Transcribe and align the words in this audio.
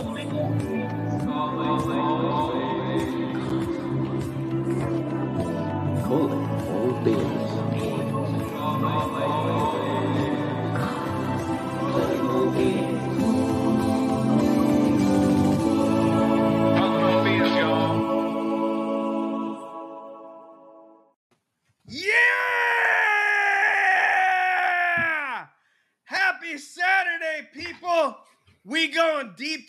Calling 0.00 0.79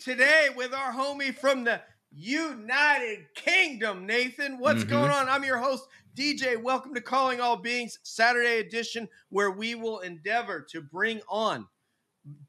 today 0.02 0.48
with 0.56 0.74
our 0.74 0.92
homie 0.92 1.32
from 1.34 1.62
the 1.62 1.80
United 2.10 3.32
Kingdom, 3.34 4.04
Nathan. 4.04 4.58
What's 4.58 4.82
Mhm. 4.82 4.88
going 4.88 5.10
on? 5.10 5.28
I'm 5.28 5.44
your 5.44 5.58
host, 5.58 5.86
DJ. 6.14 6.56
Welcome 6.56 6.92
to 6.94 7.00
Calling 7.00 7.40
All 7.40 7.56
Beings 7.56 8.00
Saturday 8.02 8.58
edition, 8.58 9.08
where 9.28 9.50
we 9.52 9.76
will 9.76 10.00
endeavor 10.00 10.60
to 10.70 10.80
bring 10.80 11.22
on 11.28 11.68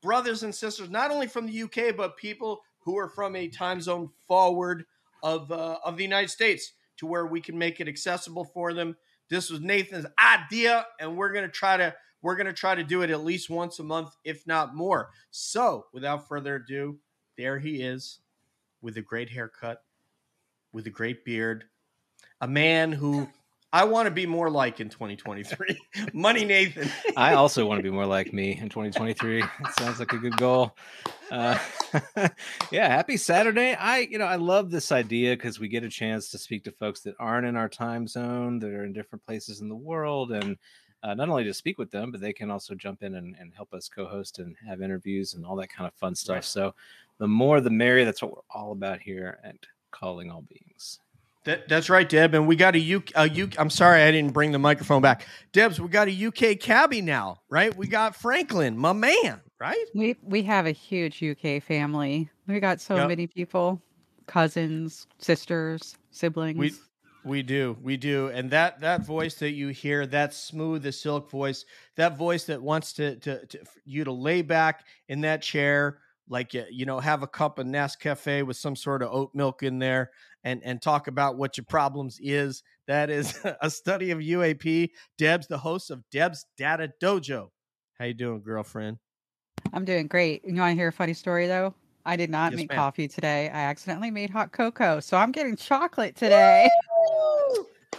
brothers 0.01 0.41
and 0.41 0.53
sisters, 0.53 0.89
not 0.89 1.11
only 1.11 1.27
from 1.27 1.45
the 1.45 1.53
UK, 1.53 1.91
but 1.91 2.17
people 2.17 2.63
who 2.79 2.97
are 2.97 3.07
from 3.07 3.35
a 3.35 3.47
time 3.47 3.81
zone 3.81 4.09
forward 4.27 4.85
of 5.21 5.51
uh, 5.51 5.79
of 5.83 5.95
the 5.97 6.03
United 6.03 6.29
States, 6.29 6.73
to 6.97 7.05
where 7.05 7.27
we 7.27 7.39
can 7.39 7.57
make 7.57 7.79
it 7.79 7.87
accessible 7.87 8.45
for 8.45 8.73
them. 8.73 8.97
This 9.29 9.49
was 9.51 9.61
Nathan's 9.61 10.07
idea, 10.19 10.87
and 10.99 11.15
we're 11.15 11.31
gonna 11.31 11.47
try 11.47 11.77
to 11.77 11.95
we're 12.23 12.35
gonna 12.35 12.51
try 12.53 12.73
to 12.73 12.83
do 12.83 13.03
it 13.03 13.09
at 13.11 13.23
least 13.23 13.49
once 13.49 13.77
a 13.79 13.83
month, 13.83 14.15
if 14.23 14.47
not 14.47 14.73
more. 14.75 15.11
So, 15.29 15.87
without 15.93 16.27
further 16.27 16.55
ado, 16.55 16.99
there 17.37 17.59
he 17.59 17.81
is, 17.81 18.19
with 18.81 18.97
a 18.97 19.01
great 19.01 19.29
haircut, 19.29 19.83
with 20.71 20.87
a 20.87 20.89
great 20.89 21.25
beard, 21.25 21.65
a 22.41 22.47
man 22.47 22.91
who 22.91 23.27
I 23.73 23.85
want 23.85 24.05
to 24.05 24.11
be 24.11 24.27
more 24.27 24.51
like 24.51 24.79
in 24.79 24.89
2023. 24.89 25.79
Money 26.13 26.45
Nathan. 26.45 26.89
I 27.17 27.33
also 27.33 27.65
want 27.65 27.79
to 27.79 27.83
be 27.83 27.89
more 27.89 28.05
like 28.05 28.31
me 28.31 28.51
in 28.51 28.69
2023. 28.69 29.41
It 29.41 29.49
sounds 29.79 29.97
like 29.97 30.13
a 30.13 30.17
good 30.19 30.37
goal. 30.37 30.75
Uh, 31.31 31.57
yeah, 32.71 32.87
happy 32.87 33.17
Saturday. 33.17 33.73
I, 33.73 34.01
you 34.01 34.19
know, 34.19 34.25
I 34.25 34.35
love 34.35 34.69
this 34.69 34.91
idea 34.91 35.35
because 35.35 35.59
we 35.59 35.67
get 35.67 35.83
a 35.83 35.89
chance 35.89 36.29
to 36.29 36.37
speak 36.37 36.63
to 36.65 36.71
folks 36.71 36.99
that 37.01 37.15
aren't 37.17 37.47
in 37.47 37.55
our 37.55 37.67
time 37.67 38.07
zone, 38.07 38.59
that 38.59 38.69
are 38.69 38.85
in 38.85 38.93
different 38.93 39.25
places 39.25 39.61
in 39.61 39.69
the 39.69 39.75
world, 39.75 40.31
and 40.31 40.55
uh, 41.01 41.15
not 41.15 41.29
only 41.29 41.43
to 41.43 41.53
speak 41.53 41.79
with 41.79 41.89
them, 41.89 42.11
but 42.11 42.21
they 42.21 42.31
can 42.31 42.51
also 42.51 42.75
jump 42.75 43.01
in 43.01 43.15
and, 43.15 43.35
and 43.39 43.53
help 43.55 43.73
us 43.73 43.89
co-host 43.89 44.37
and 44.37 44.55
have 44.67 44.83
interviews 44.83 45.33
and 45.33 45.45
all 45.45 45.55
that 45.55 45.69
kind 45.69 45.87
of 45.87 45.93
fun 45.95 46.13
stuff. 46.13 46.35
Right. 46.35 46.45
So, 46.45 46.75
the 47.23 47.27
more 47.29 47.61
the 47.61 47.69
merrier. 47.69 48.03
That's 48.03 48.21
what 48.21 48.31
we're 48.31 48.41
all 48.53 48.73
about 48.73 48.99
here 48.99 49.39
at 49.45 49.55
Calling 49.91 50.29
All 50.29 50.41
Beings. 50.41 50.99
That, 51.45 51.69
that's 51.69 51.89
right, 51.89 52.07
Deb. 52.07 52.33
And 52.33 52.45
we 52.45 52.57
got 52.57 52.75
a 52.75 52.95
UK, 52.95 53.11
a 53.15 53.43
UK. 53.43 53.57
I'm 53.57 53.69
sorry, 53.69 54.01
I 54.01 54.11
didn't 54.11 54.33
bring 54.33 54.51
the 54.51 54.59
microphone 54.59 55.01
back. 55.01 55.25
Debs, 55.53 55.79
we 55.79 55.87
got 55.87 56.09
a 56.09 56.25
UK 56.27 56.59
cabbie 56.59 57.01
now, 57.01 57.39
right? 57.49 57.73
We 57.77 57.87
got 57.87 58.13
Franklin, 58.13 58.77
my 58.77 58.91
man, 58.91 59.39
right? 59.57 59.85
We 59.95 60.17
we 60.21 60.43
have 60.43 60.65
a 60.65 60.71
huge 60.71 61.23
UK 61.23 61.63
family. 61.63 62.29
We 62.45 62.59
got 62.59 62.81
so 62.81 62.97
Yep. 62.97 63.07
many 63.07 63.27
people, 63.27 63.81
cousins, 64.27 65.07
sisters, 65.17 65.95
siblings. 66.11 66.57
We 66.57 66.73
we 67.23 67.41
do, 67.41 67.77
we 67.81 67.95
do, 67.95 68.27
and 68.27 68.51
that 68.51 68.81
that 68.81 69.05
voice 69.05 69.35
that 69.35 69.51
you 69.51 69.69
hear, 69.69 70.05
that 70.07 70.33
smooth 70.33 70.85
as 70.85 70.99
silk 70.99 71.31
voice, 71.31 71.63
that 71.95 72.17
voice 72.17 72.43
that 72.45 72.61
wants 72.61 72.91
to 72.93 73.15
to, 73.15 73.45
to 73.45 73.59
you 73.85 74.03
to 74.03 74.11
lay 74.11 74.41
back 74.41 74.85
in 75.07 75.21
that 75.21 75.41
chair, 75.41 75.99
like 76.29 76.53
you 76.53 76.85
know, 76.85 76.99
have 76.99 77.23
a 77.23 77.27
cup 77.27 77.59
of 77.59 77.65
Nescafe 77.67 78.45
with 78.45 78.57
some 78.57 78.75
sort 78.75 79.01
of 79.01 79.09
oat 79.11 79.31
milk 79.33 79.63
in 79.63 79.79
there, 79.79 80.11
and 80.43 80.61
and 80.63 80.81
talk 80.81 81.07
about 81.07 81.37
what 81.37 81.57
your 81.57 81.65
problems 81.65 82.19
is. 82.21 82.63
That 82.87 83.09
is 83.09 83.39
a 83.61 83.69
study 83.69 84.11
of 84.11 84.19
UAP. 84.19 84.89
Deb's 85.17 85.47
the 85.47 85.57
host 85.57 85.91
of 85.91 86.03
Deb's 86.11 86.45
Data 86.57 86.91
Dojo. 87.01 87.49
How 87.99 88.05
you 88.05 88.13
doing, 88.13 88.41
girlfriend? 88.41 88.97
I'm 89.71 89.85
doing 89.85 90.07
great. 90.07 90.43
You 90.45 90.55
want 90.55 90.71
to 90.71 90.75
hear 90.75 90.89
a 90.89 90.93
funny 90.93 91.13
story 91.13 91.47
though? 91.47 91.73
I 92.05 92.17
did 92.17 92.29
not 92.29 92.51
Yes, 92.51 92.57
make 92.57 92.69
ma'am. 92.69 92.77
coffee 92.77 93.07
today. 93.07 93.49
I 93.49 93.61
accidentally 93.63 94.11
made 94.11 94.29
hot 94.29 94.51
cocoa, 94.51 94.99
so 94.99 95.15
I'm 95.15 95.31
getting 95.31 95.55
chocolate 95.55 96.15
today. 96.17 96.69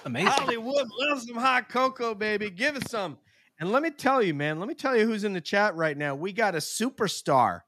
Amazing. 0.04 0.28
Hollywood 0.28 0.88
loves 0.98 1.26
some 1.26 1.36
hot 1.36 1.68
cocoa, 1.70 2.14
baby. 2.14 2.50
Give 2.50 2.76
us 2.76 2.90
some. 2.90 3.16
And 3.58 3.72
let 3.72 3.82
me 3.82 3.90
tell 3.90 4.22
you, 4.22 4.34
man, 4.34 4.58
let 4.58 4.68
me 4.68 4.74
tell 4.74 4.94
you 4.96 5.06
who's 5.06 5.24
in 5.24 5.32
the 5.32 5.40
chat 5.40 5.74
right 5.76 5.96
now. 5.96 6.14
We 6.14 6.32
got 6.32 6.54
a 6.54 6.58
superstar 6.58 7.60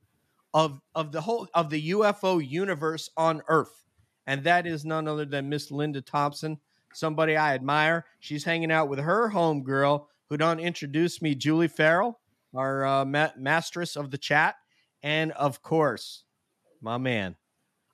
of 0.56 0.80
of 0.94 1.12
the 1.12 1.20
whole 1.20 1.46
of 1.52 1.68
the 1.68 1.90
UFO 1.90 2.44
universe 2.44 3.10
on 3.14 3.42
Earth. 3.46 3.84
And 4.26 4.42
that 4.44 4.66
is 4.66 4.86
none 4.86 5.06
other 5.06 5.26
than 5.26 5.50
Miss 5.50 5.70
Linda 5.70 6.00
Thompson, 6.00 6.58
somebody 6.94 7.36
I 7.36 7.54
admire. 7.54 8.06
She's 8.20 8.42
hanging 8.42 8.72
out 8.72 8.88
with 8.88 8.98
her 8.98 9.30
homegirl, 9.30 10.06
who 10.30 10.36
don't 10.38 10.58
introduce 10.58 11.20
me, 11.20 11.34
Julie 11.34 11.68
Farrell, 11.68 12.18
our 12.54 12.86
uh, 12.86 13.04
ma- 13.04 13.28
of 13.36 14.10
the 14.10 14.18
chat. 14.18 14.56
And 15.02 15.30
of 15.32 15.62
course, 15.62 16.24
my 16.80 16.96
man, 16.96 17.36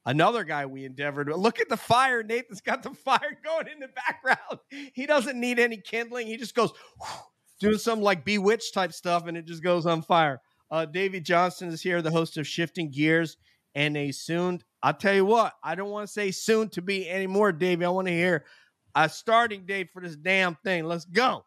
Another 0.05 0.43
guy 0.43 0.67
we 0.67 0.84
endeavored. 0.84 1.28
Look 1.28 1.61
at 1.61 1.69
the 1.69 1.77
fire. 1.77 2.25
Nathan's 2.25 2.61
got 2.61 2.83
the 2.83 2.91
fire 2.91 3.39
going 3.45 3.69
in 3.69 3.78
the 3.78 3.89
background. 3.89 4.61
He 4.95 5.06
doesn't 5.06 5.39
need 5.39 5.61
any 5.61 5.77
kindling. 5.77 6.27
He 6.27 6.37
just 6.37 6.56
goes 6.56 6.72
doing 7.61 7.78
some 7.78 8.01
like 8.01 8.25
bewitched 8.25 8.75
type 8.75 8.93
stuff, 8.93 9.27
and 9.27 9.37
it 9.37 9.47
just 9.47 9.62
goes 9.62 9.87
on 9.87 10.03
fire. 10.03 10.41
Uh, 10.72 10.87
Davey 10.87 11.21
Johnson 11.21 11.69
is 11.69 11.83
here, 11.83 12.03
the 12.03 12.10
host 12.10 12.37
of 12.38 12.47
Shifting 12.47 12.91
Gears 12.91 13.37
and 13.75 13.97
a 13.97 14.10
soon. 14.10 14.60
I'll 14.83 14.94
tell 14.94 15.15
you 15.15 15.25
what. 15.25 15.53
I 15.62 15.77
don't 15.77 15.91
want 15.91 16.09
to 16.09 16.12
say 16.12 16.33
soon 16.33 16.69
to 16.71 16.83
be 16.83 17.09
anymore, 17.09 17.53
Davey. 17.53 17.84
I 17.84 17.91
want 17.91 18.09
to 18.09 18.15
hear 18.15 18.44
a 18.94 19.09
starting 19.09 19.66
date 19.66 19.91
for 19.93 20.03
this 20.03 20.16
damn 20.16 20.56
thing. 20.65 20.84
Let's 20.84 21.05
go. 21.05 21.44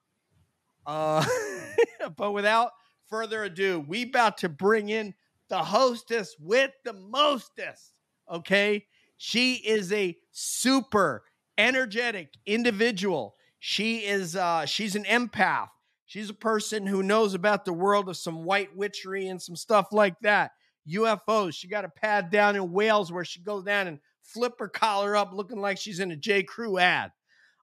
Uh, 0.85 1.25
but 2.15 2.31
without 2.31 2.71
further 3.09 3.43
ado, 3.43 3.83
we 3.87 4.03
about 4.03 4.37
to 4.37 4.49
bring 4.49 4.89
in 4.89 5.13
the 5.49 5.57
hostess 5.57 6.35
with 6.39 6.71
the 6.83 6.93
mostest 6.93 7.93
okay 8.31 8.85
she 9.17 9.55
is 9.55 9.91
a 9.93 10.17
super 10.31 11.23
energetic 11.57 12.29
individual 12.45 13.35
she 13.59 13.99
is 13.99 14.35
uh 14.35 14.65
she's 14.65 14.95
an 14.95 15.03
empath 15.03 15.69
she's 16.05 16.29
a 16.29 16.33
person 16.35 16.85
who 16.85 17.03
knows 17.03 17.33
about 17.33 17.65
the 17.65 17.73
world 17.73 18.09
of 18.09 18.17
some 18.17 18.43
white 18.43 18.75
witchery 18.75 19.27
and 19.27 19.41
some 19.41 19.55
stuff 19.55 19.87
like 19.91 20.15
that. 20.21 20.51
Ufos 20.89 21.55
she 21.55 21.67
got 21.67 21.85
a 21.85 21.89
pad 21.89 22.29
down 22.29 22.55
in 22.55 22.71
wales 22.71 23.11
where 23.11 23.25
she 23.25 23.41
goes 23.41 23.63
down 23.63 23.87
and 23.87 23.99
flip 24.21 24.53
her 24.59 24.67
collar 24.67 25.15
up 25.15 25.31
looking 25.33 25.59
like 25.59 25.77
she's 25.77 25.99
in 25.99 26.11
a 26.11 26.15
j. 26.15 26.43
Crew 26.43 26.77
ad. 26.77 27.11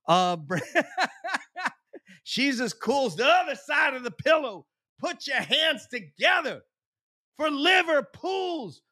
Uh 0.09 0.37
she's 2.25 2.61
as 2.61 2.73
cool 2.73 3.07
as 3.07 3.17
the 3.17 3.27
other 3.27 3.55
side 3.55 3.95
of 3.95 4.03
the 4.03 4.11
pillow. 4.11 4.67
Put 4.99 5.27
your 5.27 5.41
hands 5.41 5.87
together 5.91 6.63
for 7.37 7.51
liverpool's 7.51 8.83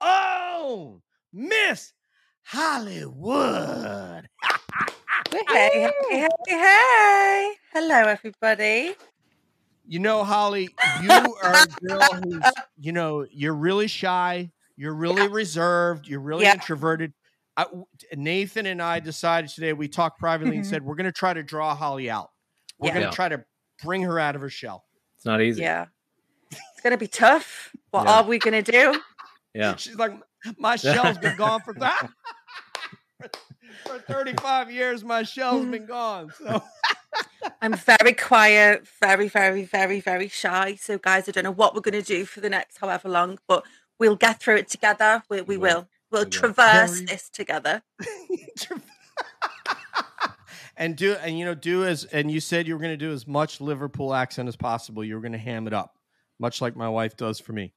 own 0.00 1.00
Miss 1.32 1.92
Hollywood. 2.44 4.28
Hey, 5.30 5.42
hey, 5.48 5.92
hey, 6.10 6.28
hey. 6.48 7.52
Hello, 7.72 7.94
everybody. 8.04 8.94
You 9.86 9.98
know, 10.00 10.24
Holly, 10.24 10.74
you 11.00 11.36
are 11.42 11.52
a 11.52 11.66
girl 11.86 12.02
who's, 12.22 12.42
you 12.78 12.92
know, 12.92 13.24
you're 13.30 13.54
really 13.54 13.86
shy, 13.86 14.50
you're 14.76 14.94
really 14.94 15.28
reserved, 15.28 16.08
you're 16.08 16.20
really 16.20 16.44
Yeah. 16.44 16.54
introverted. 16.54 17.12
I, 17.56 17.66
Nathan 18.14 18.66
and 18.66 18.82
I 18.82 18.98
decided 19.00 19.50
today, 19.50 19.72
we 19.72 19.86
talked 19.88 20.18
privately 20.18 20.56
and 20.56 20.64
Mhm. 20.64 20.70
said, 20.70 20.82
we're 20.82 20.94
going 20.96 21.04
to 21.06 21.12
try 21.12 21.32
to 21.32 21.42
draw 21.42 21.74
Holly 21.74 22.10
out. 22.10 22.30
We're 22.78 22.88
Yeah. 22.88 22.94
going 22.94 23.02
Yeah. 23.04 23.10
to 23.10 23.16
try 23.16 23.28
to 23.28 23.44
bring 23.82 24.02
her 24.02 24.18
out 24.18 24.34
of 24.34 24.40
her 24.40 24.50
shell. 24.50 24.84
It's 25.16 25.24
not 25.24 25.40
easy. 25.40 25.62
Yeah. 25.62 25.86
It's 26.50 26.80
going 26.82 26.92
to 26.92 26.98
be 26.98 27.08
tough. 27.08 27.74
What 27.92 28.04
Yeah. 28.04 28.18
are 28.18 28.22
we 28.24 28.38
going 28.38 28.64
to 28.64 28.72
do? 28.72 29.00
Yeah. 29.54 29.76
She's 29.76 29.96
like, 29.96 30.12
my 30.58 30.76
shell's 30.76 31.18
been 31.18 31.36
gone 31.36 31.60
for, 31.62 31.74
for 33.86 33.98
35 33.98 34.70
years. 34.70 35.04
My 35.04 35.22
shell's 35.22 35.66
been 35.66 35.86
gone. 35.86 36.32
So. 36.38 36.62
I'm 37.62 37.74
very 37.74 38.12
quiet, 38.12 38.86
very, 39.00 39.28
very, 39.28 39.64
very, 39.64 40.00
very 40.00 40.28
shy. 40.28 40.76
So, 40.76 40.98
guys, 40.98 41.28
I 41.28 41.32
don't 41.32 41.44
know 41.44 41.50
what 41.50 41.74
we're 41.74 41.80
going 41.80 42.00
to 42.00 42.02
do 42.02 42.24
for 42.24 42.40
the 42.40 42.50
next 42.50 42.78
however 42.78 43.08
long, 43.08 43.38
but 43.48 43.64
we'll 43.98 44.16
get 44.16 44.40
through 44.40 44.56
it 44.56 44.68
together. 44.68 45.22
We, 45.28 45.38
we 45.42 45.42
We 45.42 45.56
will. 45.56 45.68
will. 45.68 45.88
We'll 46.10 46.20
We 46.22 46.24
will. 46.26 46.30
traverse 46.30 46.92
Very- 46.94 47.06
this 47.06 47.30
together. 47.30 47.82
and 50.76 50.96
do 50.96 51.14
and 51.14 51.38
you 51.38 51.44
know 51.44 51.54
do 51.54 51.84
as 51.84 52.04
and 52.04 52.30
you 52.30 52.40
said 52.40 52.66
you 52.66 52.74
were 52.74 52.80
going 52.80 52.92
to 52.98 53.04
do 53.04 53.12
as 53.12 53.26
much 53.26 53.60
Liverpool 53.60 54.14
accent 54.14 54.48
as 54.48 54.56
possible. 54.56 55.04
You 55.04 55.14
were 55.14 55.20
going 55.20 55.32
to 55.32 55.38
ham 55.38 55.66
it 55.66 55.72
up, 55.72 55.96
much 56.38 56.60
like 56.60 56.76
my 56.76 56.88
wife 56.88 57.16
does 57.16 57.38
for 57.40 57.52
me. 57.52 57.72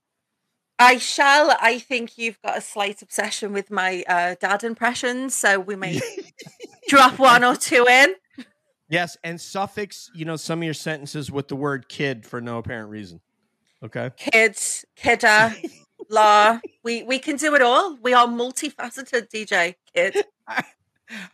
I 0.84 0.98
shall. 0.98 1.56
I 1.62 1.80
think 1.80 2.18
you've 2.18 2.42
got 2.42 2.58
a 2.58 2.62
slight 2.62 3.02
obsession 3.02 3.54
with 3.54 3.72
my 3.72 4.04
uh, 4.08 4.36
dad 4.40 4.64
impressions, 4.64 5.34
so 5.34 5.60
we 5.60 5.76
may 5.76 6.02
drop 6.90 7.18
one 7.20 7.44
or 7.44 7.56
two 7.56 7.86
in. 7.88 8.16
yes, 8.90 9.16
and 9.24 9.40
suffix 9.40 10.12
you 10.14 10.26
know 10.26 10.36
some 10.36 10.60
of 10.60 10.66
your 10.66 10.74
sentences 10.74 11.32
with 11.32 11.48
the 11.48 11.56
word 11.56 11.88
"kid" 11.88 12.26
for 12.26 12.42
no 12.42 12.58
apparent 12.58 12.90
reason. 12.90 13.22
Okay. 13.84 14.12
kids, 14.18 14.86
kidder, 14.96 15.54
law. 16.10 16.60
We 16.84 17.04
we 17.04 17.20
can 17.20 17.38
do 17.38 17.56
it 17.56 17.62
all. 17.62 17.98
We 18.02 18.14
are 18.14 18.28
multifaceted, 18.28 19.30
DJ 19.30 19.76
kid. 19.96 20.26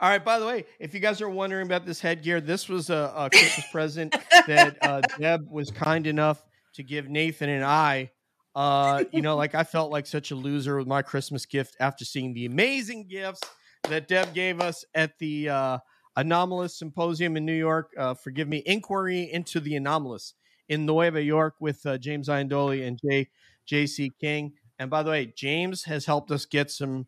All 0.02 0.10
right. 0.10 0.24
By 0.24 0.40
the 0.40 0.45
way, 0.45 0.66
if 0.80 0.94
you 0.94 1.00
guys 1.00 1.22
are 1.22 1.30
wondering 1.30 1.66
about 1.66 1.86
this 1.86 2.02
headgear, 2.02 2.42
this 2.42 2.68
was 2.68 2.90
a, 2.90 3.13
a 3.16 3.30
Christmas 3.30 3.66
present 3.72 4.16
that 4.48 4.78
uh, 4.81 5.02
Deb 5.18 5.50
was 5.50 5.72
kind 5.72 6.06
enough 6.06 6.44
to 6.74 6.84
give 6.84 7.07
Nathan 7.07 7.50
and 7.50 7.63
I. 7.63 8.12
Uh, 8.59 9.06
you 9.13 9.21
know, 9.21 9.35
like 9.44 9.56
I 9.56 9.63
felt 9.63 9.89
like 9.89 10.06
such 10.06 10.31
a 10.31 10.35
loser 10.35 10.77
with 10.77 10.88
my 10.88 11.01
Christmas 11.01 11.45
gift 11.45 11.77
after 11.79 12.03
seeing 12.03 12.33
the 12.33 12.45
amazing 12.45 13.07
gifts 13.07 13.39
that 13.88 14.09
Deb 14.09 14.33
gave 14.33 14.59
us 14.59 14.83
at 14.94 15.17
the 15.17 15.47
uh, 15.47 15.77
Anomalous 16.17 16.77
Symposium 16.77 17.38
in 17.38 17.45
New 17.45 17.53
York. 17.53 17.91
Uh, 17.97 18.13
forgive 18.13 18.50
me, 18.50 18.61
Inquiry 18.65 19.31
into 19.31 19.61
the 19.61 19.77
Anomalous 19.77 20.33
in 20.67 20.85
Nueva 20.85 21.23
York 21.23 21.56
with 21.61 21.85
uh, 21.85 21.97
James 21.97 22.27
Iandoli 22.27 22.85
and 22.85 23.00
J. 23.09 23.29
J.C. 23.65 24.11
King. 24.19 24.51
And 24.77 24.89
by 24.89 25.03
the 25.03 25.11
way, 25.11 25.31
James 25.38 25.83
has 25.85 26.06
helped 26.06 26.29
us 26.31 26.45
get 26.45 26.69
some 26.69 27.07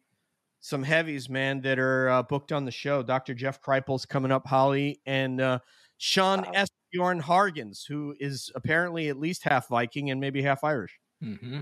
some 0.61 0.83
heavies, 0.83 1.27
man, 1.27 1.59
that 1.61 1.79
are 1.79 2.07
uh, 2.07 2.23
booked 2.23 2.53
on 2.53 2.63
the 2.63 2.71
show. 2.71 3.03
Dr. 3.03 3.33
Jeff 3.33 3.59
Kripal's 3.61 4.05
coming 4.05 4.31
up, 4.31 4.47
Holly, 4.47 5.01
and 5.05 5.41
uh, 5.41 5.59
Sean 5.97 6.43
Wow. 6.43 6.51
S. 6.53 6.69
Bjorn 6.93 7.21
Hargens, 7.21 7.87
who 7.87 8.15
is 8.19 8.51
apparently 8.55 9.09
at 9.09 9.19
least 9.19 9.43
half 9.43 9.67
Viking 9.67 10.11
and 10.11 10.21
maybe 10.21 10.41
half 10.41 10.63
Irish. 10.63 11.00
Hmm 11.21 11.59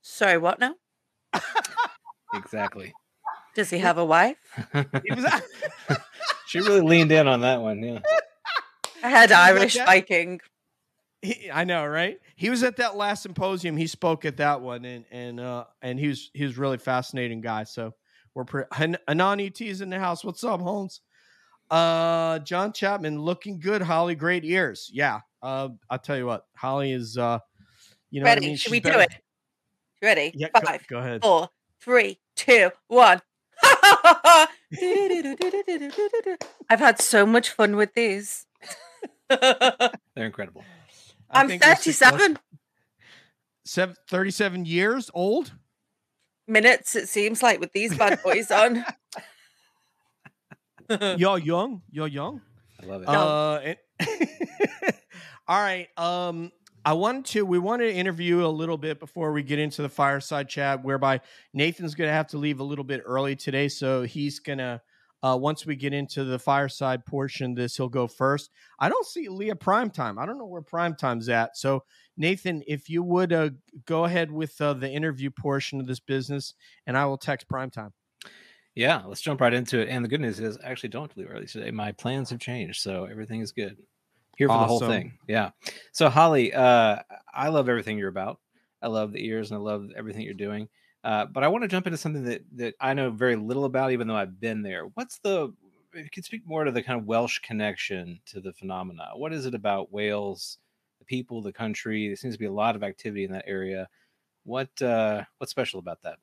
Sorry, 0.00 0.38
what 0.38 0.58
now? 0.58 0.74
Exactly. 2.34 2.92
Does 3.54 3.70
he 3.70 3.78
have 3.78 3.98
a 3.98 4.04
wife? 4.04 4.36
He 4.72 5.14
was 5.14 5.26
she 6.46 6.60
really 6.60 6.80
leaned 6.80 7.12
in 7.12 7.28
on 7.28 7.42
that 7.42 7.60
one. 7.60 7.82
Yeah. 7.82 8.00
I 9.02 9.08
had 9.10 9.32
Irish 9.32 9.74
that? 9.74 9.86
Viking. 9.86 10.40
He, 11.20 11.50
I 11.52 11.64
know, 11.64 11.86
right? 11.86 12.18
He 12.36 12.50
was 12.50 12.62
at 12.62 12.76
that 12.76 12.96
last 12.96 13.22
symposium. 13.22 13.76
He 13.76 13.86
spoke 13.86 14.24
at 14.24 14.38
that 14.38 14.60
one, 14.60 14.84
and 14.84 15.04
and 15.10 15.38
uh, 15.40 15.64
and 15.82 15.98
he 15.98 16.08
was 16.08 16.30
he 16.34 16.44
was 16.44 16.58
really 16.58 16.78
fascinating 16.78 17.40
guy. 17.40 17.64
So 17.64 17.92
we're 18.34 18.44
pretty. 18.44 18.68
Han- 18.72 18.98
Anon 19.06 19.40
ET's 19.40 19.80
in 19.80 19.90
the 19.90 19.98
house. 19.98 20.24
What's 20.24 20.42
up, 20.44 20.60
Holmes? 20.60 21.00
Uh, 21.70 22.38
John 22.40 22.72
Chapman 22.72 23.18
looking 23.20 23.60
good. 23.60 23.82
Holly, 23.82 24.14
great 24.14 24.44
ears. 24.44 24.90
Yeah. 24.92 25.20
Uh, 25.42 25.70
I'll 25.90 25.98
tell 25.98 26.16
you 26.16 26.26
what, 26.26 26.44
Holly 26.56 26.92
is. 26.92 27.16
Uh, 27.16 27.38
you 28.12 28.20
know, 28.20 28.24
what 28.24 28.30
I 28.30 28.34
Ready? 28.34 28.46
mean? 28.46 28.56
Should 28.56 28.62
She's 28.64 28.70
we 28.70 28.78
do 28.80 28.98
it? 29.00 29.08
Ready? 30.00 30.32
Yeah, 30.36 30.48
Five, 30.64 30.86
go 30.86 30.98
ahead. 30.98 31.22
four, 31.22 31.48
three, 31.80 32.20
two, 32.36 32.70
one. 32.86 33.20
I've 36.70 36.78
had 36.78 37.00
so 37.00 37.26
much 37.26 37.50
fun 37.50 37.76
with 37.76 37.94
these. 37.94 38.46
They're 39.28 39.90
incredible. 40.16 40.64
I 41.30 41.40
I'm 41.40 41.48
think 41.48 41.64
we're 41.64 41.74
success- 41.76 42.10
37 42.10 42.38
sev- 43.64 43.96
37 44.08 44.64
years 44.66 45.10
old. 45.14 45.52
minutes, 46.46 46.94
it 46.96 47.08
seems 47.08 47.42
like, 47.42 47.60
with 47.60 47.72
these 47.72 47.96
bad 47.96 48.22
boys 48.22 48.50
on. 48.50 48.84
You're 51.16 51.38
young. 51.38 51.82
You're 51.90 52.08
young. 52.08 52.42
I 52.82 52.86
love 52.86 53.02
it. 53.02 53.08
Uh, 53.08 53.60
and- 53.64 53.78
all 55.48 55.60
right. 55.62 55.88
Um, 55.96 56.50
I 56.84 56.94
wanted 56.94 57.24
to. 57.26 57.46
We 57.46 57.58
wanted 57.58 57.86
to 57.86 57.94
interview 57.94 58.44
a 58.44 58.48
little 58.48 58.76
bit 58.76 58.98
before 58.98 59.32
we 59.32 59.42
get 59.42 59.58
into 59.58 59.82
the 59.82 59.88
fireside 59.88 60.48
chat, 60.48 60.82
whereby 60.82 61.20
Nathan's 61.52 61.94
going 61.94 62.08
to 62.08 62.14
have 62.14 62.28
to 62.28 62.38
leave 62.38 62.60
a 62.60 62.64
little 62.64 62.84
bit 62.84 63.02
early 63.04 63.36
today, 63.36 63.68
so 63.68 64.02
he's 64.02 64.40
gonna. 64.40 64.82
Uh, 65.24 65.36
once 65.36 65.64
we 65.64 65.76
get 65.76 65.92
into 65.92 66.24
the 66.24 66.38
fireside 66.38 67.06
portion 67.06 67.54
this, 67.54 67.76
he'll 67.76 67.88
go 67.88 68.08
first. 68.08 68.50
I 68.80 68.88
don't 68.88 69.06
see 69.06 69.28
Leah 69.28 69.54
Primetime. 69.54 70.20
I 70.20 70.26
don't 70.26 70.36
know 70.36 70.46
where 70.46 70.62
Primetime's 70.62 71.28
at. 71.28 71.56
So, 71.56 71.84
Nathan, 72.16 72.64
if 72.66 72.90
you 72.90 73.04
would 73.04 73.32
uh, 73.32 73.50
go 73.86 74.04
ahead 74.04 74.32
with 74.32 74.60
uh, 74.60 74.72
the 74.72 74.90
interview 74.90 75.30
portion 75.30 75.80
of 75.80 75.86
this 75.86 76.00
business, 76.00 76.54
and 76.88 76.98
I 76.98 77.04
will 77.04 77.18
text 77.18 77.46
Primetime. 77.48 77.92
Yeah, 78.74 79.02
let's 79.06 79.20
jump 79.20 79.40
right 79.40 79.54
into 79.54 79.78
it. 79.78 79.88
And 79.88 80.04
the 80.04 80.08
good 80.08 80.20
news 80.20 80.40
is, 80.40 80.58
I 80.58 80.70
actually 80.70 80.88
don't 80.88 81.16
leave 81.16 81.28
early 81.30 81.46
today. 81.46 81.70
My 81.70 81.92
plans 81.92 82.30
have 82.30 82.40
changed, 82.40 82.80
so 82.80 83.04
everything 83.04 83.40
is 83.40 83.52
good. 83.52 83.76
Here 84.42 84.48
for 84.48 84.58
the 84.58 84.66
whole 84.66 84.80
thing. 84.80 85.12
Yeah. 85.28 85.50
So 85.92 86.08
Holly, 86.08 86.52
uh, 86.52 86.98
I 87.32 87.48
love 87.48 87.68
everything 87.68 87.96
you're 87.96 88.08
about. 88.08 88.40
I 88.82 88.88
love 88.88 89.12
the 89.12 89.24
ears 89.24 89.52
and 89.52 89.58
I 89.58 89.62
love 89.62 89.90
everything 89.96 90.22
you're 90.22 90.34
doing. 90.34 90.68
Uh, 91.04 91.26
but 91.26 91.44
I 91.44 91.48
want 91.48 91.62
to 91.62 91.68
jump 91.68 91.86
into 91.86 91.96
something 91.96 92.24
that 92.24 92.42
that 92.56 92.74
I 92.80 92.94
know 92.94 93.10
very 93.10 93.36
little 93.36 93.64
about, 93.64 93.92
even 93.92 94.08
though 94.08 94.16
I've 94.16 94.40
been 94.40 94.62
there. 94.62 94.86
What's 94.94 95.18
the? 95.18 95.52
If 95.92 96.04
you 96.04 96.10
could 96.10 96.24
speak 96.24 96.42
more 96.44 96.64
to 96.64 96.72
the 96.72 96.82
kind 96.82 96.98
of 96.98 97.06
Welsh 97.06 97.38
connection 97.40 98.18
to 98.26 98.40
the 98.40 98.52
phenomena. 98.52 99.10
What 99.14 99.32
is 99.32 99.46
it 99.46 99.54
about 99.54 99.92
Wales, 99.92 100.58
the 100.98 101.04
people, 101.04 101.40
the 101.40 101.52
country? 101.52 102.08
There 102.08 102.16
seems 102.16 102.34
to 102.34 102.40
be 102.40 102.46
a 102.46 102.52
lot 102.52 102.74
of 102.74 102.82
activity 102.82 103.24
in 103.24 103.32
that 103.32 103.44
area. 103.46 103.88
What 104.42 104.82
uh, 104.82 105.22
what's 105.38 105.52
special 105.52 105.78
about 105.78 106.02
that? 106.02 106.18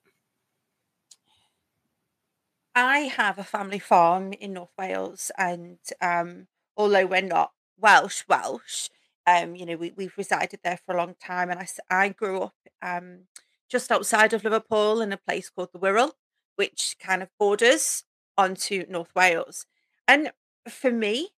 I 2.74 3.00
have 3.00 3.38
a 3.38 3.44
family 3.44 3.78
farm 3.78 4.34
in 4.34 4.52
North 4.54 4.72
Wales, 4.78 5.30
and 5.38 5.78
um, 6.00 6.48
although 6.76 7.06
we're 7.06 7.22
not 7.22 7.52
Welsh, 7.80 8.24
Welsh, 8.28 8.88
um, 9.26 9.54
you 9.54 9.66
know, 9.66 9.76
we, 9.76 9.92
we've 9.96 10.16
resided 10.16 10.60
there 10.62 10.78
for 10.84 10.94
a 10.94 10.98
long 10.98 11.14
time. 11.22 11.50
And 11.50 11.60
I, 11.60 11.66
I 11.90 12.08
grew 12.08 12.42
up 12.42 12.54
um, 12.82 13.20
just 13.68 13.92
outside 13.92 14.32
of 14.32 14.44
Liverpool 14.44 15.00
in 15.00 15.12
a 15.12 15.16
place 15.16 15.50
called 15.50 15.70
the 15.72 15.78
Wirral, 15.78 16.12
which 16.56 16.96
kind 17.00 17.22
of 17.22 17.28
borders 17.38 18.04
onto 18.36 18.84
North 18.88 19.14
Wales. 19.14 19.66
And 20.08 20.32
for 20.68 20.90
me, 20.90 21.30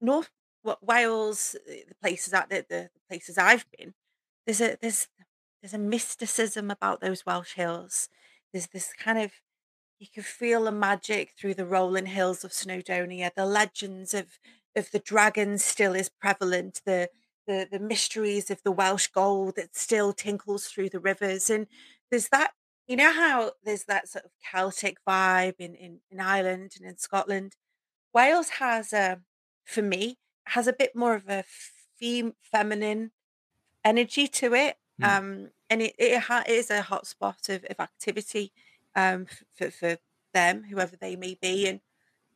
North 0.00 0.30
Wales, 0.82 1.56
uh, 1.68 1.72
the 1.88 1.94
places 2.00 2.32
that 2.32 2.48
the 2.50 2.66
the 2.68 2.90
places 3.08 3.38
I've 3.38 3.66
been, 3.76 3.94
there's 4.46 4.60
a 4.60 4.76
there's 4.80 5.08
there's 5.62 5.74
a 5.74 5.78
mysticism 5.78 6.70
about 6.70 7.00
those 7.00 7.24
Welsh 7.24 7.54
hills. 7.54 8.08
There's 8.52 8.68
this 8.68 8.92
kind 8.92 9.18
of 9.18 9.32
you 9.98 10.06
can 10.12 10.22
feel 10.22 10.64
the 10.64 10.72
magic 10.72 11.32
through 11.38 11.54
the 11.54 11.66
rolling 11.66 12.06
hills 12.06 12.44
of 12.44 12.50
Snowdonia. 12.52 13.30
The 13.34 13.46
legends 13.46 14.12
of 14.14 14.38
of 14.76 14.90
the 14.90 14.98
dragons 14.98 15.64
still 15.64 15.94
is 15.94 16.08
prevalent. 16.08 16.82
The 16.84 17.08
the 17.46 17.66
the 17.70 17.78
mysteries 17.80 18.50
of 18.50 18.62
the 18.62 18.72
Welsh 18.72 19.08
gold 19.08 19.56
that 19.56 19.76
still 19.76 20.12
tinkles 20.12 20.66
through 20.66 20.90
the 20.90 21.00
rivers. 21.00 21.50
And 21.50 21.66
there's 22.10 22.28
that, 22.28 22.52
you 22.86 22.96
know 22.96 23.12
how 23.12 23.52
there's 23.64 23.84
that 23.84 24.08
sort 24.08 24.24
of 24.24 24.30
Celtic 24.42 24.98
vibe 25.08 25.56
in 25.58 25.74
in, 25.74 26.00
in 26.10 26.20
Ireland 26.20 26.72
and 26.78 26.88
in 26.88 26.98
Scotland. 26.98 27.56
Wales 28.12 28.48
has 28.60 28.92
a, 28.92 29.20
for 29.64 29.82
me, 29.82 30.18
has 30.44 30.66
a 30.66 30.72
bit 30.72 30.96
more 30.96 31.14
of 31.14 31.28
a 31.28 31.44
fem- 32.00 32.34
feminine 32.40 33.10
energy 33.84 34.26
to 34.26 34.54
it. 34.54 34.76
Hmm. 35.00 35.04
Um, 35.04 35.50
and 35.68 35.82
it, 35.82 35.94
it, 35.98 36.20
ha- 36.20 36.44
it 36.46 36.52
is 36.52 36.70
a 36.70 36.80
hotspot 36.80 37.48
of, 37.48 37.64
of 37.68 37.78
activity 37.78 38.52
um, 38.94 39.26
for, 39.54 39.70
for 39.70 39.98
them, 40.32 40.64
whoever 40.70 40.96
they 40.96 41.16
may 41.16 41.36
be. 41.40 41.66
And 41.66 41.80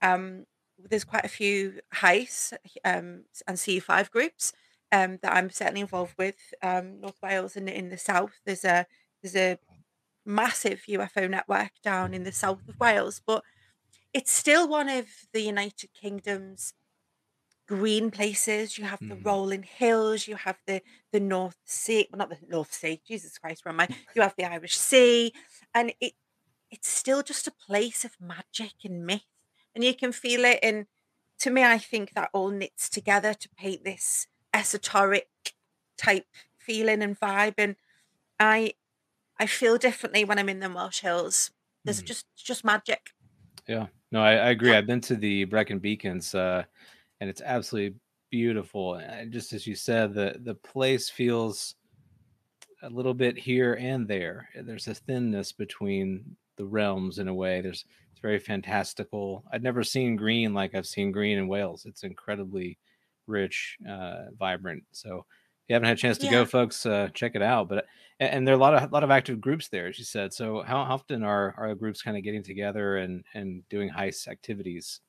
um, 0.03 0.47
there's 0.89 1.05
quite 1.05 1.25
a 1.25 1.29
few 1.29 1.81
HICE 1.93 2.53
um, 2.85 3.25
and 3.47 3.59
CE5 3.59 4.11
groups 4.11 4.53
um, 4.93 5.19
that 5.23 5.33
I'm 5.35 5.51
certainly 5.51 5.81
involved 5.83 6.15
with. 6.19 6.37
Um, 6.63 7.01
North 7.01 7.19
Wales 7.23 7.57
and 7.57 7.69
in 7.69 7.89
the 7.91 7.99
south, 7.99 8.41
there's 8.45 8.65
a 8.65 8.87
there's 9.23 9.37
a 9.37 9.59
massive 10.25 10.85
UFO 10.89 11.29
network 11.29 11.73
down 11.83 12.15
in 12.15 12.25
the 12.25 12.33
south 12.33 12.69
of 12.69 12.77
Wales, 12.81 13.21
but 13.27 13.45
it's 14.15 14.33
still 14.33 14.69
one 14.69 14.89
of 14.89 15.07
the 15.33 15.43
United 15.43 15.93
Kingdom's 15.95 16.75
green 17.67 18.11
places. 18.11 18.79
You 18.79 18.85
have 18.85 19.03
the 19.09 19.17
Mhm. 19.17 19.25
rolling 19.25 19.63
hills, 19.63 20.27
you 20.27 20.37
have 20.37 20.59
the 20.67 20.83
the 21.13 21.21
North 21.21 21.57
Sea, 21.65 22.09
well, 22.11 22.19
not 22.19 22.31
the 22.31 22.47
North 22.47 22.73
Sea, 22.73 23.01
Jesus 23.07 23.39
Christ, 23.39 23.65
where 23.65 23.73
am 23.73 23.81
I? 23.81 23.89
You 24.15 24.23
have 24.23 24.35
the 24.37 24.45
Irish 24.45 24.77
Sea, 24.77 25.33
and 25.75 25.93
it 26.01 26.15
it's 26.71 26.89
still 26.89 27.23
just 27.23 27.47
a 27.49 27.53
place 27.53 28.05
of 28.05 28.21
magic 28.21 28.75
and 28.85 29.07
myth, 29.07 29.27
and 29.75 29.85
you 29.85 29.95
can 29.95 30.13
feel 30.13 30.45
it. 30.45 30.61
And 30.63 30.87
to 31.41 31.51
me, 31.51 31.65
I 31.65 31.79
think 31.79 32.15
that 32.15 32.31
all 32.33 32.51
knits 32.51 32.91
together 32.91 33.35
to 33.35 33.49
paint 33.51 33.85
this 33.85 34.27
esoteric 34.55 35.31
type 35.99 36.27
feeling 36.59 37.03
and 37.03 37.19
vibe. 37.19 37.55
And 37.59 37.77
I 38.41 38.75
I 39.39 39.47
feel 39.47 39.79
differently 39.79 40.25
when 40.25 40.39
I'm 40.39 40.49
in 40.51 40.61
the 40.61 40.71
Welsh 40.71 41.01
Hills. 41.01 41.53
There's 41.87 42.03
Mhm. 42.03 42.05
just 42.05 42.27
just 42.37 42.65
magic. 42.65 43.11
Yeah, 43.69 43.89
no, 44.11 44.21
I, 44.23 44.33
I 44.33 44.51
agree. 44.51 44.75
I've 44.75 44.87
been 44.87 45.01
to 45.03 45.17
the 45.17 45.45
Brecon 45.45 45.79
Beacons, 45.79 46.35
uh, 46.35 46.65
and 47.21 47.31
it's 47.31 47.43
absolutely 47.43 48.01
beautiful. 48.31 48.95
And 48.97 49.33
just 49.33 49.53
as 49.53 49.67
you 49.67 49.75
said, 49.75 50.15
the 50.15 50.37
the 50.43 50.55
place 50.55 51.09
feels 51.09 51.77
a 52.83 52.89
little 52.91 53.15
bit 53.15 53.37
here 53.39 53.75
and 53.75 54.09
there. 54.09 54.49
There's 54.55 54.89
a 54.89 54.95
thinness 54.95 55.53
between 55.53 56.37
the 56.57 56.67
realms 56.67 57.19
in 57.19 57.29
a 57.29 57.35
way. 57.35 57.61
There's 57.61 57.85
it's 58.21 58.23
very 58.23 58.39
fantastical. 58.39 59.45
I'd 59.53 59.63
never 59.63 59.83
seen 59.85 60.17
green 60.17 60.55
like 60.55 60.75
I've 60.75 60.87
seen 60.87 61.13
green 61.13 61.39
in 61.39 61.49
Wales. 61.49 61.87
It's 61.87 62.03
incredibly 62.05 62.79
rich, 63.27 63.79
uh, 63.89 64.27
vibrant. 64.39 64.85
So 64.93 65.19
if 65.19 65.69
you 65.69 65.75
haven't 65.75 65.89
had 65.89 65.97
a 65.99 66.01
chance 66.01 66.19
to 66.19 66.27
Yeah. 66.27 66.29
go, 66.29 66.45
folks, 66.45 66.85
uh, 66.87 67.09
check 67.15 67.35
it 67.35 67.43
out. 67.43 67.69
But 67.69 67.87
and, 68.19 68.47
there 68.47 68.55
are 68.55 68.59
a 68.59 68.61
lot 68.61 68.75
of 68.75 68.93
lot 68.93 69.05
of 69.05 69.11
active 69.11 69.41
groups 69.41 69.69
there, 69.69 69.87
as 69.87 69.99
you 69.99 70.05
said. 70.05 70.33
So 70.35 70.63
how 70.63 70.79
often 70.79 71.23
are 71.23 71.55
are 71.57 71.75
groups 71.75 72.03
kind 72.03 72.17
of 72.17 72.23
getting 72.25 72.43
together 72.43 72.97
and 72.97 73.25
and 73.35 73.69
doing 73.69 73.89
HICE 73.91 74.29
activities? 74.29 75.01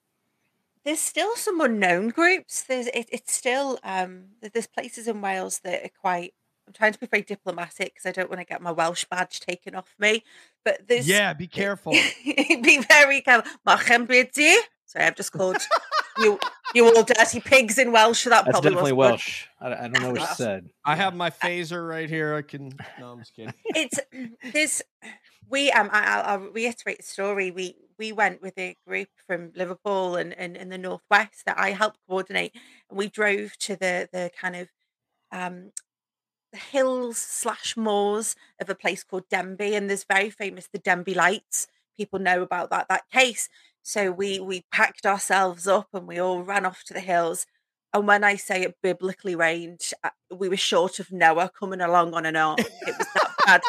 there's 0.83 0.99
still 0.99 1.35
some 1.35 1.61
unknown 1.61 2.09
groups. 2.09 2.63
There's 2.63 2.87
it, 2.87 3.07
it's 3.11 3.33
still 3.33 3.79
um 3.83 4.31
there's 4.41 4.67
places 4.67 5.07
in 5.07 5.21
Wales 5.21 5.59
that 5.59 5.85
are 5.85 5.89
quite 5.89 6.33
I'm 6.71 6.73
trying 6.73 6.93
to 6.93 6.99
be 6.99 7.07
very 7.07 7.23
diplomatic 7.23 7.93
because 7.93 8.05
I 8.05 8.13
don't 8.13 8.29
want 8.29 8.39
to 8.39 8.45
get 8.45 8.61
my 8.61 8.71
Welsh 8.71 9.03
badge 9.11 9.41
taken 9.41 9.75
off 9.75 9.93
me. 9.99 10.23
But 10.63 10.87
this, 10.87 11.05
Yeah, 11.05 11.33
be 11.33 11.47
careful. 11.47 11.91
be 12.25 12.81
very 12.87 13.19
careful. 13.19 13.51
Sorry, 13.65 15.05
I've 15.05 15.15
just 15.17 15.33
called 15.33 15.57
you 16.17 16.39
you 16.73 16.85
all 16.85 17.03
dirty 17.03 17.41
pigs 17.41 17.77
in 17.77 17.91
Welsh. 17.91 18.23
That 18.23 18.45
That's 18.45 18.51
probably 18.51 18.69
definitely. 18.69 18.93
Welsh. 18.93 19.47
I, 19.59 19.73
I 19.73 19.87
don't 19.89 20.01
know 20.01 20.11
what 20.11 20.21
you 20.21 20.25
said. 20.35 20.69
I 20.85 20.95
have 20.95 21.13
my 21.13 21.29
phaser 21.29 21.85
right 21.85 22.09
here. 22.09 22.35
I 22.35 22.41
can. 22.41 22.71
No, 22.97 23.11
I'm 23.11 23.19
just 23.19 23.35
kidding. 23.35 23.53
it's 23.65 23.99
this 24.53 24.81
we 25.49 25.71
um 25.71 25.89
I, 25.91 26.05
I'll, 26.05 26.23
I'll 26.23 26.49
reiterate 26.51 26.99
the 26.99 27.03
story 27.03 27.51
we 27.51 27.75
we 27.99 28.13
went 28.13 28.41
with 28.41 28.57
a 28.57 28.77
group 28.87 29.09
from 29.27 29.51
liverpool 29.55 30.15
and 30.15 30.33
and 30.33 30.55
in 30.55 30.69
the 30.69 30.77
northwest 30.77 31.45
that 31.45 31.59
i 31.59 31.71
helped 31.71 31.97
coordinate 32.07 32.55
and 32.89 32.97
we 32.97 33.09
drove 33.09 33.57
to 33.59 33.75
the 33.75 34.07
the 34.13 34.31
kind 34.39 34.55
of 34.55 34.69
um 35.31 35.71
the 35.75 35.90
hills 36.57 37.17
slash 37.17 37.77
moors 37.77 38.35
of 38.59 38.69
a 38.69 38.75
place 38.75 39.03
called 39.03 39.29
Denbigh 39.29 39.75
and 39.75 39.89
there's 39.89 40.03
very 40.03 40.29
famous 40.29 40.67
the 40.71 40.79
Denbigh 40.79 41.15
lights 41.15 41.67
people 41.97 42.19
know 42.19 42.41
about 42.41 42.69
that 42.69 42.87
that 42.89 43.09
case 43.11 43.49
so 43.81 44.11
we 44.11 44.39
we 44.39 44.65
packed 44.71 45.05
ourselves 45.05 45.67
up 45.67 45.87
and 45.93 46.07
we 46.07 46.19
all 46.19 46.43
ran 46.43 46.65
off 46.65 46.83
to 46.85 46.93
the 46.93 46.99
hills 46.99 47.45
and 47.93 48.07
when 48.07 48.23
I 48.23 48.35
say 48.35 48.61
it 48.61 48.77
biblically 48.81 49.35
rained, 49.35 49.81
uh, 50.03 50.09
we 50.33 50.47
were 50.47 50.57
short 50.57 50.99
of 50.99 51.11
Noah 51.11 51.51
coming 51.57 51.81
along 51.81 52.13
on 52.13 52.25
an 52.25 52.37
ark. 52.37 52.59
It 52.59 52.97
was 52.97 53.07
that 53.15 53.35
bad. 53.45 53.61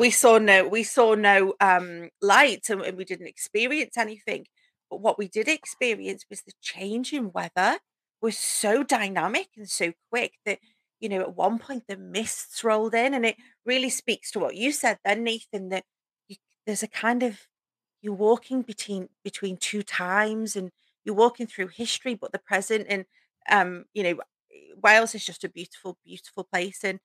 We 0.00 0.10
saw 0.10 0.38
no, 0.38 0.66
we 0.66 0.82
saw 0.82 1.14
no 1.14 1.54
um, 1.60 2.10
light, 2.20 2.68
and, 2.68 2.82
and 2.82 2.96
we 2.96 3.04
didn't 3.04 3.28
experience 3.28 3.96
anything. 3.96 4.46
But 4.90 5.00
what 5.00 5.18
we 5.18 5.28
did 5.28 5.46
experience 5.46 6.24
was 6.28 6.42
the 6.42 6.52
change 6.60 7.12
in 7.12 7.30
weather 7.30 7.78
was 8.20 8.36
so 8.36 8.82
dynamic 8.82 9.48
and 9.56 9.68
so 9.68 9.92
quick 10.10 10.32
that 10.44 10.58
you 11.00 11.08
know 11.08 11.20
at 11.20 11.36
one 11.36 11.58
point 11.58 11.84
the 11.88 11.96
mists 11.96 12.64
rolled 12.64 12.94
in, 12.94 13.14
and 13.14 13.26
it 13.26 13.36
really 13.64 13.90
speaks 13.90 14.30
to 14.32 14.38
what 14.40 14.56
you 14.56 14.72
said 14.72 14.98
then, 15.04 15.24
Nathan. 15.24 15.68
That 15.70 15.84
you, 16.28 16.36
there's 16.66 16.82
a 16.82 16.88
kind 16.88 17.22
of 17.22 17.40
you're 18.02 18.14
walking 18.14 18.62
between 18.62 19.08
between 19.24 19.56
two 19.56 19.82
times, 19.82 20.56
and 20.56 20.70
you're 21.04 21.14
walking 21.14 21.46
through 21.46 21.68
history, 21.68 22.14
but 22.14 22.32
the 22.32 22.38
present, 22.38 22.86
and 22.88 23.04
um, 23.50 23.84
you 23.94 24.02
know, 24.02 24.18
Wales 24.82 25.14
is 25.14 25.24
just 25.24 25.44
a 25.44 25.48
beautiful, 25.48 25.98
beautiful 26.04 26.44
place, 26.44 26.84
and 26.84 27.00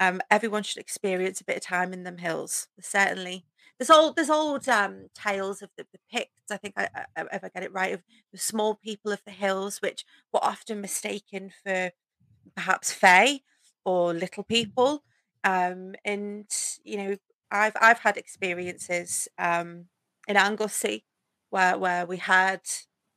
um, 0.00 0.20
everyone 0.30 0.62
should 0.62 0.80
experience 0.80 1.40
a 1.40 1.44
bit 1.44 1.56
of 1.56 1.62
time 1.62 1.92
in 1.92 2.04
them 2.04 2.18
hills. 2.18 2.68
Certainly, 2.80 3.44
there's 3.78 3.90
old 3.90 4.16
there's 4.16 4.30
old 4.30 4.68
um, 4.68 5.08
tales 5.14 5.62
of 5.62 5.70
the, 5.76 5.86
the 5.92 5.98
Picts. 6.10 6.50
I 6.50 6.56
think 6.56 6.74
I, 6.76 6.88
I, 7.16 7.24
if 7.32 7.44
I 7.44 7.48
get 7.48 7.62
it 7.62 7.72
right, 7.72 7.94
of 7.94 8.02
the 8.32 8.38
small 8.38 8.74
people 8.76 9.12
of 9.12 9.22
the 9.24 9.32
hills, 9.32 9.80
which 9.82 10.04
were 10.32 10.44
often 10.44 10.80
mistaken 10.80 11.50
for 11.64 11.90
perhaps 12.54 12.92
Fae 12.92 13.40
or 13.84 14.12
little 14.14 14.44
people. 14.44 15.04
Um, 15.44 15.94
and 16.04 16.48
you 16.84 16.96
know, 16.96 17.16
I've 17.50 17.76
I've 17.80 18.00
had 18.00 18.16
experiences 18.16 19.28
um, 19.38 19.88
in 20.26 20.36
Anglesey 20.36 21.06
where 21.50 21.78
where 21.78 22.06
we 22.06 22.18
had 22.18 22.62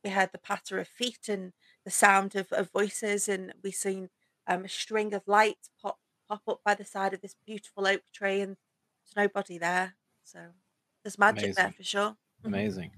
we 0.04 0.10
had 0.10 0.32
the 0.32 0.38
patter 0.38 0.78
of 0.78 0.88
feet 0.88 1.28
and 1.28 1.52
the 1.84 1.90
sound 1.90 2.34
of, 2.36 2.52
of 2.52 2.70
voices, 2.70 3.28
and 3.28 3.54
we 3.62 3.70
seen 3.72 4.10
um, 4.46 4.64
a 4.64 4.68
string 4.68 5.14
of 5.14 5.26
lights 5.26 5.70
pop 5.80 6.00
pop 6.28 6.42
up 6.48 6.60
by 6.64 6.74
the 6.74 6.84
side 6.84 7.12
of 7.14 7.20
this 7.20 7.34
beautiful 7.46 7.86
oak 7.86 8.02
tree, 8.12 8.40
and 8.40 8.56
there's 9.04 9.16
nobody 9.16 9.58
there. 9.58 9.96
So 10.24 10.52
there's 11.04 11.18
magic 11.18 11.54
there 11.56 11.70
for 11.70 11.82
sure. 11.82 12.16
Mhm. 12.44 12.48
Amazing. 12.48 12.92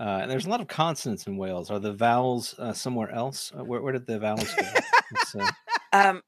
Uh, 0.00 0.20
and 0.22 0.30
there's 0.30 0.46
a 0.46 0.48
lot 0.48 0.62
of 0.62 0.66
consonants 0.68 1.26
in 1.26 1.36
Wales. 1.36 1.70
Are 1.70 1.78
the 1.78 1.92
vowels 1.92 2.54
uh, 2.58 2.72
somewhere 2.72 3.10
else? 3.10 3.52
Uh, 3.56 3.62
where, 3.64 3.82
where 3.82 3.92
did 3.92 4.06
the 4.06 4.18
vowels 4.18 4.52
go? 4.54 4.66
Uh, 5.40 5.50
Um, 5.92 6.22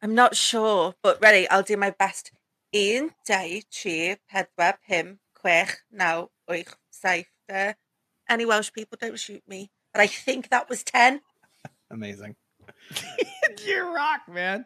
I'm 0.00 0.14
not 0.14 0.34
sure, 0.36 0.94
but 1.02 1.20
ready. 1.20 1.46
I'll 1.50 1.62
do 1.62 1.76
my 1.76 1.90
best. 1.90 2.30
Un, 2.72 3.10
dau, 3.26 3.60
tri, 3.70 4.16
pedwar, 4.32 4.74
pum, 4.88 5.18
chwech, 5.36 5.74
naw, 5.92 6.26
wyth, 6.48 6.74
saith. 6.90 7.26
uh, 7.52 7.72
Any 8.30 8.46
Welsh 8.46 8.72
people 8.72 8.96
don't 9.00 9.18
shoot 9.18 9.42
me, 9.46 9.70
but 9.92 10.00
I 10.00 10.06
think 10.06 10.48
that 10.50 10.68
was 10.70 10.82
ten. 10.84 11.20
amazing. 11.90 12.36
you 13.66 13.94
rock, 13.94 14.20
man. 14.28 14.64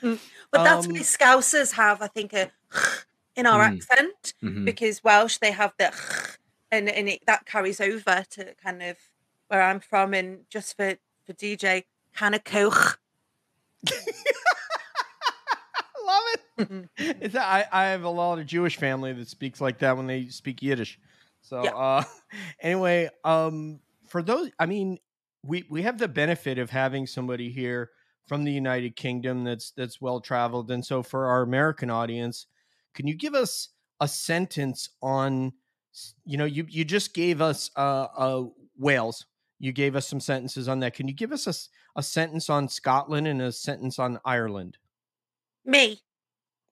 But 0.00 0.64
that's 0.64 0.86
Um, 0.86 0.92
why 0.94 1.00
Scousers 1.00 1.72
have, 1.72 2.00
I 2.02 2.06
think, 2.08 2.32
a 2.32 2.50
in 3.36 3.46
our 3.46 3.68
Mm. 3.68 3.76
accent 3.76 4.34
Mhm. 4.42 4.64
because 4.64 5.04
Welsh 5.04 5.38
they 5.38 5.52
have 5.52 5.74
the 5.78 5.92
and 6.70 6.88
and 6.88 7.08
it, 7.08 7.20
that 7.26 7.46
carries 7.46 7.80
over 7.80 8.24
to 8.30 8.54
kind 8.62 8.82
of 8.82 8.96
where 9.48 9.62
I'm 9.62 9.80
from, 9.80 10.14
and 10.14 10.44
just 10.50 10.76
for 10.76 10.96
for 11.26 11.32
DJ, 11.32 11.84
kind 12.14 12.34
of 12.34 12.44
coch. 12.44 12.98
I 13.86 13.92
love 16.06 16.22
it. 16.32 16.88
It's 17.20 17.34
I, 17.34 17.66
I 17.72 17.84
have 17.86 18.04
a 18.04 18.10
lot 18.10 18.38
of 18.38 18.46
Jewish 18.46 18.76
family 18.76 19.12
that 19.12 19.28
speaks 19.28 19.60
like 19.60 19.78
that 19.78 19.96
when 19.96 20.06
they 20.06 20.26
speak 20.28 20.62
Yiddish. 20.62 20.98
So 21.40 21.64
Yeah. 21.64 21.70
uh 21.70 22.04
anyway, 22.60 23.10
um 23.24 23.80
for 24.08 24.22
those 24.22 24.50
I 24.58 24.66
mean 24.66 24.98
we 25.42 25.64
we 25.70 25.82
have 25.82 25.98
the 25.98 26.08
benefit 26.08 26.58
of 26.58 26.70
having 26.70 27.06
somebody 27.06 27.50
here 27.50 27.90
from 28.26 28.44
the 28.44 28.52
United 28.52 28.96
Kingdom 28.96 29.44
that's 29.44 29.70
that's 29.72 30.00
well 30.00 30.20
traveled 30.20 30.70
and 30.70 30.84
so 30.84 31.02
for 31.02 31.26
our 31.26 31.42
American 31.42 31.90
audience, 31.90 32.46
can 32.94 33.06
you 33.06 33.16
give 33.16 33.34
us 33.34 33.70
a 34.00 34.08
sentence 34.08 34.90
on 35.02 35.52
you 36.24 36.36
know 36.36 36.44
you 36.44 36.66
you 36.68 36.84
just 36.84 37.14
gave 37.14 37.40
us 37.40 37.70
uh 37.76 38.08
uh 38.16 38.44
Wales. 38.76 39.26
You 39.58 39.72
gave 39.72 39.94
us 39.94 40.08
some 40.08 40.20
sentences 40.20 40.68
on 40.68 40.80
that. 40.80 40.94
Can 40.94 41.06
you 41.06 41.12
give 41.14 41.32
us 41.32 41.46
a, 41.46 41.52
a 41.98 42.02
sentence 42.02 42.48
on 42.48 42.68
Scotland 42.68 43.26
and 43.26 43.42
a 43.42 43.52
sentence 43.52 43.98
on 43.98 44.18
Ireland? 44.24 44.78
Me, 45.64 46.02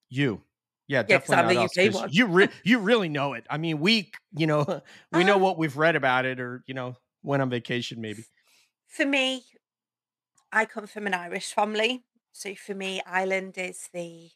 You. 0.09 0.45
Yeah, 0.87 1.03
'cause 1.03 1.29
definitely 1.29 1.59
not 1.59 1.73
the 1.83 1.91
us, 1.91 1.91
one. 1.91 2.11
You 2.13 2.27
re- 2.27 2.49
you 2.65 2.79
really 2.79 3.09
know 3.09 3.35
it. 3.35 3.47
I 3.51 3.59
mean, 3.59 3.79
we 3.81 4.11
you 4.33 4.47
know 4.47 4.83
we 5.11 5.25
know 5.25 5.37
Um, 5.37 5.39
what 5.39 5.59
we've 5.59 5.77
read 5.77 5.97
about 5.97 6.25
it, 6.25 6.41
or 6.41 6.63
you 6.67 6.75
know 6.75 6.97
went 7.23 7.43
on 7.43 7.51
vacation 7.51 8.01
maybe. 8.01 8.27
for 8.87 9.07
me, 9.07 9.45
I 10.53 10.67
come 10.67 10.87
from 10.87 11.07
an 11.07 11.15
Irish 11.15 11.55
family, 11.55 12.05
so 12.33 12.55
for 12.55 12.75
me, 12.75 13.01
Ireland 13.07 13.57
is 13.57 13.89
the 13.95 14.31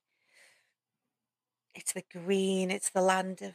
it's 1.75 1.93
the 1.93 2.03
green, 2.13 2.71
it's 2.71 2.91
the 2.91 3.01
land 3.01 3.43
of 3.43 3.55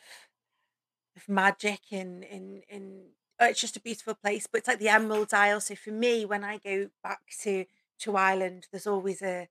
magic 1.27 1.81
and 1.91 2.23
and 2.23 2.63
and 2.69 3.09
oh, 3.39 3.47
it's 3.47 3.61
just 3.61 3.77
a 3.77 3.81
beautiful 3.81 4.15
place. 4.15 4.47
But 4.47 4.59
it's 4.59 4.67
like 4.67 4.79
the 4.79 4.89
Emerald 4.89 5.33
Isle. 5.33 5.61
So 5.61 5.75
for 5.75 5.91
me, 5.91 6.25
when 6.25 6.43
I 6.43 6.57
go 6.57 6.89
back 7.03 7.21
to 7.41 7.65
to 7.99 8.15
Ireland, 8.15 8.67
there's 8.71 8.87
always 8.87 9.21
a 9.21 9.49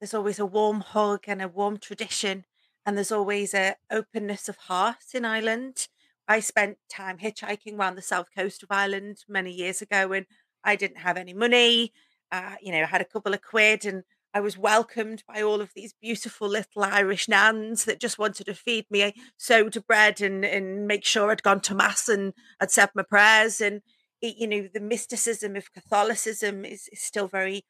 there's 0.00 0.14
always 0.14 0.38
a 0.38 0.46
warm 0.46 0.80
hug 0.80 1.24
and 1.26 1.42
a 1.42 1.48
warm 1.48 1.78
tradition, 1.78 2.44
and 2.86 2.96
there's 2.96 3.12
always 3.12 3.54
a 3.54 3.76
openness 3.90 4.48
of 4.48 4.56
heart 4.56 5.14
in 5.14 5.24
Ireland. 5.24 5.88
I 6.28 6.40
spent 6.40 6.78
time 6.90 7.18
hitchhiking 7.18 7.78
around 7.78 7.96
the 7.96 8.02
south 8.02 8.28
coast 8.34 8.62
of 8.62 8.70
Ireland 8.70 9.24
many 9.28 9.52
years 9.52 9.82
ago, 9.82 10.12
and 10.12 10.26
I 10.64 10.76
didn't 10.76 10.98
have 10.98 11.16
any 11.16 11.34
money. 11.34 11.92
Uh, 12.30 12.56
you 12.62 12.72
know, 12.72 12.82
I 12.82 12.86
had 12.86 13.00
a 13.00 13.04
couple 13.06 13.34
of 13.34 13.42
quid, 13.42 13.84
and 13.86 14.04
I 14.34 14.40
was 14.40 14.58
welcomed 14.58 15.24
by 15.26 15.42
all 15.42 15.60
of 15.60 15.72
these 15.74 15.94
beautiful 16.00 16.48
little 16.48 16.84
Irish 16.84 17.28
nans 17.28 17.84
that 17.86 18.00
just 18.00 18.18
wanted 18.18 18.44
to 18.46 18.54
feed 18.54 18.86
me 18.90 19.14
soda 19.36 19.80
bread 19.80 20.20
and 20.20 20.44
and 20.44 20.86
make 20.86 21.04
sure 21.04 21.30
I'd 21.30 21.42
gone 21.42 21.60
to 21.62 21.74
mass 21.74 22.08
and 22.08 22.34
I'd 22.60 22.70
said 22.70 22.90
my 22.94 23.02
prayers. 23.02 23.60
And 23.60 23.82
it, 24.20 24.36
you 24.36 24.46
know, 24.46 24.68
the 24.72 24.80
mysticism 24.80 25.56
of 25.56 25.72
Catholicism 25.72 26.64
is, 26.64 26.88
is 26.92 27.00
still 27.02 27.28
very 27.28 27.64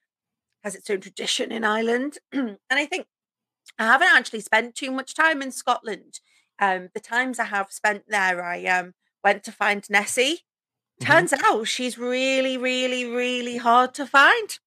has 0.65 0.75
its 0.75 0.91
own 0.91 1.00
tradition 1.00 1.53
in 1.53 1.65
Ireland, 1.65 2.19
and 2.33 2.59
I 2.71 2.87
think 2.87 3.07
I 3.79 3.87
haven't 3.87 4.09
actually 4.12 4.41
spent 4.41 4.75
too 4.75 4.91
much 4.91 5.15
time 5.15 5.43
in 5.43 5.53
Scotland. 5.53 6.21
Um, 6.61 6.91
the 6.95 7.00
times 7.00 7.38
I 7.38 7.45
have 7.47 7.73
spent 7.73 8.05
there, 8.09 8.45
I 8.45 8.65
um 8.67 8.95
went 9.25 9.45
to 9.45 9.53
find 9.53 9.85
Nessie. 9.91 10.45
Mhm. 11.03 11.07
Turns 11.07 11.33
out 11.35 11.69
she's 11.69 11.99
really, 11.99 12.57
really, 12.59 13.05
really 13.07 13.59
hard 13.59 13.95
to 13.95 14.07
find. 14.07 14.59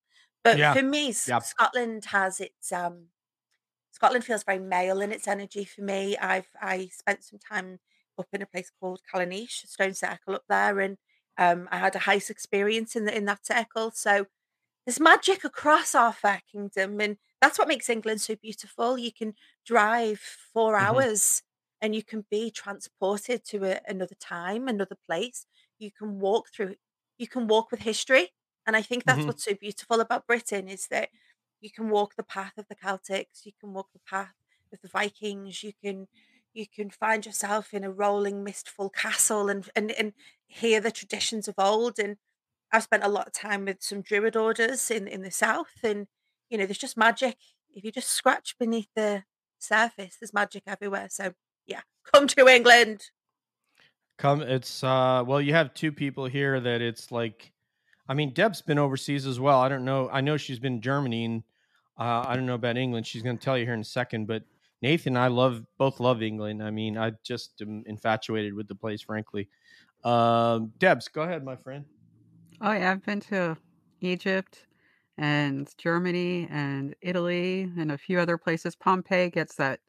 But 0.44 0.66
Yeah. 0.66 0.72
for 0.72 0.82
me. 0.84 1.14
Scotland 1.40 2.06
has 2.06 2.40
its 2.42 2.72
um 2.72 3.10
Scotland 3.92 4.26
feels 4.26 4.44
very 4.44 4.60
male 4.60 5.02
in 5.02 5.12
its 5.12 5.28
energy 5.28 5.66
for 5.66 5.82
me. 5.82 6.18
I've 6.18 6.50
I 6.62 6.88
spent 6.88 7.24
some 7.24 7.40
time 7.40 7.80
up 8.18 8.28
in 8.34 8.42
a 8.42 8.46
place 8.48 8.72
called 8.72 9.02
Callanish, 9.12 9.68
Stone 9.68 9.96
Circle 9.96 10.36
up 10.36 10.46
there, 10.50 10.80
and 10.80 10.98
um 11.38 11.68
I 11.72 11.78
had 11.80 11.96
a 11.96 12.00
house 12.00 12.30
experience 12.30 12.96
in 12.96 13.06
the 13.06 13.16
in 13.16 13.26
that 13.26 13.46
circle. 13.46 13.92
So 13.92 14.28
there's 14.86 15.00
magic 15.00 15.44
across 15.44 15.94
our 15.96 16.14
fair 16.14 16.42
kingdom, 16.52 17.00
and 17.02 17.18
that's 17.42 17.60
what 17.60 17.68
makes 17.68 17.90
England 17.90 18.22
so 18.22 18.36
beautiful. 18.36 18.98
You 18.98 19.12
can 19.14 19.36
drive 19.66 20.20
4 20.20 20.76
Mhm. 20.80 21.02
hours 21.02 21.44
and 21.82 21.96
you 21.96 22.04
can 22.04 22.26
be 22.32 22.52
transported 22.52 23.44
to 23.46 23.66
a, 23.66 23.82
another 23.88 24.16
time, 24.16 24.68
another 24.68 24.98
place. 25.08 25.46
You 25.80 25.92
can 25.92 26.20
walk 26.20 26.50
through, 26.54 26.76
you 27.18 27.28
can 27.28 27.48
walk 27.48 27.72
with 27.72 27.82
history. 27.82 28.32
And 28.66 28.76
I 28.76 28.82
think 28.82 29.06
that's 29.06 29.26
Mhm. 29.26 29.28
what's 29.28 29.44
so 29.44 29.54
beautiful 29.56 30.00
about 30.02 30.28
Britain 30.28 30.68
is 30.68 30.88
that 30.88 31.10
you 31.60 31.72
can 31.72 31.90
walk 31.90 32.16
the 32.16 32.24
path 32.24 32.58
of 32.58 32.68
the 32.68 32.76
Celtics, 32.76 33.46
you 33.46 33.52
can 33.60 33.74
walk 33.74 33.90
the 33.94 34.00
path 34.00 34.34
of 34.74 34.80
the 34.82 34.88
Vikings, 34.88 35.64
you 35.64 35.74
can 35.84 36.08
you 36.54 36.68
can 36.68 36.90
find 36.90 37.26
yourself 37.26 37.74
in 37.74 37.84
a 37.84 37.92
rolling 37.92 38.44
mistful 38.44 38.90
castle 38.90 39.50
and 39.50 39.70
and, 39.76 39.92
and 39.92 40.14
hear 40.48 40.80
the 40.82 40.92
traditions 40.92 41.48
of 41.48 41.56
old 41.58 41.98
and 42.00 42.18
I've 42.72 42.84
spent 42.84 43.04
a 43.04 43.10
lot 43.10 43.28
of 43.28 43.34
time 43.34 43.66
with 43.66 43.82
some 43.84 44.02
druid 44.02 44.36
orders 44.36 44.90
in 44.92 45.08
in 45.08 45.22
the 45.22 45.32
south, 45.32 45.84
and 45.84 46.08
you 46.50 46.58
know, 46.58 46.66
there's 46.66 46.78
just 46.78 46.98
magic 46.98 47.38
if 47.74 47.84
you 47.86 47.92
just 47.92 48.10
scratch 48.10 48.58
beneath 48.58 48.90
the 48.96 49.24
surface, 49.60 50.18
there's 50.20 50.34
magic 50.34 50.64
everywhere. 50.68 51.10
So 51.10 51.34
yeah, 51.66 51.82
come 52.14 52.28
to 52.28 52.48
England. 52.48 53.12
Come, 54.18 54.42
it's 54.42 54.84
uh, 54.84 55.24
well, 55.26 55.42
you 55.42 55.54
have 55.54 55.74
two 55.74 55.92
people 55.92 56.26
here 56.26 56.60
that 56.60 56.82
it's 56.82 57.12
like, 57.12 57.54
I 58.12 58.14
mean, 58.14 58.34
Deb's 58.34 58.62
been 58.62 58.78
overseas 58.78 59.26
as 59.26 59.40
well. 59.40 59.62
I 59.62 59.70
don't 59.70 59.86
know. 59.86 60.10
I 60.10 60.20
know 60.20 60.36
she's 60.36 60.60
been 60.60 60.82
Germany, 60.82 61.24
and 61.24 61.44
uh, 61.98 62.26
I 62.28 62.36
don't 62.36 62.46
know 62.46 62.56
about 62.56 62.76
England. 62.76 63.08
She's 63.08 63.22
going 63.22 63.38
to 63.38 63.42
tell 63.42 63.58
you 63.58 63.64
here 63.64 63.74
in 63.74 63.80
a 63.80 63.86
second. 63.86 64.26
But 64.28 64.44
Nathan, 64.82 65.16
I 65.16 65.30
love 65.30 65.64
both 65.78 66.02
love 66.02 66.22
England. 66.22 66.62
I 66.62 66.72
mean, 66.72 66.98
I 66.98 67.14
just 67.24 67.62
am 67.62 67.84
infatuated 67.86 68.54
with 68.54 68.68
the 68.68 68.76
place, 68.76 69.02
frankly. 69.02 69.48
Um, 70.04 70.74
Debs, 70.78 71.08
go 71.08 71.22
ahead, 71.22 71.46
my 71.46 71.56
friend. 71.56 71.86
Oh 72.60 72.74
yeah, 72.74 72.92
I've 72.92 73.06
been 73.06 73.22
to 73.22 73.56
Egypt 74.02 74.68
and 75.18 75.74
Germany 75.78 76.50
and 76.52 76.94
Italy 77.00 77.72
and 77.78 77.94
a 77.94 77.98
few 77.98 78.20
other 78.20 78.38
places. 78.38 78.76
Pompeii 78.76 79.30
gets 79.30 79.56
that 79.56 79.80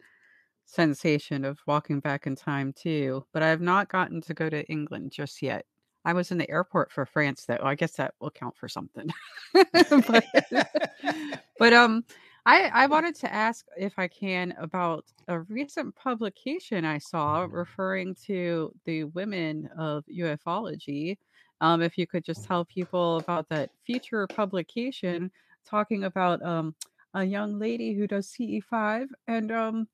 sensation 0.64 1.44
of 1.44 1.58
walking 1.66 1.98
back 1.98 2.28
in 2.28 2.36
time 2.36 2.72
too, 2.72 3.26
but 3.32 3.42
I 3.42 3.48
have 3.48 3.60
not 3.60 3.88
gotten 3.88 4.20
to 4.20 4.32
go 4.32 4.48
to 4.48 4.64
England 4.66 5.10
just 5.10 5.42
yet. 5.42 5.66
I 6.04 6.12
was 6.12 6.30
in 6.30 6.38
the 6.38 6.50
airport 6.50 6.90
for 6.90 7.06
France 7.06 7.44
though. 7.44 7.58
I 7.62 7.74
guess 7.74 7.92
that 7.92 8.14
will 8.20 8.30
count 8.30 8.56
for 8.56 8.68
something. 8.68 9.08
but, 9.54 10.24
but 11.58 11.72
um 11.72 12.04
I 12.44 12.70
I 12.72 12.86
wanted 12.86 13.14
to 13.16 13.32
ask 13.32 13.66
if 13.76 13.98
I 13.98 14.08
can 14.08 14.54
about 14.58 15.04
a 15.28 15.40
recent 15.40 15.94
publication 15.94 16.84
I 16.84 16.98
saw 16.98 17.46
referring 17.48 18.16
to 18.26 18.74
the 18.84 19.04
women 19.04 19.68
of 19.78 20.04
ufology. 20.06 21.18
Um, 21.60 21.80
if 21.80 21.96
you 21.96 22.08
could 22.08 22.24
just 22.24 22.44
tell 22.44 22.64
people 22.64 23.18
about 23.18 23.48
that 23.50 23.70
future 23.86 24.26
publication 24.26 25.30
talking 25.64 26.04
about 26.04 26.42
um 26.42 26.74
a 27.14 27.24
young 27.24 27.58
lady 27.58 27.94
who 27.94 28.06
does 28.06 28.28
CE5 28.28 29.06
and 29.28 29.52
um 29.52 29.88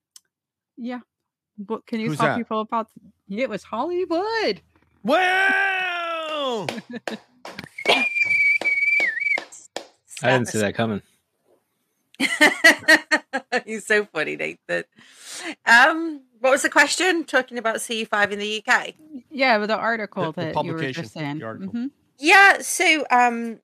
yeah. 0.77 0.99
What 1.67 1.85
can 1.85 1.99
you 1.99 2.07
Who's 2.07 2.17
tell 2.17 2.29
that? 2.29 2.37
people 2.37 2.61
about 2.61 2.87
it 3.29 3.49
was 3.49 3.63
Hollywood. 3.63 4.61
Wow! 6.49 6.65
I 10.21 10.31
didn't 10.31 10.47
see 10.47 10.57
that 10.57 10.73
coming. 10.75 11.01
He's 13.65 13.85
so 13.85 14.05
funny, 14.05 14.35
Nathan. 14.35 14.83
Um, 15.65 16.23
what 16.39 16.49
was 16.49 16.63
the 16.63 16.69
question? 16.69 17.23
Talking 17.23 17.57
about 17.57 17.77
CE5 17.77 18.31
in 18.31 18.39
the 18.39 18.63
UK. 18.65 18.95
Yeah, 19.29 19.57
with 19.57 19.69
the 19.69 19.77
article 19.77 20.31
the 20.31 20.41
that 20.41 20.47
you 20.47 20.47
were 20.47 20.53
publication, 20.53 21.03
just 21.03 21.13
saying. 21.13 21.39
the 21.39 21.45
article. 21.45 21.71
Mhm. 21.73 21.91
Yeah, 22.17 22.59
so 22.61 23.05
um, 23.11 23.59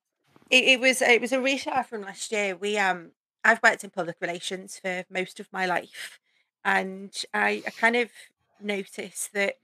it, 0.52 0.64
it 0.66 0.80
was 0.80 1.02
it 1.02 1.20
was 1.20 1.32
a 1.34 1.38
reshare 1.38 1.86
from 1.86 2.02
last 2.02 2.32
year. 2.32 2.56
We 2.56 2.78
um, 2.78 3.12
I've 3.44 3.64
worked 3.64 3.84
in 3.84 3.90
public 3.90 4.18
relations 4.22 4.80
for 4.80 5.06
most 5.10 5.40
of 5.40 5.52
my 5.52 5.66
life, 5.66 6.20
and 6.64 7.12
I, 7.34 7.64
I 7.66 7.72
kind 7.72 7.96
of 7.96 8.12
noticed 8.62 9.34
that 9.34 9.56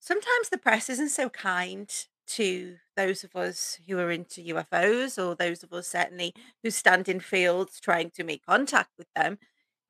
sometimes 0.00 0.50
the 0.50 0.58
press 0.58 0.90
isn't 0.90 1.08
so 1.10 1.28
kind 1.30 1.88
to 2.28 2.76
those 2.96 3.24
of 3.24 3.36
us 3.36 3.78
who 3.88 3.98
are 3.98 4.10
into 4.10 4.42
UFOs, 4.42 5.22
or 5.22 5.34
those 5.34 5.62
of 5.62 5.72
us 5.72 5.88
certainly 5.88 6.32
who 6.62 6.70
stand 6.70 7.08
in 7.08 7.20
fields 7.20 7.80
trying 7.80 8.10
to 8.10 8.24
make 8.24 8.44
contact 8.44 8.90
with 8.98 9.08
them. 9.14 9.38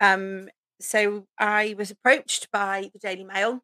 Um, 0.00 0.49
so 0.81 1.26
I 1.38 1.75
was 1.78 1.90
approached 1.90 2.50
by 2.50 2.90
the 2.93 2.99
Daily 2.99 3.25
Mail 3.25 3.62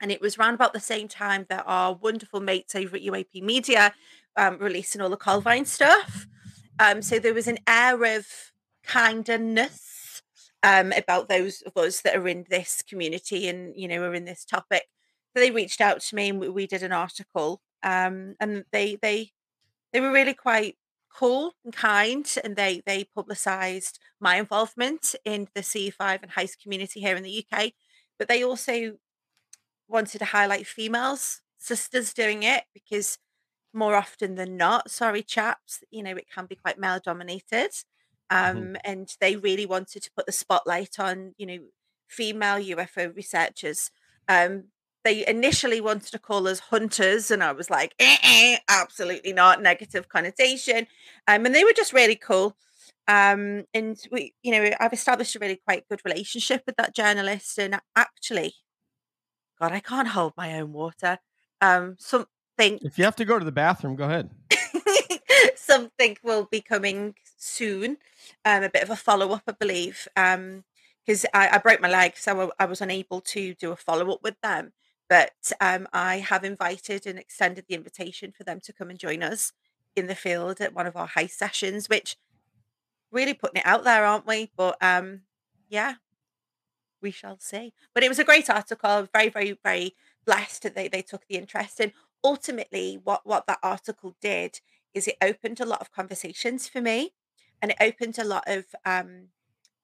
and 0.00 0.12
it 0.12 0.20
was 0.20 0.38
around 0.38 0.54
about 0.54 0.72
the 0.72 0.80
same 0.80 1.08
time 1.08 1.46
that 1.48 1.64
our 1.66 1.94
wonderful 1.94 2.40
mates 2.40 2.74
over 2.74 2.96
at 2.96 3.02
UAP 3.02 3.42
Media 3.42 3.92
um, 4.36 4.58
releasing 4.58 5.00
all 5.00 5.10
the 5.10 5.16
Calvine 5.16 5.64
stuff. 5.64 6.26
Um, 6.78 7.02
so 7.02 7.18
there 7.18 7.34
was 7.34 7.48
an 7.48 7.58
air 7.66 8.16
of 8.16 8.26
kindness 8.84 10.22
um, 10.62 10.92
about 10.92 11.28
those 11.28 11.62
of 11.62 11.76
us 11.76 12.00
that 12.02 12.16
are 12.16 12.28
in 12.28 12.46
this 12.48 12.82
community 12.88 13.48
and 13.48 13.74
you 13.76 13.88
know 13.88 14.02
are 14.02 14.14
in 14.14 14.24
this 14.24 14.44
topic. 14.44 14.84
So 15.34 15.42
they 15.42 15.50
reached 15.50 15.80
out 15.80 16.00
to 16.00 16.14
me 16.14 16.30
and 16.30 16.40
we, 16.40 16.48
we 16.48 16.66
did 16.66 16.82
an 16.82 16.92
article, 16.92 17.60
um, 17.82 18.34
and 18.40 18.64
they 18.72 18.96
they 18.96 19.32
they 19.92 20.00
were 20.00 20.12
really 20.12 20.34
quite 20.34 20.76
cool 21.14 21.54
and 21.64 21.72
kind, 21.74 22.26
and 22.44 22.56
they 22.56 22.82
they 22.86 23.04
publicised 23.04 23.98
my 24.20 24.36
involvement 24.36 25.14
in 25.24 25.48
the 25.54 25.62
CE5 25.62 26.22
and 26.22 26.32
HICE 26.32 26.56
community 26.56 27.00
here 27.00 27.16
in 27.16 27.22
the 27.22 27.44
UK. 27.52 27.72
But 28.18 28.28
they 28.28 28.42
also 28.42 28.98
wanted 29.88 30.18
to 30.18 30.24
highlight 30.26 30.66
females, 30.66 31.40
sisters 31.58 32.12
doing 32.12 32.42
it 32.42 32.64
because 32.74 33.18
more 33.72 33.94
often 33.94 34.34
than 34.34 34.56
not, 34.56 34.90
sorry 34.90 35.22
chaps, 35.22 35.82
you 35.90 36.02
know, 36.02 36.16
it 36.16 36.26
can 36.32 36.46
be 36.46 36.56
quite 36.56 36.78
male 36.78 37.00
dominated. 37.02 37.70
Um, 38.30 38.76
and 38.84 39.14
they 39.20 39.36
really 39.36 39.66
wanted 39.66 40.02
to 40.02 40.10
put 40.14 40.26
the 40.26 40.32
spotlight 40.32 40.98
on, 40.98 41.34
you 41.38 41.46
know, 41.46 41.58
female 42.08 42.58
UFO 42.58 43.14
researchers. 43.14 43.90
Um, 44.28 44.64
they 45.08 45.26
initially 45.26 45.80
wanted 45.80 46.12
to 46.12 46.18
call 46.18 46.46
us 46.46 46.58
hunters, 46.58 47.30
and 47.30 47.42
I 47.42 47.52
was 47.52 47.70
like, 47.70 47.94
eh, 47.98 48.16
eh, 48.22 48.58
absolutely 48.68 49.32
not, 49.32 49.62
negative 49.62 50.06
connotation. 50.10 50.86
Um, 51.26 51.46
and 51.46 51.54
they 51.54 51.64
were 51.64 51.72
just 51.72 51.94
really 51.94 52.14
cool. 52.14 52.58
Um, 53.06 53.64
and 53.72 53.98
we, 54.12 54.34
you 54.42 54.52
know, 54.52 54.70
I've 54.78 54.92
established 54.92 55.34
a 55.34 55.38
really 55.38 55.60
quite 55.64 55.88
good 55.88 56.02
relationship 56.04 56.62
with 56.66 56.76
that 56.76 56.94
journalist, 56.94 57.58
and 57.58 57.80
actually, 57.96 58.52
God, 59.58 59.72
I 59.72 59.80
can't 59.80 60.08
hold 60.08 60.34
my 60.36 60.60
own 60.60 60.74
water. 60.74 61.20
Um, 61.62 61.96
something 61.98 62.28
If 62.82 62.98
you 62.98 63.04
have 63.04 63.16
to 63.16 63.24
go 63.24 63.38
to 63.38 63.44
the 63.46 63.52
bathroom, 63.52 63.96
go 63.96 64.04
ahead. 64.04 64.28
something 65.56 66.18
will 66.22 66.46
be 66.50 66.60
coming 66.60 67.14
soon. 67.38 67.96
Um, 68.44 68.62
a 68.62 68.68
bit 68.68 68.82
of 68.82 68.90
a 68.90 68.96
follow 68.96 69.30
up, 69.30 69.44
I 69.48 69.52
believe. 69.52 70.06
Um, 70.16 70.64
because 71.06 71.24
I, 71.32 71.48
I 71.52 71.58
broke 71.58 71.80
my 71.80 71.88
leg, 71.88 72.18
so 72.18 72.52
I, 72.58 72.64
I 72.64 72.66
was 72.66 72.82
unable 72.82 73.22
to 73.22 73.54
do 73.54 73.72
a 73.72 73.76
follow 73.76 74.12
up 74.12 74.20
with 74.22 74.38
them. 74.42 74.72
But 75.08 75.52
um, 75.60 75.88
I 75.92 76.18
have 76.18 76.44
invited 76.44 77.06
and 77.06 77.18
extended 77.18 77.64
the 77.68 77.74
invitation 77.74 78.32
for 78.36 78.44
them 78.44 78.60
to 78.60 78.72
come 78.72 78.90
and 78.90 78.98
join 78.98 79.22
us 79.22 79.52
in 79.96 80.06
the 80.06 80.14
field 80.14 80.60
at 80.60 80.74
one 80.74 80.86
of 80.86 80.96
our 80.96 81.06
HICE 81.06 81.36
sessions, 81.36 81.88
which 81.88 82.16
really 83.10 83.34
putting 83.34 83.60
it 83.60 83.66
out 83.66 83.84
there, 83.84 84.04
aren't 84.04 84.26
we? 84.26 84.50
But 84.56 84.76
um, 84.82 85.22
yeah, 85.68 85.94
we 87.00 87.10
shall 87.10 87.38
see. 87.38 87.72
But 87.94 88.04
it 88.04 88.08
was 88.08 88.18
a 88.18 88.24
great 88.24 88.50
article. 88.50 89.08
Very, 89.12 89.28
very, 89.28 89.58
very 89.64 89.94
blessed 90.26 90.62
that 90.62 90.74
they, 90.74 90.88
they 90.88 91.02
took 91.02 91.26
the 91.26 91.36
interest 91.36 91.80
in. 91.80 91.92
Ultimately, 92.22 92.98
what, 93.02 93.22
what 93.24 93.46
that 93.46 93.60
article 93.62 94.16
did 94.20 94.60
is 94.94 95.06
it 95.06 95.16
opened 95.22 95.60
a 95.60 95.66
lot 95.66 95.80
of 95.80 95.92
conversations 95.92 96.68
for 96.68 96.80
me 96.80 97.12
and 97.62 97.70
it 97.70 97.76
opened 97.80 98.18
a 98.18 98.24
lot 98.24 98.44
of 98.46 98.64
um, 98.84 99.28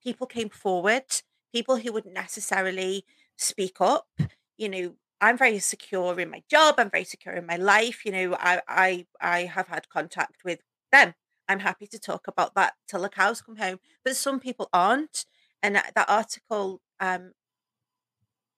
people 0.02 0.26
came 0.26 0.48
forward, 0.48 1.04
people 1.52 1.76
who 1.76 1.92
wouldn't 1.92 2.14
necessarily 2.14 3.04
speak 3.36 3.80
up. 3.80 4.08
You 4.56 4.68
know, 4.68 4.94
I'm 5.24 5.38
very 5.38 5.58
secure 5.58 6.20
in 6.20 6.30
my 6.30 6.42
job, 6.50 6.74
I'm 6.78 6.90
very 6.90 7.04
secure 7.04 7.34
in 7.34 7.46
my 7.46 7.56
life. 7.56 8.04
You 8.04 8.12
know, 8.12 8.36
I 8.38 8.60
I 8.68 9.06
I 9.20 9.40
have 9.44 9.68
had 9.68 9.88
contact 9.88 10.44
with 10.44 10.60
them. 10.92 11.14
I'm 11.48 11.60
happy 11.60 11.86
to 11.88 11.98
talk 11.98 12.26
about 12.28 12.54
that 12.54 12.74
till 12.88 13.02
the 13.02 13.08
cows 13.08 13.40
come 13.42 13.56
home. 13.56 13.78
But 14.04 14.16
some 14.16 14.38
people 14.40 14.68
aren't. 14.72 15.24
And 15.62 15.76
that, 15.76 15.92
that 15.94 16.10
article 16.10 16.80
um 17.00 17.32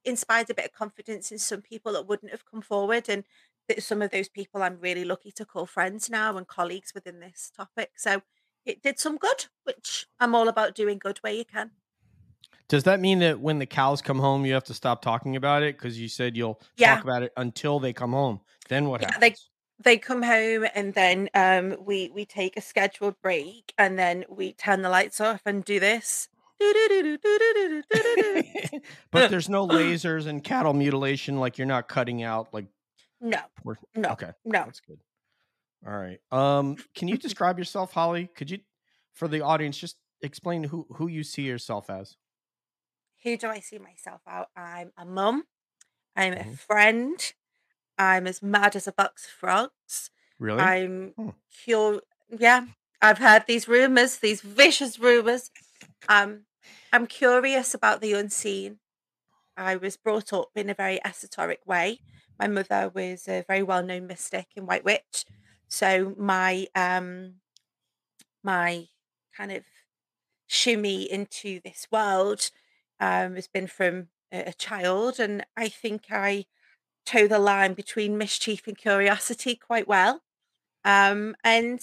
inspired 0.05 0.51
a 0.51 0.55
bit 0.55 0.67
of 0.67 0.73
confidence 0.73 1.33
in 1.33 1.39
some 1.39 1.63
people 1.63 1.93
that 1.93 2.07
wouldn't 2.07 2.33
have 2.33 2.45
come 2.45 2.63
forward. 2.63 3.09
And 3.09 3.25
some 3.79 4.03
of 4.03 4.11
those 4.11 4.29
people 4.29 4.63
I'm 4.63 4.79
really 4.81 5.05
lucky 5.05 5.33
to 5.33 5.45
call 5.45 5.67
friends 5.67 6.09
now 6.09 6.37
and 6.37 6.47
colleagues 6.47 6.93
within 6.95 7.21
this 7.21 7.51
topic. 7.57 7.93
So 7.97 8.23
it 8.65 8.83
did 8.83 8.99
some 8.99 9.17
good, 9.17 9.47
which 9.65 10.07
I'm 10.21 10.35
all 10.35 10.49
about 10.49 10.75
doing 10.75 10.99
good 10.99 11.19
where 11.19 11.33
you 11.33 11.45
can. 11.45 11.73
Does 12.69 12.83
that 12.85 13.01
mean 13.01 13.21
that 13.21 13.41
when 13.41 13.59
the 13.59 13.67
cows 13.67 14.03
come 14.03 14.19
home, 14.19 14.45
you 14.45 14.53
have 14.55 14.65
to 14.65 14.75
stop 14.75 15.01
talking 15.03 15.37
about 15.37 15.63
it 15.63 15.77
because 15.79 15.99
you 16.01 16.09
said 16.09 16.37
you'll 16.37 16.61
Yeah. 16.77 16.95
talk 16.97 17.05
about 17.05 17.23
it 17.23 17.33
until 17.37 17.79
they 17.79 17.93
come 17.93 18.13
home? 18.13 18.41
Then 18.69 18.89
what 18.89 19.01
Yeah, 19.03 19.13
happens? 19.13 19.21
they- 19.21 19.37
They 19.79 19.99
come 19.99 20.23
home 20.23 20.65
and 20.75 20.95
then 20.95 21.29
um, 21.35 21.77
we 21.85 22.09
we 22.15 22.25
take 22.25 22.57
a 22.57 22.63
scheduled 22.63 23.21
break 23.21 23.75
and 23.77 23.99
then 23.99 24.25
we 24.27 24.55
turn 24.55 24.81
the 24.81 24.89
lights 24.89 25.21
off 25.21 25.43
and 25.45 25.63
do 25.67 25.79
this. 25.79 26.31
but 29.11 29.31
there's 29.31 29.49
no 29.49 29.67
lasers 29.69 30.27
and 30.27 30.43
cattle 30.43 30.73
mutilation. 30.73 31.39
Like 31.41 31.59
you're 31.59 31.67
not 31.67 31.89
cutting 31.89 32.23
out 32.23 32.53
like. 32.53 32.67
No, 33.21 33.39
por- 33.63 33.79
no, 33.95 34.11
Okay, 34.11 34.31
no. 34.45 34.65
that's 34.65 34.81
good. 34.81 35.01
All 35.87 35.93
right. 35.97 36.19
Um, 36.31 36.77
can 36.95 37.09
you 37.09 37.17
describe 37.27 37.59
yourself, 37.59 37.93
Holly? 37.93 38.29
Could 38.35 38.51
you, 38.51 38.59
for 39.15 39.27
the 39.27 39.41
audience, 39.41 39.79
just 39.79 39.97
explain 40.23 40.65
who 40.65 40.87
who 40.95 41.09
you 41.09 41.23
see 41.23 41.43
yourself 41.43 41.89
as? 41.91 42.17
Who 43.27 43.37
do 43.37 43.49
I 43.49 43.59
see 43.59 43.79
myself 43.79 44.21
out? 44.29 44.51
I'm 44.55 44.93
a 44.97 45.05
mum. 45.05 45.49
I'm 46.17 46.35
a 46.35 46.45
Mhm. 46.45 46.55
friend. 46.55 47.35
I'm 47.99 48.29
as 48.29 48.41
mad 48.41 48.77
as 48.77 48.87
a 48.87 48.93
box 48.93 49.27
of 49.27 49.33
frogs. 49.33 50.11
Really? 50.39 50.63
I'm 50.63 51.17
Hmm. 51.17 51.31
cur. 51.67 52.01
Yeah, 52.29 52.69
I've 53.03 53.19
heard 53.19 53.47
these 53.49 53.67
rumors, 53.67 54.19
these 54.19 54.43
vicious 54.43 55.01
rumors. 55.01 55.51
Um, 56.09 56.47
I'm 56.93 57.09
curious 57.09 57.75
about 57.75 58.01
the 58.01 58.13
unseen. 58.13 58.79
I 59.57 59.77
was 59.77 59.97
brought 59.97 60.33
up 60.33 60.51
in 60.55 60.71
a 60.71 60.75
very 60.75 61.05
esoteric 61.05 61.67
way. 61.67 62.03
My 62.39 62.47
mother 62.47 62.91
was 62.95 63.29
a 63.29 63.45
very 63.49 63.65
well-known 63.65 64.07
mystic 64.07 64.49
and 64.57 64.69
white 64.69 64.85
witch, 64.85 65.27
so 65.69 66.15
my 66.17 66.69
um, 66.77 67.41
my 68.43 68.89
kind 69.37 69.53
of 69.53 69.65
shimmy 70.47 71.11
into 71.11 71.61
this 71.61 71.89
world 71.91 72.51
um, 73.01 73.35
has 73.35 73.49
been 73.49 73.67
from 73.67 74.09
a, 74.33 74.53
child, 74.53 75.21
and 75.21 75.45
I 75.57 75.69
think 75.69 76.05
I 76.11 76.47
toe 77.05 77.27
the 77.29 77.39
line 77.39 77.75
between 77.75 78.19
mischief 78.19 78.67
and 78.67 78.77
curiosity 78.77 79.55
quite 79.57 79.89
well. 79.89 80.23
Um, 80.85 81.37
and 81.45 81.81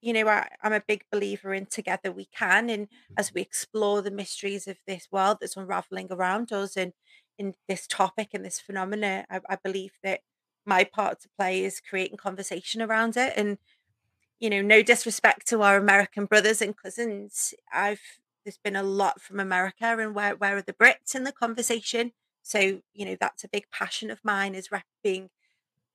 you 0.00 0.12
know, 0.12 0.28
I, 0.28 0.48
I'm 0.62 0.72
a 0.72 0.82
big 0.86 1.04
believer 1.12 1.54
in 1.54 1.66
together 1.66 2.10
we 2.12 2.26
can, 2.26 2.70
and 2.70 2.88
as 3.16 3.32
we 3.34 3.40
explore 3.42 4.02
the 4.02 4.10
mysteries 4.10 4.66
of 4.66 4.78
this 4.86 5.08
world 5.12 5.38
that's 5.40 5.56
unraveling 5.56 6.08
around 6.10 6.52
us, 6.52 6.76
and 6.76 6.92
in 7.38 7.54
this 7.68 7.86
topic 7.86 8.30
and 8.34 8.44
this 8.44 8.60
phenomena, 8.60 9.24
I, 9.30 9.40
I 9.48 9.56
believe 9.56 9.92
that 10.02 10.20
my 10.66 10.84
part 10.84 11.20
to 11.20 11.28
play 11.36 11.64
is 11.64 11.80
creating 11.80 12.16
conversation 12.16 12.82
around 12.82 13.16
it. 13.16 13.32
And 13.36 13.58
you 14.40 14.50
know, 14.50 14.60
no 14.60 14.82
disrespect 14.82 15.46
to 15.48 15.62
our 15.62 15.76
American 15.76 16.26
brothers 16.26 16.60
and 16.60 16.76
cousins, 16.76 17.54
I've 17.72 18.00
there's 18.44 18.58
been 18.58 18.76
a 18.76 18.82
lot 18.82 19.20
from 19.20 19.40
America, 19.40 19.84
and 19.98 20.14
where 20.14 20.34
where 20.36 20.56
are 20.56 20.62
the 20.62 20.72
Brits 20.72 21.14
in 21.14 21.24
the 21.24 21.32
conversation? 21.32 22.12
So 22.42 22.58
you 22.92 23.04
know, 23.04 23.16
that's 23.20 23.44
a 23.44 23.48
big 23.48 23.64
passion 23.70 24.10
of 24.10 24.20
mine 24.24 24.54
is 24.54 24.70
rep- 24.72 24.84
being 25.02 25.30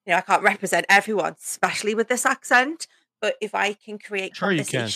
you 0.05 0.13
know, 0.13 0.17
I 0.17 0.21
can't 0.21 0.41
represent 0.41 0.85
everyone, 0.87 1.35
especially 1.37 1.93
with 1.93 2.07
this 2.07 2.25
accent, 2.25 2.87
but 3.21 3.35
if 3.41 3.53
I 3.53 3.73
can 3.73 3.99
create 3.99 4.35
Sure 4.35 4.51
you 4.51 4.63
can. 4.63 4.87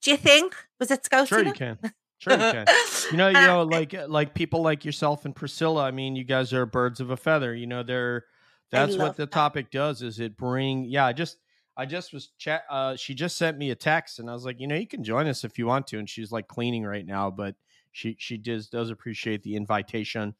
do 0.00 0.10
you 0.10 0.16
think 0.16 0.56
was 0.80 0.90
it 0.90 1.06
Sure 1.26 1.44
you 1.44 1.52
can. 1.52 1.78
Sure 2.18 2.32
you 2.32 2.38
can. 2.38 2.66
You 3.12 3.16
know, 3.16 3.28
you 3.28 3.34
know, 3.46 3.62
like 3.62 3.94
uh, 3.94 4.06
like 4.08 4.34
people 4.34 4.62
like 4.62 4.84
yourself 4.84 5.24
and 5.24 5.36
Priscilla. 5.36 5.84
I 5.84 5.90
mean, 5.90 6.16
you 6.16 6.24
guys 6.24 6.52
are 6.52 6.66
birds 6.66 7.00
of 7.00 7.10
a 7.10 7.16
feather. 7.16 7.54
You 7.54 7.66
know, 7.66 7.82
they're 7.82 8.24
that's 8.70 8.96
what 8.96 9.16
the 9.16 9.24
that. 9.26 9.30
topic 9.30 9.70
does. 9.70 10.02
Is 10.02 10.18
it 10.18 10.36
bring? 10.36 10.84
Yeah, 10.84 11.12
just 11.12 11.38
I 11.78 11.86
just 11.86 12.12
was 12.12 12.30
chat. 12.38 12.64
Uh, 12.68 12.96
she 12.96 13.14
just 13.14 13.36
sent 13.36 13.56
me 13.56 13.70
a 13.70 13.76
text, 13.76 14.18
and 14.18 14.28
I 14.28 14.32
was 14.32 14.44
like, 14.44 14.58
you 14.58 14.66
know, 14.66 14.74
you 14.74 14.88
can 14.88 15.04
join 15.04 15.28
us 15.28 15.44
if 15.44 15.58
you 15.58 15.66
want 15.66 15.86
to. 15.86 15.98
And 16.00 16.10
she's 16.10 16.32
like 16.32 16.48
cleaning 16.48 16.84
right 16.84 17.06
now, 17.06 17.30
but 17.30 17.54
she 17.92 18.16
she 18.18 18.36
just 18.36 18.72
does 18.72 18.90
appreciate 18.90 19.44
the 19.44 19.54
invitation. 19.54 20.34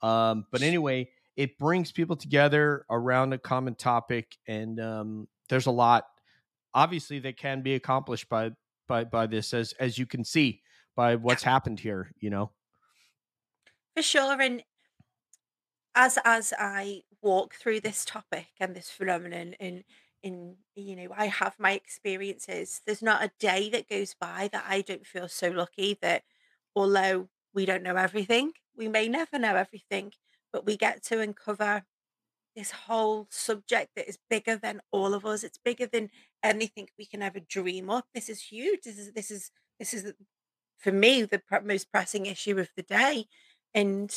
Um, 0.00 0.46
but 0.52 0.62
anyway, 0.62 1.10
it 1.34 1.58
brings 1.58 1.90
people 1.90 2.14
together 2.14 2.86
around 2.88 3.32
a 3.32 3.38
common 3.38 3.74
topic, 3.74 4.36
and 4.46 4.78
um, 4.78 5.28
there's 5.48 5.66
a 5.66 5.72
lot 5.72 6.04
obviously 6.72 7.18
that 7.20 7.36
can 7.36 7.62
be 7.62 7.74
accomplished 7.74 8.28
by 8.28 8.52
by 8.86 9.02
by 9.02 9.26
this, 9.26 9.52
as 9.52 9.72
as 9.80 9.98
you 9.98 10.06
can 10.06 10.22
see 10.22 10.62
by 10.94 11.16
what's 11.16 11.42
happened 11.54 11.80
here. 11.80 12.12
You 12.20 12.30
know. 12.30 12.52
For 13.96 14.02
sure. 14.02 14.40
And 14.40 14.62
as 15.96 16.16
as 16.24 16.52
I 16.56 17.02
walk 17.22 17.54
through 17.54 17.80
this 17.80 18.04
topic 18.04 18.46
and 18.60 18.76
this 18.76 18.88
phenomenon 18.88 19.56
and 19.58 19.82
in 20.26 20.56
you 20.74 20.96
know, 20.96 21.08
I 21.16 21.26
have 21.26 21.54
my 21.58 21.72
experiences. 21.72 22.82
There's 22.84 23.00
not 23.00 23.24
a 23.24 23.30
day 23.38 23.70
that 23.70 23.88
goes 23.88 24.14
by 24.14 24.50
that 24.52 24.64
I 24.68 24.82
don't 24.82 25.06
feel 25.06 25.28
so 25.28 25.48
lucky 25.50 25.96
that 26.02 26.24
although 26.74 27.28
we 27.54 27.64
don't 27.64 27.84
know 27.84 27.96
everything, 27.96 28.52
we 28.76 28.88
may 28.88 29.08
never 29.08 29.38
know 29.38 29.54
everything, 29.54 30.12
but 30.52 30.66
we 30.66 30.76
get 30.76 31.02
to 31.04 31.20
uncover 31.20 31.84
this 32.56 32.72
whole 32.72 33.28
subject 33.30 33.90
that 33.94 34.08
is 34.08 34.18
bigger 34.28 34.56
than 34.56 34.80
all 34.90 35.14
of 35.14 35.24
us. 35.24 35.44
It's 35.44 35.58
bigger 35.58 35.86
than 35.86 36.10
anything 36.42 36.88
we 36.98 37.06
can 37.06 37.22
ever 37.22 37.38
dream 37.38 37.88
up. 37.88 38.06
This 38.12 38.28
is 38.28 38.42
huge. 38.42 38.80
This 38.82 38.98
is 38.98 39.12
this 39.12 39.30
is 39.30 39.50
this 39.78 39.94
is 39.94 40.12
for 40.76 40.92
me 40.92 41.22
the 41.22 41.40
most 41.64 41.92
pressing 41.92 42.26
issue 42.26 42.58
of 42.58 42.68
the 42.76 42.82
day. 42.82 43.26
And 43.74 44.10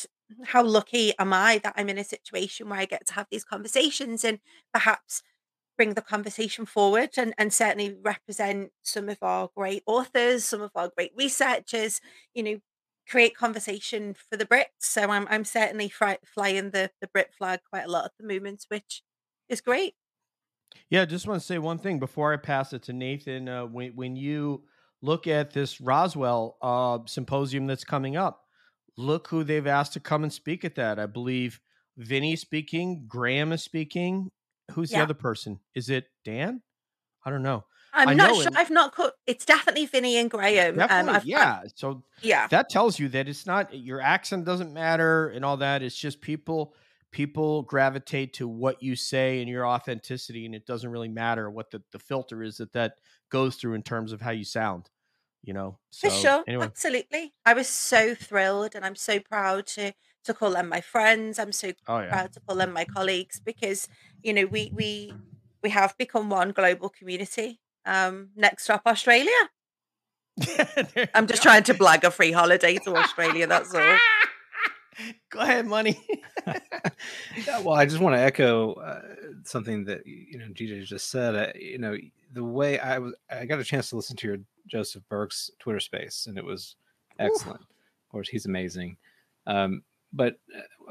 how 0.46 0.64
lucky 0.64 1.14
am 1.20 1.34
I 1.34 1.60
that 1.60 1.74
I'm 1.76 1.90
in 1.90 1.98
a 1.98 2.04
situation 2.04 2.70
where 2.70 2.80
I 2.80 2.86
get 2.86 3.06
to 3.08 3.14
have 3.14 3.28
these 3.30 3.44
conversations 3.44 4.24
and 4.24 4.40
perhaps 4.74 5.22
bring 5.80 5.94
the 5.94 6.02
conversation 6.02 6.66
forward 6.66 7.12
and, 7.16 7.34
and 7.38 7.54
certainly 7.54 7.96
represent 8.04 8.70
some 8.84 9.08
of 9.08 9.18
our 9.22 9.50
great 9.56 9.82
authors, 9.86 10.44
some 10.44 10.62
of 10.62 10.72
our 10.76 10.92
great 10.94 11.14
researchers, 11.16 12.02
you 12.34 12.44
know, 12.44 12.60
create 13.08 13.34
conversation 13.34 14.14
for 14.14 14.36
the 14.36 14.46
Brits. 14.46 14.82
So 14.82 15.04
I'm 15.10 15.26
I'm 15.30 15.46
certainly 15.46 15.88
flying 15.88 16.72
the 16.72 16.92
the 17.00 17.08
Brit 17.08 17.34
flag 17.34 17.62
quite 17.70 17.86
a 17.86 17.90
lot 17.90 18.04
at 18.04 18.12
the 18.20 18.28
moment, 18.28 18.66
which 18.68 19.04
is 19.48 19.62
great. 19.62 19.94
Yeah, 20.90 21.04
I 21.04 21.06
just 21.06 21.26
want 21.26 21.40
to 21.40 21.48
say 21.48 21.60
one 21.60 21.78
thing 21.78 21.98
before 21.98 22.34
I 22.34 22.36
pass 22.36 22.74
it 22.74 22.84
to 22.84 22.94
Nathan. 22.94 23.48
Uh, 23.48 23.66
when 23.66 23.96
when 23.96 24.18
you 24.18 24.64
look 25.02 25.28
at 25.28 25.54
this 25.54 25.80
Roswell 25.80 26.58
uh, 26.62 27.00
symposium 27.06 27.68
that's 27.68 27.86
coming 27.86 28.18
up, 28.18 28.42
look 28.98 29.30
who 29.30 29.46
they've 29.46 29.66
asked 29.66 29.94
to 29.94 30.02
come 30.02 30.24
and 30.24 30.34
speak 30.34 30.66
at 30.66 30.76
that. 30.76 31.00
I 31.00 31.06
believe 31.06 31.62
Vinny's 31.96 32.42
speaking, 32.42 33.06
Graham 33.08 33.54
is 33.54 33.64
speaking. 33.64 34.30
Who's 34.72 34.90
the 34.90 35.00
other 35.00 35.14
person? 35.14 35.60
Is 35.76 35.90
it 35.90 36.06
Dan? 36.24 36.62
I 37.26 37.30
don't 37.30 37.44
know. 37.44 37.66
I'm 37.94 38.10
I 38.10 38.14
not 38.14 38.36
sure. 38.36 38.48
it- 38.48 38.56
I've 38.56 38.70
not 38.70 38.94
cut. 38.94 39.16
It's 39.26 39.46
definitely 39.46 39.86
Vinny 39.86 40.18
and 40.18 40.30
Graham. 40.30 40.74
Um, 40.74 40.88
Definitely, 40.88 41.14
I've, 41.14 41.26
yeah. 41.26 41.62
So 41.76 42.04
yeah. 42.22 42.48
that 42.48 42.70
tells 42.70 43.00
you 43.00 43.10
that 43.10 43.28
it's 43.28 43.46
not 43.46 43.74
your 43.76 44.00
accent 44.00 44.46
doesn't 44.46 44.74
matter 44.74 45.30
and 45.30 45.44
all 45.44 45.58
that. 45.58 45.82
It's 45.82 45.96
just 45.96 46.22
people 46.22 46.76
people 47.12 47.64
gravitate 47.64 48.34
to 48.34 48.48
what 48.48 48.84
you 48.84 48.96
say 48.96 49.40
and 49.42 49.50
your 49.50 49.66
authenticity, 49.66 50.46
and 50.46 50.54
it 50.54 50.66
doesn't 50.68 50.92
really 50.92 51.08
matter 51.10 51.50
what 51.50 51.72
the, 51.72 51.82
the 51.92 51.98
filter 52.00 52.44
is 52.44 52.58
that 52.58 52.74
that 52.74 52.94
goes 53.32 53.56
through 53.56 53.74
in 53.74 53.82
terms 53.82 54.12
of 54.14 54.22
how 54.22 54.32
you 54.32 54.46
sound. 54.46 54.90
You 55.42 55.54
know. 55.54 55.80
So 55.90 56.10
For 56.10 56.16
sure, 56.16 56.44
anyway, 56.48 56.66
absolutely. 56.66 57.34
I 57.46 57.54
was 57.54 57.68
so 57.68 58.14
thrilled, 58.14 58.76
and 58.76 58.86
I'm 58.86 58.96
so 58.96 59.20
proud 59.20 59.66
to 59.68 59.94
to 60.24 60.34
call 60.34 60.52
them 60.52 60.70
my 60.70 60.82
friends. 60.82 61.40
I'm 61.40 61.52
so 61.52 61.72
oh 61.88 62.00
yeah. 62.00 62.10
proud 62.10 62.34
to 62.34 62.40
call 62.42 62.58
them 62.58 62.74
my 62.74 62.86
colleagues 62.86 63.40
because 63.40 63.88
you 64.24 64.34
know 64.34 64.46
we 64.46 64.72
we 64.74 65.14
we 65.64 65.70
have 65.70 65.98
become 65.98 66.30
one 66.30 66.52
global 66.52 66.90
community. 66.90 67.60
Um, 67.86 68.30
next 68.36 68.64
stop, 68.64 68.84
Australia. 68.86 69.32
I'm 71.14 71.28
just 71.28 71.44
go. 71.44 71.50
trying 71.50 71.64
to 71.64 71.74
blag 71.74 72.04
a 72.04 72.12
free 72.12 72.32
holiday 72.32 72.78
to 72.78 72.96
Australia. 72.96 73.48
That's 73.48 73.74
all. 73.74 73.98
Go 75.30 75.40
ahead, 75.40 75.66
money. 75.66 76.00
Yeah, 76.46 77.60
well, 77.64 77.76
I 77.76 77.86
just 77.86 78.02
want 78.02 78.16
to 78.16 78.22
echo 78.22 78.74
uh, 78.74 79.02
something 79.44 79.86
that 79.86 80.06
you 80.06 80.38
know 80.38 80.48
DJ 80.48 80.84
just 80.84 81.10
said. 81.10 81.36
Uh, 81.36 81.52
you 81.56 81.78
know, 81.78 81.96
the 82.34 82.44
way 82.44 82.80
I 82.80 83.00
was, 83.00 83.14
I 83.30 83.46
got 83.46 83.60
a 83.60 83.64
chance 83.64 83.90
to 83.90 83.96
listen 83.96 84.18
to 84.18 84.28
your 84.28 84.38
Joseph 84.68 85.04
Burkes' 85.10 85.52
Twitter 85.60 85.80
space, 85.80 86.26
and 86.28 86.38
it 86.38 86.44
was 86.44 86.76
excellent. 87.18 87.62
Of 87.62 88.12
course, 88.12 88.30
he's 88.30 88.46
amazing. 88.46 88.98
Um, 89.48 89.84
but 90.14 90.40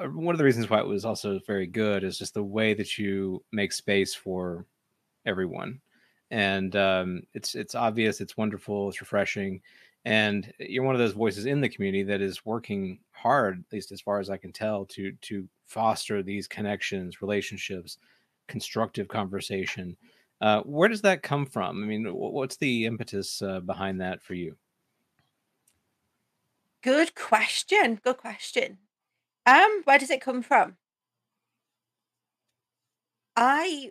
uh, 0.00 0.09
one 0.09 0.35
of 0.35 0.38
the 0.38 0.44
reasons 0.44 0.70
why 0.70 0.81
it 0.81 0.87
was 0.87 1.04
also 1.04 1.40
very 1.46 1.66
good 1.66 2.04
is 2.04 2.18
just 2.18 2.35
the 2.35 2.42
way 2.42 2.74
that 2.74 2.98
you 2.98 3.44
make 3.52 3.72
space 3.72 4.14
for 4.14 4.66
everyone, 5.26 5.81
and 6.31 6.76
um, 6.76 7.22
it's 7.35 7.54
it's 7.54 7.74
obvious, 7.74 8.20
it's 8.20 8.37
wonderful, 8.37 8.88
it's 8.88 9.00
refreshing, 9.00 9.61
and 10.04 10.52
you're 10.59 10.85
one 10.85 10.94
of 10.94 11.00
those 11.00 11.12
voices 11.12 11.46
in 11.46 11.61
the 11.61 11.68
community 11.68 12.02
that 12.04 12.20
is 12.20 12.44
working 12.46 13.00
hard, 13.12 13.59
at 13.66 13.72
least 13.72 13.92
as 13.92 14.00
far 14.00 14.20
as 14.20 14.31
I 14.31 14.37
can 14.37 14.52
tell, 14.52 14.85
to 14.87 15.12
to 15.12 15.48
foster 15.66 16.22
these 16.22 16.46
connections, 16.48 17.20
relationships, 17.22 17.98
constructive 18.48 19.09
conversation. 19.09 19.96
Uh, 20.40 20.62
where 20.62 20.88
does 20.88 21.02
that 21.02 21.22
come 21.22 21.44
from? 21.44 21.83
I 21.83 21.87
mean, 21.87 22.04
wh- 22.07 22.33
what's 22.33 22.57
the 22.57 22.87
impetus 22.87 23.42
uh, 23.42 23.61
behind 23.61 24.00
that 24.00 24.22
for 24.22 24.35
you? 24.35 24.57
Good 26.83 27.14
question. 27.14 28.00
Good 28.02 28.16
question. 28.16 28.78
Um, 29.49 29.81
where 29.85 29.99
does 29.99 30.11
it 30.11 30.21
come 30.21 30.43
from? 30.43 30.77
I 33.37 33.91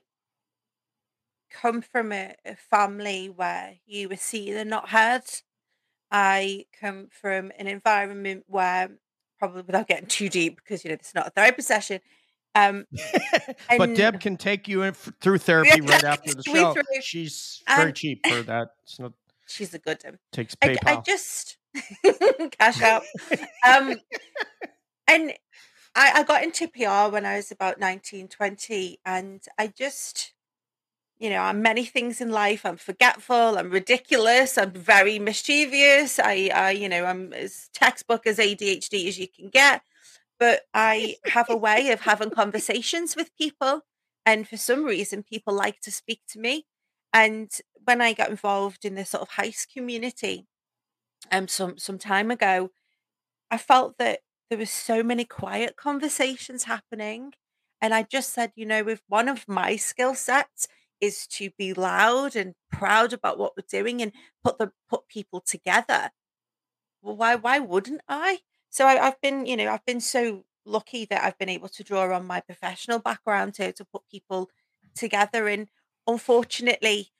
come 1.49 1.81
from 1.81 2.11
a, 2.11 2.35
a 2.45 2.55
family 2.55 3.27
where 3.27 3.75
you 3.85 4.09
were 4.09 4.17
seen 4.17 4.55
and 4.55 4.69
not 4.69 4.89
heard. 4.89 5.23
I 6.11 6.65
come 6.79 7.07
from 7.09 7.51
an 7.57 7.67
environment 7.67 8.43
where, 8.47 8.89
probably 9.39 9.63
without 9.63 9.87
getting 9.87 10.07
too 10.07 10.29
deep, 10.29 10.57
because 10.57 10.83
you 10.83 10.89
know 10.91 10.97
this 10.97 11.07
is 11.09 11.15
not 11.15 11.27
a 11.27 11.31
therapy 11.31 11.61
session. 11.61 12.01
Um, 12.55 12.85
but 13.77 13.95
Deb 13.95 14.19
can 14.19 14.37
take 14.37 14.67
you 14.67 14.83
in 14.83 14.89
f- 14.89 15.11
through 15.21 15.37
therapy 15.39 15.81
right 15.81 16.03
after 16.03 16.33
the 16.33 16.43
show. 16.43 16.73
through- 16.73 16.83
She's 17.01 17.61
very 17.67 17.89
Um, 17.89 17.93
cheap 17.93 18.25
for 18.27 18.41
that. 18.43 18.69
It's 18.83 18.99
not 18.99 19.13
she's 19.47 19.73
a 19.73 19.79
good 19.79 20.01
one. 20.03 20.19
takes 20.31 20.55
I, 20.61 20.67
PayPal. 20.69 20.97
I 20.99 21.01
just 21.01 21.57
cash 22.59 22.81
out. 22.81 23.03
Um, 23.67 23.95
and 25.07 25.33
I, 25.97 26.19
I 26.19 26.23
got 26.23 26.43
into 26.43 26.67
PR 26.67 27.11
when 27.11 27.25
I 27.25 27.37
was 27.37 27.51
about 27.51 27.79
19, 27.79 28.27
20, 28.27 28.99
and 29.03 29.41
I 29.57 29.65
just, 29.65 30.33
you 31.17 31.31
know, 31.31 31.39
I'm 31.39 31.63
many 31.63 31.85
things 31.85 32.21
in 32.21 32.29
life. 32.29 32.65
I'm 32.67 32.77
forgetful. 32.77 33.57
I'm 33.57 33.71
ridiculous. 33.71 34.59
I'm 34.59 34.71
very 34.71 35.17
mischievous. 35.17 36.19
I, 36.19 36.51
I, 36.53 36.71
you 36.71 36.87
know, 36.87 37.03
I'm 37.05 37.33
as 37.33 37.69
textbook 37.73 38.27
as 38.27 38.37
ADHD 38.37 39.07
as 39.07 39.17
you 39.17 39.27
can 39.27 39.49
get. 39.49 39.81
But 40.39 40.61
I 40.71 41.15
have 41.25 41.49
a 41.49 41.57
way 41.57 41.89
of 41.89 42.01
having 42.01 42.29
conversations 42.29 43.15
with 43.15 43.35
people, 43.35 43.81
and 44.23 44.47
for 44.47 44.55
some 44.55 44.83
reason, 44.85 45.23
people 45.23 45.55
like 45.55 45.81
to 45.81 45.91
speak 45.91 46.21
to 46.29 46.39
me. 46.39 46.67
And 47.11 47.49
when 47.85 48.01
I 48.01 48.13
got 48.13 48.29
involved 48.29 48.85
in 48.85 48.93
the 48.93 49.03
sort 49.03 49.23
of 49.23 49.29
HICE 49.29 49.65
community, 49.65 50.45
um, 51.31 51.47
some 51.47 51.79
some 51.79 51.97
time 51.97 52.29
ago, 52.29 52.69
I 53.51 53.57
felt 53.57 53.97
that 53.97 54.19
there 54.49 54.59
was 54.59 54.69
so 54.71 55.03
many 55.03 55.25
quiet 55.25 55.75
conversations 55.75 56.63
happening. 56.63 57.33
And 57.81 57.93
I 57.93 58.03
just 58.03 58.33
said, 58.33 58.51
you 58.55 58.65
know, 58.65 58.83
with 58.83 59.01
one 59.07 59.29
of 59.29 59.47
my 59.47 59.75
skill 59.75 60.15
sets 60.15 60.67
is 60.99 61.27
to 61.27 61.51
be 61.57 61.73
loud 61.73 62.35
and 62.35 62.55
proud 62.71 63.13
about 63.13 63.37
what 63.37 63.53
we're 63.55 63.65
doing 63.69 64.01
and 64.01 64.11
put 64.43 64.57
the 64.57 64.71
put 64.89 65.07
people 65.07 65.41
together. 65.41 66.11
Well, 67.01 67.15
why 67.15 67.35
why 67.35 67.59
wouldn't 67.59 68.01
I? 68.07 68.39
So 68.69 68.85
I, 68.85 69.07
I've 69.07 69.21
been, 69.21 69.45
you 69.45 69.57
know, 69.57 69.71
I've 69.71 69.85
been 69.85 70.01
so 70.01 70.45
lucky 70.65 71.05
that 71.05 71.23
I've 71.23 71.37
been 71.37 71.49
able 71.49 71.69
to 71.69 71.83
draw 71.83 72.13
on 72.15 72.25
my 72.27 72.41
professional 72.41 72.99
background 72.99 73.53
to 73.55 73.71
to 73.73 73.85
put 73.85 74.03
people 74.11 74.49
together. 74.95 75.47
And 75.47 75.69
unfortunately, 76.07 77.11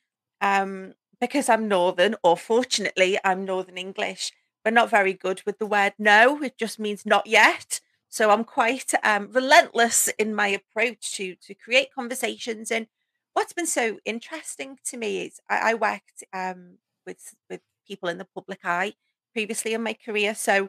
um, 0.42 0.94
because 1.20 1.50
I'm 1.50 1.68
Northern, 1.68 2.16
or 2.24 2.38
fortunately, 2.38 3.18
I'm 3.24 3.46
Northern 3.46 3.78
English, 3.78 4.32
we're 4.68 4.72
not 4.72 4.90
very 4.90 5.14
good 5.14 5.42
with 5.46 5.60
the 5.60 5.66
word 5.66 5.94
no. 5.98 6.44
It 6.44 6.58
just 6.58 6.78
means 6.78 7.06
not 7.06 7.26
yet. 7.26 7.80
So 8.10 8.32
I'm 8.32 8.44
quite 8.44 8.94
um, 9.02 9.30
relentless 9.32 10.10
in 10.20 10.36
my 10.36 10.50
approach 10.50 11.16
to 11.16 11.36
to 11.36 11.54
create 11.54 11.94
conversations. 11.96 12.70
And 12.70 12.88
what's 13.32 13.54
been 13.54 13.66
so 13.66 14.00
interesting 14.04 14.78
to 14.88 14.98
me 14.98 15.22
is 15.26 15.40
I, 15.50 15.72
I 15.72 15.74
worked 15.76 16.26
um, 16.34 16.80
with 17.06 17.34
with 17.50 17.62
people 17.88 18.10
in 18.10 18.18
the 18.18 18.26
public 18.26 18.60
eye 18.66 18.96
previously 19.32 19.74
in 19.74 19.84
my 19.84 19.94
career. 19.94 20.36
So 20.36 20.68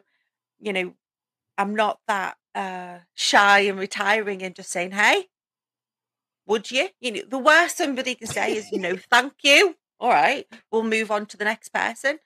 you 0.61 0.71
know, 0.71 0.93
I'm 1.57 1.75
not 1.75 1.99
that 2.07 2.37
uh, 2.55 2.99
shy 3.15 3.59
and 3.59 3.77
retiring 3.77 4.41
and 4.41 4.55
just 4.55 4.71
saying, 4.71 4.91
"Hey, 4.91 5.25
would 6.45 6.71
you?" 6.71 6.87
You 7.01 7.11
know, 7.11 7.21
the 7.27 7.37
worst 7.37 7.75
somebody 7.75 8.15
can 8.15 8.27
say 8.27 8.55
is, 8.55 8.71
"No, 8.71 8.95
thank 8.95 9.33
you." 9.43 9.75
All 9.99 10.09
right, 10.09 10.47
we'll 10.71 10.83
move 10.83 11.11
on 11.11 11.25
to 11.25 11.35
the 11.35 11.43
next 11.43 11.73
person. 11.73 12.19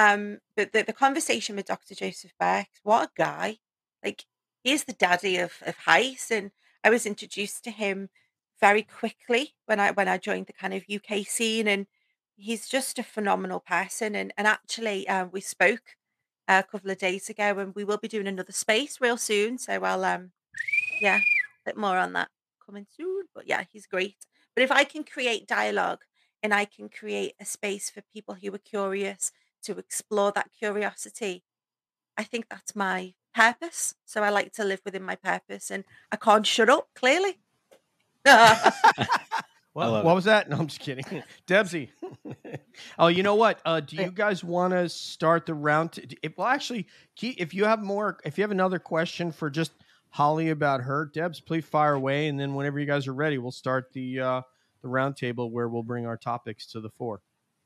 Um, 0.00 0.38
but 0.56 0.72
the, 0.72 0.82
the 0.82 0.94
conversation 0.94 1.56
with 1.56 1.66
Dr. 1.66 1.94
Joseph 1.94 2.32
Beck, 2.38 2.70
what 2.84 3.10
a 3.10 3.10
guy! 3.18 3.58
Like 4.02 4.24
he's 4.64 4.84
the 4.84 4.94
daddy 4.94 5.36
of 5.36 5.52
of 5.66 5.76
and 6.30 6.52
I 6.82 6.88
was 6.88 7.04
introduced 7.04 7.64
to 7.64 7.70
him 7.70 8.08
very 8.58 8.82
quickly 8.82 9.56
when 9.66 9.78
I 9.78 9.90
when 9.90 10.08
I 10.08 10.16
joined 10.16 10.46
the 10.46 10.54
kind 10.54 10.72
of 10.72 10.84
UK 10.90 11.26
scene, 11.26 11.68
and 11.68 11.86
he's 12.34 12.66
just 12.66 12.98
a 12.98 13.02
phenomenal 13.02 13.60
person. 13.60 14.14
And 14.14 14.32
and 14.38 14.46
actually, 14.46 15.06
um, 15.06 15.28
we 15.34 15.42
spoke 15.42 15.96
a 16.48 16.62
couple 16.62 16.90
of 16.90 16.96
days 16.96 17.28
ago, 17.28 17.58
and 17.58 17.74
we 17.74 17.84
will 17.84 17.98
be 17.98 18.08
doing 18.08 18.26
another 18.26 18.52
space 18.52 19.02
real 19.02 19.18
soon. 19.18 19.58
So 19.58 19.84
I'll 19.84 20.04
um, 20.04 20.32
yeah, 21.02 21.18
a 21.18 21.20
bit 21.66 21.76
more 21.76 21.98
on 21.98 22.14
that 22.14 22.30
coming 22.64 22.86
soon. 22.96 23.24
But 23.34 23.46
yeah, 23.46 23.64
he's 23.70 23.86
great. 23.86 24.16
But 24.54 24.64
if 24.64 24.72
I 24.72 24.84
can 24.84 25.04
create 25.04 25.46
dialogue 25.46 26.00
and 26.42 26.54
I 26.54 26.64
can 26.64 26.88
create 26.88 27.34
a 27.38 27.44
space 27.44 27.90
for 27.90 28.00
people 28.14 28.34
who 28.34 28.54
are 28.54 28.58
curious 28.58 29.30
to 29.64 29.78
explore 29.78 30.32
that 30.32 30.50
curiosity, 30.58 31.44
I 32.16 32.24
think 32.24 32.46
that's 32.48 32.76
my 32.76 33.14
purpose. 33.34 33.94
So 34.04 34.22
I 34.22 34.30
like 34.30 34.52
to 34.54 34.64
live 34.64 34.80
within 34.84 35.02
my 35.02 35.16
purpose 35.16 35.70
and 35.70 35.84
I 36.10 36.16
can't 36.16 36.46
shut 36.46 36.68
up, 36.68 36.88
clearly. 36.94 37.38
What, 39.72 40.04
what 40.04 40.12
it. 40.12 40.14
was 40.14 40.24
that? 40.24 40.50
No, 40.50 40.58
I'm 40.58 40.66
just 40.66 40.80
kidding. 40.80 41.04
Debsy. 41.46 41.90
oh, 42.98 43.06
you 43.06 43.22
know 43.22 43.36
what? 43.36 43.60
Uh, 43.64 43.80
do 43.80 43.96
you 43.96 44.10
guys 44.10 44.42
want 44.42 44.72
to 44.72 44.88
start 44.88 45.46
the 45.46 45.54
round? 45.54 45.92
T- 45.92 46.18
if, 46.22 46.36
well, 46.36 46.48
actually, 46.48 46.88
if 47.22 47.54
you 47.54 47.64
have 47.64 47.82
more, 47.82 48.18
if 48.24 48.36
you 48.36 48.42
have 48.42 48.50
another 48.50 48.80
question 48.80 49.30
for 49.30 49.48
just 49.48 49.72
Holly 50.10 50.50
about 50.50 50.80
her, 50.80 51.06
Debs, 51.14 51.40
please 51.40 51.64
fire 51.64 51.94
away, 51.94 52.26
and 52.26 52.38
then 52.38 52.54
whenever 52.54 52.80
you 52.80 52.86
guys 52.86 53.06
are 53.06 53.14
ready, 53.14 53.38
we'll 53.38 53.52
start 53.52 53.92
the 53.92 54.18
uh, 54.18 54.42
the 54.82 54.88
round 54.88 55.16
table 55.16 55.52
where 55.52 55.68
we'll 55.68 55.84
bring 55.84 56.04
our 56.04 56.16
topics 56.16 56.66
to 56.72 56.80
the 56.80 56.90
fore. 56.90 57.22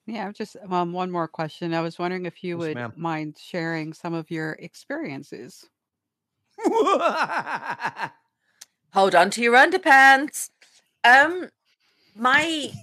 Yeah, 0.07 0.33
just 0.33 0.57
um, 0.69 0.93
one 0.93 1.11
more 1.11 1.29
question. 1.29 1.73
I 1.75 1.81
was 1.81 1.99
wondering 1.99 2.27
if 2.27 2.43
you 2.45 2.57
Yes, 2.57 2.59
would 2.59 2.81
ma'am. 2.81 2.95
mind 2.95 3.39
sharing 3.39 3.93
some 3.95 4.13
of 4.15 4.31
your 4.31 4.53
experiences. 4.53 5.69
Hold 8.93 9.15
on 9.15 9.31
to 9.31 9.43
your 9.43 9.55
underpants. 9.57 10.51
Um, 11.05 11.51
my 12.15 12.75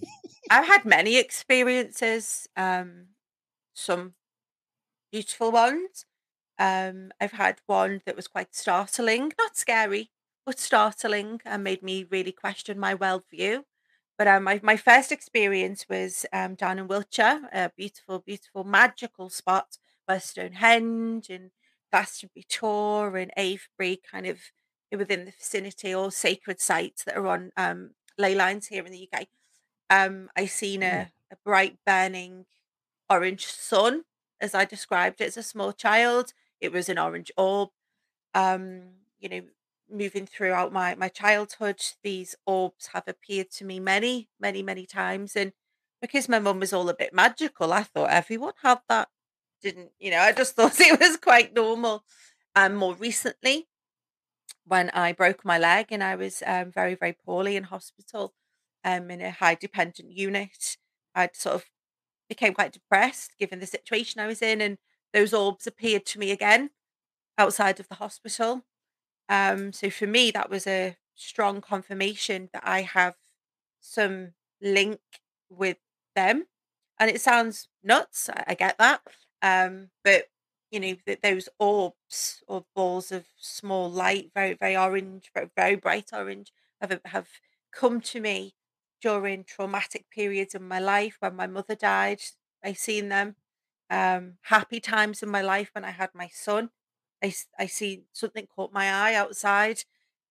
I've 0.50 0.68
had 0.68 0.86
many 0.86 1.18
experiences, 1.18 2.48
um, 2.58 3.10
some 3.76 4.16
beautiful 5.12 5.52
ones. 5.52 6.06
Um, 6.60 7.12
I've 7.22 7.34
had 7.34 7.62
one 7.68 8.02
that 8.06 8.16
was 8.16 8.28
quite 8.28 8.56
startling, 8.56 9.34
not 9.40 9.58
scary, 9.58 10.12
but 10.46 10.60
startling 10.60 11.42
and 11.46 11.64
made 11.64 11.84
me 11.84 12.04
really 12.06 12.34
question 12.34 12.80
my 12.80 12.96
worldview. 12.96 13.66
But 14.22 14.28
um, 14.28 14.44
my, 14.44 14.60
my 14.62 14.78
first 14.78 15.12
experience 15.12 15.88
was 15.90 16.28
um, 16.32 16.54
down 16.54 16.78
in 16.78 16.88
Wiltshire, 16.88 17.42
a 17.52 17.72
beautiful, 17.76 18.20
beautiful, 18.20 18.64
magical 18.64 19.32
spot 19.32 19.80
where 20.06 20.20
Stonehenge 20.20 21.28
and 21.32 21.50
Glastonbury 21.92 22.46
Tor 22.48 23.18
and 23.18 23.32
Avebury 23.36 24.00
kind 24.12 24.28
of 24.28 24.38
within 24.92 25.26
the 25.26 25.32
vicinity, 25.32 25.92
all 25.92 26.12
sacred 26.12 26.62
sites 26.62 27.04
that 27.06 27.18
are 27.18 27.26
on 27.26 27.52
um, 27.58 27.96
ley 28.16 28.36
lines 28.36 28.68
here 28.68 28.86
in 28.86 28.92
the 28.92 29.10
UK. 29.12 29.26
Um, 29.90 30.30
I 30.38 30.46
seen 30.46 30.84
a, 30.84 31.12
a 31.32 31.36
bright 31.44 31.80
burning 31.84 32.46
orange 33.10 33.48
sun, 33.48 34.04
as 34.40 34.54
I 34.54 34.66
described 34.66 35.20
it 35.20 35.30
as 35.30 35.38
a 35.38 35.42
small 35.42 35.74
child. 35.74 36.34
It 36.60 36.72
was 36.72 36.90
an 36.90 37.00
orange 37.00 37.32
orb. 37.38 37.70
Um, 38.36 38.84
you 39.20 39.30
know, 39.30 39.42
moving 39.92 40.26
throughout 40.26 40.72
my 40.74 40.96
my 40.96 41.10
childhood, 41.10 41.82
these 42.04 42.36
orbs 42.46 42.88
have 42.94 43.08
appeared 43.08 43.52
to 43.52 43.66
me 43.66 43.80
many, 43.80 44.30
many, 44.40 44.64
many 44.64 44.86
times. 44.86 45.36
And 45.36 45.54
because 46.02 46.30
my 46.30 46.40
mum 46.40 46.60
was 46.60 46.74
all 46.74 46.90
a 46.90 46.96
bit 46.96 47.14
magical, 47.14 47.74
I 47.74 47.84
thought 47.84 48.10
everyone 48.12 48.54
had 48.64 48.80
that. 48.90 49.10
Didn't 49.62 49.92
you 50.00 50.12
know? 50.12 50.20
I 50.20 50.32
just 50.34 50.56
thought 50.58 50.80
it 50.80 51.00
was 51.00 51.18
quite 51.18 51.54
normal. 51.54 52.04
And 52.56 52.78
more 52.78 52.96
recently, 52.96 53.68
when 54.66 54.90
I 54.92 55.12
broke 55.12 55.44
my 55.46 55.58
leg 55.58 55.88
and 55.92 56.04
I 56.04 56.16
was 56.16 56.44
um, 56.46 56.72
very, 56.72 56.96
very 56.96 57.14
poorly 57.14 57.56
in 57.56 57.66
hospital, 57.66 58.34
um, 58.84 59.10
in 59.12 59.22
a 59.22 59.32
high 59.32 59.56
dependent 59.56 60.12
unit, 60.12 60.78
I 61.16 61.30
sort 61.34 61.56
of 61.56 61.66
became 62.30 62.54
quite 62.54 62.74
depressed 62.74 63.38
given 63.40 63.60
the 63.60 63.68
situation 63.68 64.22
I 64.22 64.28
was 64.28 64.42
in, 64.42 64.62
and 64.62 64.78
those 65.14 65.34
orbs 65.34 65.68
appeared 65.68 66.06
to 66.08 66.20
me 66.20 66.32
again 66.32 66.72
outside 67.38 67.80
of 67.80 67.90
the 67.90 67.96
hospital. 67.96 68.64
Um, 69.32 69.74
so 69.74 69.91
for 69.91 70.08
me, 70.08 70.32
that 70.34 70.52
was 70.52 70.67
a 70.67 70.98
strong 71.15 71.62
confirmation 71.62 72.52
that 72.54 72.63
I 72.67 72.84
have 72.84 73.15
some 73.80 74.34
link 74.62 75.00
with 75.50 75.78
them. 76.15 76.48
And 77.00 77.10
it 77.10 77.22
sounds 77.22 77.67
nuts, 77.84 78.30
I, 78.30 78.44
I 78.50 78.54
get 78.56 78.78
that. 78.78 79.02
Um, 79.41 79.89
but 80.04 80.26
you 80.72 80.80
know, 80.80 80.96
that 81.06 81.22
those 81.22 81.50
orbs 81.60 82.44
or 82.48 82.65
balls 82.76 83.12
of 83.12 83.26
small 83.38 83.89
light, 83.91 84.32
very, 84.34 84.54
very 84.54 84.78
orange, 84.78 85.32
very, 85.34 85.50
very 85.56 85.76
bright 85.76 86.12
orange, 86.13 86.54
have 86.82 87.02
have 87.06 87.30
come 87.74 88.02
to 88.02 88.22
me 88.22 88.56
during 89.02 89.44
traumatic 89.44 90.10
periods 90.10 90.56
in 90.56 90.67
my 90.67 90.80
life 90.80 91.17
when 91.20 91.36
my 91.36 91.48
mother 91.48 91.76
died. 91.76 92.22
I've 92.63 92.78
seen 92.78 93.10
them. 93.10 93.36
Um, 93.89 94.38
happy 94.44 94.80
times 94.80 95.22
in 95.24 95.30
my 95.30 95.41
life 95.41 95.72
when 95.74 95.84
I 95.86 95.91
had 95.91 96.12
my 96.13 96.30
son. 96.32 96.70
I, 97.24 97.66
see 97.68 98.04
something 98.14 98.48
caught 98.56 98.74
my 98.74 98.92
eye 98.92 99.14
outside. 99.14 99.84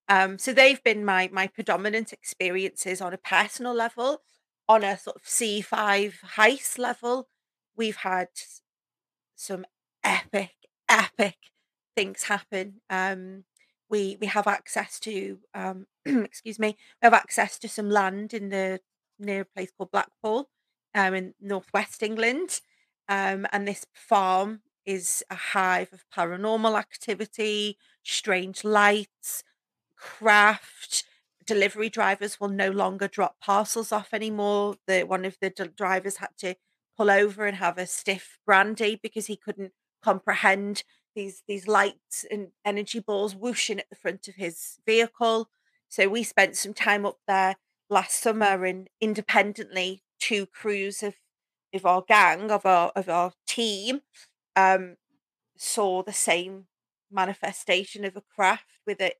Um, 0.08 0.38
so 0.38 0.52
they've 0.52 0.82
been 0.82 1.04
my 1.04 1.28
my 1.32 1.46
predominant 1.46 2.12
experiences 2.12 3.00
on 3.00 3.14
a 3.14 3.18
personal 3.18 3.74
level, 3.74 4.22
on 4.68 4.82
a 4.82 4.98
sort 4.98 5.16
of 5.16 5.22
CE5 5.22 6.14
HICE 6.36 6.78
level. 6.78 7.28
We've 7.76 7.96
had 7.96 8.28
some 9.36 9.64
epic, 10.02 10.54
epic 10.88 11.36
things 11.94 12.24
happen. 12.24 12.80
Um, 12.90 13.44
we 13.88 14.16
we 14.20 14.26
have 14.26 14.46
access 14.46 14.98
to 15.00 15.38
um, 15.54 15.86
excuse 16.04 16.58
me, 16.58 16.76
we 17.00 17.06
have 17.06 17.14
access 17.14 17.58
to 17.60 17.68
some 17.68 17.90
land 17.90 18.34
in 18.34 18.48
the 18.48 18.80
near 19.18 19.44
place 19.44 19.70
called 19.76 19.90
Blackpool, 19.92 20.48
um, 20.94 21.14
in 21.14 21.34
northwest 21.40 22.02
England, 22.02 22.60
um, 23.08 23.46
and 23.52 23.68
this 23.68 23.86
farm 23.92 24.62
is 24.90 25.22
a 25.30 25.34
hive 25.36 25.92
of 25.92 26.04
paranormal 26.14 26.78
activity, 26.78 27.78
strange 28.02 28.64
lights, 28.64 29.44
craft. 29.96 31.04
Delivery 31.46 31.88
drivers 31.88 32.40
will 32.40 32.48
no 32.48 32.70
longer 32.70 33.08
drop 33.08 33.38
parcels 33.40 33.92
off 33.92 34.12
anymore. 34.12 34.76
The 34.86 35.04
one 35.04 35.24
of 35.24 35.36
the 35.40 35.50
drivers 35.50 36.16
had 36.16 36.30
to 36.38 36.56
pull 36.96 37.10
over 37.10 37.46
and 37.46 37.56
have 37.56 37.78
a 37.78 37.86
stiff 37.86 38.38
brandy 38.44 38.98
because 39.00 39.26
he 39.26 39.36
couldn't 39.36 39.72
comprehend 40.02 40.82
these 41.14 41.42
these 41.46 41.68
lights 41.68 42.24
and 42.30 42.48
energy 42.64 43.00
balls 43.00 43.34
whooshing 43.34 43.78
at 43.78 43.90
the 43.90 43.96
front 43.96 44.28
of 44.28 44.34
his 44.34 44.78
vehicle. 44.86 45.48
So 45.88 46.08
we 46.08 46.22
spent 46.24 46.56
some 46.56 46.74
time 46.74 47.06
up 47.06 47.18
there 47.26 47.56
last 47.88 48.20
summer 48.20 48.64
and 48.64 48.88
independently 49.00 50.02
two 50.18 50.46
crews 50.46 51.02
of 51.02 51.14
of 51.72 51.86
our 51.86 52.02
gang 52.02 52.50
of 52.50 52.66
our 52.66 52.90
of 52.96 53.08
our 53.08 53.32
team 53.46 54.00
um 54.60 54.96
saw 55.56 56.02
the 56.02 56.12
same 56.12 56.66
manifestation 57.10 58.04
of 58.04 58.16
a 58.16 58.22
craft 58.34 58.78
with 58.86 59.00
a 59.00 59.12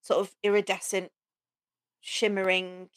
sort 0.00 0.20
of 0.20 0.34
iridescent 0.42 1.10
shimmering 2.00 2.88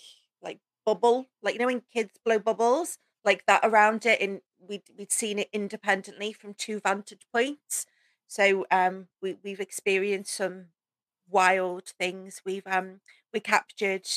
like 0.41 0.59
bubble 0.85 1.27
like 1.43 1.53
you 1.55 1.59
know 1.59 1.67
when 1.67 1.81
kids 1.93 2.11
blow 2.25 2.39
bubbles 2.39 2.97
like 3.23 3.45
that 3.47 3.61
around 3.63 4.05
it 4.05 4.21
and 4.21 4.41
we'd 4.59 4.83
we'd 4.97 5.11
seen 5.11 5.39
it 5.39 5.49
independently 5.51 6.31
from 6.31 6.53
two 6.53 6.79
vantage 6.79 7.25
points. 7.33 7.85
So 8.27 8.65
um 8.71 9.07
we 9.21 9.37
we've 9.43 9.59
experienced 9.59 10.35
some 10.35 10.67
wild 11.29 11.85
things. 11.99 12.41
We've 12.45 12.67
um 12.67 13.01
we 13.33 13.39
captured 13.39 14.07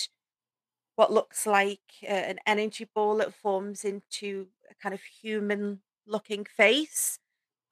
what 0.97 1.12
looks 1.12 1.47
like 1.47 1.81
uh, 2.05 2.12
an 2.12 2.38
energy 2.47 2.87
ball 2.95 3.17
that 3.19 3.33
forms 3.35 3.85
into 3.85 4.49
a 4.71 4.75
kind 4.75 4.95
of 4.95 5.01
human 5.03 5.81
looking 6.07 6.45
face 6.45 7.19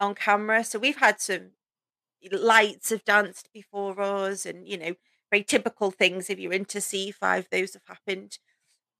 on 0.00 0.14
camera. 0.14 0.64
So 0.64 0.78
we've 0.78 0.96
had 0.98 1.20
some 1.20 1.52
lights 2.32 2.90
have 2.90 3.04
danced 3.04 3.48
before 3.52 4.00
us 4.00 4.46
and 4.46 4.66
you 4.66 4.76
know 4.78 4.94
very 5.30 5.44
typical 5.44 5.90
things 5.90 6.28
if 6.30 6.38
you're 6.38 6.52
into 6.52 6.80
CE5 6.80 7.48
those 7.50 7.74
have 7.74 7.82
happened 7.86 8.38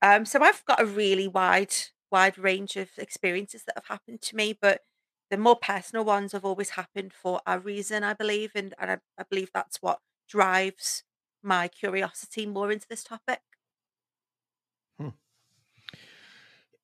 um 0.03 0.25
so 0.27 0.43
i've 0.43 0.65
got 0.67 0.81
a 0.81 0.87
really 0.87 1.29
wide 1.29 1.75
wide 2.11 2.39
range 2.39 2.77
of 2.77 2.91
experiences 2.99 3.65
that 3.65 3.77
have 3.77 3.87
happened 3.89 4.21
to 4.23 4.37
me 4.37 4.57
but 4.61 4.83
the 5.31 5.37
more 5.39 5.57
personal 5.57 6.05
ones 6.05 6.33
have 6.33 6.45
always 6.45 6.71
happened 6.71 7.13
for 7.13 7.41
a 7.47 7.59
reason 7.59 8.05
i 8.05 8.15
believe 8.15 8.53
and, 8.55 8.75
and 8.79 8.91
I, 8.93 8.99
I 9.19 9.25
believe 9.31 9.51
that's 9.55 9.79
what 9.83 10.01
drives 10.29 11.05
my 11.43 11.69
curiosity 11.69 12.47
more 12.47 12.73
into 12.73 12.87
this 12.89 13.05
topic 13.05 13.41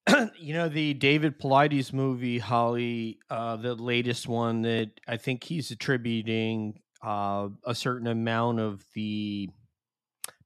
you 0.39 0.55
know 0.55 0.69
the 0.69 0.95
David 0.95 1.39
Paulides 1.39 1.93
movie, 1.93 2.39
Holly, 2.39 3.19
uh, 3.31 3.57
the 3.57 3.75
latest 3.75 4.27
one 4.27 4.63
that 4.63 4.91
I 5.07 5.17
think 5.17 5.45
he's 5.45 5.71
attributing 5.71 6.81
uh, 7.03 7.49
a 7.65 7.75
certain 7.75 8.09
amount 8.09 8.61
of 8.61 8.85
the 8.95 9.49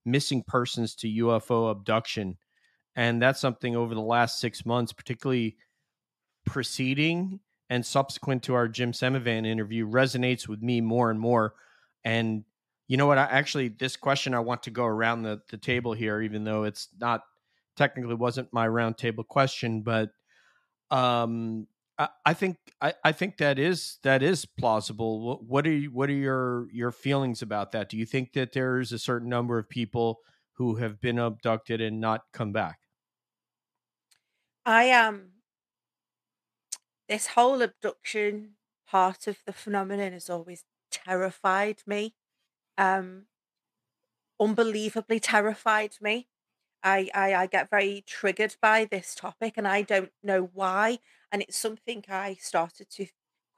missing 0.04 0.42
persons 0.46 0.94
to 0.96 1.08
UFO 1.08 1.70
abduction, 1.70 2.36
and 2.96 3.20
that's 3.20 3.40
something 3.40 3.74
over 3.76 3.94
the 3.94 4.00
last 4.00 4.40
six 4.40 4.66
months, 4.66 4.92
particularly 4.92 5.56
preceding 6.44 7.40
and 7.70 7.84
subsequent 7.84 8.42
to 8.44 8.54
our 8.54 8.68
Jim 8.68 8.92
Semivan 8.92 9.46
interview, 9.46 9.88
resonates 9.88 10.46
with 10.46 10.62
me 10.62 10.80
more 10.80 11.10
and 11.10 11.18
more. 11.18 11.54
And 12.04 12.44
you 12.88 12.96
know 12.96 13.06
what? 13.06 13.18
I 13.18 13.24
actually 13.24 13.68
this 13.68 13.96
question 13.96 14.34
I 14.34 14.40
want 14.40 14.64
to 14.64 14.70
go 14.70 14.84
around 14.84 15.22
the 15.22 15.40
the 15.50 15.56
table 15.56 15.94
here, 15.94 16.20
even 16.20 16.44
though 16.44 16.64
it's 16.64 16.88
not 17.00 17.22
technically 17.76 18.14
wasn't 18.14 18.52
my 18.52 18.66
roundtable 18.68 19.26
question, 19.26 19.82
but 19.82 20.10
um, 20.90 21.68
I, 21.98 22.08
I 22.26 22.34
think 22.34 22.58
I, 22.80 22.94
I 23.04 23.12
think 23.12 23.38
that 23.38 23.58
is 23.58 23.98
that 24.02 24.22
is 24.22 24.46
plausible. 24.46 25.20
What, 25.22 25.44
what 25.44 25.66
are 25.66 25.72
you, 25.72 25.92
what 25.92 26.10
are 26.10 26.14
your 26.14 26.68
your 26.72 26.92
feelings 26.92 27.42
about 27.42 27.72
that? 27.72 27.88
Do 27.88 27.96
you 27.96 28.06
think 28.06 28.32
that 28.34 28.52
there's 28.52 28.92
a 28.92 28.98
certain 28.98 29.28
number 29.28 29.58
of 29.58 29.68
people 29.68 30.20
who 30.54 30.76
have 30.76 31.00
been 31.00 31.18
abducted 31.18 31.80
and 31.80 32.00
not 32.00 32.22
come 32.32 32.52
back? 32.52 32.80
I 34.66 34.90
um 34.92 35.32
this 37.08 37.28
whole 37.28 37.62
abduction 37.62 38.56
part 38.86 39.26
of 39.26 39.42
the 39.44 39.52
phenomenon 39.52 40.12
has 40.12 40.30
always 40.30 40.64
terrified 40.90 41.82
me. 41.86 42.14
Um 42.78 43.28
unbelievably 44.40 45.20
terrified 45.20 45.94
me. 46.00 46.28
I, 46.82 47.10
I 47.14 47.34
I 47.34 47.46
get 47.46 47.70
very 47.70 48.02
triggered 48.06 48.56
by 48.62 48.84
this 48.84 49.14
topic 49.14 49.54
and 49.56 49.66
I 49.68 49.82
don't 49.82 50.12
know 50.22 50.50
why. 50.54 50.98
And 51.32 51.42
it's 51.42 51.56
something 51.56 52.04
I 52.08 52.34
started 52.40 52.90
to 52.90 53.06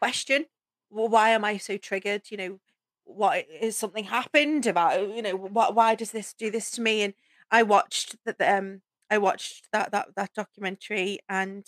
question. 0.00 0.46
Well, 0.90 1.08
why 1.08 1.30
am 1.30 1.44
I 1.44 1.58
so 1.58 1.76
triggered? 1.76 2.30
You 2.30 2.36
know, 2.36 2.60
what 3.04 3.46
is 3.48 3.76
something 3.76 4.04
happened 4.04 4.66
about, 4.66 5.14
you 5.14 5.22
know, 5.22 5.36
what 5.36 5.74
why 5.74 5.94
does 5.94 6.12
this 6.12 6.32
do 6.34 6.50
this 6.50 6.70
to 6.72 6.80
me? 6.80 7.02
And 7.02 7.14
I 7.50 7.62
watched 7.62 8.16
that 8.24 8.40
um 8.40 8.82
I 9.10 9.18
watched 9.18 9.68
that 9.72 9.92
that 9.92 10.14
that 10.16 10.34
documentary 10.34 11.20
and 11.28 11.64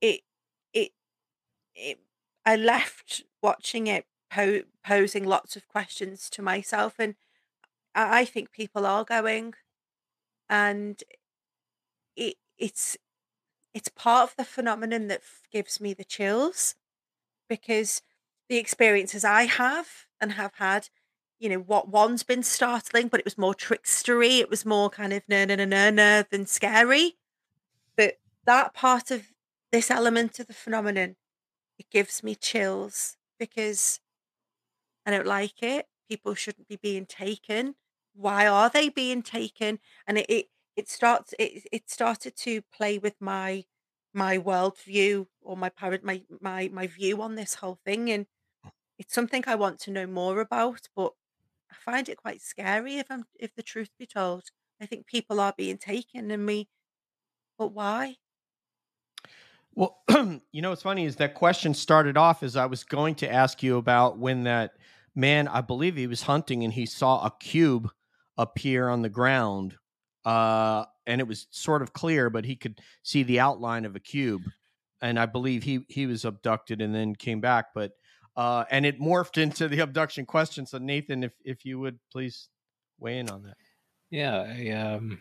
it 0.00 0.20
it 0.72 0.92
it 1.74 2.00
I 2.46 2.56
left 2.56 3.24
watching 3.42 3.86
it 3.86 4.06
po- 4.30 4.64
posing 4.84 5.24
lots 5.24 5.56
of 5.56 5.68
questions 5.68 6.30
to 6.32 6.42
myself 6.42 6.96
and 6.98 7.16
I, 7.94 8.20
I 8.20 8.24
think 8.26 8.52
people 8.52 8.86
are 8.86 9.04
going 9.04 9.54
and 10.48 11.02
it 12.16 12.34
it's 12.58 12.96
it's 13.74 13.88
part 13.90 14.30
of 14.30 14.36
the 14.36 14.44
phenomenon 14.44 15.08
that 15.08 15.22
gives 15.52 15.80
me 15.80 15.94
the 15.94 16.04
chills 16.04 16.74
because 17.48 18.02
the 18.48 18.58
experiences 18.58 19.24
I 19.24 19.44
have 19.44 19.88
and 20.20 20.32
have 20.32 20.54
had, 20.56 20.88
you 21.38 21.48
know, 21.48 21.58
what 21.58 21.88
one's 21.88 22.22
been 22.22 22.42
startling, 22.42 23.08
but 23.08 23.20
it 23.20 23.26
was 23.26 23.38
more 23.38 23.54
trickstery. 23.54 24.40
It 24.40 24.50
was 24.50 24.66
more 24.66 24.90
kind 24.90 25.12
of 25.12 25.22
no, 25.28 25.44
no, 25.44 25.56
no, 25.56 25.64
no, 25.64 25.90
no 25.90 26.24
than 26.30 26.46
scary. 26.46 27.16
But 27.96 28.18
that 28.46 28.74
part 28.74 29.10
of 29.10 29.28
this 29.72 29.90
element 29.90 30.40
of 30.40 30.46
the 30.48 30.54
phenomenon, 30.54 31.16
it 31.78 31.90
gives 31.90 32.22
me 32.22 32.34
chills 32.34 33.16
because 33.38 34.00
I 35.06 35.10
don't 35.10 35.26
like 35.26 35.62
it. 35.62 35.86
People 36.08 36.34
shouldn't 36.34 36.68
be 36.68 36.76
being 36.76 37.06
taken. 37.06 37.74
Why 38.18 38.48
are 38.48 38.68
they 38.68 38.88
being 38.88 39.22
taken? 39.22 39.78
And 40.06 40.18
it 40.18 40.26
it, 40.28 40.46
it 40.76 40.88
starts 40.88 41.34
it 41.38 41.68
it 41.72 41.88
started 41.88 42.36
to 42.38 42.62
play 42.62 42.98
with 42.98 43.14
my 43.20 43.64
my 44.12 44.38
worldview 44.38 45.26
or 45.40 45.56
my 45.56 45.68
parent 45.68 46.02
my 46.02 46.22
my 46.40 46.68
my 46.72 46.88
view 46.88 47.22
on 47.22 47.36
this 47.36 47.54
whole 47.54 47.78
thing 47.84 48.10
and 48.10 48.26
mm. 48.66 48.70
it's 48.98 49.14
something 49.14 49.44
I 49.46 49.54
want 49.54 49.78
to 49.80 49.92
know 49.92 50.06
more 50.06 50.40
about, 50.40 50.88
but 50.96 51.12
I 51.70 51.74
find 51.74 52.08
it 52.08 52.16
quite 52.16 52.42
scary 52.42 52.96
if 52.98 53.06
I'm 53.10 53.24
if 53.38 53.54
the 53.54 53.62
truth 53.62 53.90
be 53.98 54.06
told. 54.06 54.50
I 54.80 54.86
think 54.86 55.06
people 55.06 55.40
are 55.40 55.54
being 55.56 55.78
taken 55.78 56.30
and 56.30 56.44
me 56.44 56.68
but 57.58 57.72
why? 57.72 58.16
Well, 59.74 59.98
you 60.52 60.62
know 60.62 60.70
what's 60.70 60.82
funny 60.82 61.04
is 61.04 61.16
that 61.16 61.34
question 61.34 61.74
started 61.74 62.16
off 62.16 62.42
as 62.42 62.56
I 62.56 62.66
was 62.66 62.84
going 62.84 63.16
to 63.16 63.32
ask 63.32 63.62
you 63.62 63.76
about 63.76 64.18
when 64.18 64.44
that 64.44 64.72
man, 65.14 65.48
I 65.48 65.60
believe 65.60 65.96
he 65.96 66.06
was 66.06 66.22
hunting 66.22 66.62
and 66.62 66.72
he 66.72 66.86
saw 66.86 67.24
a 67.24 67.32
cube 67.38 67.90
appear 68.38 68.88
on 68.88 69.02
the 69.02 69.10
ground. 69.10 69.76
Uh, 70.24 70.84
and 71.06 71.20
it 71.20 71.26
was 71.26 71.46
sort 71.50 71.82
of 71.82 71.92
clear, 71.92 72.30
but 72.30 72.44
he 72.44 72.56
could 72.56 72.80
see 73.02 73.22
the 73.22 73.40
outline 73.40 73.84
of 73.84 73.96
a 73.96 74.00
cube. 74.00 74.42
And 75.02 75.18
I 75.18 75.26
believe 75.26 75.62
he 75.62 75.84
he 75.88 76.06
was 76.06 76.24
abducted 76.24 76.80
and 76.80 76.94
then 76.94 77.14
came 77.14 77.40
back. 77.40 77.66
But 77.74 77.92
uh, 78.36 78.64
and 78.70 78.86
it 78.86 79.00
morphed 79.00 79.38
into 79.42 79.68
the 79.68 79.80
abduction 79.80 80.24
question. 80.26 80.64
So 80.66 80.78
Nathan, 80.78 81.22
if 81.24 81.32
if 81.44 81.64
you 81.64 81.78
would 81.78 81.98
please 82.10 82.48
weigh 82.98 83.18
in 83.18 83.30
on 83.30 83.42
that. 83.42 83.56
Yeah, 84.10 84.40
I, 84.40 84.70
um, 84.70 85.20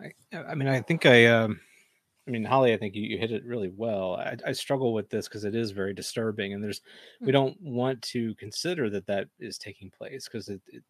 I, 0.00 0.12
I 0.32 0.54
mean, 0.54 0.68
I 0.68 0.80
think 0.80 1.06
I, 1.06 1.26
um, 1.26 1.60
I 2.26 2.30
mean, 2.30 2.44
Holly, 2.44 2.72
I 2.72 2.76
think 2.76 2.94
you, 2.94 3.02
you 3.02 3.18
hit 3.18 3.32
it 3.32 3.44
really 3.44 3.68
well. 3.68 4.14
I, 4.14 4.36
I 4.46 4.52
struggle 4.52 4.92
with 4.92 5.10
this 5.10 5.26
because 5.26 5.44
it 5.44 5.54
is 5.56 5.72
very 5.72 5.92
disturbing, 5.92 6.52
and 6.52 6.62
there's 6.62 6.82
we 7.20 7.28
Mm. 7.28 7.32
don't 7.32 7.60
want 7.60 8.02
to 8.02 8.34
consider 8.36 8.88
that 8.90 9.06
that 9.06 9.28
is 9.40 9.58
taking 9.58 9.90
place 9.90 10.28
because 10.28 10.48
it, 10.48 10.60
it 10.68 10.84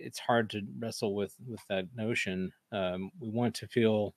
it's 0.00 0.18
hard 0.18 0.50
to 0.50 0.62
wrestle 0.78 1.14
with 1.14 1.36
with 1.46 1.60
that 1.68 1.94
notion. 1.94 2.52
Um, 2.72 3.10
we 3.20 3.30
want 3.30 3.54
to 3.56 3.68
feel 3.68 4.14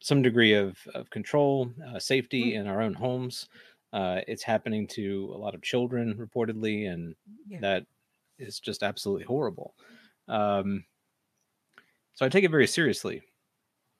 some 0.00 0.22
degree 0.22 0.52
of 0.54 0.86
of 0.94 1.10
control, 1.10 1.72
uh, 1.86 1.98
safety 1.98 2.52
Mm. 2.52 2.60
in 2.60 2.66
our 2.66 2.80
own 2.82 2.94
homes. 2.94 3.48
Uh, 3.92 4.20
it's 4.28 4.42
happening 4.42 4.86
to 4.88 5.32
a 5.34 5.38
lot 5.38 5.54
of 5.54 5.62
children 5.62 6.14
reportedly, 6.16 6.88
and 6.90 7.16
Yeah. 7.46 7.60
that 7.60 7.86
is 8.38 8.60
just 8.60 8.82
absolutely 8.82 9.24
horrible. 9.24 9.74
Um, 10.28 10.84
so 12.14 12.24
I 12.24 12.28
take 12.28 12.44
it 12.44 12.50
very 12.50 12.66
seriously. 12.66 13.22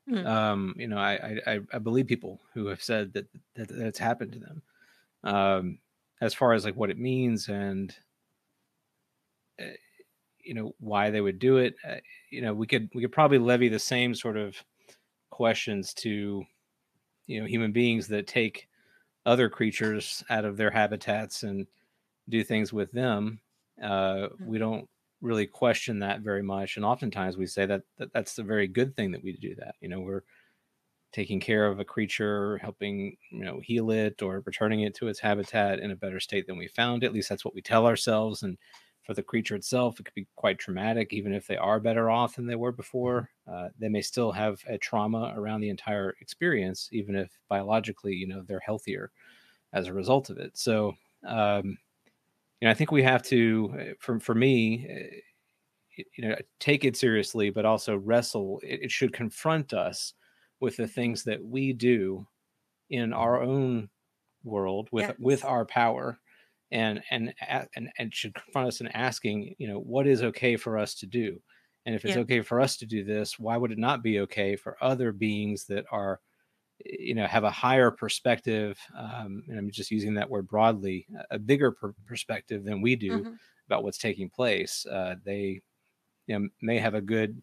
Mm. 0.08 0.26
Um, 0.26 0.74
you 0.78 0.88
know, 0.88 0.98
I, 0.98 1.40
I 1.46 1.60
I 1.72 1.78
believe 1.78 2.06
people 2.06 2.40
who 2.54 2.66
have 2.66 2.82
said 2.82 3.12
that 3.14 3.28
that, 3.54 3.68
that 3.68 3.86
it's 3.86 3.98
happened 3.98 4.32
to 4.32 4.38
them. 4.40 4.62
Um, 5.24 5.80
as 6.20 6.34
far 6.34 6.52
as 6.54 6.64
like 6.64 6.76
what 6.76 6.90
it 6.90 6.98
means 6.98 7.48
and 7.48 7.94
you 10.46 10.54
know 10.54 10.74
why 10.78 11.10
they 11.10 11.20
would 11.20 11.38
do 11.38 11.58
it, 11.58 11.76
uh, 11.88 11.96
you 12.30 12.42
know, 12.42 12.54
we 12.54 12.66
could 12.66 12.90
we 12.94 13.02
could 13.02 13.12
probably 13.12 13.38
levy 13.38 13.68
the 13.68 13.78
same 13.78 14.14
sort 14.14 14.36
of 14.36 14.64
questions 15.30 15.94
to 15.94 16.44
you 17.26 17.40
know 17.40 17.46
human 17.46 17.72
beings 17.72 18.08
that 18.08 18.26
take 18.26 18.68
other 19.26 19.48
creatures 19.50 20.24
out 20.30 20.44
of 20.44 20.56
their 20.56 20.70
habitats 20.70 21.42
and 21.44 21.66
do 22.28 22.44
things 22.44 22.72
with 22.72 22.92
them. 22.92 23.40
Uh, 23.82 24.28
Mm. 24.40 24.46
we 24.46 24.58
don't 24.58 24.88
really 25.22 25.46
question 25.46 26.00
that 26.00 26.20
very 26.22 26.42
much, 26.42 26.76
and 26.76 26.84
oftentimes 26.86 27.36
we 27.36 27.46
say 27.46 27.66
that, 27.66 27.82
that 27.98 28.12
that's 28.12 28.38
a 28.38 28.44
very 28.44 28.68
good 28.68 28.96
thing 28.96 29.12
that 29.12 29.22
we 29.24 29.34
do 29.34 29.54
that. 29.56 29.76
You 29.80 29.88
know, 29.88 30.00
we're 30.00 30.22
taking 31.12 31.40
care 31.40 31.66
of 31.66 31.80
a 31.80 31.84
creature, 31.84 32.58
helping 32.58 33.16
you 33.30 33.44
know 33.44 33.60
heal 33.60 33.90
it, 33.90 34.22
or 34.22 34.40
returning 34.46 34.80
it 34.80 34.94
to 34.96 35.08
its 35.08 35.20
habitat 35.20 35.80
in 35.80 35.90
a 35.90 35.96
better 35.96 36.20
state 36.20 36.46
than 36.46 36.58
we 36.58 36.68
found 36.68 37.02
it. 37.02 37.06
At 37.06 37.12
least 37.14 37.28
that's 37.28 37.44
what 37.44 37.54
we 37.54 37.62
tell 37.62 37.86
ourselves. 37.86 38.42
And 38.42 38.58
for 39.06 39.14
the 39.14 39.22
creature 39.22 39.54
itself, 39.54 40.00
it 40.00 40.02
could 40.02 40.14
be 40.14 40.26
quite 40.34 40.58
traumatic, 40.58 41.12
even 41.12 41.32
if 41.32 41.46
they 41.46 41.56
are 41.56 41.78
better 41.78 42.10
off 42.10 42.34
than 42.34 42.46
they 42.46 42.56
were 42.56 42.72
before. 42.72 43.30
Uh, 43.50 43.68
they 43.78 43.88
may 43.88 44.02
still 44.02 44.32
have 44.32 44.60
a 44.68 44.76
trauma 44.76 45.32
around 45.36 45.60
the 45.60 45.68
entire 45.68 46.16
experience, 46.20 46.88
even 46.90 47.14
if 47.14 47.30
biologically, 47.48 48.12
you 48.12 48.26
know, 48.26 48.42
they're 48.42 48.58
healthier 48.58 49.12
as 49.72 49.86
a 49.86 49.92
result 49.92 50.28
of 50.28 50.38
it. 50.38 50.58
So, 50.58 50.96
um, 51.24 51.78
you 52.60 52.66
know, 52.66 52.70
I 52.70 52.74
think 52.74 52.90
we 52.90 53.04
have 53.04 53.22
to, 53.24 53.74
uh, 53.78 53.94
for 54.00 54.18
for 54.18 54.34
me, 54.34 54.88
uh, 54.90 56.02
you 56.16 56.28
know, 56.28 56.36
take 56.58 56.84
it 56.84 56.96
seriously, 56.96 57.50
but 57.50 57.64
also 57.64 57.96
wrestle. 57.96 58.60
It, 58.64 58.82
it 58.84 58.90
should 58.90 59.12
confront 59.12 59.72
us 59.72 60.14
with 60.58 60.76
the 60.76 60.88
things 60.88 61.22
that 61.24 61.44
we 61.44 61.72
do 61.72 62.26
in 62.90 63.12
our 63.12 63.40
own 63.40 63.88
world 64.42 64.88
with 64.90 65.16
with 65.20 65.44
our 65.44 65.64
power 65.64 66.18
and 66.70 67.02
and 67.10 67.34
and 67.74 67.90
and 67.98 68.14
should 68.14 68.34
confront 68.34 68.68
us 68.68 68.80
in 68.80 68.88
asking 68.88 69.54
you 69.58 69.68
know 69.68 69.78
what 69.80 70.06
is 70.06 70.22
okay 70.22 70.56
for 70.56 70.78
us 70.78 70.94
to 70.96 71.06
do 71.06 71.40
And 71.86 71.94
if 71.94 72.04
it's 72.04 72.16
Yeah. 72.16 72.22
okay 72.24 72.42
for 72.42 72.60
us 72.60 72.76
to 72.78 72.86
do 72.86 73.04
this, 73.04 73.38
why 73.38 73.56
would 73.56 73.72
it 73.72 73.78
not 73.78 74.02
be 74.02 74.20
okay 74.20 74.56
for 74.56 74.76
other 74.82 75.12
beings 75.12 75.66
that 75.66 75.84
are, 75.92 76.20
you 76.84 77.14
know, 77.14 77.26
have 77.26 77.44
a 77.44 77.50
higher 77.50 77.90
perspective? 77.90 78.78
Um, 78.96 79.44
and 79.48 79.58
I'm 79.58 79.70
just 79.70 79.90
using 79.90 80.14
that 80.14 80.30
word 80.30 80.46
broadly, 80.48 81.06
a- 81.30 81.38
bigger 81.38 81.72
per- 81.72 81.94
perspective 82.06 82.64
than 82.64 82.82
we 82.82 82.96
do 82.96 83.26
Mhm. 83.26 83.38
about 83.66 83.82
what's 83.84 83.98
taking 83.98 84.30
place. 84.30 84.86
Uh, 84.86 85.16
they, 85.24 85.62
you 86.26 86.38
know, 86.38 86.48
may 86.62 86.78
have 86.78 86.94
a 86.94 87.00
good 87.00 87.42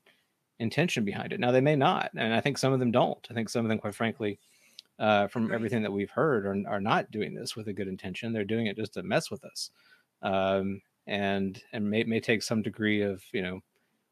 intention 0.60 1.06
behind 1.06 1.34
it. 1.34 1.40
Now 1.40 1.52
they 1.52 1.62
may 1.62 1.76
not, 1.76 2.12
and 2.16 2.34
I 2.34 2.42
think 2.42 2.58
some 2.58 2.74
of 2.74 2.80
them 2.80 2.92
don't. 2.92 3.26
I 3.30 3.34
think 3.34 3.50
some 3.50 3.66
of 3.66 3.70
them, 3.70 3.80
quite 3.80 3.96
frankly, 3.96 4.40
uh, 5.00 5.28
from 5.28 5.52
Agreed. 5.52 5.54
everything 5.54 5.84
that 5.84 5.92
we've 5.92 6.12
heard, 6.12 6.46
are, 6.46 6.58
are 6.68 6.82
not 6.82 7.12
doing 7.12 7.34
this 7.34 7.56
with 7.56 7.68
a 7.68 7.74
good 7.74 7.88
intention. 7.88 8.34
They're 8.34 8.46
doing 8.46 8.68
it 8.68 8.78
just 8.78 8.94
to 8.94 9.04
mess 9.04 9.32
with 9.32 9.44
us, 9.46 9.72
um, 10.22 10.82
and 11.08 11.62
and 11.74 11.90
may 11.90 12.04
may 12.04 12.20
take 12.20 12.44
some 12.44 12.62
degree 12.62 13.02
of 13.02 13.24
you 13.34 13.42
know 13.42 13.62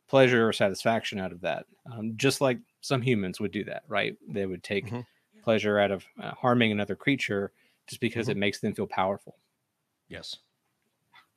pleasure 0.08 0.48
or 0.48 0.54
satisfaction 0.54 1.20
out 1.20 1.32
of 1.32 1.42
that. 1.42 1.66
Um, 1.92 2.18
just 2.18 2.42
like 2.42 2.60
some 2.82 3.02
humans 3.02 3.40
would 3.40 3.52
do 3.52 3.64
that, 3.66 3.84
right? 3.88 4.18
They 4.28 4.46
would 4.46 4.64
take 4.64 4.94
Mhm. 4.94 5.04
pleasure 5.44 5.80
out 5.80 5.92
of 5.92 6.06
uh, 6.20 6.32
harming 6.36 6.72
another 6.72 6.96
creature 6.96 7.54
just 7.88 8.02
because 8.02 8.28
Mhm. 8.28 8.32
it 8.32 8.38
makes 8.38 8.60
them 8.62 8.74
feel 8.76 8.88
powerful. 8.88 9.40
Yes. 10.08 10.38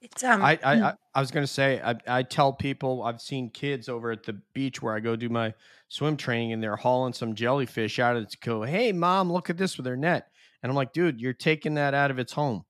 It's 0.04 0.22
um. 0.22 0.42
I, 0.42 0.58
I, 0.62 0.74
I, 0.74 0.94
I 1.14 1.20
was 1.20 1.30
going 1.30 1.44
to 1.44 1.52
say, 1.52 1.80
I, 1.82 1.94
I 2.06 2.22
tell 2.22 2.52
people, 2.52 3.02
I've 3.02 3.22
seen 3.22 3.48
kids 3.48 3.88
over 3.88 4.10
at 4.12 4.22
the 4.22 4.34
beach 4.52 4.82
where 4.82 4.94
I 4.94 5.00
go 5.00 5.16
do 5.16 5.30
my 5.30 5.54
swim 5.88 6.18
training 6.18 6.52
and 6.52 6.62
they're 6.62 6.76
hauling 6.76 7.14
some 7.14 7.34
jellyfish 7.34 7.98
out 7.98 8.14
of 8.16 8.28
the 8.28 8.36
go, 8.42 8.62
Hey, 8.62 8.92
mom, 8.92 9.32
look 9.32 9.48
at 9.48 9.56
this 9.56 9.78
with 9.78 9.84
their 9.84 9.96
net. 9.96 10.28
And 10.62 10.70
I'm 10.70 10.76
like, 10.76 10.92
dude, 10.92 11.20
you're 11.20 11.32
taking 11.32 11.74
that 11.74 11.94
out 11.94 12.10
of 12.10 12.18
its 12.18 12.32
home. 12.32 12.64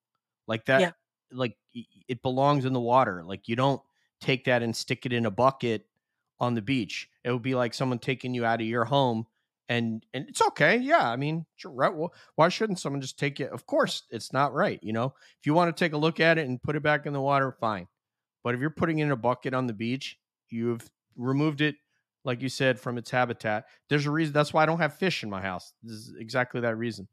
Like 0.47 0.66
that, 0.66 0.80
Yeah. 0.80 0.91
like 1.32 1.57
it 2.09 2.22
belongs 2.22 2.64
in 2.64 2.72
the 2.72 2.80
water. 2.80 3.24
Like 3.24 3.49
you 3.49 3.57
don't 3.57 3.82
take 4.20 4.45
that 4.45 4.62
and 4.62 4.74
stick 4.74 5.05
it 5.05 5.12
in 5.12 5.26
a 5.26 5.30
bucket 5.30 5.87
on 6.39 6.55
the 6.55 6.62
beach. 6.62 7.09
It 7.24 7.32
would 7.32 7.43
be 7.43 7.55
like 7.57 7.74
someone 7.74 7.99
taking 7.99 8.32
you 8.35 8.45
out 8.45 8.61
of 8.61 8.66
your 8.66 8.85
home. 8.85 9.26
And 9.68 10.04
and 10.12 10.28
it's 10.28 10.42
okay, 10.42 10.76
yeah. 10.76 11.10
I 11.10 11.16
mean, 11.16 11.46
right. 11.64 11.94
Well, 11.94 12.12
why 12.34 12.50
shouldn't 12.50 12.80
someone 12.80 13.00
just 13.00 13.18
take 13.18 13.40
it? 13.40 13.50
Of 13.50 13.66
course, 13.66 14.02
it's 14.10 14.32
not 14.32 14.52
right. 14.52 14.78
You 14.82 14.92
know, 14.92 15.14
if 15.40 15.46
you 15.46 15.54
want 15.54 15.74
to 15.74 15.84
take 15.84 15.94
a 15.94 15.98
look 15.98 16.20
at 16.20 16.36
it 16.36 16.46
and 16.46 16.62
put 16.62 16.76
it 16.76 16.82
back 16.82 17.06
in 17.06 17.14
the 17.14 17.20
water, 17.20 17.50
fine. 17.50 17.88
But 18.42 18.54
if 18.54 18.60
you're 18.60 18.70
putting 18.70 18.98
in 18.98 19.10
a 19.10 19.16
bucket 19.16 19.54
on 19.54 19.66
the 19.66 19.72
beach, 19.72 20.18
you've 20.50 20.90
removed 21.16 21.62
it, 21.62 21.76
like 22.24 22.42
you 22.42 22.50
said, 22.50 22.78
from 22.78 22.98
its 22.98 23.10
habitat. 23.10 23.64
There's 23.88 24.04
a 24.04 24.10
reason. 24.10 24.34
That's 24.34 24.52
why 24.52 24.62
I 24.62 24.66
don't 24.66 24.80
have 24.80 24.98
fish 24.98 25.22
in 25.22 25.30
my 25.30 25.40
house. 25.40 25.72
This 25.82 25.96
is 25.96 26.14
exactly 26.18 26.60
that 26.60 26.76
reason. 26.76 27.08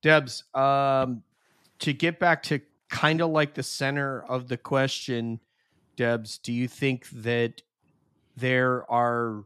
Debs, 0.00 0.44
um, 0.54 1.24
to 1.80 1.92
get 1.92 2.20
back 2.20 2.44
to 2.44 2.60
kind 2.88 3.20
of 3.20 3.30
like 3.30 3.54
the 3.54 3.62
center 3.64 4.22
of 4.28 4.46
the 4.46 4.56
question, 4.56 5.40
Debs, 5.96 6.38
do 6.38 6.52
you 6.52 6.68
think 6.68 7.08
that 7.10 7.62
there 8.36 8.88
are 8.90 9.44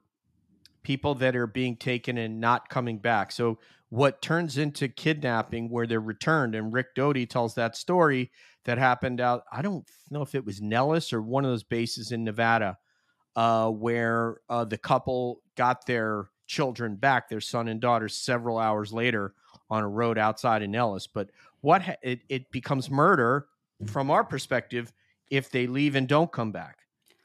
people 0.89 1.15
that 1.15 1.37
are 1.37 1.47
being 1.47 1.77
taken 1.77 2.17
and 2.17 2.41
not 2.41 2.71
coming 2.71 2.97
back? 2.97 3.31
So 3.31 3.59
what 3.91 4.23
turns 4.23 4.57
into 4.57 4.89
kidnapping 4.89 5.69
where 5.69 5.87
they're 5.87 6.01
returned 6.01 6.55
and 6.55 6.73
Rick 6.73 6.95
Doty 6.95 7.27
tells 7.27 7.55
that 7.57 7.77
story 7.77 8.31
that 8.65 8.79
happened 8.79 9.21
out 9.21 9.45
I 9.53 9.61
don't 9.61 9.87
know 10.11 10.23
if 10.23 10.35
it 10.35 10.47
was 10.47 10.63
Nellis 10.63 11.13
or 11.13 11.21
one 11.21 11.45
of 11.45 11.51
those 11.51 11.63
bases 11.63 12.11
in 12.11 12.25
Nevada 12.25 12.79
uh, 13.37 13.69
where 13.69 14.39
uh, 14.49 14.65
the 14.65 14.79
couple 14.79 15.43
got 15.57 15.85
their 15.85 16.31
children 16.47 16.97
back 16.97 17.29
their 17.29 17.43
son 17.43 17.69
and 17.69 17.83
daughter 17.83 18.09
several 18.09 18.57
hours 18.57 18.91
later 18.91 19.35
on 19.69 19.85
a 19.85 19.89
road 19.89 20.17
outside 20.17 20.63
of 20.63 20.71
Nellis 20.71 21.07
but 21.07 21.29
what 21.61 21.83
ha- 21.83 21.97
it, 22.03 22.21
it 22.31 22.51
becomes 22.51 22.89
murder 22.91 23.49
from 23.87 24.11
our 24.11 24.25
perspective 24.25 24.91
if 25.31 25.51
they 25.51 25.67
leave 25.67 25.97
and 25.97 26.09
don't 26.09 26.33
come 26.33 26.51
back 26.51 26.79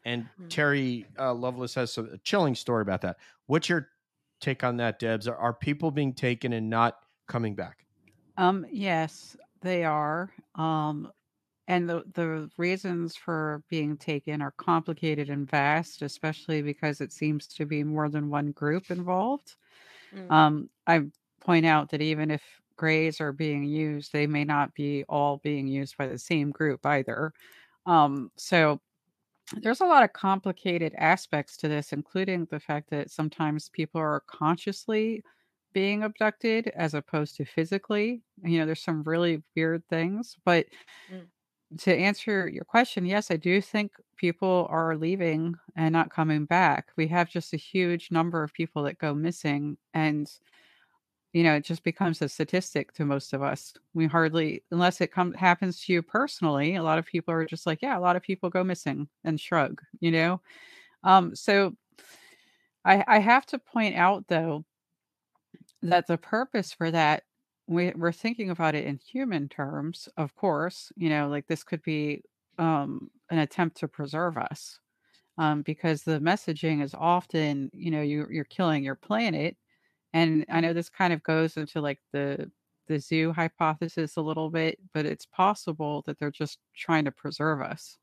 and 0.05 0.27
Mhm. 0.37 0.49
Terry 0.49 1.05
uh, 1.17 1.33
Lovelace 1.33 1.75
has 1.75 1.97
a 1.97 2.17
chilling 2.25 2.55
story 2.55 2.81
about 2.81 3.01
that 3.01 3.17
what's 3.53 3.69
your 3.69 3.89
take 4.41 4.63
on 4.63 4.77
that 4.77 4.97
Debs 4.97 5.27
are, 5.27 5.37
are 5.37 5.53
people 5.53 5.91
being 5.91 6.11
taken 6.11 6.53
and 6.53 6.71
not 6.71 6.95
coming 7.27 7.53
back 7.53 7.85
Um, 8.35 8.65
yes, 8.71 9.37
they 9.61 9.83
are. 9.83 10.31
Um, 10.55 11.11
and 11.67 11.87
the 11.87 12.03
the 12.15 12.49
reasons 12.57 13.15
for 13.15 13.63
being 13.69 13.95
taken 13.95 14.41
are 14.41 14.55
complicated 14.57 15.29
and 15.29 15.49
vast, 15.49 16.01
especially 16.01 16.63
because 16.63 16.99
it 16.99 17.13
seems 17.13 17.45
to 17.47 17.65
be 17.65 17.83
more 17.83 18.09
than 18.09 18.31
one 18.31 18.51
group 18.51 18.89
involved. 18.89 19.55
Mm. 20.13 20.31
Um, 20.31 20.69
I 20.87 21.03
point 21.39 21.67
out 21.67 21.91
that 21.91 22.01
even 22.01 22.31
if 22.31 22.41
grays 22.75 23.21
are 23.21 23.31
being 23.31 23.63
used, 23.63 24.11
they 24.11 24.25
may 24.25 24.43
not 24.43 24.73
be 24.73 25.05
all 25.07 25.37
being 25.37 25.67
used 25.67 25.95
by 25.95 26.07
the 26.07 26.17
same 26.17 26.49
group 26.49 26.85
either. 26.85 27.31
Um, 27.85 28.31
so 28.35 28.81
there's 29.61 29.81
a 29.81 29.85
lot 29.85 30.03
of 30.03 30.13
complicated 30.13 30.93
aspects 30.97 31.57
to 31.57 31.67
this, 31.67 31.93
including 31.93 32.45
the 32.45 32.59
fact 32.59 32.89
that 32.91 33.11
sometimes 33.11 33.69
people 33.69 33.99
are 34.01 34.23
consciously 34.27 35.23
being 35.73 36.03
abducted 36.03 36.67
as 36.69 36.93
opposed 36.93 37.35
to 37.37 37.45
physically. 37.45 38.23
You 38.43 38.59
know, 38.59 38.65
there's 38.65 38.81
some 38.83 39.03
really 39.03 39.43
weird 39.55 39.83
things. 39.89 40.37
But 40.45 40.67
Mm. 41.09 41.31
to 41.79 41.95
answer 41.95 42.47
your 42.47 42.65
question, 42.65 43.05
yes, 43.05 43.31
I 43.31 43.35
do 43.37 43.59
think 43.59 43.93
people 44.17 44.67
are 44.69 44.95
leaving 44.95 45.55
and 45.75 45.91
not 45.91 46.11
coming 46.11 46.45
back. 46.45 46.89
We 46.95 47.07
have 47.07 47.29
just 47.29 47.53
a 47.53 47.57
huge 47.57 48.11
number 48.11 48.43
of 48.43 48.53
people 48.53 48.83
that 48.83 48.99
go 48.99 49.13
missing. 49.15 49.77
And 49.93 50.29
you 51.33 51.43
know, 51.43 51.55
it 51.55 51.65
just 51.65 51.83
becomes 51.83 52.21
a 52.21 52.29
statistic 52.29 52.93
to 52.93 53.05
most 53.05 53.33
of 53.33 53.41
us. 53.43 53.73
We 53.93 54.07
hardly, 54.07 54.63
unless 54.71 55.01
it 55.01 55.11
comes 55.11 55.35
happens 55.37 55.81
to 55.85 55.93
you 55.93 56.01
personally, 56.03 56.75
a 56.75 56.83
lot 56.83 56.99
of 56.99 57.05
people 57.07 57.33
are 57.33 57.45
just 57.45 57.65
like, 57.67 57.81
yeah, 57.81 57.97
a 57.97 58.01
lot 58.01 58.15
of 58.15 58.23
people 58.23 58.49
go 58.49 58.63
missing 58.63 59.07
and 59.23 59.39
shrug, 59.39 59.81
you 59.99 60.11
know. 60.11 60.41
Um, 61.03 61.35
so 61.35 61.75
I 62.85 63.03
I 63.07 63.19
have 63.19 63.45
to 63.47 63.59
point 63.59 63.95
out 63.95 64.27
though 64.29 64.63
that 65.81 66.07
the 66.07 66.17
purpose 66.17 66.73
for 66.73 66.91
that 66.91 67.23
we, 67.67 67.91
we're 67.95 68.11
thinking 68.11 68.49
about 68.49 68.75
it 68.75 68.85
in 68.85 68.97
human 68.97 69.47
terms, 69.47 70.09
of 70.17 70.35
course. 70.35 70.91
You 70.97 71.09
know, 71.09 71.29
like 71.29 71.47
this 71.47 71.63
could 71.63 71.81
be 71.81 72.23
um, 72.57 73.09
an 73.29 73.39
attempt 73.39 73.77
to 73.77 73.87
preserve 73.87 74.37
us, 74.37 74.79
um, 75.37 75.63
because 75.63 76.03
the 76.03 76.19
messaging 76.19 76.83
is 76.83 76.95
often, 76.95 77.71
you 77.73 77.91
know, 77.91 78.01
you 78.01 78.27
you're 78.31 78.45
killing 78.45 78.83
your 78.83 78.95
planet 78.95 79.57
and 80.13 80.45
I 80.49 80.61
know 80.61 80.73
this 80.73 80.89
kind 80.89 81.13
of 81.13 81.23
goes 81.23 81.57
into 81.57 81.81
like 81.81 82.01
the 82.11 82.51
the 82.87 82.99
zoo 82.99 83.31
hypothesis 83.33 84.17
a 84.17 84.21
little 84.21 84.49
bit, 84.49 84.79
but 84.93 85.05
it's 85.05 85.25
possible 85.25 86.01
that 86.03 86.19
they're 86.19 86.31
just 86.31 86.59
trying 86.75 87.05
to 87.05 87.11
preserve 87.11 87.61
us. 87.61 87.97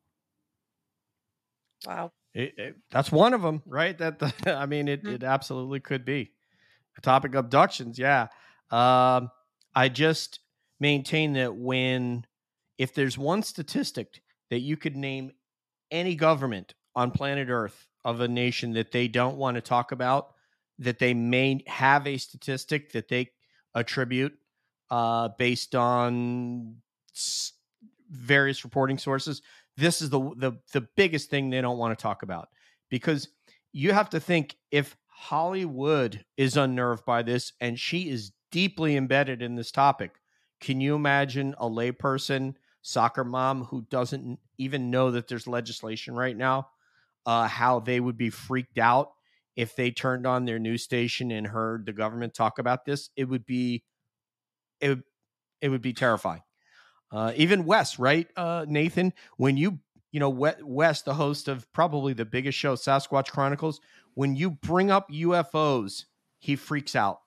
Wow. 1.84 2.12
It, 2.34 2.54
it- 2.58 2.76
that's 2.90 3.10
one 3.10 3.34
of 3.34 3.42
them, 3.42 3.62
right? 3.66 3.96
That 3.98 4.22
I 4.46 4.66
mean, 4.66 4.88
it, 4.88 5.06
Mhm. 5.06 5.08
it 5.08 5.22
absolutely 5.22 5.80
could 5.80 6.04
be 6.04 6.32
a 6.98 7.00
topic 7.00 7.34
abductions. 7.34 7.98
Yeah, 7.98 8.28
um, 8.70 9.30
I 9.74 9.88
just 9.90 10.40
maintain 10.80 11.34
that 11.34 11.56
when 11.56 12.26
if 12.78 12.94
there's 12.94 13.18
one 13.18 13.42
statistic 13.42 14.22
that 14.50 14.60
you 14.60 14.76
could 14.76 14.96
name 14.96 15.32
any 15.90 16.16
government 16.16 16.74
on 16.96 17.12
planet 17.12 17.48
Earth 17.50 17.88
of 18.04 18.20
a 18.20 18.28
nation 18.28 18.72
that 18.74 18.92
they 18.92 19.08
don't 19.08 19.38
want 19.38 19.56
to 19.56 19.60
talk 19.62 19.92
about, 19.92 20.34
that 20.80 20.98
they 20.98 21.14
may 21.14 21.62
have 21.66 22.06
a 22.06 22.16
statistic 22.16 22.92
that 22.92 23.08
they 23.08 23.28
attribute 23.74 24.32
uh, 24.90 25.28
based 25.38 25.74
on 25.74 26.76
s- 27.14 27.52
various 28.10 28.64
reporting 28.64 28.98
sources. 28.98 29.42
This 29.76 30.02
is 30.02 30.10
the 30.10 30.20
the 30.36 30.52
the 30.72 30.86
biggest 30.96 31.30
thing 31.30 31.48
they 31.50 31.60
don't 31.60 31.78
want 31.78 31.96
to 31.96 32.02
talk 32.02 32.22
about 32.22 32.48
because 32.90 33.28
you 33.72 33.92
have 33.92 34.10
to 34.10 34.20
think 34.20 34.56
if 34.70 34.96
Hollywood 35.06 36.24
is 36.36 36.56
unnerved 36.56 37.04
by 37.04 37.22
this 37.22 37.52
and 37.60 37.78
she 37.78 38.08
is 38.08 38.32
deeply 38.50 38.96
embedded 38.96 39.42
in 39.42 39.54
this 39.54 39.70
topic, 39.70 40.12
can 40.60 40.80
you 40.80 40.94
imagine 40.94 41.54
a 41.58 41.68
layperson 41.68 42.54
soccer 42.82 43.22
mom 43.22 43.64
who 43.64 43.82
doesn't 43.90 44.38
even 44.58 44.90
know 44.90 45.10
that 45.12 45.28
there's 45.28 45.46
legislation 45.46 46.14
right 46.14 46.36
now? 46.36 46.68
Uh, 47.26 47.46
how 47.46 47.80
they 47.80 48.00
would 48.00 48.16
be 48.16 48.30
freaked 48.30 48.78
out 48.78 49.12
if 49.60 49.76
they 49.76 49.90
turned 49.90 50.26
on 50.26 50.46
their 50.46 50.58
news 50.58 50.82
station 50.82 51.30
and 51.30 51.46
heard 51.46 51.84
the 51.84 51.92
government 51.92 52.32
talk 52.32 52.58
about 52.58 52.84
this. 52.86 53.10
It 53.14 53.24
would 53.24 53.44
be 53.44 53.84
it 54.80 54.88
would 54.88 55.02
it 55.60 55.68
would 55.68 55.82
be 55.82 55.92
terrifying. 55.92 56.42
Uh, 57.12 57.32
even 57.36 57.66
Wes, 57.66 57.98
right, 57.98 58.26
uh, 58.36 58.64
Nathan? 58.68 59.12
When 59.36 59.56
you 59.58 59.80
you 60.12 60.20
know 60.20 60.30
We- 60.30 60.62
Wes, 60.62 61.02
the 61.02 61.14
host 61.14 61.48
of 61.48 61.70
probably 61.72 62.12
the 62.14 62.24
biggest 62.24 62.56
show, 62.56 62.74
Sasquatch 62.74 63.28
Chronicles, 63.28 63.80
when 64.14 64.34
you 64.34 64.50
bring 64.50 64.90
up 64.90 65.10
UFOs, 65.10 66.04
he 66.38 66.56
freaks 66.56 66.96
out. 66.96 67.20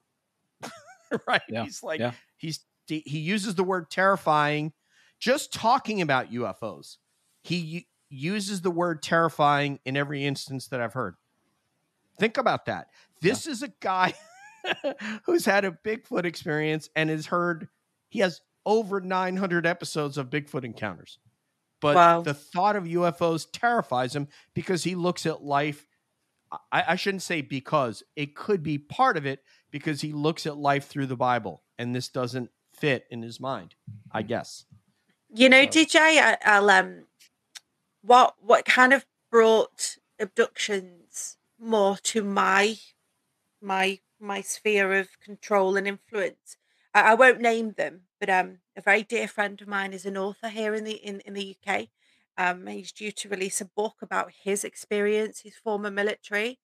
right? 1.28 1.42
Yeah, 1.50 1.66
He's 1.66 1.84
like 1.84 2.00
yeah. 2.00 2.14
he's 2.38 2.66
he 2.88 3.04
he 3.06 3.20
uses 3.20 3.56
the 3.56 3.64
word 3.64 3.92
terrifying 3.92 4.74
just 5.20 5.54
talking 5.54 6.02
about 6.02 6.32
UFOs. 6.32 6.98
He 7.44 7.88
uses 8.10 8.62
the 8.62 8.72
word 8.72 9.02
terrifying 9.04 9.80
in 9.86 9.96
every 9.96 10.26
instance 10.26 10.68
that 10.70 10.82
I've 10.82 10.94
heard. 10.94 11.16
Think 12.20 12.38
about 12.38 12.66
that. 12.66 12.88
This 13.22 13.48
is 13.48 13.64
a 13.64 13.70
guy 13.80 14.14
who's 15.26 15.46
had 15.46 15.66
a 15.66 15.72
Bigfoot 15.72 16.26
experience 16.26 16.90
and 16.96 17.10
has 17.10 17.26
heard 17.26 17.68
he 18.10 18.20
has 18.20 18.42
over 18.66 19.02
900 19.02 19.66
episodes 19.66 20.18
of 20.18 20.30
Bigfoot 20.30 20.64
encounters. 20.64 21.20
But 21.82 21.96
Wow. 21.96 22.22
the 22.22 22.34
thought 22.34 22.76
of 22.76 22.86
UFOs 22.86 23.46
terrifies 23.52 24.16
him 24.16 24.28
because 24.54 24.84
he 24.84 24.96
looks 24.96 25.26
at 25.26 25.44
life 25.44 25.86
I, 26.72 26.84
I 26.90 26.96
shouldn't 26.98 27.24
say 27.24 27.42
because 27.42 28.04
it 28.16 28.36
could 28.36 28.62
be 28.62 28.78
part 28.78 29.18
of 29.18 29.26
it 29.26 29.40
because 29.72 30.02
he 30.02 30.14
looks 30.14 30.46
at 30.46 30.56
life 30.56 30.86
through 30.86 31.08
the 31.08 31.16
Bible, 31.18 31.64
and 31.80 31.96
this 31.96 32.10
doesn't 32.10 32.52
fit 32.76 33.06
in 33.10 33.24
his 33.24 33.40
mind. 33.40 33.74
I 34.12 34.22
guess. 34.22 34.66
You 35.34 35.50
know, 35.50 35.64
So- 35.64 35.70
DJ, 35.70 35.96
I- 36.22 36.38
I'll, 36.46 36.70
um, 36.70 37.06
what 38.04 38.36
what 38.40 38.66
kind 38.66 38.94
of 38.94 39.04
brought 39.32 39.98
abductions 40.20 41.03
more 41.64 41.98
to 42.04 42.24
my 42.24 42.78
my 43.62 44.00
my 44.20 44.42
sphere 44.42 44.94
of 44.94 45.20
control 45.20 45.76
and 45.78 45.88
influence? 45.88 46.58
I, 46.94 47.12
I 47.12 47.14
won't 47.16 47.42
name 47.42 47.74
them, 47.74 48.02
but 48.20 48.30
um, 48.30 48.60
a 48.76 48.82
very 48.82 49.04
dear 49.04 49.28
friend 49.28 49.62
of 49.62 49.68
mine 49.68 49.94
is 49.94 50.06
an 50.06 50.18
author 50.18 50.50
here 50.50 50.74
in 50.76 50.84
the 50.84 50.94
in, 50.94 51.22
in 51.22 51.34
the 51.34 51.56
UK. 51.66 51.88
Um, 52.38 52.66
he's 52.68 52.92
due 52.92 53.12
to 53.12 53.30
release 53.30 53.62
a 53.62 53.66
book 53.66 53.98
about 54.02 54.32
his 54.44 54.64
experience, 54.64 55.42
his 55.42 55.56
former 55.56 55.92
military, 55.92 56.60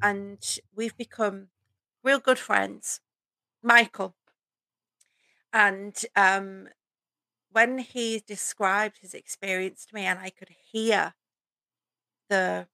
and 0.00 0.38
we've 0.74 0.96
become 0.96 1.48
real 2.04 2.20
good 2.20 2.38
friends. 2.38 3.00
Michael, 3.62 4.14
and 5.52 6.04
um, 6.14 6.68
when 7.50 7.78
he 7.78 8.22
described 8.26 8.98
his 9.00 9.14
experience 9.14 9.86
to 9.86 9.94
me 9.94 10.04
and 10.04 10.18
I 10.18 10.30
could 10.30 10.50
hear 10.70 11.14
the 12.28 12.68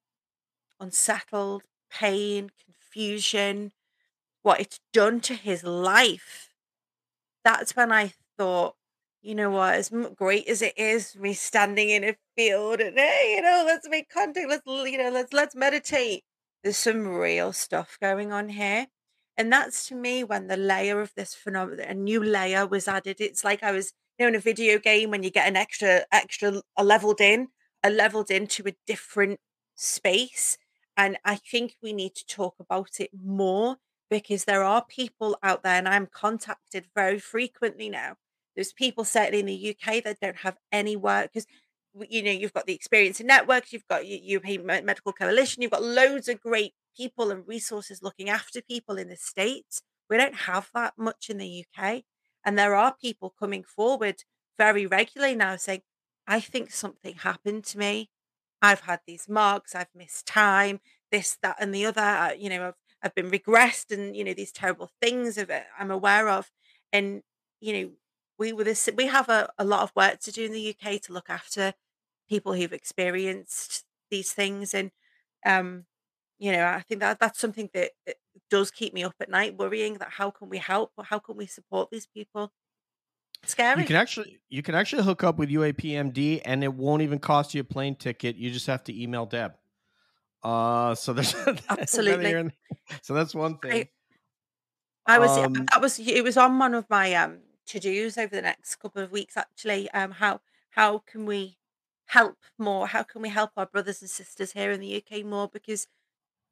unsettled 0.81 1.62
pain, 1.91 2.51
confusion, 2.64 3.72
what 4.43 4.61
it's 4.61 4.81
done 4.93 5.20
to 5.20 5.35
his 5.35 5.64
life, 5.64 6.51
that's 7.45 7.77
when 7.77 7.93
I 7.93 8.12
thought, 8.37 8.75
you 9.22 9.35
know 9.35 9.51
what, 9.51 9.75
as 9.75 9.91
great 10.16 10.49
as 10.49 10.61
it 10.61 10.75
is, 10.77 11.16
me 11.16 11.33
standing 11.33 11.91
in 11.91 12.05
a 12.05 12.16
field 12.37 12.81
and 12.81 12.99
hey, 12.99 13.35
you 13.37 13.43
know, 13.43 13.62
let's 13.66 13.89
make 13.89 14.11
contact, 14.11 14.49
let's 14.49 14.62
you 14.66 14.99
know, 14.99 15.11
let's 15.11 15.33
let's 15.33 15.55
meditate. 15.55 16.25
There's 16.62 16.77
some 16.77 17.07
real 17.07 17.53
stuff 17.53 17.99
going 18.01 18.33
on 18.33 18.51
here. 18.51 18.87
And 19.37 19.53
that's 19.53 19.89
to 19.89 19.95
me 19.95 20.25
when 20.25 20.47
the 20.47 20.57
layer 20.57 21.01
of 21.01 21.12
this 21.16 21.35
phenomenon, 21.35 21.87
a 21.87 21.95
new 21.95 22.22
layer 22.22 22.66
was 22.66 22.87
added. 22.87 23.16
It's 23.20 23.45
like 23.45 23.62
I 23.62 23.72
was, 23.72 23.93
you 24.18 24.25
know, 24.25 24.29
in 24.29 24.35
a 24.35 24.41
video 24.41 24.79
game 24.79 25.11
when 25.11 25.22
you 25.22 25.31
get 25.31 25.49
an 25.49 25.57
extra, 25.57 26.05
extra, 26.12 26.62
a 26.77 26.85
leveled 26.85 27.20
in, 27.20 27.49
a 27.83 27.91
leveled 27.91 28.31
into 28.31 28.62
a 28.66 28.77
different 28.87 29.41
space. 29.75 30.57
And 30.97 31.18
I 31.24 31.36
think 31.36 31.76
we 31.82 31.92
need 31.92 32.14
to 32.16 32.26
talk 32.26 32.55
about 32.61 33.01
it 33.01 33.11
more 33.12 33.78
because 34.11 34.45
there 34.45 34.62
are 34.62 34.84
people 34.84 35.36
out 35.42 35.62
there, 35.62 35.74
and 35.74 35.88
I'm 35.88 36.07
contacted 36.07 36.86
very 36.95 37.18
frequently 37.18 37.88
now. 37.88 38.16
There's 38.55 38.72
people 38.72 39.05
certainly 39.05 39.40
in 39.40 39.47
the 39.47 39.70
UK 39.76 40.05
that 40.05 40.20
don't 40.20 40.36
have 40.36 40.57
any 40.70 40.97
work 40.97 41.32
because 41.32 41.47
you 42.09 42.22
know 42.22 42.30
you've 42.30 42.53
got 42.53 42.66
the 42.66 42.74
experience 42.74 43.20
in 43.20 43.26
networks, 43.26 43.72
you've 43.72 43.88
got 43.88 44.05
UAP 44.05 44.59
Medical 44.59 45.12
Coalition, 45.12 45.62
you've 45.62 45.72
got 45.72 45.82
loads 45.82 46.28
of 46.28 46.40
great 46.40 46.74
people 46.97 47.30
and 47.30 47.47
resources 47.47 48.03
looking 48.03 48.28
after 48.28 48.62
people 48.62 48.97
in 48.99 49.09
the 49.09 49.16
states. 49.16 49.82
We 50.09 50.16
don't 50.16 50.34
have 50.34 50.70
that 50.74 50.95
much 50.97 51.30
in 51.30 51.38
the 51.38 51.64
UK, 51.64 52.05
and 52.45 52.59
there 52.59 52.74
are 52.74 52.95
people 53.01 53.34
coming 53.38 53.64
forward 53.64 54.22
very 54.59 54.86
regularly 54.86 55.34
now 55.34 55.57
saying, 55.57 55.82
"I 56.26 56.40
think 56.40 56.70
something 56.70 57.16
happened 57.16 57.64
to 57.66 57.78
me. 57.78 58.11
I've 58.65 58.81
had 58.81 59.01
these 59.07 59.29
marks, 59.29 59.75
I've 59.75 59.95
missed 59.95 60.27
time, 60.27 60.81
this, 61.12 61.39
that, 61.43 61.57
and 61.61 61.75
the 61.75 61.87
other. 61.87 62.01
uh, 62.03 62.33
You 62.33 62.51
know, 62.51 62.69
I've, 62.69 62.75
I've 63.03 63.15
been 63.15 63.31
regressed, 63.31 63.91
and 63.93 64.17
you 64.17 64.25
know 64.25 64.35
these 64.35 64.53
terrible 64.53 64.91
things 65.03 65.39
of 65.39 65.51
it 65.51 65.65
I'm 65.79 65.91
aware 65.91 66.29
of." 66.29 66.51
And 66.93 67.23
you 67.61 67.73
know, 67.75 67.91
we 68.39 68.53
were 68.53 68.65
this. 68.65 68.89
We 68.97 69.07
have 69.07 69.29
a, 69.29 69.51
a 69.59 69.65
lot 69.65 69.83
of 69.83 69.93
work 69.97 70.21
to 70.21 70.33
do 70.33 70.45
in 70.45 70.53
the 70.53 70.61
UK 70.61 70.99
to 71.01 71.12
look 71.12 71.31
after 71.31 71.75
people 72.29 72.55
who've 72.55 72.73
experienced 72.73 73.85
these 74.11 74.33
things, 74.33 74.75
and 74.75 74.91
um, 75.47 75.87
you 76.39 76.53
know, 76.53 76.65
I 76.67 76.83
think 76.83 77.01
that 77.01 77.21
that's 77.21 77.41
something 77.41 77.71
that 77.75 77.93
does 78.51 78.71
keep 78.71 78.95
me 78.95 79.05
up 79.05 79.15
at 79.21 79.31
night, 79.31 79.57
worrying 79.59 79.95
that 79.99 80.11
how 80.12 80.31
can 80.31 80.49
we 80.49 80.59
help 80.59 80.93
how 81.05 81.19
can 81.19 81.37
we 81.37 81.47
support 81.47 81.91
these 81.91 82.07
people? 82.07 82.53
Scary. 83.47 83.82
You 83.82 83.86
can 83.86 83.97
actually 83.97 84.38
you 84.49 84.62
can 84.62 84.74
actually 84.74 85.03
hook 85.03 85.24
up 85.24 85.38
with 85.38 85.51
UAPMD 85.51 86.42
and 86.45 86.62
it 86.64 86.72
won't 86.72 87.03
even 87.03 87.18
cost 87.18 87.55
you 87.55 87.61
a 87.61 87.64
plane 87.64 87.95
ticket. 87.97 88.36
You 88.36 88.51
just 88.51 88.66
have 88.66 88.84
to 88.84 89.03
email 89.03 89.26
Deb. 89.26 89.53
Uh 90.42 90.95
so 90.95 91.12
there's 91.12 91.34
Absolutely. 91.68 92.51
so 93.03 93.14
that's 93.14 93.34
one 93.34 93.59
thing. 93.59 93.70
Great. 93.70 93.88
I 95.07 95.18
was 95.18 95.36
Um, 95.36 95.53
that 95.53 95.80
was 95.80 95.99
it 95.99 96.24
was 96.24 96.36
on 96.36 96.59
one 96.59 96.74
of 96.74 96.88
my 96.88 97.12
um 97.14 97.40
to 97.66 97.80
dos 97.80 98.18
over 98.18 98.34
the 98.34 98.42
next 98.42 98.76
couple 98.76 99.03
of 99.03 99.11
weeks 99.11 99.36
actually. 99.36 99.90
Um, 99.90 100.12
how 100.12 100.40
how 100.70 100.99
can 100.99 101.26
we 101.26 101.59
help 102.07 102.38
more? 102.59 102.88
How 102.88 103.03
can 103.03 103.22
we 103.22 103.28
help 103.28 103.53
our 103.57 103.66
brothers 103.66 104.01
and 104.03 104.11
sisters 104.11 104.53
here 104.53 104.70
in 104.70 104.80
the 104.80 104.97
UK 105.03 105.24
more? 105.24 105.49
Because 105.49 105.86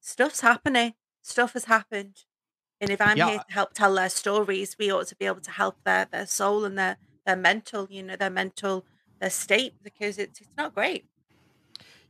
stuff's 0.00 0.40
happening. 0.40 0.94
Stuff 1.22 1.52
has 1.52 1.66
happened, 1.66 2.24
and 2.82 2.90
if 2.90 3.00
I'm 3.00 3.16
Yeah. 3.16 3.30
here 3.30 3.38
to 3.38 3.54
help 3.54 3.72
tell 3.72 3.94
their 3.94 4.10
stories, 4.10 4.76
we 4.78 4.90
ought 4.90 5.06
to 5.06 5.16
be 5.16 5.24
able 5.26 5.40
to 5.40 5.50
help 5.52 5.76
their 5.84 6.06
their 6.06 6.26
soul 6.26 6.64
and 6.64 6.76
their 6.76 6.98
their 7.24 7.36
mental, 7.36 7.86
you 7.88 8.02
know, 8.02 8.16
their 8.16 8.28
mental 8.28 8.84
their 9.20 9.30
state 9.30 9.74
because 9.82 10.18
it's 10.18 10.40
it's 10.40 10.50
not 10.58 10.74
great. 10.74 11.06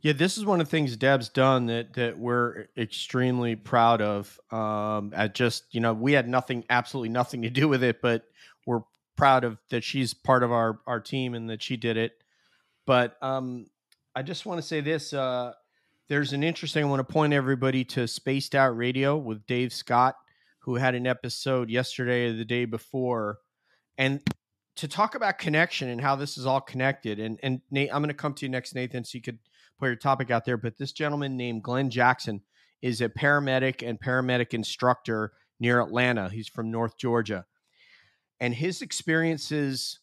Yeah, 0.00 0.14
this 0.14 0.36
is 0.36 0.44
one 0.44 0.60
of 0.60 0.66
the 0.66 0.70
things 0.70 0.96
Deb's 0.96 1.28
done 1.28 1.66
that 1.66 1.92
that 1.94 2.18
we're 2.18 2.66
extremely 2.76 3.54
proud 3.54 4.00
of. 4.00 4.40
Um, 4.50 5.12
at 5.14 5.34
just 5.34 5.72
you 5.74 5.80
know, 5.80 5.92
we 5.92 6.12
had 6.12 6.26
nothing, 6.26 6.64
absolutely 6.70 7.10
nothing 7.10 7.42
to 7.42 7.50
do 7.50 7.68
with 7.68 7.84
it, 7.84 8.00
but 8.00 8.24
we're 8.66 8.82
proud 9.16 9.44
of 9.44 9.58
that 9.68 9.84
she's 9.84 10.14
part 10.14 10.42
of 10.42 10.50
our 10.50 10.80
our 10.86 11.00
team 11.00 11.34
and 11.34 11.50
that 11.50 11.62
she 11.62 11.76
did 11.76 11.98
it. 11.98 12.12
But 12.86 13.22
um, 13.22 13.66
I 14.16 14.22
just 14.22 14.46
want 14.46 14.58
to 14.58 14.66
say 14.66 14.80
this: 14.80 15.12
uh, 15.12 15.52
there's 16.08 16.32
an 16.32 16.42
interesting. 16.42 16.82
I 16.82 16.88
want 16.88 17.06
to 17.06 17.12
point 17.12 17.34
everybody 17.34 17.84
to 17.84 18.08
Spaced 18.08 18.54
Out 18.54 18.74
Radio 18.76 19.18
with 19.18 19.46
Dave 19.46 19.72
Scott, 19.72 20.16
who 20.62 20.76
had 20.76 20.94
an 20.94 21.06
episode 21.06 21.70
yesterday 21.70 22.26
or 22.28 22.32
the 22.32 22.44
day 22.44 22.64
before, 22.64 23.38
and 23.98 24.20
to 24.76 24.88
talk 24.88 25.14
about 25.14 25.38
connection 25.38 25.88
and 25.88 26.00
how 26.00 26.16
this 26.16 26.38
is 26.38 26.46
all 26.46 26.60
connected. 26.60 27.18
And 27.18 27.38
and 27.42 27.60
Nate, 27.70 27.90
I'm 27.92 28.02
going 28.02 28.08
to 28.08 28.14
come 28.14 28.34
to 28.34 28.46
you 28.46 28.50
next, 28.50 28.74
Nathan, 28.74 29.04
so 29.04 29.16
you 29.16 29.22
could 29.22 29.38
put 29.78 29.86
your 29.86 29.96
topic 29.96 30.30
out 30.30 30.44
there. 30.44 30.56
But 30.56 30.78
this 30.78 30.92
gentleman 30.92 31.36
named 31.36 31.62
Glenn 31.62 31.90
Jackson 31.90 32.42
is 32.80 33.00
a 33.00 33.08
paramedic 33.08 33.86
and 33.86 34.00
paramedic 34.00 34.54
instructor 34.54 35.32
near 35.60 35.80
Atlanta. 35.80 36.28
He's 36.28 36.48
from 36.48 36.70
North 36.70 36.96
Georgia. 36.98 37.46
And 38.40 38.54
his 38.54 38.82
experiences, 38.82 40.00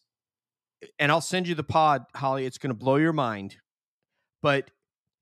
and 0.98 1.12
I'll 1.12 1.20
send 1.20 1.46
you 1.46 1.54
the 1.54 1.62
pod, 1.62 2.06
Holly, 2.14 2.46
it's 2.46 2.56
going 2.56 2.70
to 2.70 2.78
blow 2.78 2.96
your 2.96 3.12
mind. 3.12 3.56
But 4.40 4.70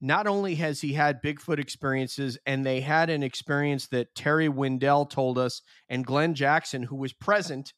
not 0.00 0.26
only 0.26 0.54
has 0.56 0.80
he 0.80 0.92
had 0.92 1.22
Bigfoot 1.22 1.58
experiences, 1.58 2.38
and 2.46 2.64
they 2.64 2.80
had 2.80 3.10
an 3.10 3.22
experience 3.22 3.88
that 3.88 4.14
Terry 4.14 4.48
Wendell 4.48 5.06
told 5.06 5.38
us, 5.38 5.62
and 5.88 6.06
Glenn 6.06 6.34
Jackson, 6.34 6.82
who 6.84 6.96
was 6.96 7.12
present 7.12 7.72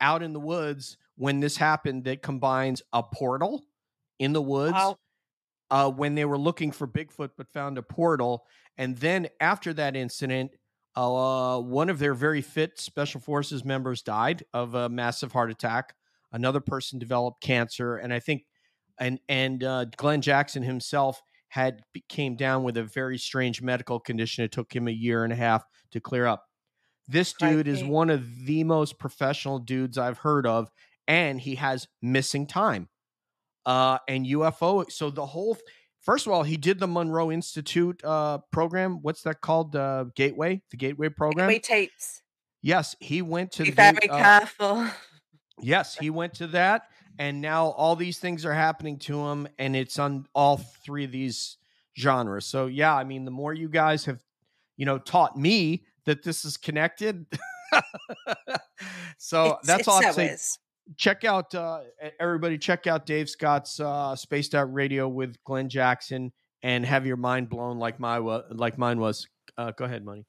out 0.00 0.22
in 0.22 0.32
the 0.32 0.40
woods 0.40 0.98
when 1.16 1.40
this 1.40 1.56
happened, 1.56 2.04
that 2.04 2.22
combines 2.22 2.82
a 2.92 3.02
portal 3.02 3.64
in 4.18 4.32
the 4.34 4.42
woods 4.42 4.74
Wow. 4.74 4.98
uh, 5.70 5.90
when 5.90 6.14
they 6.14 6.24
were 6.24 6.38
looking 6.38 6.70
for 6.72 6.86
Bigfoot, 6.86 7.30
but 7.36 7.48
found 7.48 7.78
a 7.78 7.82
portal. 7.82 8.46
And 8.76 8.96
then 8.98 9.28
after 9.40 9.72
that 9.74 9.96
incident, 9.96 10.52
uh, 10.94 11.58
one 11.60 11.90
of 11.90 11.98
their 11.98 12.14
very 12.14 12.42
fit 12.42 12.78
special 12.78 13.20
forces 13.20 13.64
members 13.64 14.02
died 14.02 14.44
of 14.52 14.74
a 14.74 14.88
massive 14.88 15.32
heart 15.32 15.50
attack. 15.50 15.94
Another 16.32 16.60
person 16.60 16.98
developed 16.98 17.42
cancer, 17.42 17.96
and 17.96 18.12
I 18.12 18.20
think, 18.20 18.44
and 18.98 19.18
and 19.28 19.62
uh, 19.62 19.84
Glenn 19.96 20.20
Jackson 20.22 20.62
himself 20.62 21.22
had 21.48 21.80
came 22.08 22.36
down 22.36 22.62
with 22.62 22.76
a 22.76 22.84
very 22.84 23.18
strange 23.18 23.62
medical 23.62 24.00
condition. 24.00 24.44
It 24.44 24.52
took 24.52 24.74
him 24.74 24.88
a 24.88 24.92
year 24.92 25.24
and 25.24 25.32
a 25.32 25.36
half 25.36 25.64
to 25.92 26.00
clear 26.00 26.26
up. 26.26 26.44
This 27.08 27.32
dude 27.34 27.68
is 27.68 27.84
one 27.84 28.10
of 28.10 28.24
the 28.46 28.64
most 28.64 28.98
professional 28.98 29.60
dudes 29.60 29.96
I've 29.96 30.18
heard 30.18 30.46
of, 30.46 30.68
and 31.06 31.40
he 31.40 31.54
has 31.54 31.86
missing 32.02 32.46
time 32.46 32.88
uh, 33.64 33.98
and 34.08 34.26
UFO. 34.26 34.90
So 34.90 35.10
the 35.10 35.26
whole, 35.26 35.56
first 36.00 36.26
of 36.26 36.32
all, 36.32 36.42
he 36.42 36.56
did 36.56 36.78
the 36.78 36.88
Monroe 36.88 37.30
Institute 37.30 38.02
uh, 38.04 38.38
program. 38.50 39.00
What's 39.02 39.22
that 39.22 39.40
called? 39.40 39.76
Uh, 39.76 40.06
Gateway, 40.14 40.62
the 40.70 40.76
Gateway 40.76 41.08
program. 41.08 41.48
Gateway 41.48 41.58
tapes. 41.60 42.22
Yes, 42.62 42.96
he 43.00 43.22
went 43.22 43.52
to 43.52 43.64
Be 43.64 43.70
the. 43.70 43.76
very 43.76 44.10
uh, 44.10 44.18
careful. 44.18 44.86
yes, 45.60 45.96
he 45.96 46.10
went 46.10 46.34
to 46.34 46.48
that, 46.48 46.82
and 47.18 47.40
now 47.40 47.66
all 47.68 47.96
these 47.96 48.18
things 48.18 48.44
are 48.44 48.52
happening 48.54 48.98
to 49.00 49.18
him, 49.26 49.48
and 49.58 49.74
it's 49.76 49.98
on 49.98 50.26
all 50.34 50.56
three 50.56 51.04
of 51.04 51.12
these 51.12 51.56
genres. 51.98 52.46
So 52.46 52.66
yeah, 52.66 52.94
I 52.94 53.04
mean, 53.04 53.24
the 53.24 53.30
more 53.30 53.52
you 53.54 53.68
guys 53.68 54.04
have, 54.04 54.18
you 54.76 54.86
know, 54.86 54.98
taught 54.98 55.36
me 55.36 55.84
that 56.04 56.22
this 56.22 56.44
is 56.44 56.56
connected. 56.56 57.26
so 59.18 59.44
It's- 59.46 59.66
that's 59.66 59.80
it's 59.80 59.88
all 59.88 59.96
I'm 59.96 60.12
saying 60.12 60.28
check 60.96 61.24
out 61.24 61.52
uh 61.52 61.80
everybody 62.20 62.56
check 62.56 62.86
out 62.86 63.06
dave 63.06 63.28
scott's 63.28 63.80
uh 63.80 64.14
spaced 64.14 64.54
out 64.54 64.72
radio 64.72 65.08
with 65.08 65.34
glenn 65.42 65.68
jackson 65.68 66.32
and 66.62 66.86
have 66.86 67.04
your 67.04 67.16
mind 67.16 67.48
blown 67.48 67.76
like 67.80 67.98
my 67.98 68.18
like 68.18 68.78
mine 68.78 69.00
was 69.00 69.26
uh 69.58 69.72
go 69.72 69.84
ahead 69.84 70.04
money 70.04 70.24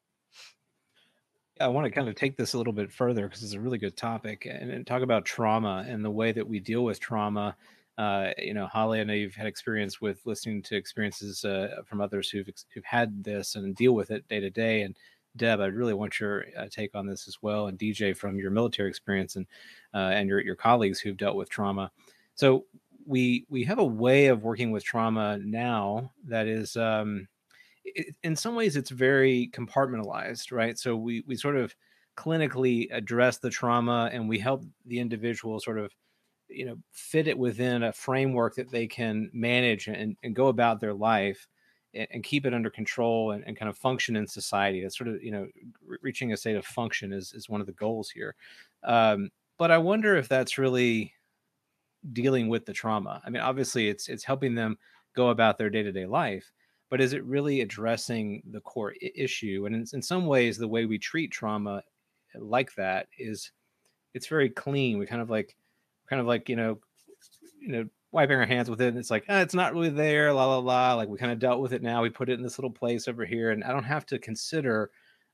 I 1.60 1.68
want 1.68 1.86
to 1.86 1.92
kind 1.92 2.08
of 2.08 2.16
take 2.16 2.38
this 2.38 2.54
a 2.54 2.58
little 2.58 2.74
bit 2.74 2.92
further 2.92 3.28
because 3.28 3.44
it's 3.44 3.54
a 3.54 3.60
really 3.60 3.78
good 3.78 3.98
topic 3.98 4.46
and, 4.50 4.72
and 4.72 4.86
talk 4.86 5.02
about 5.02 5.26
trauma 5.26 5.86
and 5.88 6.04
the 6.04 6.12
way 6.12 6.32
that 6.32 6.48
we 6.48 6.60
deal 6.60 6.84
with 6.84 7.00
trauma. 7.00 7.56
Uh, 7.98 8.30
you 8.38 8.54
know, 8.54 8.68
Holly, 8.68 9.00
I 9.00 9.04
know 9.04 9.14
you've 9.14 9.36
had 9.36 9.48
experience 9.48 10.00
with 10.00 10.22
listening 10.26 10.62
to 10.64 10.76
experiences 10.76 11.44
uh, 11.44 11.82
from 11.86 12.02
others 12.02 12.30
who've 12.30 12.48
who've 12.74 12.86
had 12.86 13.24
this 13.24 13.56
and 13.56 13.76
deal 13.76 13.94
with 13.94 14.12
it 14.12 14.28
day 14.28 14.40
to 14.40 14.50
day. 14.50 14.82
And 14.84 14.96
Deb, 15.36 15.60
I 15.60 15.66
really 15.68 15.94
want 15.94 16.20
your 16.20 16.46
uh, 16.58 16.68
take 16.70 16.96
on 16.96 17.08
this 17.08 17.28
as 17.28 17.38
well, 17.42 17.68
and 17.68 17.78
DJ 17.78 18.16
from 18.16 18.38
your 18.38 18.52
military 18.52 18.90
experience 18.90 19.36
and 19.36 19.48
uh, 19.94 20.12
and 20.14 20.30
your 20.30 20.42
your 20.42 20.56
colleagues 20.56 21.00
who've 21.00 21.18
dealt 21.18 21.36
with 21.36 21.50
trauma. 21.50 21.92
So 22.36 22.66
we 23.06 23.46
we 23.50 23.64
have 23.64 23.80
a 23.80 23.86
way 23.86 24.28
of 24.28 24.44
working 24.44 24.72
with 24.72 24.84
trauma 24.84 25.40
now 25.40 26.12
that 26.28 26.48
is 26.48 26.76
um, 26.76 27.28
it, 27.96 28.16
in 28.24 28.36
some 28.36 28.56
ways 28.56 28.76
it's 28.76 28.90
very 28.90 29.50
compartmentalized 29.54 30.52
right? 30.52 30.78
So 30.78 30.96
we 30.96 31.24
we 31.28 31.36
sort 31.36 31.58
of 31.58 31.76
clinically 32.18 32.88
address 32.92 33.38
the 33.38 33.50
trauma 33.50 34.10
and 34.12 34.28
we 34.28 34.40
help 34.40 34.66
the 34.86 35.00
individual 35.00 35.60
sort 35.60 35.78
of 35.78 35.92
you 36.50 36.66
know 36.66 36.78
fit 36.92 37.28
it 37.28 37.38
within 37.38 37.84
a 37.84 37.94
framework 37.94 38.56
that 38.56 38.72
they 38.72 38.88
can 38.88 39.30
manage 39.34 39.88
and, 39.88 40.18
and 40.24 40.36
go 40.36 40.48
about 40.48 40.80
their 40.80 40.94
life 40.94 41.48
and, 41.94 42.08
and 42.12 42.24
keep 42.24 42.46
it 42.46 42.54
under 42.54 42.70
control 42.70 43.32
and, 43.32 43.44
and, 43.46 43.58
kind 43.58 43.70
of 43.70 43.78
function 43.78 44.16
in 44.16 44.28
society. 44.28 44.82
That's 44.82 44.98
sort 44.98 45.10
of 45.10 45.22
you 45.22 45.32
know 45.32 45.48
re- 45.86 45.98
reaching 46.02 46.34
a 46.34 46.38
state 46.38 46.56
of 46.56 46.66
function 46.66 47.14
is, 47.14 47.34
is 47.34 47.50
one 47.50 47.62
of 47.62 47.68
the 47.68 47.74
goals 47.74 48.10
here. 48.10 48.36
Um, 48.84 49.30
but 49.58 49.72
i 49.72 49.78
wonder 49.78 50.16
if 50.16 50.28
that's 50.28 50.60
really 50.60 51.14
dealing 52.14 52.48
with 52.48 52.66
the 52.66 52.74
trauma. 52.74 53.22
I 53.26 53.30
mean 53.30 53.42
obviously 53.42 53.90
it's 53.90 54.08
it's 54.08 54.24
helping 54.24 54.56
them 54.56 54.78
go 55.16 55.30
about 55.30 55.58
their 55.58 55.70
day-to-day 55.70 56.06
life 56.06 56.52
but 56.90 57.02
is 57.02 57.14
it 57.14 57.24
really 57.26 57.62
addressing 57.62 58.44
the 58.52 58.62
core 58.62 58.94
I- 59.02 59.12
issue? 59.16 59.66
And 59.66 59.76
in, 59.76 59.86
in 59.94 60.02
some 60.02 60.26
ways 60.26 60.58
the 60.58 60.68
way 60.68 60.86
we 60.86 60.98
treat 60.98 61.32
trauma 61.32 61.84
eh, 62.36 62.40
like 62.42 62.74
that 62.76 63.08
is 63.18 63.52
it's 64.14 64.28
very 64.28 64.50
clean. 64.50 64.98
We 64.98 65.06
kind 65.06 65.22
of 65.22 65.30
like 65.30 65.56
kind 66.10 66.20
of 66.20 66.28
like 66.28 66.50
you 66.50 66.56
know 66.56 66.80
you 67.60 67.70
know 67.70 67.86
wiping 68.12 68.38
our 68.38 68.46
hands 68.46 68.70
with 68.70 68.82
it 68.82 68.88
and 68.88 68.98
it's 68.98 69.12
like 69.12 69.26
oh, 69.28 69.40
it's 69.40 69.54
not 69.54 69.74
really 69.74 69.90
there 69.90 70.32
la 70.34 70.46
la 70.46 70.60
la 70.60 70.94
like 70.96 71.10
we 71.10 71.18
kind 71.18 71.32
of 71.32 71.40
dealt 71.40 71.60
with 71.60 71.74
it 71.74 71.84
now. 71.84 72.02
We 72.02 72.10
put 72.10 72.30
it 72.30 72.34
in 72.34 72.42
this 72.42 72.58
little 72.58 72.72
place 72.72 73.08
over 73.08 73.26
here 73.26 73.52
and 73.52 73.64
i 73.64 73.72
don't 73.72 73.84
have 73.84 74.06
to 74.08 74.18
consider 74.18 74.90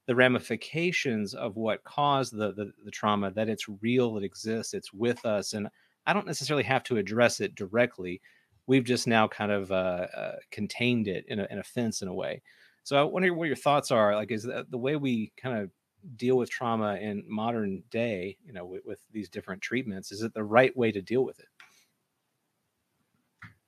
the 0.08 0.16
ramifications 0.16 1.34
of 1.34 1.56
what 1.56 1.84
caused 1.84 2.36
the, 2.36 2.52
the 2.54 2.74
the 2.84 2.92
trauma 2.92 3.32
that 3.32 3.48
it's 3.48 3.70
real 3.82 4.18
it 4.18 4.24
exists 4.24 4.74
it's 4.74 4.92
with 4.92 5.24
us 5.26 5.54
and 5.54 5.68
i 6.08 6.14
don't 6.14 6.26
necessarily 6.28 6.64
have 6.64 6.84
to 6.84 6.98
address 6.98 7.40
it 7.40 7.56
directly 7.56 8.20
we've 8.68 8.84
just 8.84 9.08
now 9.08 9.28
kind 9.28 9.52
of 9.52 9.72
uh, 9.72 10.08
uh, 10.16 10.36
contained 10.52 11.08
it 11.08 11.26
in 11.28 11.40
a, 11.40 11.48
in 11.50 11.60
a 11.60 11.64
fence 11.64 12.02
in 12.02 12.08
a 12.08 12.14
way. 12.14 12.42
So 12.84 12.98
I 12.98 13.04
wonder 13.04 13.34
what 13.34 13.48
your 13.48 13.56
thoughts 13.56 13.92
are. 13.92 14.16
Like, 14.16 14.32
is 14.32 14.44
that 14.44 14.70
the 14.70 14.78
way 14.78 14.96
we 14.96 15.32
kind 15.42 15.58
of 15.58 15.72
deal 16.18 16.38
with 16.38 16.50
trauma 16.50 16.96
in 16.96 17.24
modern 17.28 17.84
day, 17.90 18.38
you 18.46 18.54
know, 18.54 18.66
with, 18.66 18.86
with, 18.86 19.00
these 19.12 19.30
different 19.30 19.62
treatments, 19.62 20.12
is 20.12 20.22
it 20.22 20.34
the 20.34 20.44
right 20.44 20.76
way 20.76 20.92
to 20.92 21.02
deal 21.02 21.24
with 21.24 21.40
it? 21.40 21.48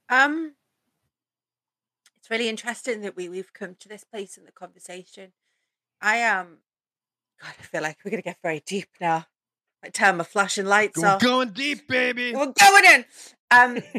Um, 0.10 0.54
it's 2.18 2.30
really 2.30 2.50
interesting 2.50 3.02
that 3.02 3.16
we 3.16 3.30
we've 3.30 3.54
come 3.54 3.76
to 3.80 3.88
this 3.88 4.04
place 4.04 4.38
in 4.38 4.46
the 4.46 4.52
conversation. 4.52 5.32
I 6.02 6.18
am, 6.18 6.40
um, 6.40 6.58
God, 7.42 7.54
I 7.58 7.64
feel 7.64 7.82
like 7.82 7.98
we're 8.04 8.12
gonna 8.12 8.22
get 8.22 8.38
very 8.44 8.62
deep 8.66 8.90
now. 9.00 9.26
I 9.84 9.90
turn 9.90 10.18
my 10.18 10.24
flashing 10.24 10.66
lights 10.66 11.00
We're 11.00 11.08
off. 11.08 11.22
going 11.22 11.52
deep, 11.52 11.88
baby. 11.88 12.34
We're 12.34 12.48
going 12.48 12.86
in. 12.86 13.06
Um, 13.52 13.80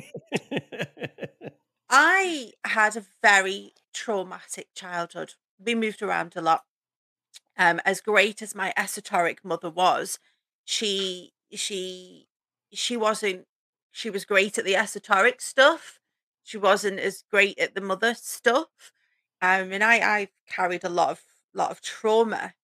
I 1.89 2.53
had 2.65 2.97
a 2.97 3.05
very 3.23 3.73
traumatic 3.95 4.69
childhood. 4.75 5.35
We 5.59 5.75
moved 5.75 6.03
around 6.03 6.35
a 6.37 6.43
lot. 6.43 6.65
Um, 7.59 7.81
as 7.85 8.01
great 8.01 8.43
as 8.43 8.55
my 8.55 8.73
esoteric 8.77 9.45
mother 9.45 9.71
was, 9.71 10.19
she 10.65 11.33
she 11.53 12.29
she 12.73 12.97
wasn't. 12.97 13.47
She 13.93 14.11
was 14.11 14.25
great 14.27 14.59
at 14.59 14.65
the 14.65 14.77
esoteric 14.77 15.41
stuff. 15.41 15.99
She 16.45 16.59
wasn't 16.59 17.01
as 17.01 17.25
great 17.31 17.59
at 17.59 17.75
the 17.75 17.81
mother 17.81 18.15
stuff. 18.15 18.69
Um, 19.43 19.73
and 19.73 19.83
I 19.85 19.97
I 19.99 20.29
carried 20.49 20.85
a 20.85 20.89
lot 20.89 21.11
of 21.11 21.23
lot 21.55 21.71
of 21.71 21.81
trauma 21.81 22.55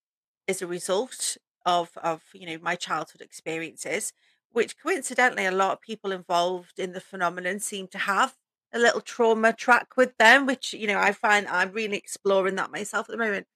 as 0.48 0.62
a 0.62 0.66
result 0.66 1.36
of 1.66 1.90
of 1.98 2.22
you 2.34 2.46
know 2.46 2.58
my 2.62 2.76
childhood 2.76 3.20
experiences 3.22 4.12
which 4.52 4.78
coincidentally 4.78 5.46
a 5.46 5.50
lot 5.52 5.72
of 5.72 5.80
people 5.80 6.12
involved 6.12 6.78
in 6.78 6.92
the 6.92 7.00
phenomenon 7.00 7.58
seem 7.60 7.88
to 7.88 7.98
have 7.98 8.34
a 8.72 8.78
little 8.78 9.00
trauma 9.00 9.52
track 9.52 9.96
with 9.96 10.16
them 10.18 10.46
which 10.46 10.72
you 10.72 10.86
know 10.86 10.98
i 10.98 11.12
find 11.12 11.46
i'm 11.48 11.72
really 11.72 11.96
exploring 11.96 12.54
that 12.56 12.70
myself 12.72 13.08
at 13.08 13.12
the 13.12 13.18
moment. 13.18 13.46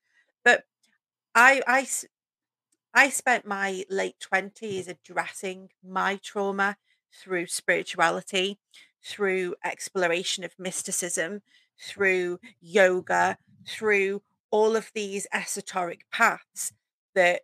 But 0.44 0.64
i 1.34 1.62
i 1.66 1.86
i 2.94 3.08
spent 3.08 3.46
my 3.46 3.84
late 3.90 4.16
20s 4.20 4.88
addressing 4.88 5.70
my 5.84 6.16
trauma 6.16 6.76
through 7.12 7.46
spirituality 7.46 8.58
through 9.04 9.54
exploration 9.64 10.44
of 10.44 10.58
mysticism 10.58 11.42
through 11.80 12.38
yoga 12.60 13.38
through 13.66 14.22
all 14.50 14.76
of 14.76 14.90
these 14.94 15.26
esoteric 15.32 16.04
paths 16.10 16.72
that 17.14 17.42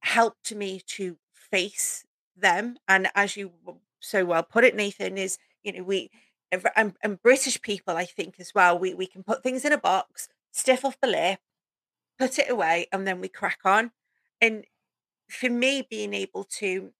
helped 0.00 0.54
me 0.54 0.80
to 0.86 1.16
face 1.32 2.04
them. 2.40 2.76
And 2.86 3.08
as 3.14 3.36
you 3.36 3.52
so 4.00 4.24
well 4.24 4.42
put 4.42 4.64
it, 4.64 4.76
Nathan, 4.76 5.18
is 5.18 5.38
you 5.62 5.72
know 5.72 5.82
we 5.82 6.10
and, 6.50 6.94
and 7.02 7.22
British 7.22 7.60
people, 7.60 7.96
I 7.96 8.06
think 8.06 8.36
as 8.38 8.54
well, 8.54 8.78
we 8.78 8.94
we 8.94 9.06
can 9.06 9.22
put 9.22 9.42
things 9.42 9.64
in 9.64 9.72
a 9.72 9.78
box, 9.78 10.28
stiff 10.52 10.84
off 10.84 10.98
the 11.00 11.08
lip, 11.08 11.40
put 12.18 12.38
it 12.38 12.50
away, 12.50 12.86
and 12.92 13.06
then 13.06 13.20
we 13.20 13.28
crack 13.28 13.60
on. 13.64 13.92
And 14.40 14.64
for 15.28 15.50
me, 15.50 15.86
being 15.88 16.14
able 16.14 16.44
to 16.58 16.92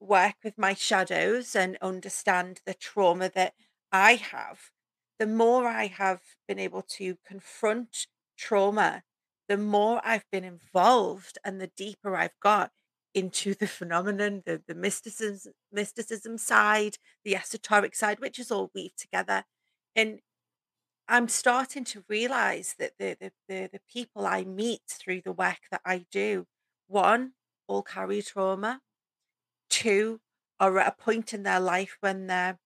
work 0.00 0.36
with 0.42 0.58
my 0.58 0.74
shadows 0.74 1.54
and 1.54 1.76
understand 1.82 2.60
the 2.66 2.74
trauma 2.74 3.30
that 3.34 3.54
I 3.92 4.14
have, 4.14 4.70
the 5.18 5.26
more 5.26 5.68
I 5.68 5.86
have 5.86 6.20
been 6.48 6.58
able 6.58 6.82
to 6.82 7.16
confront 7.26 8.06
trauma 8.36 9.02
the 9.50 9.56
more 9.56 10.00
I've 10.04 10.30
been 10.30 10.44
involved 10.44 11.36
and 11.44 11.60
the 11.60 11.72
deeper 11.76 12.14
I've 12.14 12.38
got 12.40 12.70
into 13.14 13.54
the 13.54 13.66
phenomenon, 13.66 14.42
the, 14.46 14.62
the 14.66 14.74
mysticism, 14.74 15.52
mysticism 15.72 16.38
side, 16.38 16.96
the 17.24 17.36
esoteric 17.36 17.94
side, 17.94 18.20
which 18.20 18.38
is 18.38 18.50
all 18.50 18.70
weaved 18.74 18.98
together. 18.98 19.44
And 19.96 20.20
I'm 21.08 21.28
starting 21.28 21.84
to 21.86 22.04
realize 22.08 22.76
that 22.78 22.92
the, 22.98 23.16
the, 23.20 23.32
the, 23.48 23.68
the 23.72 23.80
people 23.92 24.26
I 24.26 24.44
meet 24.44 24.82
through 24.88 25.22
the 25.22 25.32
work 25.32 25.58
that 25.70 25.80
I 25.84 26.06
do, 26.10 26.46
one, 26.86 27.32
all 27.66 27.82
carry 27.82 28.22
trauma. 28.22 28.80
Two, 29.68 30.20
are 30.60 30.78
at 30.78 30.88
a 30.88 31.02
point 31.02 31.32
in 31.32 31.42
their 31.42 31.58
life 31.58 31.96
when 32.00 32.26
they're 32.26 32.58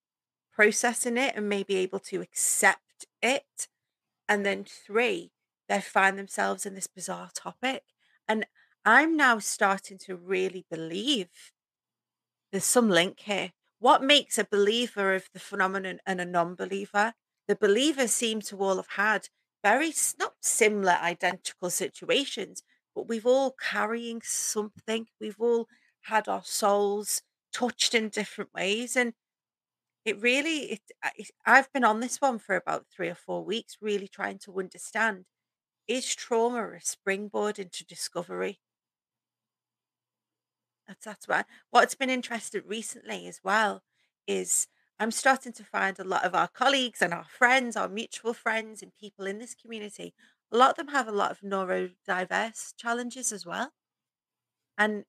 processing 0.53 1.17
it 1.17 1.35
and 1.37 1.49
may 1.49 1.63
be 1.63 1.77
able 1.77 2.01
to 2.01 2.21
accept 2.21 3.07
it. 3.23 3.69
And 4.29 4.45
then 4.45 4.65
three, 4.65 5.31
they 5.69 5.81
find 5.81 6.19
themselves 6.19 6.67
in 6.67 6.75
this 6.75 6.87
bizarre 6.87 7.31
topic. 7.33 7.85
And 8.29 8.47
I'm 8.87 9.15
now 9.15 9.41
starting 9.41 9.99
to 10.07 10.17
really 10.17 10.65
believe 10.71 11.29
there's 12.53 12.65
some 12.65 12.89
link 12.89 13.21
here. 13.21 13.53
What 13.79 14.03
makes 14.03 14.39
a 14.39 14.45
believer 14.45 15.15
of 15.15 15.29
the 15.33 15.41
phenomenon 15.41 16.01
and 16.07 16.21
a 16.21 16.25
non 16.25 16.55
believer? 16.55 17.13
The 17.49 17.57
believers 17.57 18.13
seem 18.13 18.41
to 18.43 18.59
all 18.59 18.77
have 18.77 18.89
had 18.97 19.29
very, 19.63 19.93
not 20.19 20.35
similar, 20.41 20.93
identical 20.93 21.71
situations, 21.71 22.63
but 22.95 23.09
we've 23.09 23.27
all 23.27 23.53
carrying 23.61 24.23
something. 24.23 25.09
We've 25.21 25.41
all 25.41 25.69
had 26.03 26.29
our 26.29 26.45
souls 26.45 27.23
touched 27.53 27.95
in 27.95 28.09
different 28.09 28.53
ways. 28.55 28.97
And 28.97 29.15
it 30.05 30.21
really, 30.21 30.73
it, 31.19 31.31
I've 31.47 31.73
been 31.73 31.85
on 31.85 32.01
this 32.01 32.21
one 32.21 32.39
for 32.41 32.57
about 32.57 32.87
three 32.89 33.09
or 33.09 33.17
four 33.17 33.45
weeks, 33.45 33.79
really 33.81 34.09
trying 34.09 34.39
to 34.41 34.59
understand 34.59 35.27
is 35.89 36.15
trauma 36.17 36.73
a 36.73 36.81
springboard 36.83 37.59
into 37.59 37.85
discovery? 37.87 38.61
That's 40.87 41.05
that's 41.05 41.29
right. 41.29 41.45
What's 41.71 41.95
been 41.95 42.11
interesting 42.11 42.63
recently 42.67 43.27
as 43.27 43.41
well 43.43 43.83
is 44.27 44.67
I'm 44.99 45.11
starting 45.11 45.53
to 45.55 45.65
find 45.65 45.99
a 45.99 46.05
lot 46.05 46.25
of 46.25 46.35
our 46.35 46.49
colleagues 46.49 47.03
and 47.03 47.13
our 47.13 47.25
friends, 47.25 47.77
our 47.77 47.89
mutual 47.89 48.35
friends 48.35 48.83
and 48.83 48.95
people 48.95 49.27
in 49.27 49.39
this 49.39 49.55
community, 49.55 50.15
a 50.53 50.57
lot 50.57 50.71
of 50.71 50.77
them 50.77 50.89
have 50.89 51.09
a 51.09 51.13
lot 51.13 51.31
of 51.31 51.41
neurodiverse 51.41 52.75
challenges 52.77 53.33
as 53.33 53.45
well. 53.45 53.73
And 54.79 55.05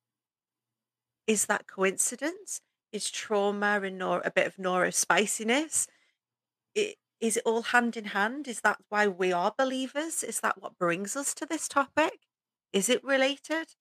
is 1.28 1.45
that 1.47 1.67
coincidence? 1.67 2.61
Is 2.91 3.09
trauma 3.11 3.82
and 3.84 3.97
nor- 3.97 4.21
a 4.23 4.32
bit 4.32 4.47
of 4.47 4.55
neurospiciness? 4.57 5.88
It, 6.76 6.97
is 7.21 7.38
it 7.38 7.43
all 7.45 7.63
hand 7.63 7.97
in 7.97 8.05
hand? 8.07 8.47
Is 8.47 8.61
that 8.61 8.80
why 8.89 9.07
we 9.07 9.34
are 9.34 9.53
believers? 9.57 10.23
Is 10.23 10.41
that 10.41 10.61
what 10.61 10.78
brings 10.78 11.15
us 11.15 11.34
to 11.36 11.45
this 11.47 11.67
topic? 11.67 12.28
Is 12.73 12.89
it 12.89 13.03
related? 13.03 13.76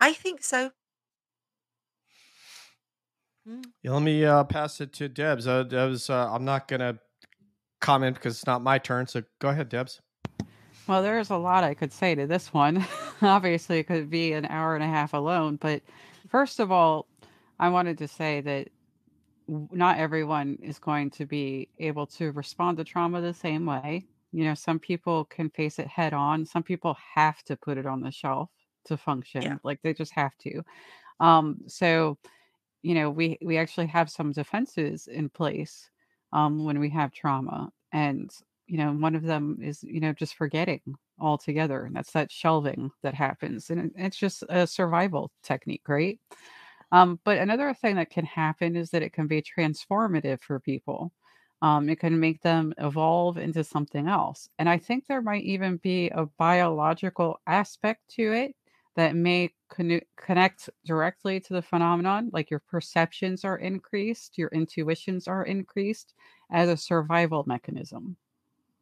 I 0.00 0.12
think 0.14 0.44
so. 0.44 0.72
Hmm. 3.48 3.62
Yeah, 3.82 3.92
let 3.92 4.02
me 4.02 4.24
uh, 4.26 4.44
pass 4.44 4.78
it 4.82 4.92
to 4.94 5.08
Debs. 5.08 5.46
Uh, 5.46 5.62
Debs, 5.62 6.10
uh, 6.10 6.30
I'm 6.30 6.44
not 6.44 6.68
going 6.68 6.80
to 6.80 6.98
comment 7.80 8.16
because 8.16 8.36
it's 8.36 8.46
not 8.46 8.62
my 8.62 8.76
turn. 8.76 9.06
So 9.06 9.22
go 9.38 9.48
ahead, 9.48 9.70
Debs. 9.70 10.02
Well, 10.86 11.02
there's 11.02 11.30
a 11.30 11.36
lot 11.36 11.64
I 11.64 11.72
could 11.72 11.92
say 11.92 12.14
to 12.14 12.26
this 12.26 12.52
one. 12.52 12.84
Obviously, 13.22 13.78
it 13.78 13.84
could 13.84 14.10
be 14.10 14.34
an 14.34 14.44
hour 14.46 14.74
and 14.74 14.84
a 14.84 14.88
half 14.88 15.14
alone. 15.14 15.56
But 15.56 15.80
first 16.28 16.60
of 16.60 16.70
all, 16.70 17.06
I 17.58 17.70
wanted 17.70 17.96
to 17.98 18.08
say 18.08 18.42
that 18.42 18.68
not 19.48 19.96
everyone 19.96 20.58
is 20.62 20.78
going 20.78 21.10
to 21.12 21.24
be 21.24 21.68
able 21.78 22.06
to 22.06 22.32
respond 22.32 22.76
to 22.76 22.84
trauma 22.84 23.22
the 23.22 23.32
same 23.32 23.64
way. 23.64 24.06
You 24.32 24.44
know, 24.44 24.54
some 24.54 24.78
people 24.78 25.24
can 25.24 25.48
face 25.48 25.78
it 25.78 25.86
head 25.86 26.12
on. 26.12 26.44
Some 26.44 26.62
people 26.62 26.98
have 27.14 27.42
to 27.44 27.56
put 27.56 27.78
it 27.78 27.86
on 27.86 28.02
the 28.02 28.10
shelf 28.10 28.50
to 28.86 28.98
function. 28.98 29.58
Like 29.64 29.80
they 29.82 29.94
just 29.94 30.12
have 30.12 30.36
to. 30.42 30.62
Um, 31.18 31.60
so, 31.66 32.18
you 32.82 32.94
know, 32.94 33.10
we 33.10 33.38
we 33.42 33.58
actually 33.58 33.86
have 33.88 34.10
some 34.10 34.32
defenses 34.32 35.08
in 35.08 35.28
place 35.30 35.90
um, 36.32 36.64
when 36.64 36.78
we 36.80 36.90
have 36.90 37.12
trauma, 37.12 37.70
and 37.92 38.30
you 38.66 38.78
know, 38.78 38.92
one 38.92 39.14
of 39.14 39.22
them 39.22 39.58
is 39.62 39.82
you 39.82 40.00
know 40.00 40.12
just 40.12 40.34
forgetting 40.36 40.82
altogether. 41.20 41.84
And 41.84 41.96
that's 41.96 42.12
that 42.12 42.30
shelving 42.32 42.90
that 43.02 43.14
happens, 43.14 43.70
and 43.70 43.90
it's 43.96 44.18
just 44.18 44.44
a 44.48 44.66
survival 44.66 45.30
technique, 45.42 45.88
right? 45.88 46.18
Um, 46.92 47.20
but 47.24 47.38
another 47.38 47.74
thing 47.74 47.96
that 47.96 48.10
can 48.10 48.24
happen 48.24 48.76
is 48.76 48.90
that 48.90 49.02
it 49.02 49.12
can 49.12 49.26
be 49.26 49.42
transformative 49.42 50.40
for 50.40 50.58
people. 50.60 51.12
Um, 51.60 51.88
it 51.88 51.98
can 52.00 52.18
make 52.20 52.40
them 52.42 52.72
evolve 52.78 53.36
into 53.36 53.64
something 53.64 54.06
else. 54.08 54.48
And 54.58 54.68
I 54.68 54.78
think 54.78 55.06
there 55.06 55.20
might 55.22 55.42
even 55.44 55.76
be 55.78 56.08
a 56.10 56.26
biological 56.38 57.40
aspect 57.46 58.02
to 58.10 58.32
it 58.32 58.54
that 58.98 59.14
may 59.14 59.48
connu- 59.68 60.00
connect 60.16 60.68
directly 60.84 61.38
to 61.38 61.52
the 61.52 61.62
phenomenon, 61.62 62.30
like 62.32 62.50
your 62.50 62.58
perceptions 62.58 63.44
are 63.44 63.58
increased, 63.58 64.36
your 64.36 64.48
intuitions 64.48 65.28
are 65.28 65.44
increased 65.44 66.14
as 66.50 66.68
a 66.68 66.76
survival 66.76 67.44
mechanism. 67.46 68.16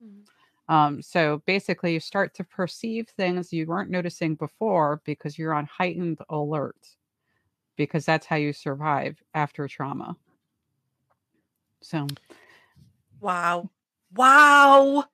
Mhm. 0.02 0.24
Um, 0.70 1.02
so 1.02 1.42
basically, 1.44 1.92
you 1.92 2.00
start 2.00 2.32
to 2.32 2.44
perceive 2.44 3.10
things 3.10 3.52
you 3.52 3.66
weren't 3.66 3.90
noticing 3.90 4.36
before 4.36 5.02
because 5.04 5.36
you're 5.36 5.52
on 5.52 5.66
heightened 5.66 6.22
alert, 6.30 6.96
because 7.76 8.06
that's 8.06 8.24
how 8.24 8.36
you 8.36 8.54
survive 8.54 9.22
after 9.34 9.68
trauma. 9.68 10.16
So, 11.82 12.06
Wow. 13.20 13.68
Wow. 14.14 15.04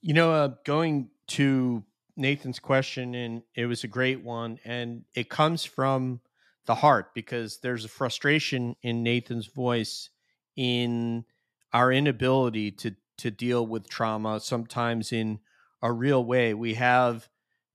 You 0.00 0.14
know, 0.14 0.32
uh, 0.32 0.54
going 0.64 1.10
to 1.26 1.84
Nathan's 2.20 2.58
question, 2.58 3.14
and 3.14 3.42
it 3.54 3.66
was 3.66 3.84
a 3.84 3.88
great 3.88 4.22
one, 4.22 4.58
and 4.64 5.04
it 5.14 5.28
comes 5.28 5.64
from 5.64 6.20
the 6.66 6.74
heart 6.76 7.14
because 7.14 7.58
there's 7.60 7.84
a 7.84 7.88
frustration 7.88 8.76
in 8.82 9.02
Nathan's 9.02 9.46
voice 9.46 10.10
in 10.56 11.24
our 11.72 11.92
inability 11.92 12.70
to 12.72 12.94
to 13.18 13.30
deal 13.30 13.66
with 13.66 13.88
trauma 13.88 14.40
sometimes 14.40 15.12
in 15.12 15.40
a 15.82 15.92
real 15.92 16.24
way. 16.24 16.54
We 16.54 16.74
have, 16.74 17.28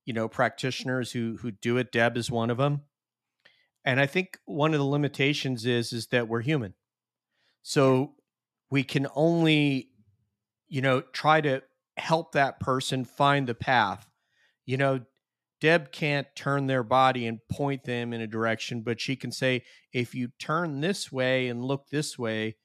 you 0.05 0.13
know, 0.13 0.27
practitioners 0.27 1.11
who 1.11 1.37
who 1.41 1.51
do 1.51 1.77
it. 1.77 1.91
Deb 1.91 2.17
is 2.17 2.31
one 2.31 2.49
of 2.49 2.57
them, 2.57 2.81
and 3.83 3.99
I 3.99 4.05
think 4.05 4.39
one 4.45 4.73
of 4.73 4.79
the 4.79 4.85
limitations 4.85 5.65
is 5.65 5.91
is 5.91 6.07
that 6.07 6.27
we're 6.27 6.41
human, 6.41 6.73
so 7.63 8.13
we 8.69 8.83
can 8.83 9.07
only 9.15 9.89
you 10.67 10.81
know, 10.81 11.01
try 11.01 11.41
to 11.41 11.61
help 11.97 12.33
that 12.33 12.59
person 12.59 13.05
find 13.05 13.47
the 13.47 13.55
path. 13.55 14.07
You 14.65 14.77
know, 14.77 15.01
Deb 15.61 15.91
can't 15.91 16.27
turn 16.35 16.67
their 16.67 16.83
body 16.83 17.27
and 17.27 17.39
point 17.49 17.83
them 17.83 18.13
in 18.13 18.21
a 18.21 18.27
direction, 18.27 18.81
but 18.81 18.99
she 18.99 19.15
can 19.15 19.31
say, 19.31 19.63
if 19.93 20.13
you 20.13 20.29
turn 20.39 20.81
this 20.81 21.11
way 21.11 21.47
and 21.47 21.63
look 21.63 21.89
this 21.89 22.19
way, 22.19 22.57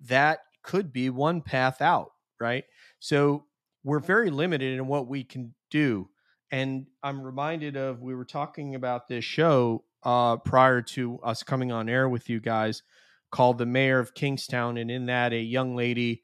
that 0.00 0.40
could 0.62 0.92
be 0.92 1.10
one 1.10 1.42
path 1.42 1.80
out, 1.82 2.12
right? 2.40 2.64
So 2.98 3.44
we're 3.84 4.00
very 4.00 4.30
limited 4.30 4.78
in 4.78 4.86
what 4.86 5.06
we 5.06 5.24
can 5.24 5.54
do. 5.70 6.08
And 6.50 6.86
I'm 7.02 7.22
reminded 7.22 7.76
of 7.76 8.02
we 8.02 8.14
were 8.14 8.24
talking 8.24 8.74
about 8.74 9.08
this 9.08 9.24
show 9.24 9.84
uh, 10.02 10.36
prior 10.38 10.82
to 10.82 11.18
us 11.22 11.42
coming 11.42 11.70
on 11.70 11.88
air 11.88 12.08
with 12.08 12.28
you 12.28 12.40
guys 12.40 12.82
called 13.30 13.58
The 13.58 13.66
Mayor 13.66 14.00
of 14.00 14.14
Kingstown. 14.14 14.76
And 14.76 14.90
in 14.90 15.06
that, 15.06 15.32
a 15.32 15.40
young 15.40 15.76
lady 15.76 16.22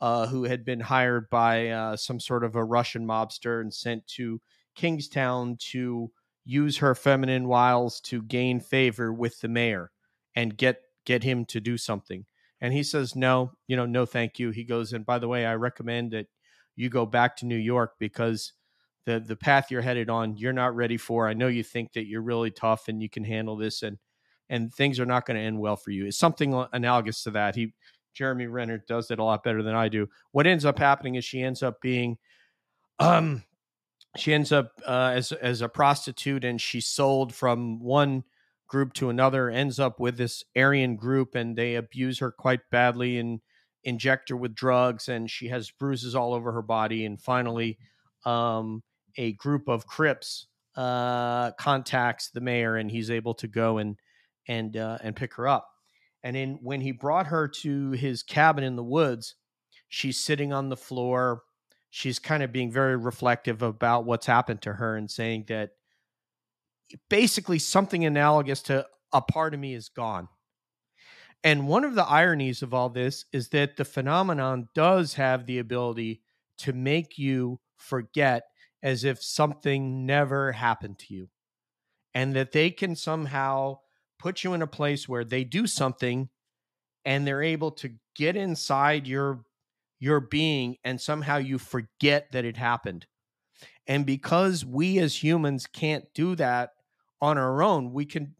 uh, 0.00 0.26
who 0.26 0.44
had 0.44 0.64
been 0.64 0.80
hired 0.80 1.30
by 1.30 1.68
uh, 1.68 1.96
some 1.96 2.20
sort 2.20 2.44
of 2.44 2.56
a 2.56 2.64
Russian 2.64 3.06
mobster 3.06 3.60
and 3.60 3.72
sent 3.72 4.06
to 4.16 4.40
Kingstown 4.78 5.56
to 5.72 6.10
use 6.44 6.78
her 6.78 6.94
feminine 6.94 7.48
wiles 7.48 8.00
to 8.02 8.22
gain 8.22 8.60
favor 8.60 9.12
with 9.12 9.40
the 9.40 9.48
mayor 9.48 9.90
and 10.36 10.56
get 10.56 10.82
get 11.04 11.24
him 11.24 11.44
to 11.46 11.60
do 11.60 11.76
something. 11.76 12.24
And 12.60 12.72
he 12.72 12.84
says, 12.84 13.16
"No, 13.16 13.52
you 13.66 13.76
know, 13.76 13.86
no, 13.86 14.06
thank 14.06 14.38
you." 14.38 14.50
He 14.50 14.62
goes, 14.62 14.92
"And 14.92 15.04
by 15.04 15.18
the 15.18 15.26
way, 15.26 15.44
I 15.44 15.56
recommend 15.56 16.12
that 16.12 16.26
you 16.76 16.88
go 16.88 17.04
back 17.06 17.36
to 17.38 17.46
New 17.46 17.56
York 17.56 17.94
because 17.98 18.52
the 19.04 19.18
the 19.18 19.34
path 19.36 19.68
you're 19.70 19.82
headed 19.82 20.08
on, 20.08 20.36
you're 20.36 20.52
not 20.52 20.76
ready 20.76 20.96
for. 20.96 21.28
I 21.28 21.34
know 21.34 21.48
you 21.48 21.64
think 21.64 21.92
that 21.94 22.06
you're 22.06 22.22
really 22.22 22.52
tough 22.52 22.86
and 22.86 23.02
you 23.02 23.08
can 23.10 23.24
handle 23.24 23.56
this, 23.56 23.82
and 23.82 23.98
and 24.48 24.72
things 24.72 25.00
are 25.00 25.06
not 25.06 25.26
going 25.26 25.36
to 25.36 25.42
end 25.42 25.58
well 25.58 25.76
for 25.76 25.90
you." 25.90 26.06
It's 26.06 26.18
something 26.18 26.54
analogous 26.72 27.24
to 27.24 27.32
that. 27.32 27.56
He 27.56 27.74
Jeremy 28.14 28.46
Renner 28.46 28.78
does 28.78 29.10
it 29.10 29.18
a 29.18 29.24
lot 29.24 29.42
better 29.42 29.62
than 29.64 29.74
I 29.74 29.88
do. 29.88 30.08
What 30.32 30.46
ends 30.46 30.64
up 30.64 30.78
happening 30.78 31.16
is 31.16 31.24
she 31.24 31.42
ends 31.42 31.62
up 31.64 31.80
being, 31.80 32.16
um, 33.00 33.44
she 34.18 34.34
ends 34.34 34.52
up 34.52 34.72
uh, 34.86 35.12
as 35.14 35.32
as 35.32 35.62
a 35.62 35.68
prostitute, 35.68 36.44
and 36.44 36.60
she's 36.60 36.86
sold 36.86 37.34
from 37.34 37.80
one 37.80 38.24
group 38.66 38.92
to 38.94 39.10
another. 39.10 39.50
Ends 39.50 39.78
up 39.78 40.00
with 40.00 40.16
this 40.16 40.44
Aryan 40.56 40.96
group, 40.96 41.34
and 41.34 41.56
they 41.56 41.74
abuse 41.74 42.18
her 42.18 42.30
quite 42.30 42.60
badly 42.70 43.18
and 43.18 43.40
inject 43.84 44.28
her 44.28 44.36
with 44.36 44.54
drugs, 44.54 45.08
and 45.08 45.30
she 45.30 45.48
has 45.48 45.70
bruises 45.70 46.14
all 46.14 46.34
over 46.34 46.52
her 46.52 46.62
body. 46.62 47.04
And 47.04 47.20
finally, 47.20 47.78
um, 48.24 48.82
a 49.16 49.32
group 49.32 49.68
of 49.68 49.86
Crips 49.86 50.46
uh, 50.76 51.52
contacts 51.52 52.30
the 52.30 52.40
mayor, 52.40 52.76
and 52.76 52.90
he's 52.90 53.10
able 53.10 53.34
to 53.34 53.48
go 53.48 53.78
and 53.78 53.98
and 54.46 54.76
uh, 54.76 54.98
and 55.02 55.16
pick 55.16 55.34
her 55.34 55.48
up. 55.48 55.68
And 56.22 56.36
in 56.36 56.58
when 56.62 56.80
he 56.80 56.92
brought 56.92 57.26
her 57.28 57.48
to 57.48 57.90
his 57.92 58.22
cabin 58.22 58.64
in 58.64 58.76
the 58.76 58.82
woods, 58.84 59.34
she's 59.88 60.18
sitting 60.18 60.52
on 60.52 60.68
the 60.68 60.76
floor. 60.76 61.42
She's 61.90 62.18
kind 62.18 62.42
of 62.42 62.52
being 62.52 62.70
very 62.70 62.96
reflective 62.96 63.62
about 63.62 64.04
what's 64.04 64.26
happened 64.26 64.62
to 64.62 64.74
her 64.74 64.96
and 64.96 65.10
saying 65.10 65.46
that 65.48 65.70
eh, 66.92 66.96
basically 67.08 67.58
something 67.58 68.04
analogous 68.04 68.62
to 68.62 68.86
a 69.12 69.22
part 69.22 69.54
of 69.54 69.60
me 69.60 69.74
is 69.74 69.88
gone. 69.88 70.28
And 71.44 71.68
one 71.68 71.84
of 71.84 71.94
the 71.94 72.04
ironies 72.04 72.62
of 72.62 72.74
all 72.74 72.88
this 72.88 73.24
is 73.32 73.48
that 73.50 73.76
the 73.76 73.84
phenomenon 73.84 74.68
does 74.74 75.14
have 75.14 75.46
the 75.46 75.58
ability 75.58 76.22
to 76.58 76.72
make 76.72 77.16
you 77.16 77.60
forget 77.76 78.44
as 78.82 79.04
if 79.04 79.22
something 79.22 80.04
never 80.04 80.52
happened 80.52 80.98
to 80.98 81.14
you 81.14 81.28
and 82.14 82.34
that 82.34 82.52
they 82.52 82.70
can 82.70 82.96
somehow 82.96 83.78
put 84.18 84.42
you 84.42 84.52
in 84.52 84.62
a 84.62 84.66
place 84.66 85.08
where 85.08 85.24
they 85.24 85.44
do 85.44 85.66
something 85.66 86.28
and 87.04 87.26
they're 87.26 87.42
able 87.42 87.70
to 87.70 87.92
get 88.16 88.36
inside 88.36 89.06
your 89.06 89.44
your 89.98 90.20
being 90.20 90.76
and 90.84 91.00
somehow 91.00 91.36
you 91.36 91.58
forget 91.58 92.30
that 92.32 92.44
it 92.44 92.56
happened. 92.56 93.06
And 93.86 94.04
because 94.04 94.64
we 94.64 94.98
as 94.98 95.22
humans 95.22 95.66
can't 95.66 96.04
do 96.14 96.34
that 96.36 96.70
on 97.20 97.38
our 97.38 97.62
own 97.62 97.92
we 97.92 98.04
can 98.04 98.34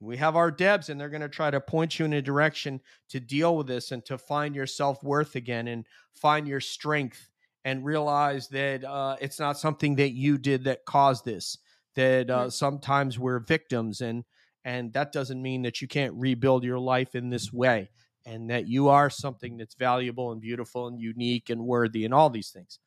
we 0.00 0.16
have 0.18 0.36
our 0.36 0.50
debs 0.50 0.88
and 0.88 1.00
they're 1.00 1.08
going 1.08 1.22
to 1.22 1.28
try 1.28 1.50
to 1.50 1.60
point 1.60 1.98
you 1.98 2.04
in 2.04 2.12
a 2.12 2.20
direction 2.20 2.80
to 3.08 3.18
deal 3.18 3.56
with 3.56 3.66
this 3.66 3.92
and 3.92 4.04
to 4.04 4.18
find 4.18 4.54
your 4.54 4.66
self-worth 4.66 5.36
again 5.36 5.68
and 5.68 5.86
find 6.14 6.46
your 6.46 6.60
strength 6.60 7.30
and 7.64 7.84
realize 7.84 8.48
that 8.48 8.84
uh, 8.84 9.16
it's 9.20 9.40
not 9.40 9.58
something 9.58 9.96
that 9.96 10.10
you 10.10 10.38
did 10.38 10.64
that 10.64 10.84
caused 10.84 11.24
this 11.24 11.58
that 11.94 12.28
uh, 12.28 12.50
sometimes 12.50 13.18
we're 13.18 13.38
victims 13.38 14.00
and 14.00 14.24
and 14.64 14.92
that 14.92 15.12
doesn't 15.12 15.40
mean 15.40 15.62
that 15.62 15.80
you 15.80 15.88
can't 15.88 16.14
rebuild 16.14 16.64
your 16.64 16.78
life 16.78 17.14
in 17.14 17.30
this 17.30 17.52
way 17.52 17.88
and 18.26 18.50
that 18.50 18.68
you 18.68 18.88
are 18.88 19.08
something 19.08 19.56
that's 19.56 19.76
valuable 19.76 20.32
and 20.32 20.40
beautiful 20.40 20.88
and 20.88 21.00
unique 21.00 21.48
and 21.48 21.64
worthy 21.64 22.04
and 22.04 22.12
all 22.12 22.28
these 22.28 22.50
things. 22.50 22.80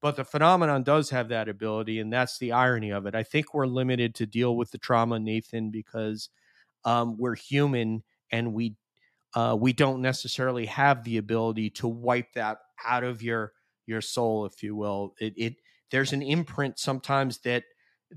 But 0.00 0.16
the 0.16 0.24
phenomenon 0.24 0.82
does 0.82 1.10
have 1.10 1.28
that 1.28 1.48
ability 1.48 2.00
and 2.00 2.12
that's 2.12 2.38
the 2.38 2.52
irony 2.52 2.90
of 2.90 3.06
it. 3.06 3.14
I 3.14 3.22
think 3.22 3.52
we're 3.54 3.66
limited 3.66 4.14
to 4.16 4.26
deal 4.26 4.56
with 4.56 4.70
the 4.70 4.78
trauma 4.78 5.18
nathan 5.18 5.70
because 5.70 6.30
um, 6.84 7.16
we're 7.18 7.36
human 7.36 8.02
and 8.32 8.54
we 8.54 8.74
uh, 9.34 9.54
we 9.58 9.72
don't 9.72 10.00
necessarily 10.00 10.64
have 10.66 11.04
the 11.04 11.18
ability 11.18 11.68
to 11.68 11.88
wipe 11.88 12.32
that 12.32 12.58
out 12.86 13.04
of 13.04 13.22
your 13.22 13.52
your 13.86 14.00
soul 14.00 14.46
if 14.46 14.62
you 14.62 14.74
will. 14.74 15.14
It, 15.20 15.34
it 15.36 15.54
there's 15.90 16.12
an 16.12 16.22
imprint 16.22 16.78
sometimes 16.78 17.38
that 17.40 17.64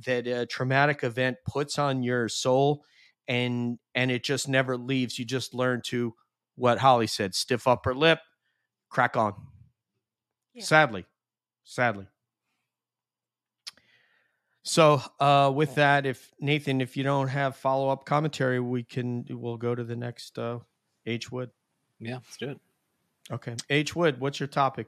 that 0.06 0.28
a 0.28 0.46
traumatic 0.46 1.04
event 1.04 1.38
puts 1.46 1.78
on 1.78 2.04
your 2.04 2.30
soul 2.30 2.84
and 3.28 3.80
and 3.96 4.12
it 4.12 4.24
just 4.24 4.48
never 4.48 4.78
leaves. 4.78 5.20
You 5.20 5.26
just 5.26 5.54
learn 5.54 5.82
to 5.88 6.14
what 6.60 6.78
holly 6.80 7.08
said 7.08 7.34
stiff 7.34 7.68
upper 7.68 7.94
lip 7.96 8.20
crack 8.90 9.16
on 9.18 9.34
Yeah. 10.54 10.64
sadly 10.64 11.06
sadly 11.64 12.08
so 14.64 15.02
uh 15.20 15.52
with 15.56 15.76
that 15.76 16.06
if 16.06 16.32
nathan 16.40 16.82
if 16.82 16.98
you 16.98 17.04
don't 17.04 17.28
have 17.30 17.56
follow-up 17.56 18.06
commentary 18.06 18.60
we 18.60 18.84
can 18.84 19.26
we'll 19.30 19.58
go 19.58 19.74
to 19.74 19.84
the 19.84 19.96
next 19.96 20.38
uh 20.38 20.60
h 21.06 21.32
wood 21.32 21.50
Yeah, 22.00 22.16
let's 22.16 22.38
do 22.38 22.50
it. 22.50 22.60
okay 23.32 23.56
h 23.70 23.96
wood 23.96 24.20
what's 24.20 24.40
your 24.40 24.48
topic 24.48 24.88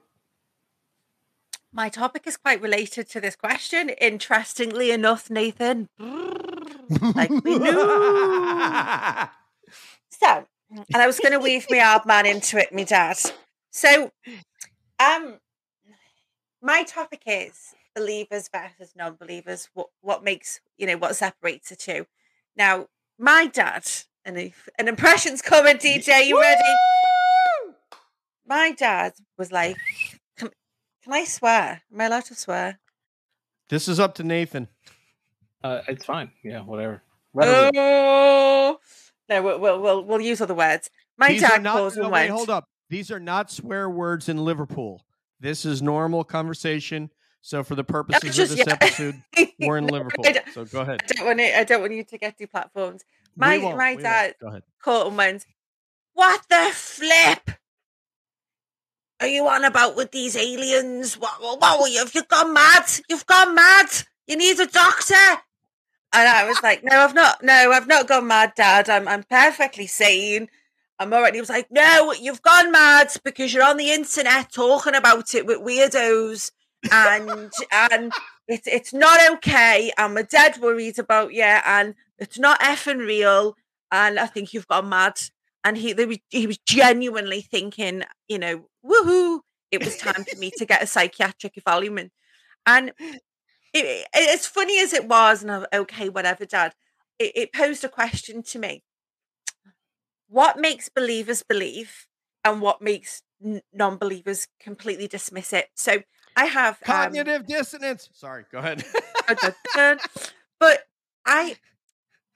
My 1.74 1.88
topic 1.88 2.28
is 2.28 2.36
quite 2.36 2.62
related 2.62 3.08
to 3.12 3.22
this 3.22 3.38
question. 3.38 3.88
Interestingly 3.92 4.92
enough, 4.92 5.30
Nathan. 5.30 5.88
Like 7.16 7.30
we 7.46 7.58
knew. 7.58 7.80
So, 10.22 10.46
and 10.72 11.02
I 11.02 11.08
was 11.08 11.20
going 11.20 11.34
to 11.34 11.40
weave 11.40 11.68
my 11.70 11.80
hard 11.80 12.06
man 12.06 12.26
into 12.26 12.58
it, 12.58 12.74
my 12.74 12.84
dad. 12.84 13.18
So, 13.72 14.12
um, 15.00 15.40
my 16.62 16.84
topic 16.84 17.24
is 17.26 17.74
believers 17.96 18.50
versus 18.54 18.94
non-believers. 18.96 19.70
What 19.74 19.88
what 20.02 20.24
makes 20.24 20.62
you 20.78 20.88
know 20.88 20.98
what 20.98 21.16
separates 21.16 21.70
the 21.70 21.76
two? 21.76 22.06
Now, 22.56 22.88
my 23.18 23.48
dad, 23.48 23.86
and 24.26 24.38
if 24.38 24.70
an 24.78 24.88
impression's 24.88 25.42
coming, 25.42 25.78
DJ, 25.78 26.28
you 26.28 26.40
ready? 26.40 26.62
My 28.46 28.72
dad 28.72 29.14
was 29.38 29.52
like, 29.52 29.78
"Can, 30.38 30.50
can 31.04 31.14
I 31.14 31.26
swear? 31.26 31.82
Am 31.94 32.02
I 32.02 32.06
allowed 32.06 32.26
to 32.26 32.36
swear?" 32.36 32.80
This 33.70 33.88
is 33.88 34.00
up 34.00 34.16
to 34.16 34.24
Nathan. 34.24 34.68
Uh, 35.64 35.82
it's 35.88 36.06
fine. 36.06 36.32
Yeah, 36.44 36.62
whatever. 36.62 37.02
Readily. 37.34 37.72
Oh 37.78 38.80
no, 39.32 39.42
we'll 39.42 39.60
we'll 39.60 39.82
we'll, 39.82 40.04
we'll 40.04 40.22
use 40.22 40.42
other 40.42 40.54
words. 40.54 40.90
My 41.18 41.30
These 41.30 41.42
dad 41.42 41.64
not, 41.64 41.78
calls 41.78 41.96
no, 41.96 42.04
and 42.04 42.12
wait, 42.12 42.22
went. 42.24 42.32
hold 42.32 42.50
up. 42.50 42.66
These 42.90 43.10
are 43.12 43.20
not 43.20 43.50
swear 43.50 43.90
words 43.90 44.28
in 44.30 44.38
Liverpool. 44.44 45.06
This 45.40 45.66
is 45.66 45.82
normal 45.82 46.24
conversation. 46.24 47.10
So 47.42 47.64
for 47.64 47.74
the 47.76 47.84
purposes 47.84 48.36
just- 48.36 48.52
of 48.52 48.58
this 48.58 48.68
yeah. 48.68 48.74
episode, 48.74 49.24
we're 49.60 49.78
in 49.78 49.88
No, 49.88 49.94
Liverpool. 49.94 50.26
So 50.54 50.66
go 50.66 50.82
ahead. 50.82 51.02
I 51.10 51.14
don't 51.14 51.26
want 51.26 51.40
it, 51.40 51.56
I 51.56 51.64
don't 51.64 51.82
want 51.82 51.94
you 51.94 52.04
to 52.04 52.18
get 52.18 52.38
deplatformed. 52.38 53.00
My 53.36 53.58
my 53.58 53.96
we 53.96 54.04
dad 54.04 54.36
caught 54.84 55.08
and 55.08 55.18
went, 55.18 55.46
What 56.14 56.42
the 56.50 56.70
flip? 56.74 57.58
Are 59.22 59.28
you 59.28 59.48
on 59.48 59.64
about 59.64 59.96
with 59.96 60.12
these 60.12 60.36
aliens? 60.36 61.14
What, 61.16 61.42
what, 61.42 61.60
what 61.62 61.92
you? 61.92 62.00
Have 62.00 62.14
you 62.14 62.24
gone 62.24 62.54
mad? 62.54 62.86
You've 63.08 63.26
gone 63.26 63.54
mad. 63.56 63.86
You 64.28 64.36
need 64.36 64.60
a 64.60 64.66
doctor. 64.66 65.16
And 66.14 66.28
I 66.28 66.46
was 66.46 66.62
like, 66.62 66.84
No, 66.84 66.98
I've 67.00 67.14
not. 67.16 67.44
No, 67.44 67.72
I've 67.72 67.88
not 67.88 68.08
gone 68.08 68.28
mad, 68.28 68.54
Dad. 68.56 68.90
I'm 68.90 69.08
I'm 69.08 69.24
perfectly 69.24 69.88
sane. 69.88 70.50
I'm 71.00 71.14
all 71.14 71.22
right. 71.22 71.34
He 71.34 71.40
was 71.40 71.50
like, 71.50 71.68
No, 71.72 72.14
you've 72.14 72.42
gone 72.42 72.72
mad 72.72 73.10
because 73.24 73.54
you're 73.54 73.64
on 73.64 73.78
the 73.78 73.92
internet 73.92 74.52
talking 74.52 74.96
about 74.96 75.34
it 75.34 75.46
with 75.46 75.60
weirdos, 75.60 76.52
and 76.92 77.52
and 77.72 78.12
it's 78.48 78.68
it's 78.68 78.94
not 78.94 79.32
okay. 79.36 79.92
I'm 79.98 80.18
a 80.18 80.24
dead 80.24 80.58
worried 80.60 81.00
about 81.00 81.34
you, 81.34 81.44
and 81.44 81.96
it's 82.18 82.40
not 82.40 82.60
effing 82.60 83.00
real. 83.00 83.56
And 83.92 84.20
I 84.20 84.26
think 84.28 84.54
you've 84.54 84.68
gone 84.68 84.90
mad. 84.90 85.14
And 85.64 85.78
he 85.78 85.94
they, 85.94 86.06
were- 86.06 86.16
he 86.30 86.48
was 86.48 86.58
genuinely 86.58 87.42
thinking, 87.42 88.04
you 88.28 88.40
know, 88.40 88.66
woohoo! 88.86 89.42
It 89.72 89.84
was 89.84 89.96
time 89.98 90.26
for 90.26 90.38
me 90.38 90.52
to 90.58 90.66
get 90.66 90.84
a 90.84 90.88
psychiatric 90.88 91.56
evaluation. 91.58 92.12
And 92.66 92.92
it, 93.74 94.08
it, 94.14 94.30
as 94.34 94.46
funny 94.46 94.80
as 94.80 94.94
it 94.94 95.08
was, 95.08 95.42
and 95.42 95.52
I'm 95.52 95.66
okay, 95.74 96.10
whatever, 96.10 96.46
Dad. 96.46 96.74
It, 97.20 97.32
it 97.36 97.54
posed 97.54 97.84
a 97.84 97.90
question 97.90 98.44
to 98.44 98.60
me: 98.60 98.84
What 100.28 100.60
makes 100.60 100.90
believers 100.90 101.44
believe, 101.44 102.08
and 102.44 102.62
what 102.62 102.82
makes 102.82 103.24
n- 103.44 103.62
non-believers 103.74 104.48
completely 104.60 105.08
dismiss 105.08 105.54
it? 105.54 105.70
So 105.76 106.04
I 106.36 106.46
have 106.46 106.76
um, 106.76 106.96
Cognitive 106.96 107.46
dissonance. 107.46 108.10
Sorry, 108.14 108.46
go 108.52 108.60
ahead. 108.60 108.84
but 110.60 110.84
I 111.26 111.58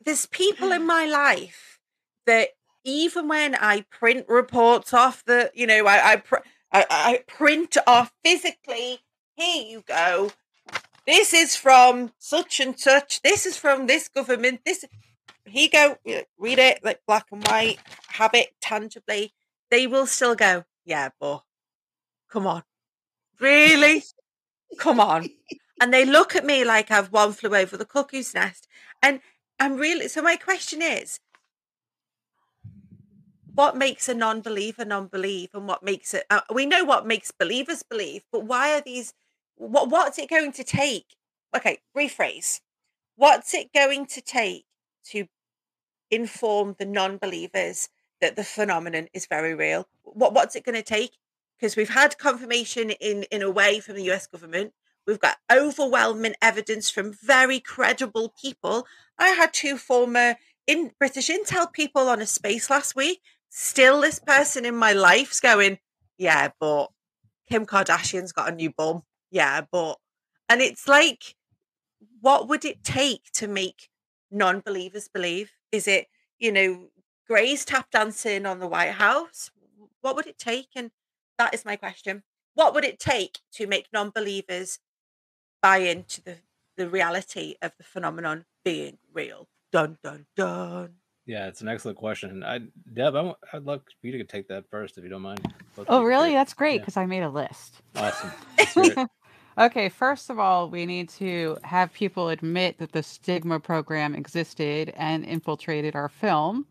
there's 0.03 0.25
people 0.27 0.71
in 0.71 0.86
my 0.86 1.05
life 1.05 1.79
that 2.25 2.49
even 2.83 3.27
when 3.27 3.55
I 3.55 3.81
print 3.89 4.25
reports 4.29 4.93
off 4.93 5.23
the, 5.25 5.51
you 5.53 5.65
know, 5.67 5.86
I 5.88 6.11
I, 6.11 6.15
pr- 6.17 6.36
I, 6.71 6.86
I 6.89 7.23
print 7.27 7.77
off 7.88 8.13
physically. 8.23 8.99
Here 9.36 9.65
you 9.65 9.83
go. 9.86 10.31
This 11.06 11.34
is 11.34 11.56
from 11.56 12.12
such 12.18 12.60
and 12.60 12.80
such. 12.80 13.22
This 13.22 13.45
is 13.45 13.58
from 13.58 13.88
this 13.88 14.08
government. 14.08 14.62
This 14.66 14.86
he 15.45 15.68
go. 15.68 15.97
Read 16.38 16.60
it 16.60 16.80
like 16.84 17.01
black 17.08 17.28
and 17.32 17.45
white. 17.47 17.78
Have 18.10 18.34
it 18.34 18.49
tangibly. 18.62 19.34
They 19.70 19.88
will 19.88 20.08
still 20.08 20.36
go. 20.36 20.64
Yeah, 20.86 21.10
but 21.20 21.43
come 22.30 22.47
on, 22.47 22.64
really? 23.39 24.03
Come 24.80 24.99
on 24.99 25.30
and 25.82 25.93
they 25.93 26.06
look 26.06 26.36
at 26.36 26.45
me 26.45 26.64
like 26.64 26.91
I've 26.91 27.12
one 27.12 27.34
flew 27.34 27.56
over 27.56 27.78
the 27.78 27.86
cuckoo's 27.86 28.34
nest. 28.34 28.68
And 29.01 29.20
I'm 29.60 29.78
really 29.78 30.08
so 30.08 30.22
my 30.22 30.36
question 30.36 30.82
is 30.82 31.20
what 33.53 33.78
makes 33.78 34.10
a 34.10 34.14
non-believer 34.14 34.84
non-believe 34.84 35.49
and 35.53 35.66
what 35.66 35.82
makes 35.82 36.14
it 36.14 36.26
uh, 36.30 36.41
we 36.53 36.66
know 36.66 36.84
what 36.84 37.08
makes 37.08 37.32
believers 37.32 37.84
believe 37.84 38.24
but 38.34 38.43
why 38.43 38.74
are 38.74 38.82
these 38.82 39.14
what 39.56 39.89
what's 39.89 40.20
it 40.20 40.30
going 40.30 40.51
to 40.51 40.64
take 40.64 41.16
okay 41.56 41.80
rephrase 41.97 42.62
what's 43.16 43.53
it 43.53 43.72
going 43.74 44.06
to 44.06 44.22
take 44.22 44.66
to 45.03 45.26
inform 46.12 46.76
the 46.78 46.86
non-believers 46.86 47.89
that 48.22 48.36
the 48.36 48.43
phenomenon 48.43 49.08
is 49.14 49.26
very 49.26 49.53
real 49.53 49.88
what 50.03 50.34
what's 50.34 50.56
it 50.56 50.64
going 50.64 50.76
to 50.76 50.84
take 50.84 51.18
because 51.58 51.76
we've 51.76 51.89
had 51.89 52.18
confirmation 52.18 52.89
in 52.91 53.24
in 53.32 53.41
a 53.41 53.51
way 53.51 53.80
from 53.80 53.95
the 53.95 54.12
US 54.12 54.28
government 54.28 54.74
We've 55.06 55.20
got 55.20 55.38
overwhelming 55.51 56.34
evidence 56.41 56.89
from 56.89 57.14
very 57.14 57.60
credible 57.60 58.34
people. 58.41 58.88
I 59.20 59.30
had 59.30 59.53
two 59.53 59.78
former 59.78 60.36
in 60.66 60.91
British 60.97 61.30
Intel 61.30 61.72
people 61.72 62.10
on 62.10 62.22
a 62.22 62.26
space 62.26 62.70
last 62.70 62.95
week. 62.95 63.22
Still, 63.49 64.01
this 64.01 64.20
person 64.20 64.66
in 64.66 64.76
my 64.76 64.93
life's 64.93 65.39
going, 65.39 65.78
yeah, 66.18 66.49
but 66.60 66.88
Kim 67.49 67.66
Kardashian's 67.66 68.32
got 68.32 68.51
a 68.51 68.56
new 68.56 68.72
bum. 68.76 69.03
Yeah, 69.36 69.59
but, 69.69 69.97
and 70.47 70.61
it's 70.61 70.88
like, 70.88 71.36
what 72.21 72.47
would 72.47 72.63
it 72.63 72.86
take 72.86 73.29
to 73.33 73.49
make 73.49 73.89
non-believers 74.31 75.09
believe? 75.09 75.51
Is 75.73 75.89
it, 75.89 76.07
you 76.39 76.53
know, 76.53 76.88
Gray's 77.27 77.65
tap 77.65 77.91
dancing 77.91 78.45
on 78.45 78.59
the 78.59 78.67
White 78.67 78.93
House? 78.93 79.51
What 79.99 80.15
would 80.15 80.25
it 80.25 80.38
take? 80.38 80.69
And 80.73 80.89
that 81.38 81.53
is 81.53 81.65
my 81.65 81.75
question. 81.75 82.23
What 82.53 82.73
would 82.73 82.86
it 82.86 82.97
take 82.97 83.39
to 83.55 83.67
make 83.67 83.88
non-believers 83.91 84.79
buy 85.61 85.79
into 85.79 86.23
the, 86.23 86.38
the 86.77 86.88
reality 86.88 87.55
of 87.61 87.73
the 87.77 87.83
phenomenon 87.83 88.45
being 88.63 88.99
real? 89.13 89.49
Dun 89.73 89.97
dun 90.01 90.27
dun. 90.38 90.91
Yeah, 91.25 91.47
it's 91.47 91.59
an 91.59 91.67
excellent 91.67 91.97
question. 91.97 92.41
I, 92.41 92.59
Deb, 92.93 93.15
I 93.15 93.21
want, 93.21 93.38
I'd 93.51 93.63
love 93.63 93.81
for 93.99 94.07
you 94.07 94.17
to 94.17 94.23
take 94.23 94.47
that 94.47 94.63
first 94.71 94.97
if 94.97 95.03
you 95.03 95.09
don't 95.09 95.23
mind. 95.23 95.41
Both 95.75 95.89
of 95.89 95.93
Oh, 95.93 96.03
really? 96.03 96.29
Great. 96.29 96.36
That's 96.36 96.53
great 96.53 96.73
Yeah. 96.75 96.79
because 96.83 96.95
I 96.95 97.05
made 97.05 97.23
a 97.23 97.29
list. 97.29 97.81
Awesome. 97.97 98.31
Let's 99.56 99.68
hear 99.70 99.80
it. 99.80 99.82
okay, 99.82 99.89
first 99.89 100.30
of 100.30 100.39
all, 100.39 100.70
we 100.70 100.86
need 100.86 101.10
to 101.10 101.58
have 101.64 101.93
people 101.93 102.30
admit 102.30 102.78
that 102.80 102.91
the 102.91 103.03
stigma 103.03 103.60
program 103.60 104.16
existed 104.16 104.93
and 104.95 105.26
infiltrated 105.26 105.95
our 105.95 106.10
film, 106.10 106.68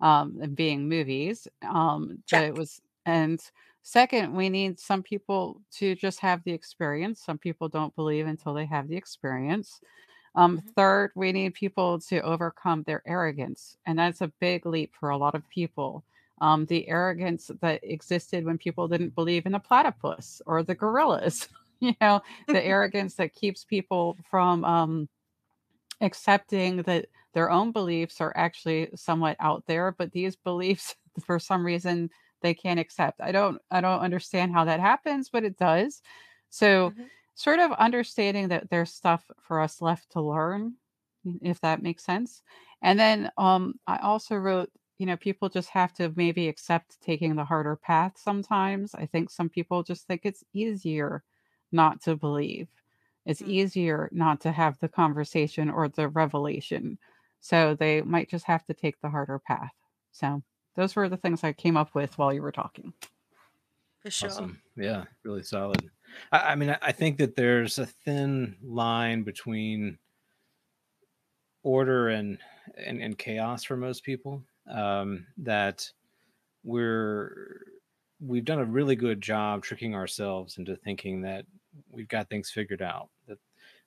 um, 0.00 0.38
being 0.54 0.88
movies. 0.88 1.48
Um, 1.62 2.22
that 2.30 2.42
Check. 2.42 2.44
it 2.44 2.54
was, 2.54 2.80
and 3.06 3.40
second, 3.82 4.34
we 4.34 4.50
need 4.50 4.80
some 4.80 5.02
people 5.02 5.62
to 5.72 5.94
just 5.96 6.20
have 6.20 6.44
the 6.44 6.52
experience. 6.52 7.20
Some 7.22 7.38
people 7.38 7.68
don't 7.68 7.94
believe 7.96 8.26
until 8.26 8.54
they 8.54 8.66
have 8.66 8.88
the 8.88 8.96
experience. 8.96 9.80
Um, 10.34 10.58
Mhm. 10.58 10.72
third, 10.76 11.12
we 11.16 11.32
need 11.32 11.54
people 11.54 12.00
to 12.00 12.20
overcome 12.22 12.84
their 12.84 13.02
arrogance, 13.06 13.78
and 13.86 13.98
that's 13.98 14.20
a 14.22 14.28
big 14.40 14.66
leap 14.66 14.94
for 14.94 15.10
a 15.10 15.18
lot 15.18 15.34
of 15.34 15.48
people. 15.48 16.04
Um, 16.40 16.66
the 16.66 16.88
arrogance 16.88 17.50
that 17.60 17.80
existed 17.84 18.44
when 18.44 18.58
people 18.58 18.88
didn't 18.88 19.14
believe 19.14 19.46
in 19.46 19.52
the 19.52 19.58
platypus 19.60 20.42
or 20.46 20.62
the 20.62 20.74
gorillas, 20.74 21.48
you 21.80 21.94
know, 22.00 22.22
the 22.50 22.64
arrogance 22.64 23.14
that 23.16 23.34
keeps 23.34 23.64
people 23.64 24.18
from 24.30 24.64
um, 24.64 25.08
accepting 26.00 26.82
that 26.82 27.06
their 27.34 27.50
own 27.50 27.72
beliefs 27.72 28.20
are 28.20 28.32
actually 28.36 28.88
somewhat 28.94 29.36
out 29.40 29.64
there, 29.66 29.92
but 29.92 30.12
these 30.12 30.36
beliefs, 30.36 30.96
for 31.24 31.38
some 31.38 31.64
reason, 31.64 32.10
they 32.42 32.54
can't 32.54 32.80
accept. 32.80 33.20
I 33.20 33.32
don't, 33.32 33.60
I 33.70 33.80
don't 33.80 34.00
understand 34.00 34.52
how 34.52 34.64
that 34.64 34.80
happens, 34.80 35.28
but 35.30 35.44
it 35.44 35.56
does. 35.58 36.02
So, 36.50 36.94
Mhm. 36.96 37.10
sort 37.34 37.60
of 37.60 37.72
understanding 37.72 38.48
that 38.48 38.70
there's 38.70 38.92
stuff 38.92 39.30
for 39.40 39.60
us 39.60 39.80
left 39.82 40.10
to 40.12 40.20
learn, 40.20 40.74
if 41.42 41.60
that 41.60 41.82
makes 41.82 42.04
sense. 42.04 42.42
And 42.82 42.98
then 42.98 43.30
um, 43.38 43.74
I 43.86 43.98
also 43.98 44.36
wrote, 44.36 44.70
you 44.98 45.06
know, 45.06 45.16
people 45.16 45.48
just 45.48 45.70
have 45.70 45.92
to 45.94 46.12
maybe 46.16 46.48
accept 46.48 47.00
taking 47.00 47.36
the 47.36 47.44
harder 47.44 47.76
path 47.76 48.12
sometimes. 48.16 48.94
I 48.94 49.06
think 49.06 49.30
some 49.30 49.48
people 49.48 49.82
just 49.82 50.06
think 50.06 50.22
it's 50.24 50.44
easier 50.52 51.22
not 51.72 52.02
to 52.02 52.16
believe. 52.16 52.68
It's 53.26 53.42
Mm. 53.42 53.48
easier 53.48 54.08
not 54.12 54.40
to 54.42 54.52
have 54.52 54.78
the 54.78 54.88
conversation 54.88 55.70
or 55.70 55.88
the 55.88 56.08
revelation. 56.08 56.98
So 57.40 57.74
they 57.74 58.02
might 58.02 58.30
just 58.30 58.46
have 58.46 58.64
to 58.66 58.74
take 58.74 59.00
the 59.00 59.10
harder 59.10 59.38
path. 59.38 59.72
So 60.12 60.42
those 60.74 60.96
were 60.96 61.08
the 61.08 61.16
things 61.16 61.44
I 61.44 61.52
came 61.52 61.76
up 61.76 61.94
with 61.94 62.16
while 62.18 62.32
you 62.32 62.42
were 62.42 62.52
talking. 62.52 62.92
For 64.00 64.10
sure. 64.10 64.28
Awesome. 64.28 64.62
Yeah, 64.76 65.04
really 65.24 65.42
solid. 65.42 65.90
I, 66.32 66.38
I 66.38 66.54
mean, 66.54 66.70
I, 66.70 66.78
I 66.80 66.92
think 66.92 67.18
that 67.18 67.36
there's 67.36 67.78
a 67.78 67.86
thin 67.86 68.56
line 68.62 69.24
between 69.24 69.98
order 71.62 72.08
and 72.08 72.38
and, 72.76 73.02
and 73.02 73.18
chaos 73.18 73.64
for 73.64 73.76
most 73.76 74.04
people. 74.04 74.44
Um, 74.70 75.26
that 75.38 75.90
we're 76.62 77.62
we've 78.20 78.44
done 78.44 78.58
a 78.58 78.64
really 78.64 78.96
good 78.96 79.20
job 79.20 79.62
tricking 79.62 79.94
ourselves 79.94 80.58
into 80.58 80.76
thinking 80.76 81.22
that 81.22 81.46
we've 81.90 82.08
got 82.08 82.28
things 82.28 82.50
figured 82.50 82.82
out. 82.82 83.08
That 83.26 83.38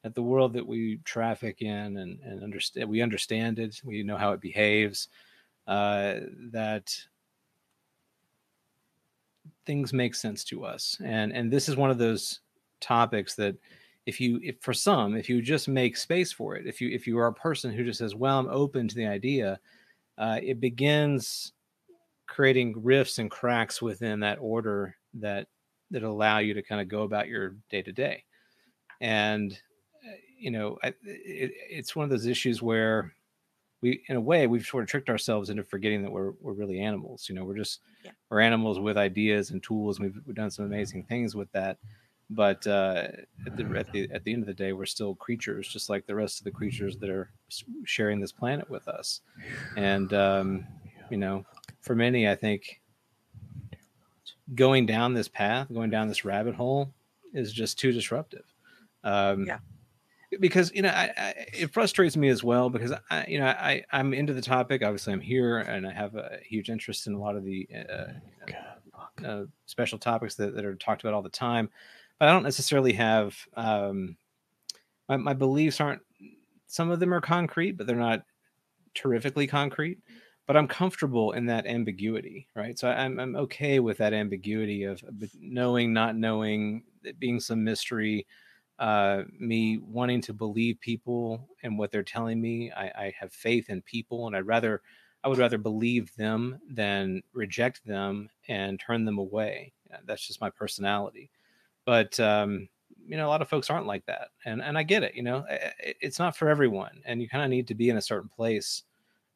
that 0.04 0.16
the 0.16 0.24
world 0.24 0.54
that 0.54 0.66
we 0.66 1.00
traffic 1.04 1.62
in 1.62 1.98
and 1.98 2.20
and 2.22 2.44
understand 2.44 2.90
we 2.90 3.02
understand 3.02 3.60
it. 3.60 3.82
We 3.84 4.04
know 4.04 4.18
how 4.18 4.32
it 4.32 4.42
behaves. 4.42 5.08
Uh, 5.68 6.22
that 6.52 6.94
things 9.66 9.94
make 9.94 10.16
sense 10.16 10.44
to 10.44 10.66
us 10.66 10.98
and 11.04 11.32
and 11.32 11.52
this 11.52 11.70
is 11.70 11.76
one 11.76 11.92
of 11.92 11.98
those 11.98 12.40
topics 12.80 13.36
that 13.36 13.56
if 14.06 14.20
you 14.20 14.40
if 14.44 14.56
for 14.60 14.74
some 14.74 15.16
if 15.16 15.30
you 15.30 15.42
just 15.42 15.68
make 15.68 15.96
space 15.96 16.32
for 16.32 16.56
it 16.56 16.66
if 16.66 16.82
you 16.82 16.90
if 16.90 17.06
you 17.06 17.18
are 17.18 17.28
a 17.28 17.34
person 17.34 17.72
who 17.72 17.84
just 17.84 18.00
says 18.00 18.16
well 18.16 18.40
i'm 18.40 18.50
open 18.50 18.88
to 18.88 18.96
the 18.96 19.06
idea 19.06 19.60
uh, 20.18 20.40
it 20.42 20.60
begins 20.60 21.54
creating 22.28 22.74
rifts 22.78 23.20
and 23.20 23.32
cracks 23.32 23.82
within 23.82 24.20
that 24.20 24.38
order 24.40 24.96
that 25.14 25.48
that 25.92 26.04
allow 26.04 26.40
you 26.40 26.54
to 26.54 26.62
kind 26.64 26.82
of 26.82 26.88
go 26.88 27.04
about 27.04 27.28
your 27.28 27.56
day 27.70 27.82
to 27.82 27.92
day 27.92 28.24
and 29.00 29.54
uh, 30.08 30.12
you 30.38 30.52
know 30.52 30.78
I, 30.84 30.88
it, 31.04 31.52
it's 31.70 31.96
one 31.96 32.04
of 32.04 32.10
those 32.10 32.26
issues 32.26 32.62
where 32.62 33.14
we 33.82 34.04
in 34.08 34.16
a 34.16 34.22
way 34.22 34.48
we've 34.48 34.66
sort 34.66 34.84
of 34.84 34.90
tricked 34.90 35.10
ourselves 35.10 35.50
into 35.50 35.64
forgetting 35.64 36.04
that 36.04 36.12
we're 36.12 36.32
we're 36.42 36.54
really 36.54 36.80
animals 36.80 37.28
you 37.30 37.36
know 37.36 37.44
we're 37.44 37.58
just 37.58 37.82
Yeah. 38.04 38.12
we're 38.30 38.40
animals 38.42 38.80
with 38.80 38.98
ideas 38.98 39.52
and 39.52 39.62
tools 39.64 40.00
and 40.00 40.06
we've, 40.14 40.22
we've 40.26 40.36
done 40.36 40.52
some 40.52 40.66
amazing 40.66 41.04
things 41.04 41.36
with 41.36 41.52
that. 41.52 41.78
But 42.34 42.66
uh, 42.66 43.08
at, 43.46 43.58
the, 43.58 43.66
at 43.78 43.92
the 43.92 44.10
at 44.12 44.24
the 44.24 44.34
end 44.34 44.44
of 44.44 44.48
the 44.48 44.54
day 44.54 44.72
we're 44.74 44.86
still 44.86 45.16
creatures 45.16 45.68
just 45.68 45.90
like 45.90 46.06
the 46.08 46.16
rest 46.16 46.40
of 46.40 46.46
the 46.46 46.52
creatures 46.52 46.98
that 46.98 47.10
are 47.10 47.30
sharing 47.86 48.20
this 48.22 48.32
planet 48.32 48.70
with 48.70 48.88
us. 48.88 49.22
And 49.76 50.14
um, 50.14 50.68
you 51.10 51.18
know 51.18 51.46
for 51.82 51.96
many 51.96 52.30
i 52.30 52.36
think 52.36 52.81
going 54.56 54.86
down 54.86 55.14
this 55.14 55.28
path 55.28 55.68
going 55.74 55.90
down 55.90 56.08
this 56.08 56.26
rabbit 56.26 56.56
hole 56.56 56.94
is 57.34 57.54
just 57.54 57.80
too 57.80 57.92
disruptive. 57.92 58.44
Um, 59.04 59.46
Yeah. 59.46 59.60
because 60.40 60.72
you 60.74 60.82
know 60.82 60.90
I, 60.90 61.12
I, 61.18 61.34
it 61.54 61.74
frustrates 61.74 62.16
me 62.18 62.30
as 62.30 62.44
well 62.44 62.70
because 62.70 62.94
I 63.10 63.26
you 63.28 63.40
know 63.40 63.48
I 63.48 63.84
I'm 63.92 64.14
into 64.14 64.34
the 64.34 64.42
topic. 64.42 64.84
Obviously 64.84 65.14
I'm 65.14 65.22
here 65.22 65.60
and 65.60 65.88
I 65.88 65.94
have 65.94 66.16
a 66.16 66.40
huge 66.44 66.70
interest 66.70 67.08
in 67.08 67.14
a 67.14 67.20
lot 67.20 67.36
of 67.36 67.44
the 67.44 67.68
uh, 67.90 69.26
uh, 69.26 69.44
special 69.66 69.98
topics 69.98 70.36
that, 70.36 70.56
that 70.56 70.66
are 70.66 70.76
talked 70.76 71.02
about 71.02 71.14
all 71.14 71.22
the 71.22 71.30
time. 71.30 71.70
But 72.20 72.28
I 72.30 72.32
don't 72.32 72.44
necessarily 72.44 72.94
have 72.94 73.36
um, 73.56 74.16
my, 75.10 75.18
my 75.18 75.34
beliefs 75.34 75.80
aren't 75.82 76.02
some 76.68 76.90
of 76.90 77.00
them 77.00 77.14
are 77.14 77.22
concrete 77.22 77.74
but 77.74 77.86
they're 77.88 77.96
not 77.96 78.24
terrifically 78.94 79.48
concrete 79.48 80.00
but 80.52 80.58
I'm 80.58 80.68
comfortable 80.68 81.32
in 81.32 81.46
that 81.48 81.66
ambiguity 81.66 82.48
right 82.56 82.78
so 82.78 82.90
I'm, 82.90 83.20
I'm 83.20 83.36
okay 83.38 83.80
with 83.80 83.98
that 84.00 84.14
ambiguity 84.14 84.84
of 84.84 85.04
knowing 85.40 85.94
not 85.94 86.16
knowing 86.16 86.84
it 87.04 87.20
being 87.20 87.40
some 87.40 87.64
mystery 87.64 88.28
uh, 88.80 89.24
me 89.40 89.78
wanting 89.78 90.22
to 90.24 90.34
believe 90.34 90.80
people 90.82 91.48
and 91.64 91.78
what 91.78 91.92
they're 91.92 92.04
telling 92.04 92.42
me. 92.42 92.72
I, 92.72 92.86
I 92.88 93.14
have 93.20 93.32
faith 93.34 93.70
in 93.70 93.84
people, 93.84 94.28
and 94.28 94.36
I'd 94.36 94.48
rather, 94.48 94.82
I 95.24 95.30
would 95.30 95.38
rather 95.38 95.60
believe 95.60 96.16
them 96.16 96.60
than 96.68 97.22
reject 97.34 97.86
them 97.86 98.30
and 98.48 98.80
turn 98.80 99.06
them 99.06 99.20
away. 99.20 99.74
That's 100.06 100.26
just 100.28 100.42
my 100.42 100.50
personality. 100.50 101.32
But 101.86 102.20
um, 102.20 102.70
you 103.08 103.18
know, 103.18 103.28
a 103.28 103.30
lot 103.32 103.42
of 103.42 103.50
folks 103.50 103.70
aren't 103.70 103.88
like 103.88 104.06
that, 104.08 104.30
and 104.46 104.62
and 104.62 104.78
I 104.78 104.84
get 104.84 105.04
it. 105.04 105.16
You 105.16 105.24
know, 105.24 105.46
I- 105.50 105.74
I- 105.80 105.96
it's 106.02 106.20
not 106.20 106.38
for 106.38 106.50
everyone, 106.50 107.02
and 107.06 107.22
you 107.22 107.30
kind 107.30 107.44
of 107.44 107.50
need 107.50 107.68
to 107.70 107.76
be 107.76 107.90
in 107.90 107.98
a 107.98 108.02
certain 108.02 108.30
place. 108.30 108.84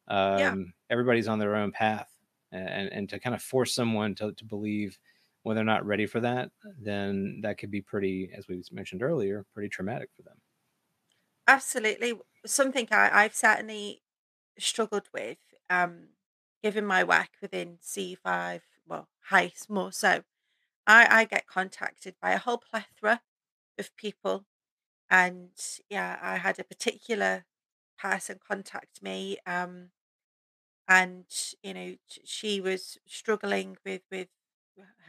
Um, 0.08 0.36
Yeah. 0.36 0.56
Everybody's 0.90 1.28
on 1.28 1.38
their 1.38 1.56
own 1.56 1.72
path, 1.72 2.10
and 2.52 2.88
and 2.92 3.08
to 3.10 3.18
kind 3.20 3.34
of 3.34 3.42
force 3.42 3.74
someone 3.74 4.14
to 4.16 4.32
to 4.32 4.44
believe 4.44 4.98
when 5.42 5.56
they're 5.56 5.64
not 5.64 5.86
ready 5.86 6.06
for 6.06 6.20
that, 6.20 6.50
then 6.78 7.40
that 7.42 7.58
could 7.58 7.70
be 7.70 7.80
pretty, 7.82 8.30
as 8.34 8.48
we 8.48 8.62
mentioned 8.72 9.02
earlier, 9.02 9.44
pretty 9.54 9.68
traumatic 9.68 10.10
for 10.14 10.22
them. 10.22 10.40
Absolutely. 11.46 12.14
Something 12.44 12.88
I, 12.90 13.24
I've 13.24 13.34
certainly 13.34 14.02
struggled 14.58 15.08
with, 15.12 15.38
um, 15.70 16.10
given 16.62 16.86
my 16.86 17.04
work 17.04 17.30
within 17.42 17.78
CE5, 17.82 18.64
well, 18.86 19.08
HICE 19.24 19.68
more 19.68 19.92
so. 19.92 20.24
I, 20.86 21.22
I 21.22 21.24
get 21.26 21.46
contacted 21.48 22.16
by 22.20 22.32
a 22.32 22.38
whole 22.38 22.58
plethora 22.58 23.22
of 23.78 23.96
people. 23.96 24.46
And 25.10 25.52
yeah, 25.90 26.18
I 26.22 26.38
had 26.38 26.58
a 26.60 26.64
particular 26.64 27.46
person 27.98 28.40
contact 28.40 29.02
me. 29.02 29.38
Um, 29.46 29.92
and, 30.88 31.26
you 31.62 31.74
know, 31.74 31.96
she 32.24 32.60
was 32.60 32.98
struggling 33.06 33.76
with, 33.84 34.02
with 34.10 34.28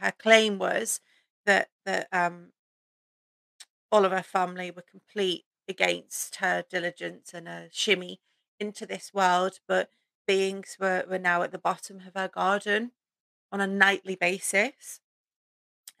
her 0.00 0.12
claim 0.12 0.58
was 0.58 1.00
that, 1.46 1.68
that, 1.84 2.08
um, 2.12 2.52
all 3.90 4.04
of 4.04 4.12
her 4.12 4.22
family 4.22 4.70
were 4.70 4.82
complete 4.82 5.44
against 5.68 6.36
her 6.36 6.62
diligence 6.70 7.32
and 7.34 7.46
her 7.46 7.68
shimmy 7.70 8.20
into 8.58 8.86
this 8.86 9.12
world, 9.12 9.60
but 9.66 9.90
beings 10.26 10.76
were, 10.80 11.04
were 11.08 11.18
now 11.18 11.42
at 11.42 11.52
the 11.52 11.58
bottom 11.58 12.02
of 12.06 12.14
her 12.14 12.28
garden 12.28 12.92
on 13.52 13.60
a 13.60 13.66
nightly 13.66 14.16
basis 14.16 15.00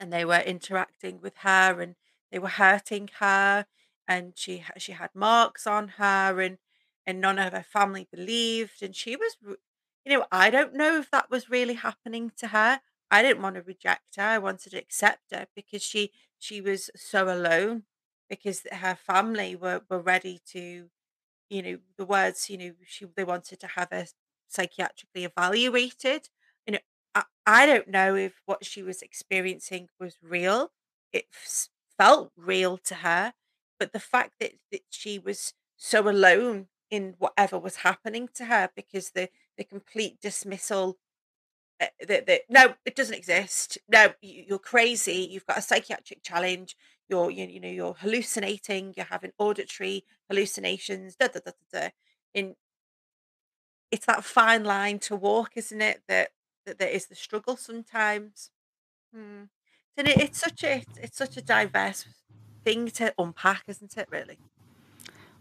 and 0.00 0.12
they 0.12 0.24
were 0.24 0.40
interacting 0.40 1.20
with 1.20 1.38
her 1.38 1.80
and 1.80 1.96
they 2.30 2.38
were 2.38 2.48
hurting 2.48 3.08
her 3.20 3.66
and 4.06 4.32
she 4.36 4.64
she 4.76 4.92
had 4.92 5.10
marks 5.14 5.66
on 5.66 5.88
her 5.88 6.40
and 6.40 6.58
and 7.06 7.20
none 7.20 7.38
of 7.38 7.52
her 7.52 7.62
family 7.62 8.06
believed 8.10 8.82
and 8.82 8.94
she 8.94 9.16
was 9.16 9.36
you 10.08 10.18
know 10.18 10.26
I 10.32 10.50
don't 10.50 10.74
know 10.74 10.96
if 10.98 11.10
that 11.10 11.30
was 11.30 11.50
really 11.50 11.74
happening 11.74 12.32
to 12.38 12.48
her. 12.48 12.80
I 13.10 13.22
didn't 13.22 13.42
want 13.42 13.56
to 13.56 13.62
reject 13.62 14.16
her 14.16 14.22
I 14.22 14.38
wanted 14.38 14.70
to 14.70 14.78
accept 14.78 15.30
her 15.32 15.46
because 15.54 15.82
she 15.82 16.12
she 16.38 16.60
was 16.60 16.90
so 16.96 17.28
alone 17.32 17.84
because 18.28 18.66
her 18.70 18.94
family 18.94 19.56
were 19.56 19.82
were 19.90 20.00
ready 20.00 20.40
to 20.52 20.90
you 21.50 21.62
know 21.62 21.78
the 21.96 22.04
words 22.04 22.50
you 22.50 22.58
know 22.58 22.74
she 22.86 23.06
they 23.16 23.24
wanted 23.24 23.60
to 23.60 23.66
have 23.68 23.88
her 23.90 24.06
psychiatrically 24.48 25.24
evaluated. 25.24 26.28
You 26.66 26.74
know 26.74 26.78
I, 27.14 27.24
I 27.46 27.66
don't 27.66 27.88
know 27.88 28.14
if 28.16 28.42
what 28.46 28.64
she 28.64 28.82
was 28.82 29.02
experiencing 29.02 29.88
was 30.00 30.16
real. 30.22 30.72
It 31.12 31.26
felt 31.98 32.32
real 32.36 32.78
to 32.78 32.96
her 32.96 33.34
but 33.78 33.92
the 33.92 34.00
fact 34.00 34.34
that, 34.40 34.52
that 34.72 34.82
she 34.90 35.18
was 35.18 35.54
so 35.76 36.08
alone 36.08 36.68
in 36.90 37.14
whatever 37.18 37.58
was 37.58 37.76
happening 37.76 38.28
to 38.34 38.46
her 38.46 38.68
because 38.74 39.10
the 39.10 39.30
the 39.58 39.64
complete 39.64 40.20
dismissal 40.22 40.98
uh, 41.80 41.86
that 42.06 42.26
that 42.26 42.42
no, 42.48 42.74
it 42.86 42.96
doesn't 42.96 43.14
exist. 43.14 43.78
No, 43.88 44.12
you, 44.22 44.44
you're 44.48 44.58
crazy. 44.58 45.28
You've 45.30 45.46
got 45.46 45.58
a 45.58 45.62
psychiatric 45.62 46.22
challenge. 46.22 46.76
You're 47.08 47.30
you, 47.30 47.44
you 47.46 47.60
know 47.60 47.68
you're 47.68 47.94
hallucinating. 47.94 48.94
You're 48.96 49.06
having 49.06 49.32
auditory 49.38 50.04
hallucinations. 50.28 51.16
Da 51.16 51.28
da 51.28 51.40
da 51.44 51.52
da 51.72 51.80
da. 51.80 51.88
And 52.34 52.54
it's 53.90 54.06
that 54.06 54.24
fine 54.24 54.64
line 54.64 54.98
to 55.00 55.16
walk, 55.16 55.52
isn't 55.56 55.80
it? 55.80 56.02
That 56.08 56.30
that 56.66 56.78
there 56.78 56.88
is 56.88 57.06
the 57.06 57.14
struggle 57.14 57.56
sometimes. 57.56 58.50
Hmm. 59.14 59.44
And 59.96 60.08
it, 60.08 60.18
it's 60.18 60.40
such 60.40 60.64
a 60.64 60.84
it's 60.96 61.18
such 61.18 61.36
a 61.36 61.42
diverse 61.42 62.06
thing 62.64 62.88
to 62.92 63.14
unpack, 63.18 63.64
isn't 63.68 63.96
it? 63.96 64.08
Really. 64.10 64.38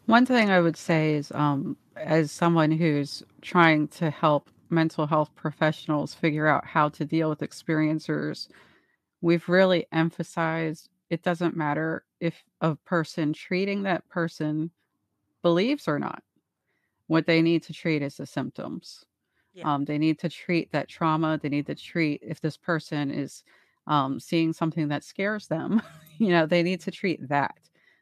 One 0.05 0.25
thing 0.25 0.49
I 0.49 0.61
would 0.61 0.77
say 0.77 1.15
is, 1.15 1.33
um, 1.33 1.75
as 1.99 2.31
someone 2.31 2.71
who's 2.71 3.23
trying 3.41 3.87
to 3.89 4.09
help 4.09 4.49
mental 4.69 5.07
health 5.07 5.33
professionals 5.35 6.13
figure 6.13 6.47
out 6.47 6.65
how 6.65 6.89
to 6.89 7.05
deal 7.05 7.29
with 7.29 7.39
experiencers, 7.39 8.47
we've 9.21 9.47
really 9.49 9.87
emphasized 9.91 10.89
it 11.09 11.23
doesn't 11.23 11.55
matter 11.55 12.05
if 12.19 12.43
a 12.61 12.75
person 12.77 13.33
treating 13.33 13.83
that 13.83 14.07
person 14.09 14.71
believes 15.43 15.87
or 15.87 15.99
not. 15.99 16.23
What 17.07 17.25
they 17.25 17.41
need 17.41 17.63
to 17.63 17.73
treat 17.73 18.01
is 18.01 18.17
the 18.17 18.25
symptoms. 18.25 19.05
Yeah. 19.53 19.73
Um, 19.73 19.85
they 19.85 19.97
need 19.97 20.19
to 20.19 20.29
treat 20.29 20.71
that 20.71 20.89
trauma. 20.89 21.39
They 21.41 21.49
need 21.49 21.67
to 21.67 21.75
treat 21.75 22.21
if 22.23 22.41
this 22.41 22.57
person 22.57 23.11
is 23.11 23.43
um, 23.87 24.19
seeing 24.19 24.53
something 24.53 24.89
that 24.89 25.03
scares 25.03 25.47
them, 25.47 25.81
you 26.19 26.29
know, 26.29 26.45
they 26.45 26.63
need 26.63 26.81
to 26.81 26.91
treat 26.91 27.27
that. 27.29 27.57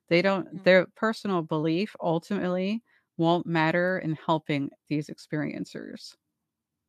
They 0.10 0.22
don't, 0.22 0.48
Mhm. 0.54 0.64
their 0.64 0.86
personal 0.96 1.42
belief 1.42 1.96
ultimately 2.02 2.84
won't 3.18 3.46
matter 3.46 4.00
in 4.00 4.18
helping 4.26 4.70
these 4.88 5.08
experiencers. 5.08 6.16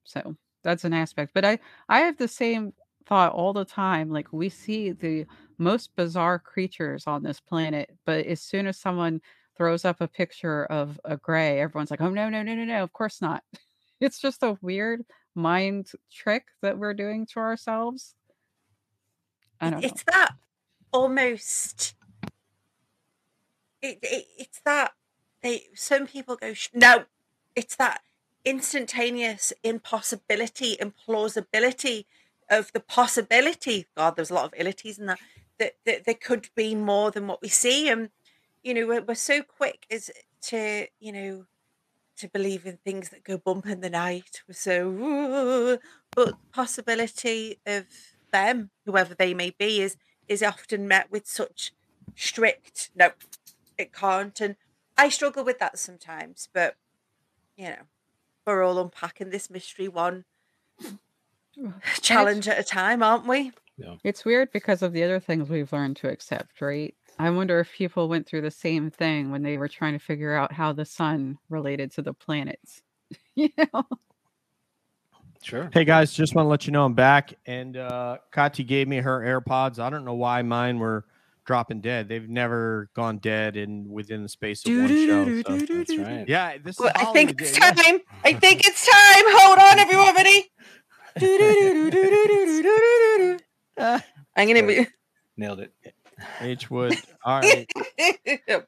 So 0.05 0.37
that's 0.63 0.85
an 0.85 0.93
aspect. 0.93 1.33
But 1.35 1.45
I, 1.45 1.59
I 1.89 2.01
have 2.01 2.17
the 2.17 2.29
same 2.29 2.73
thought 3.07 3.33
all 3.33 3.53
the 3.53 3.65
time. 3.65 4.11
Like 4.11 4.33
we 4.33 4.49
see 4.49 4.93
the 4.93 5.27
most 5.59 5.95
bizarre 5.97 6.39
creatures 6.39 7.07
on 7.07 7.23
this 7.23 7.41
planet, 7.41 7.91
but 8.05 8.27
as 8.27 8.41
soon 8.41 8.67
as 8.67 8.77
someone 8.77 9.21
throws 9.57 9.85
up 9.85 10.01
a 10.01 10.09
picture 10.09 10.67
of 10.67 11.01
a 11.05 11.17
gray, 11.17 11.61
everyone's 11.61 11.91
like, 11.91 12.01
oh, 12.01 12.11
no, 12.11 12.29
no, 12.29 12.43
no, 12.43 12.55
no, 12.55 12.65
no, 12.65 12.83
of 12.83 12.93
course 12.93 13.21
not. 13.21 13.43
It's 13.99 14.19
just 14.19 14.43
a 14.43 14.59
weird 14.61 15.07
mind 15.35 15.91
trick 16.13 16.49
that 16.61 16.77
we're 16.77 16.93
doing 16.93 17.25
to 17.33 17.39
ourselves. 17.39 18.15
I 19.59 19.71
don't 19.71 19.81
know. 19.81 19.87
it's 19.87 20.03
that 20.03 20.35
almost. 20.93 21.95
It, 23.81 23.99
it 24.03 24.27
it's 24.37 24.61
that 24.67 24.93
they 25.47 25.69
some 25.75 26.07
people 26.07 26.37
go 26.37 26.53
"Sh- 26.55 26.69
no. 26.75 27.05
It's 27.55 27.77
that 27.77 28.03
instantaneous 28.45 29.53
impossibility 29.63 30.77
implausibility 30.81 32.05
of 32.51 32.73
the 32.73 32.81
possibility. 32.81 33.87
God, 33.97 34.17
there's 34.17 34.31
a 34.31 34.35
lot 34.35 34.45
of 34.47 34.55
illities 34.59 34.99
in 34.99 35.07
that. 35.07 35.19
That, 35.59 35.73
that 35.87 36.05
there 36.05 36.15
could 36.15 36.51
be 36.55 36.75
more 36.75 37.11
than 37.11 37.27
what 37.27 37.41
we 37.41 37.49
see, 37.49 37.89
and 37.89 38.11
you 38.63 38.75
know 38.75 38.87
we're, 38.87 39.01
we're 39.01 39.15
so 39.15 39.43
quick 39.43 39.87
as 39.91 40.11
to 40.43 40.87
you 41.01 41.13
know 41.13 41.47
to 42.19 42.29
believe 42.29 42.67
in 42.67 42.79
things 42.79 43.09
that 43.11 43.25
go 43.25 43.39
bump 43.39 43.67
in 43.67 43.81
the 43.81 43.91
night. 43.91 44.43
We're 44.47 44.55
so, 44.55 44.89
"Ooh," 44.89 45.79
but 46.15 46.35
possibility 46.53 47.59
of 47.67 47.87
them, 48.33 48.71
whoever 48.85 49.15
they 49.15 49.33
may 49.33 49.51
be, 49.51 49.81
is 49.81 49.97
is 50.29 50.43
often 50.43 50.87
met 50.89 51.11
with 51.11 51.27
such 51.27 51.73
strict 52.15 52.91
no, 52.95 53.13
it 53.79 53.93
can't. 53.95 54.39
And 54.41 54.57
I 54.97 55.09
struggle 55.09 55.45
with 55.45 55.59
that 55.59 55.79
sometimes, 55.79 56.49
but 56.53 56.77
you 57.57 57.67
know, 57.67 57.83
we're 58.47 58.63
all 58.63 58.79
unpacking 58.79 59.31
this 59.31 59.51
mystery 59.51 59.89
one 59.89 60.25
challenge 62.01 62.49
at 62.49 62.59
a 62.59 62.65
time, 62.65 63.03
aren't 63.03 63.27
we? 63.27 63.53
It's 64.05 64.25
weird 64.25 64.53
because 64.53 64.83
of 64.83 64.93
the 64.93 65.03
other 65.03 65.21
things 65.21 65.49
we've 65.49 65.73
learned 65.73 65.97
to 65.97 66.09
accept, 66.09 66.61
right? 66.61 66.95
I 67.19 67.31
wonder 67.31 67.61
if 67.61 67.73
people 67.73 68.09
went 68.09 68.27
through 68.27 68.43
the 68.43 68.51
same 68.51 68.91
thing 68.91 69.31
when 69.31 69.43
they 69.43 69.59
were 69.59 69.69
trying 69.69 69.95
to 69.95 69.99
figure 69.99 70.35
out 70.35 70.53
how 70.53 70.73
the 70.73 70.85
sun 70.85 71.39
related 71.49 71.93
to 71.93 72.03
the 72.03 72.13
planets. 72.13 72.83
you 73.35 73.49
know? 73.57 73.85
Sure. 75.43 75.71
Hey 75.73 75.85
guys, 75.85 76.13
just 76.13 76.35
want 76.35 76.47
to 76.47 76.51
let 76.51 76.67
you 76.67 76.73
know 76.73 76.85
I'm 76.85 76.95
back. 76.95 77.35
And 77.47 77.77
uh 77.77 78.19
Kati 78.33 78.67
gave 78.67 78.89
me 78.89 78.97
her 78.97 79.21
AirPods. 79.21 79.79
I 79.79 79.91
don't 79.91 80.05
know 80.05 80.15
why 80.15 80.43
mine 80.43 80.79
were 80.79 81.05
dropping 81.47 81.81
dead. 81.81 82.09
They've 82.09 82.29
never 82.29 82.91
gone 82.95 83.19
dead 83.19 83.57
in 83.57 83.89
within 83.89 84.23
the 84.23 84.29
space 84.29 84.67
of 84.67 84.73
one 84.77 84.89
show. 84.89 85.43
So. 85.43 85.59
That's 85.59 85.97
right. 85.99 86.29
Yeah, 86.29 86.59
this 86.63 86.77
is 86.77 86.81
Well, 86.81 86.93
I 86.95 87.05
think 87.13 87.41
it's 87.41 87.53
time. 87.53 88.01
I 88.25 88.33
think 88.35 88.67
it's 88.67 88.85
time. 88.85 89.25
Hold 89.29 89.59
on, 89.59 89.79
everyone, 89.79 90.15
ready? 90.15 90.51
Ah, 93.79 94.03
I'm 94.37 94.49
gonna 94.49 94.67
be. 94.67 94.87
Nailed 95.37 95.61
it. 95.61 95.73
H 96.41 96.71
Wood. 96.71 96.95
All 97.25 97.41
right. 97.41 97.71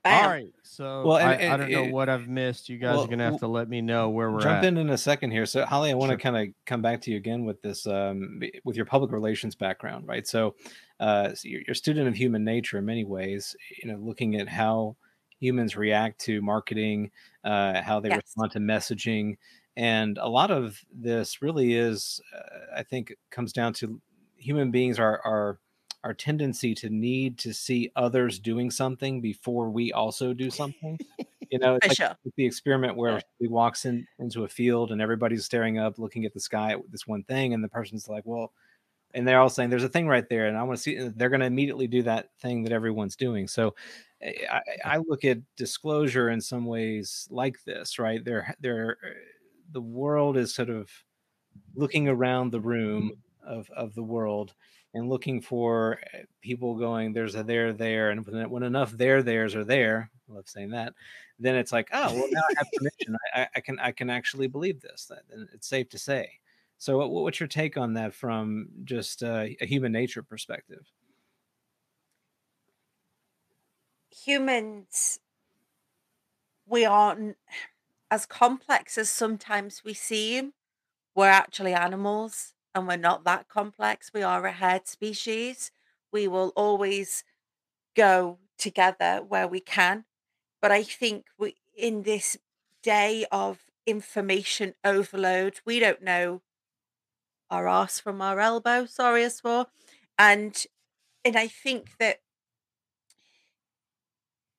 All 0.04 0.28
right. 0.28 0.52
So 0.62 1.02
Well, 1.06 1.16
and- 1.16 1.42
I, 1.50 1.54
I 1.54 1.56
don't 1.56 1.70
know 1.70 1.84
and- 1.84 1.92
what 1.92 2.08
I've 2.10 2.28
missed. 2.28 2.68
You 2.68 2.76
guys 2.78 2.94
well, 2.96 3.04
are 3.04 3.08
gonna 3.08 3.24
have 3.24 3.40
to 3.40 3.48
let 3.48 3.68
me 3.70 3.80
know 3.80 4.10
where 4.10 4.30
we're 4.30 4.40
Jump 4.40 4.58
at. 4.58 4.64
in 4.64 4.76
in 4.76 4.90
a 4.90 4.98
second 4.98 5.30
here. 5.30 5.46
So, 5.46 5.64
Holly, 5.64 5.90
I 5.90 5.94
want 5.94 6.10
Sure. 6.10 6.16
to 6.18 6.22
kind 6.22 6.36
of 6.36 6.54
come 6.66 6.82
back 6.82 7.00
to 7.02 7.10
you 7.10 7.16
again 7.16 7.44
with 7.46 7.60
this, 7.62 7.86
um, 7.86 8.40
with 8.64 8.76
your 8.76 8.84
public 8.84 9.12
relations 9.12 9.54
background, 9.54 10.06
right? 10.06 10.26
So, 10.26 10.56
uh, 11.00 11.34
so 11.34 11.48
you're, 11.48 11.62
you're 11.66 11.72
a 11.72 11.76
student 11.76 12.08
of 12.08 12.14
human 12.16 12.44
nature 12.44 12.78
in 12.78 12.84
many 12.84 13.04
ways. 13.04 13.56
You 13.82 13.90
know, 13.92 13.98
looking 13.98 14.36
at 14.36 14.48
how 14.48 14.96
humans 15.40 15.76
react 15.76 16.20
to 16.22 16.42
marketing, 16.42 17.10
uh, 17.44 17.82
how 17.82 18.00
they 18.00 18.10
Yes. 18.10 18.36
respond 18.36 18.52
to 18.52 18.58
messaging, 18.58 19.36
and 19.76 20.18
a 20.18 20.28
lot 20.28 20.50
of 20.50 20.84
this 20.92 21.40
really 21.42 21.74
is, 21.74 22.20
uh, 22.34 22.66
I 22.76 22.82
think, 22.82 23.14
comes 23.30 23.52
down 23.52 23.72
to 23.74 24.00
human 24.36 24.70
beings 24.70 24.98
are 24.98 25.20
are 25.24 25.60
our 26.04 26.14
tendency 26.14 26.74
to 26.76 26.88
need 26.90 27.38
to 27.38 27.52
see 27.52 27.90
others 27.96 28.38
doing 28.38 28.70
something 28.70 29.20
before 29.20 29.68
we 29.70 29.92
also 29.92 30.32
do 30.32 30.50
something. 30.50 31.00
You 31.50 31.58
know, 31.58 31.76
it's 31.76 31.88
like 31.88 31.98
sure. 31.98 32.18
the 32.36 32.46
experiment 32.46 32.96
where 32.96 33.16
Yeah. 33.16 33.22
he 33.38 33.48
walks 33.48 33.84
in 33.84 34.06
into 34.18 34.44
a 34.44 34.48
field 34.48 34.92
and 34.92 35.00
everybody's 35.00 35.44
staring 35.44 35.78
up, 35.78 35.98
looking 35.98 36.24
at 36.24 36.34
the 36.34 36.40
sky 36.40 36.72
at 36.72 36.90
this 36.90 37.06
one 37.06 37.24
thing, 37.24 37.54
and 37.54 37.64
the 37.64 37.68
person's 37.68 38.08
like, 38.08 38.24
"Well," 38.26 38.52
and 39.14 39.26
they're 39.26 39.40
all 39.40 39.48
saying, 39.48 39.70
"There's 39.70 39.84
a 39.84 39.88
thing 39.88 40.08
right 40.08 40.28
there," 40.28 40.46
and 40.46 40.56
I 40.56 40.62
want 40.62 40.78
to 40.78 40.82
see. 40.82 40.96
They're 41.08 41.30
going 41.30 41.40
to 41.40 41.46
immediately 41.46 41.86
do 41.86 42.02
that 42.02 42.30
thing 42.40 42.62
that 42.64 42.72
everyone's 42.72 43.16
doing. 43.16 43.48
So, 43.48 43.74
eh, 44.20 44.32
I, 44.50 44.62
I 44.84 44.96
look 44.98 45.24
at 45.24 45.38
disclosure 45.56 46.30
in 46.30 46.40
some 46.40 46.66
ways 46.66 47.26
like 47.30 47.62
this, 47.64 47.98
right? 47.98 48.24
They're 48.24 48.54
they're 48.60 48.98
uh, 49.04 49.08
the 49.72 49.80
world 49.82 50.36
is 50.36 50.54
sort 50.54 50.70
of 50.70 50.90
looking 51.74 52.08
around 52.08 52.50
the 52.50 52.60
room 52.60 53.12
of 53.42 53.70
of 53.70 53.94
the 53.94 54.02
world 54.02 54.54
and 54.94 55.08
looking 55.08 55.40
for 55.40 55.98
uh, 56.14 56.18
people 56.40 56.74
going 56.76 57.12
there's 57.12 57.34
a 57.34 57.42
there 57.42 57.72
there 57.72 58.10
and 58.10 58.26
when, 58.26 58.62
enough 58.62 58.92
there 58.92 59.22
there's 59.22 59.54
are 59.54 59.64
there 59.64 60.10
I 60.30 60.34
love 60.34 60.48
saying 60.48 60.70
that 60.70 60.94
then 61.38 61.54
it's 61.56 61.72
like 61.72 61.88
oh 61.92 62.12
well 62.14 62.28
now 62.30 62.40
i 62.40 62.54
have 62.58 62.66
permission 62.76 63.16
I, 63.34 63.48
I- 63.54 63.60
can 63.60 63.78
i 63.78 63.92
can 63.92 64.10
actually 64.10 64.48
believe 64.48 64.80
this 64.80 65.06
that 65.06 65.22
and 65.30 65.48
it's 65.52 65.68
safe 65.68 65.88
to 65.90 65.98
say 65.98 66.30
so 66.78 66.98
what, 66.98 67.10
what's 67.10 67.40
your 67.40 67.48
take 67.48 67.76
on 67.76 67.94
that 67.94 68.14
from 68.14 68.68
just 68.84 69.22
uh, 69.22 69.46
a 69.60 69.66
human 69.66 69.92
nature 69.92 70.22
perspective 70.22 70.86
Humans, 74.10 75.20
we 76.66 76.84
aren't 76.84 77.36
as 78.10 78.26
complex 78.26 78.98
as 78.98 79.10
sometimes 79.10 79.84
we 79.84 79.94
seem. 79.94 80.52
We're 81.14 81.30
actually 81.30 81.74
animals, 81.74 82.54
and 82.74 82.86
we're 82.88 82.96
not 82.96 83.24
that 83.24 83.48
complex. 83.48 84.12
We 84.14 84.22
are 84.22 84.46
a 84.46 84.52
herd 84.52 84.88
species. 84.88 85.72
We 86.12 86.28
will 86.28 86.52
always 86.56 87.24
go 87.96 88.38
together 88.58 89.22
where 89.26 89.48
we 89.48 89.60
can. 89.60 90.06
But 90.62 90.72
I 90.72 90.82
think 90.84 91.26
we, 91.38 91.56
in 91.76 92.02
this 92.04 92.38
day 92.82 93.26
of 93.32 93.66
information 93.86 94.74
overload, 94.84 95.60
we 95.66 95.80
don't 95.80 96.02
know 96.02 96.42
our 97.50 97.68
ass 97.68 98.00
from 98.00 98.20
our 98.22 98.40
elbow. 98.40 98.86
Sorry, 98.86 99.24
I 99.24 99.28
swore. 99.28 99.66
And 100.18 100.66
and 101.24 101.36
I 101.36 101.48
think 101.48 101.98
that 101.98 102.20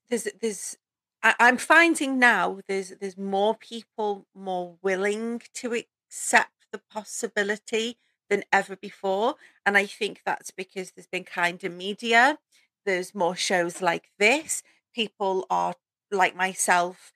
there's 0.09 0.27
there's 0.41 0.77
I, 1.23 1.35
I'm 1.39 1.57
finding 1.57 2.19
now 2.19 2.59
there's 2.67 2.89
there's 2.99 3.17
more 3.17 3.55
people 3.55 4.25
more 4.33 4.77
willing 4.81 5.41
to 5.55 5.73
accept 5.73 6.67
the 6.71 6.79
possibility 6.89 7.97
than 8.29 8.43
ever 8.53 8.75
before. 8.75 9.35
And 9.65 9.75
I 9.75 9.85
think 9.87 10.21
that's 10.23 10.51
because 10.51 10.91
there's 10.91 11.07
been 11.07 11.23
kinder 11.23 11.69
media. 11.69 12.37
There's 12.85 13.15
more 13.15 13.35
shows 13.35 13.81
like 13.81 14.11
this. 14.19 14.61
People 14.93 15.47
are 15.49 15.73
like 16.11 16.35
myself 16.35 17.11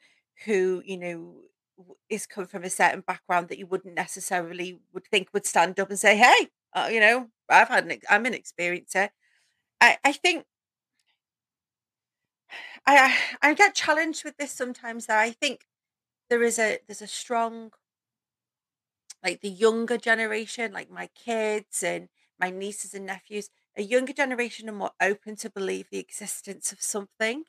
who, 0.46 0.82
you 0.86 0.98
know, 0.98 1.36
is 2.10 2.26
come 2.28 2.46
from 2.48 2.64
a 2.64 2.70
certain 2.70 3.02
background 3.02 3.50
that 3.50 3.58
you 3.60 3.68
wouldn't 3.68 3.96
necessarily 3.96 4.80
would 4.94 5.06
think 5.08 5.30
would 5.34 5.46
stand 5.46 5.80
up 5.80 5.90
and 5.90 6.00
say, 6.00 6.18
"Hey, 6.18 6.50
uh, 6.74 6.90
you 6.92 7.00
know, 7.00 7.30
I've 7.50 7.70
had 7.70 7.86
an 7.90 8.00
I'm 8.10 8.26
an 8.26 8.34
experiencer." 8.34 9.10
I 9.82 9.98
I 10.06 10.14
think 10.14 10.46
I 12.86 13.18
I 13.42 13.54
get 13.54 13.76
challenged 13.76 14.24
with 14.24 14.38
this 14.38 14.52
sometimes. 14.52 15.06
That 15.08 15.20
I 15.20 15.32
think 15.32 15.66
there 16.30 16.44
is 16.44 16.60
a 16.60 16.80
there's 16.88 17.04
a 17.04 17.08
strong 17.08 17.72
like 19.24 19.42
the 19.42 19.50
younger 19.50 19.98
generation, 19.98 20.72
like 20.72 20.90
my 20.90 21.08
kids 21.16 21.84
and 21.84 22.10
my 22.40 22.50
nieces 22.50 22.94
and 22.94 23.06
nephews, 23.06 23.50
a 23.78 23.82
younger 23.82 24.14
generation 24.14 24.70
are 24.70 24.74
more 24.74 24.92
open 25.02 25.36
to 25.38 25.50
believe 25.50 25.88
the 25.90 26.00
existence 26.00 26.72
of 26.72 26.82
something. 26.82 27.46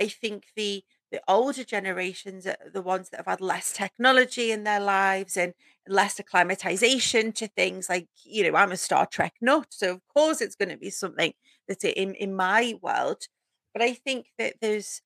I 0.00 0.08
think 0.08 0.48
the 0.56 0.84
the 1.14 1.22
older 1.28 1.62
generations 1.62 2.44
are 2.44 2.56
the 2.72 2.82
ones 2.82 3.10
that 3.10 3.18
have 3.18 3.26
had 3.26 3.40
less 3.40 3.72
technology 3.72 4.50
in 4.50 4.64
their 4.64 4.80
lives 4.80 5.36
and 5.36 5.54
less 5.86 6.18
acclimatization 6.18 7.30
to 7.30 7.46
things 7.46 7.88
like, 7.88 8.08
you 8.24 8.42
know, 8.50 8.58
I'm 8.58 8.72
a 8.72 8.76
Star 8.76 9.06
Trek 9.06 9.34
nut. 9.40 9.68
So 9.70 9.92
of 9.92 10.00
course 10.12 10.40
it's 10.40 10.56
going 10.56 10.70
to 10.70 10.76
be 10.76 10.90
something 10.90 11.32
that's 11.68 11.84
in, 11.84 12.14
in 12.14 12.34
my 12.34 12.74
world. 12.82 13.28
But 13.72 13.82
I 13.82 13.94
think 13.94 14.26
that 14.38 14.54
there's 14.60 15.02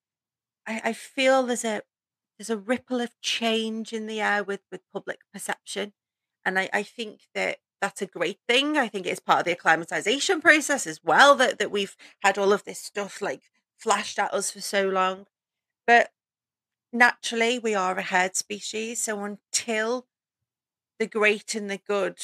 I, 0.67 0.81
I 0.85 0.93
feel 0.95 1.43
there's 1.43 1.65
a 1.65 1.83
there's 2.39 2.51
a 2.51 2.57
ripple 2.57 3.03
of 3.03 3.21
change 3.21 3.93
in 3.93 4.07
the 4.07 4.23
air 4.23 4.43
with 4.43 4.61
with 4.73 4.81
public 4.91 5.21
perception 5.33 5.93
and 6.45 6.59
I, 6.59 6.71
I 6.73 6.83
think 6.85 7.23
that 7.35 7.59
that's 7.81 8.03
a 8.03 8.07
great 8.07 8.39
thing 8.49 8.77
i 8.77 8.89
think 8.89 9.07
it's 9.07 9.21
part 9.21 9.41
of 9.41 9.45
the 9.47 9.53
acclimatization 9.53 10.41
process 10.41 10.87
as 10.87 11.01
well 11.03 11.35
that 11.37 11.59
that 11.59 11.71
we've 11.71 11.97
had 12.23 12.39
all 12.39 12.53
of 12.53 12.65
this 12.65 12.81
stuff 12.81 13.23
like 13.23 13.43
flashed 13.77 14.19
at 14.19 14.35
us 14.35 14.51
for 14.51 14.61
so 14.61 14.89
long 14.89 15.27
but 15.89 16.11
naturally 16.93 17.59
we 17.59 17.75
are 17.75 17.99
a 17.99 18.03
herd 18.03 18.37
species 18.37 19.01
so 19.03 19.25
until 19.25 20.07
the 20.99 21.07
great 21.07 21.55
and 21.55 21.71
the 21.71 21.79
good 21.79 22.19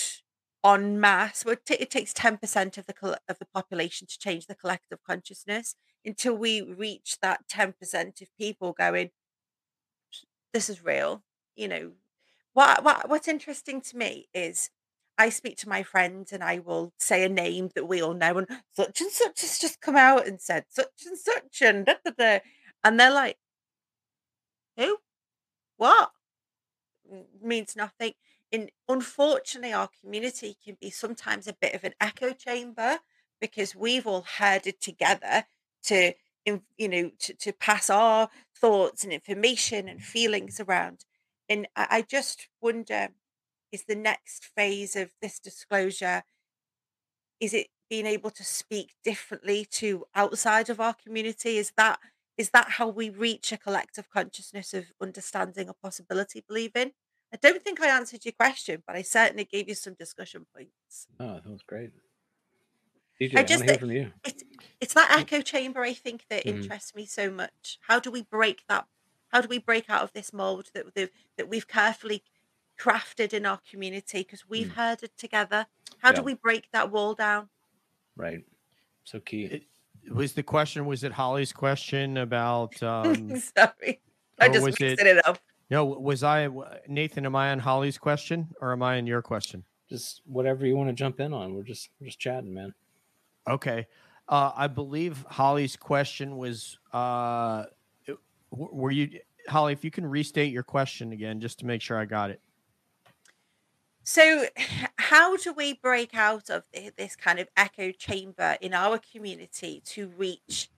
en 0.64 1.00
masse 1.00 1.44
well, 1.44 1.56
it, 1.70 1.90
takes 1.90 2.12
10% 2.12 2.78
of 2.78 2.86
the 2.86 3.18
of 3.28 3.38
the 3.38 3.46
population 3.46 4.06
to 4.06 4.18
change 4.18 4.46
the 4.46 4.54
collective 4.54 4.98
consciousness 5.06 5.74
until 6.04 6.34
we 6.36 6.62
reach 6.62 7.18
that 7.22 7.48
10% 7.48 8.22
of 8.22 8.28
people 8.38 8.72
going 8.72 9.10
this 10.52 10.68
is 10.68 10.84
real 10.84 11.22
you 11.56 11.68
know 11.68 11.92
what, 12.52 12.84
what 12.84 13.08
what's 13.08 13.28
interesting 13.28 13.80
to 13.80 13.96
me 13.96 14.28
is 14.32 14.70
I 15.18 15.28
speak 15.28 15.58
to 15.58 15.68
my 15.68 15.82
friends 15.82 16.32
and 16.32 16.42
I 16.42 16.58
will 16.58 16.92
say 16.98 17.24
a 17.24 17.28
name 17.28 17.70
that 17.74 17.86
we 17.88 18.02
all 18.02 18.14
know 18.14 18.38
and 18.38 18.48
such 18.72 19.00
and 19.00 19.10
such 19.10 19.40
has 19.42 19.58
just 19.58 19.80
come 19.80 19.96
out 19.96 20.26
and 20.26 20.40
said 20.40 20.64
such 20.68 21.06
and 21.06 21.18
such 21.18 21.62
and 21.62 21.86
da, 21.86 21.94
da, 22.04 22.12
da. 22.16 22.38
and 22.84 22.98
they're 22.98 23.12
like 23.12 23.36
who? 24.76 24.98
What? 25.76 26.10
Means 27.42 27.76
nothing. 27.76 28.12
And 28.52 28.70
unfortunately 28.88 29.72
our 29.72 29.88
community 30.00 30.56
can 30.64 30.76
be 30.80 30.90
sometimes 30.90 31.46
a 31.46 31.56
bit 31.60 31.74
of 31.74 31.84
an 31.84 31.94
echo 32.00 32.32
chamber 32.32 32.98
because 33.40 33.74
we've 33.74 34.06
all 34.06 34.26
herded 34.38 34.80
together 34.80 35.44
to 35.84 36.12
you 36.76 36.88
know 36.88 37.10
to, 37.18 37.34
to 37.34 37.52
pass 37.52 37.88
our 37.88 38.28
thoughts 38.54 39.02
and 39.02 39.12
information 39.12 39.88
and 39.88 40.02
feelings 40.02 40.60
around. 40.60 41.04
And 41.48 41.66
I, 41.74 41.86
I 41.90 42.02
just 42.02 42.48
wonder 42.60 43.08
is 43.72 43.84
the 43.84 43.96
next 43.96 44.44
phase 44.44 44.94
of 44.94 45.10
this 45.20 45.40
disclosure 45.40 46.22
is 47.40 47.52
it 47.52 47.68
being 47.90 48.06
able 48.06 48.30
to 48.30 48.44
speak 48.44 48.94
differently 49.04 49.66
to 49.70 50.04
outside 50.14 50.70
of 50.70 50.80
our 50.80 50.94
community? 50.94 51.58
Is 51.58 51.72
that 51.76 51.98
is 52.36 52.50
that 52.50 52.70
how 52.72 52.88
we 52.88 53.10
reach 53.10 53.52
a 53.52 53.58
collective 53.58 54.10
consciousness 54.10 54.74
of 54.74 54.92
understanding 55.00 55.68
a 55.68 55.74
possibility 55.74 56.42
believing 56.46 56.92
i 57.32 57.36
don't 57.36 57.62
think 57.62 57.80
i 57.80 57.88
answered 57.88 58.24
your 58.24 58.32
question 58.32 58.82
but 58.86 58.96
i 58.96 59.02
certainly 59.02 59.44
gave 59.44 59.68
you 59.68 59.74
some 59.74 59.94
discussion 59.94 60.46
points 60.54 61.08
oh 61.18 61.34
that 61.40 61.46
was 61.50 61.62
great 61.62 61.92
DJ, 63.20 63.36
I 63.36 63.42
I, 63.42 63.44
just 63.44 63.60
want 63.60 63.62
to 63.62 63.64
hear 63.64 63.78
from 63.78 63.90
you. 63.90 64.12
it's 64.24 64.42
it's 64.80 64.94
that 64.94 65.10
echo 65.10 65.40
chamber 65.40 65.82
I 65.82 65.94
think 65.94 66.26
that 66.28 66.44
Mhm. 66.44 66.54
interests 66.54 66.94
me 66.94 67.06
so 67.06 67.30
much. 67.30 67.78
How 67.82 68.00
do 68.00 68.10
we 68.10 68.22
break 68.22 68.64
that? 68.68 68.88
How 69.28 69.40
do 69.40 69.48
we 69.48 69.58
break 69.58 69.88
out 69.90 70.02
of 70.02 70.12
this 70.12 70.32
mold 70.32 70.70
that 70.74 70.94
that, 70.94 71.10
that 71.36 71.48
we've 71.48 71.68
carefully 71.68 72.24
crafted 72.78 73.32
in 73.32 73.46
our 73.46 73.58
community 73.58 74.18
because 74.20 74.48
we've 74.48 74.68
Mm. 74.68 74.74
herded 74.74 75.16
together? 75.16 75.66
How 75.98 76.12
do 76.12 76.22
we 76.22 76.34
break 76.34 76.70
that 76.72 76.90
wall 76.90 77.14
down? 77.14 77.50
Right. 78.16 78.44
So 79.04 79.20
key. 79.20 79.44
It- 79.46 79.68
Was 80.12 80.32
the 80.32 80.42
question? 80.42 80.86
Was 80.86 81.04
it 81.04 81.12
Holly's 81.12 81.52
question 81.52 82.16
about? 82.18 82.74
Um, 82.82 83.36
Sorry, 83.36 84.00
I 84.38 84.48
just 84.48 84.64
was 84.64 84.78
mixed 84.80 85.00
it- 85.00 85.06
it 85.06 85.26
up. 85.26 85.38
no, 85.70 85.84
was 85.84 86.22
I 86.22 86.48
Nathan? 86.88 87.24
Am 87.26 87.36
I 87.36 87.50
on 87.52 87.58
Holly's 87.58 87.98
question 87.98 88.48
or 88.60 88.72
am 88.72 88.82
I 88.82 88.98
on 88.98 89.06
your 89.06 89.22
question? 89.22 89.64
just 89.88 90.22
whatever 90.24 90.66
you 90.66 90.74
want 90.76 90.88
to 90.88 90.94
jump 90.94 91.20
in 91.20 91.32
on. 91.34 91.54
We're 91.54 91.62
just 91.62 91.90
we're 92.00 92.06
just 92.06 92.18
chatting, 92.18 92.52
man. 92.54 92.74
Okay. 93.48 93.86
Uh, 94.28 94.50
I 94.56 94.66
believe 94.66 95.24
Holly's 95.28 95.76
question 95.76 96.36
was 96.38 96.78
uh, 96.92 97.64
were 98.50 98.90
you 98.90 99.20
Holly? 99.48 99.72
If 99.74 99.84
you 99.84 99.90
can 99.90 100.06
restate 100.06 100.52
your 100.52 100.62
question 100.62 101.12
again, 101.12 101.38
just 101.40 101.58
to 101.60 101.66
make 101.66 101.82
sure 101.82 101.98
I 101.98 102.06
got 102.06 102.30
it. 102.30 102.40
So, 104.04 104.44
how 105.14 105.36
do 105.36 105.52
we 105.52 105.74
break 105.74 106.12
out 106.12 106.50
of 106.50 106.64
this 106.96 107.14
kind 107.14 107.38
of 107.38 107.48
echo 107.56 107.92
chamber 107.92 108.56
in 108.60 108.74
our 108.74 108.98
community 108.98 109.80
to 109.84 110.08
reach 110.08 110.68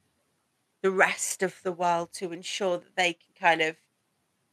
the 0.83 0.91
rest 0.91 1.43
of 1.43 1.59
the 1.63 1.73
world 1.73 2.11
to 2.13 2.33
ensure 2.33 2.77
that 2.77 2.97
they 2.97 3.15
can 3.15 3.33
kind 3.41 3.63
of 3.63 3.77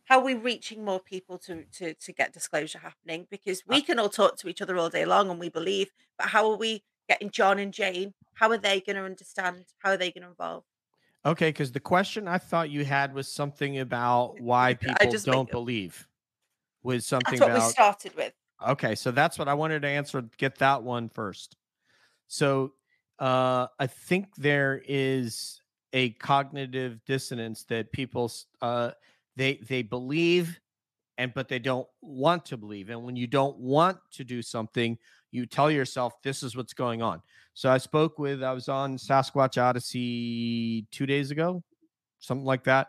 how 0.05 0.19
are 0.19 0.23
we 0.23 0.35
reaching 0.35 0.85
more 0.85 1.01
people 1.01 1.37
to 1.37 1.65
to 1.65 1.93
to 1.95 2.13
get 2.13 2.31
disclosure 2.31 2.79
happening? 2.79 3.27
Because 3.29 3.63
we 3.67 3.79
uh 3.79 3.81
can 3.81 3.99
all 3.99 4.07
talk 4.07 4.37
to 4.37 4.47
each 4.47 4.61
other 4.61 4.77
all 4.77 4.89
day 4.89 5.03
long 5.03 5.29
and 5.29 5.37
we 5.37 5.49
believe, 5.49 5.91
but 6.17 6.27
how 6.27 6.49
are 6.49 6.57
we 6.57 6.81
getting 7.09 7.29
John 7.29 7.59
and 7.59 7.73
Jane? 7.73 8.13
How 8.35 8.49
are 8.51 8.57
they 8.57 8.79
going 8.79 8.95
to 8.95 9.03
understand? 9.03 9.65
How 9.79 9.91
are 9.91 9.97
they 9.97 10.11
going 10.11 10.23
to 10.23 10.29
involve? 10.29 10.63
Okay, 11.25 11.49
because 11.49 11.73
the 11.73 11.81
question 11.81 12.29
I 12.29 12.37
thought 12.37 12.69
you 12.69 12.85
had 12.85 13.13
was 13.13 13.27
something 13.27 13.79
about 13.79 14.39
why 14.39 14.75
people 14.75 15.11
don't 15.25 15.51
believe. 15.51 16.07
Was 16.83 17.05
something 17.05 17.37
That's 17.37 17.51
what 17.51 17.67
we 17.67 17.71
started 17.71 18.15
with. 18.15 18.33
Okay, 18.69 18.95
so 18.95 19.11
that's 19.11 19.37
what 19.37 19.47
I 19.47 19.53
wanted 19.53 19.81
to 19.81 19.87
answer. 19.87 20.23
Get 20.37 20.57
that 20.59 20.83
one 20.83 21.09
first. 21.09 21.55
So 22.27 22.73
uh, 23.19 23.67
I 23.79 23.87
think 23.87 24.35
there 24.37 24.81
is 24.87 25.61
a 25.91 26.11
cognitive 26.11 26.99
dissonance 27.05 27.63
that 27.65 27.91
people 27.91 28.31
uh, 28.61 28.91
they 29.35 29.55
they 29.67 29.81
believe 29.81 30.59
and 31.17 31.33
but 31.33 31.47
they 31.47 31.59
don't 31.59 31.87
want 32.01 32.45
to 32.45 32.57
believe. 32.57 32.89
And 32.89 33.03
when 33.03 33.15
you 33.15 33.27
don't 33.27 33.57
want 33.57 33.97
to 34.13 34.23
do 34.23 34.41
something, 34.41 34.97
you 35.31 35.45
tell 35.45 35.69
yourself 35.69 36.13
this 36.23 36.41
is 36.43 36.55
what's 36.55 36.73
going 36.73 37.01
on. 37.01 37.21
So 37.53 37.69
I 37.69 37.77
spoke 37.77 38.17
with 38.17 38.43
I 38.43 38.51
was 38.53 38.69
on 38.69 38.97
Sasquatch 38.97 39.61
Odyssey 39.61 40.87
two 40.91 41.05
days 41.05 41.31
ago, 41.31 41.63
something 42.19 42.45
like 42.45 42.63
that. 42.63 42.87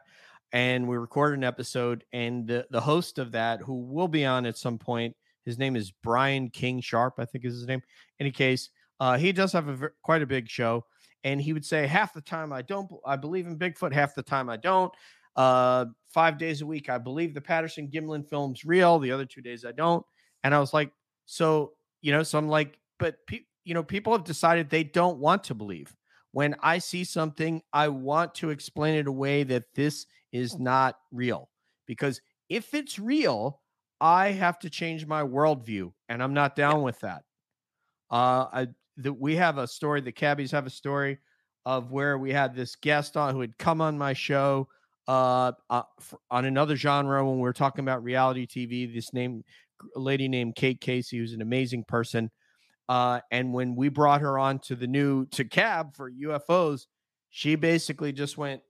And 0.52 0.88
we 0.88 0.96
recorded 0.96 1.38
an 1.38 1.44
episode, 1.44 2.04
and 2.12 2.46
the, 2.46 2.64
the 2.70 2.80
host 2.80 3.18
of 3.18 3.32
that, 3.32 3.60
who 3.60 3.80
will 3.80 4.06
be 4.06 4.24
on 4.24 4.46
at 4.46 4.56
some 4.56 4.78
point, 4.78 5.16
his 5.44 5.58
name 5.58 5.76
is 5.76 5.90
Brian 5.90 6.50
King 6.50 6.80
Sharp, 6.80 7.14
I 7.18 7.24
think 7.24 7.44
is 7.44 7.54
his 7.54 7.66
name. 7.66 7.82
Any 8.20 8.30
case, 8.30 8.70
uh, 9.00 9.16
he 9.18 9.32
does 9.32 9.52
have 9.52 9.68
a 9.68 9.90
quite 10.02 10.22
a 10.22 10.26
big 10.26 10.48
show, 10.48 10.84
and 11.24 11.40
he 11.40 11.52
would 11.52 11.64
say 11.64 11.86
half 11.86 12.14
the 12.14 12.20
time 12.20 12.52
I 12.52 12.62
don't, 12.62 12.90
I 13.04 13.16
believe 13.16 13.46
in 13.46 13.58
Bigfoot, 13.58 13.92
half 13.92 14.14
the 14.14 14.22
time 14.22 14.48
I 14.48 14.56
don't. 14.56 14.92
Uh, 15.36 15.86
five 16.08 16.38
days 16.38 16.62
a 16.62 16.66
week 16.66 16.88
I 16.88 16.96
believe 16.96 17.34
the 17.34 17.40
Patterson 17.40 17.88
Gimlin 17.88 18.28
film's 18.28 18.64
real. 18.64 18.98
The 19.00 19.10
other 19.10 19.24
two 19.24 19.42
days 19.42 19.64
I 19.64 19.72
don't. 19.72 20.04
And 20.44 20.54
I 20.54 20.60
was 20.60 20.72
like, 20.72 20.92
so 21.26 21.72
you 22.02 22.12
know, 22.12 22.22
so 22.22 22.38
I'm 22.38 22.48
like, 22.48 22.78
but 22.98 23.16
pe- 23.26 23.46
you 23.64 23.74
know, 23.74 23.82
people 23.82 24.12
have 24.12 24.24
decided 24.24 24.68
they 24.68 24.84
don't 24.84 25.18
want 25.18 25.44
to 25.44 25.54
believe. 25.54 25.94
When 26.32 26.54
I 26.60 26.78
see 26.78 27.04
something, 27.04 27.62
I 27.72 27.88
want 27.88 28.34
to 28.36 28.50
explain 28.50 28.94
it 28.96 29.06
away 29.06 29.44
that 29.44 29.64
this 29.74 30.06
is 30.32 30.58
not 30.58 30.96
real. 31.12 31.48
Because 31.86 32.20
if 32.48 32.74
it's 32.74 32.98
real, 32.98 33.60
I 34.04 34.32
have 34.32 34.58
to 34.58 34.68
change 34.68 35.06
my 35.06 35.22
worldview, 35.22 35.90
and 36.10 36.22
I'm 36.22 36.34
not 36.34 36.54
down 36.54 36.82
with 36.82 37.00
that. 37.00 37.22
Uh, 38.10 38.44
I 38.52 38.66
the, 38.98 39.14
we 39.14 39.34
have 39.36 39.56
a 39.56 39.66
story. 39.66 40.02
The 40.02 40.12
cabbies 40.12 40.50
have 40.50 40.66
a 40.66 40.70
story 40.70 41.16
of 41.64 41.90
where 41.90 42.18
we 42.18 42.30
had 42.30 42.54
this 42.54 42.76
guest 42.76 43.16
on 43.16 43.34
who 43.34 43.40
had 43.40 43.56
come 43.56 43.80
on 43.80 43.96
my 43.96 44.12
show 44.12 44.68
uh, 45.08 45.52
uh 45.70 45.82
f- 45.98 46.14
on 46.30 46.44
another 46.44 46.76
genre 46.76 47.24
when 47.24 47.36
we 47.36 47.40
were 47.40 47.54
talking 47.54 47.82
about 47.82 48.04
reality 48.04 48.46
TV. 48.46 48.92
This 48.92 49.14
name, 49.14 49.42
lady 49.96 50.28
named 50.28 50.54
Kate 50.54 50.82
Casey, 50.82 51.16
who's 51.16 51.32
an 51.32 51.40
amazing 51.40 51.84
person. 51.84 52.30
Uh, 52.90 53.20
and 53.30 53.54
when 53.54 53.74
we 53.74 53.88
brought 53.88 54.20
her 54.20 54.38
on 54.38 54.58
to 54.58 54.76
the 54.76 54.86
new 54.86 55.24
to 55.28 55.46
cab 55.46 55.96
for 55.96 56.10
UFOs, 56.12 56.82
she 57.30 57.54
basically 57.54 58.12
just 58.12 58.36
went, 58.36 58.60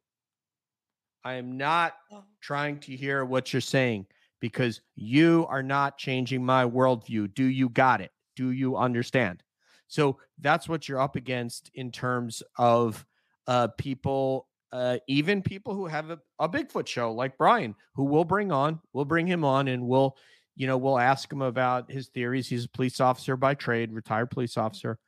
"I 1.25 1.35
am 1.35 1.57
not 1.57 1.95
trying 2.41 2.79
to 2.81 2.95
hear 2.95 3.25
what 3.25 3.53
you're 3.53 3.61
saying 3.61 4.07
because 4.45 4.83
you 4.95 5.47
are 5.49 5.63
not 5.63 5.97
changing 5.97 6.45
my 6.45 6.67
worldview. 6.67 7.33
Do 7.33 7.45
you 7.45 7.71
got 7.71 8.03
it? 8.03 8.11
Do 8.37 8.51
you 8.51 8.77
understand? 8.77 9.43
So 9.89 10.19
that's 10.39 10.69
what 10.69 10.87
you're 10.87 11.01
up 11.01 11.17
against 11.17 11.71
in 11.73 11.91
terms 11.91 12.43
of 12.59 13.07
uh, 13.47 13.69
people, 13.79 14.47
uh, 14.71 14.99
even 15.09 15.41
people 15.41 15.75
who 15.75 15.87
have 15.87 16.11
a, 16.11 16.19
a 16.39 16.47
Bigfoot 16.47 16.87
show 16.87 17.15
like 17.15 17.39
Brian, 17.39 17.75
who 17.95 18.05
we'll 18.05 18.25
bring 18.25 18.53
on, 18.53 18.81
we'll 18.93 19.07
bring 19.07 19.27
him 19.27 19.47
on 19.47 19.67
and 19.67 19.89
we'll, 19.89 20.15
you 20.57 20.67
know, 20.67 20.77
we'll 20.77 20.99
ask 20.99 21.33
him 21.33 21.41
about 21.41 21.91
his 21.91 22.09
theories. 22.09 22.47
He's 22.47 22.67
a 22.67 22.69
police 22.69 23.01
officer 23.01 23.39
by 23.39 23.55
trade, 23.55 23.95
retired 23.95 24.31
police 24.31 24.59
officer. 24.59 24.99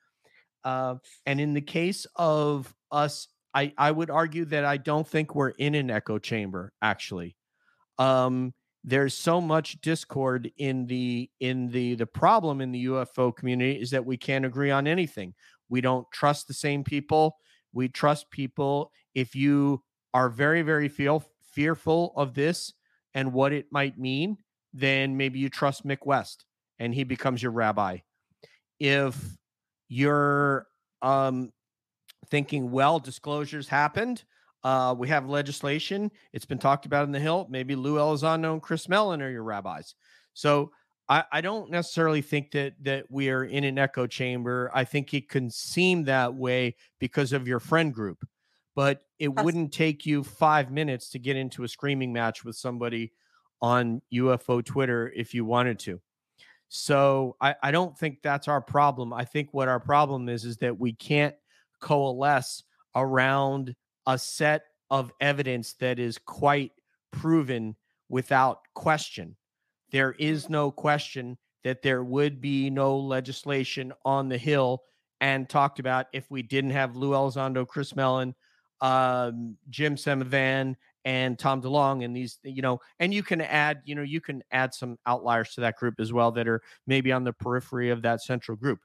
Uh, 0.65 0.95
and 1.27 1.43
in 1.43 1.53
the 1.53 1.61
case 1.61 2.07
of 2.17 2.75
us, 2.91 3.29
I, 3.53 3.75
I 3.77 3.91
would 3.91 4.09
argue 4.09 4.47
that 4.47 4.65
I 4.65 4.79
don't 4.79 5.07
think 5.07 5.35
we're 5.35 5.51
in 5.51 5.75
an 5.75 5.91
echo 5.91 6.19
chamber, 6.19 6.73
actually 6.81 7.37
um 7.99 8.53
there's 8.89 9.15
so 9.15 9.41
much 9.41 9.81
discord 9.81 10.51
in 10.57 10.87
the 10.87 11.29
in 11.41 11.69
the 11.69 11.97
the 11.97 12.07
problem 12.07 12.61
in 12.61 12.71
the 12.71 12.87
UFO 12.87 13.35
community 13.35 13.81
is 13.81 13.91
that 13.91 14.07
we 14.07 14.17
can't 14.17 14.47
agree 14.47 14.71
on 14.71 14.87
anything. 14.87 15.35
We 15.69 15.81
don't 15.81 16.07
trust 16.13 16.47
the 16.47 16.55
same 16.55 16.85
people. 16.85 17.37
We 17.73 17.89
trust 17.89 18.31
people 18.31 18.93
if 19.13 19.35
you 19.35 19.83
are 20.15 20.29
very 20.29 20.63
very 20.63 20.89
feel 20.89 21.25
fearful 21.53 22.13
of 22.17 22.35
this 22.35 22.73
and 23.13 23.33
what 23.33 23.53
it 23.53 23.67
might 23.73 23.99
mean, 23.99 24.39
then 24.73 25.17
maybe 25.17 25.41
you 25.41 25.49
trust 25.49 25.85
Mick 25.85 26.07
West 26.07 26.47
and 26.79 26.95
he 26.95 27.03
becomes 27.03 27.43
your 27.43 27.53
rabbi. 27.53 27.99
If 28.79 29.37
you're 29.89 30.69
um 31.03 31.53
thinking 32.29 32.71
well 32.71 33.01
disclosures 33.01 33.67
happened 33.67 34.25
uh, 34.65 34.95
we 34.97 35.09
have 35.09 35.29
legislation. 35.29 36.11
It's 36.33 36.45
been 36.45 36.59
talked 36.59 36.87
about 36.87 37.05
in 37.05 37.13
the 37.13 37.21
Hill. 37.21 37.47
Maybe 37.51 37.77
Lou 37.77 37.97
Elizondo 37.97 38.53
and 38.53 38.63
Chris 38.63 38.89
Mellon 38.89 39.23
are 39.23 39.31
your 39.31 39.45
rabbis. 39.45 39.95
So 40.35 40.73
I, 41.09 41.25
I 41.33 41.41
don't 41.41 41.71
necessarily 41.71 42.23
think 42.23 42.51
that 42.53 42.75
that 42.83 43.07
we 43.11 43.31
are 43.31 43.45
in 43.45 43.65
an 43.65 43.79
echo 43.79 44.07
chamber. 44.07 44.71
I 44.75 44.85
think 44.85 45.15
it 45.15 45.29
can 45.29 45.51
seem 45.51 46.05
that 46.05 46.35
way 46.35 46.77
because 46.99 47.33
of 47.33 47.47
your 47.47 47.61
friend 47.61 47.95
group, 47.95 48.27
but 48.75 49.03
it 49.19 49.35
Poss- 49.35 49.45
wouldn't 49.45 49.73
take 49.73 50.05
you 50.05 50.25
five 50.25 50.71
minutes 50.71 51.11
to 51.11 51.19
get 51.19 51.37
into 51.37 51.65
a 51.65 51.69
screaming 51.69 52.13
match 52.13 52.45
with 52.45 52.57
somebody 52.57 53.13
on 53.63 54.03
UFO 54.13 54.65
Twitter 54.65 55.13
if 55.15 55.33
you 55.33 55.45
wanted 55.45 55.79
to. 55.81 56.01
So 56.69 57.37
I, 57.41 57.55
I 57.63 57.71
don't 57.71 57.97
think 57.97 58.19
that's 58.23 58.49
our 58.49 58.61
problem. 58.61 59.13
I 59.13 59.25
think 59.25 59.51
what 59.53 59.69
our 59.69 59.81
problem 59.81 60.29
is 60.29 60.45
is 60.45 60.57
that 60.59 60.79
we 60.79 60.93
can't 60.93 61.35
coalesce 61.81 62.65
around 62.95 63.75
a 64.07 64.19
set 64.19 64.65
of 64.91 65.13
evidence 65.21 65.75
that 65.75 65.99
is 65.99 66.19
quite 66.19 66.73
proven 67.11 67.77
without 68.09 68.61
question. 68.75 69.37
There 69.91 70.13
is 70.13 70.49
no 70.49 70.71
question 70.71 71.39
that 71.65 71.83
there 71.83 72.05
would 72.05 72.41
be 72.41 72.71
no 72.71 72.97
legislation 72.97 73.93
on 74.05 74.29
the 74.29 74.39
Hill 74.39 74.83
and 75.21 75.49
talked 75.49 75.79
about 75.79 76.07
if 76.13 76.31
we 76.31 76.43
didn't 76.43 76.71
have 76.71 76.97
Lou 76.97 77.11
Elizondo, 77.11 77.67
Chris 77.67 77.97
Mellon, 77.97 78.35
um, 78.81 79.57
Jim 79.71 79.97
Semivan, 79.97 80.77
and 81.05 81.39
Tom 81.39 81.63
DeLonge, 81.63 82.05
and 82.05 82.15
these, 82.15 82.39
you 82.43 82.63
know, 82.63 82.81
and 82.99 83.15
you 83.15 83.23
can 83.23 83.41
add, 83.41 83.81
you 83.85 83.95
know, 83.95 84.03
you 84.03 84.21
can 84.21 84.43
add 84.51 84.75
some 84.75 84.99
outliers 85.07 85.55
to 85.55 85.61
that 85.61 85.77
group 85.77 86.01
as 86.01 86.13
well 86.13 86.33
that 86.33 86.49
are 86.49 86.61
maybe 86.87 87.13
on 87.13 87.23
the 87.23 87.33
periphery 87.33 87.91
of 87.91 88.03
that 88.03 88.23
central 88.23 88.57
group. 88.57 88.81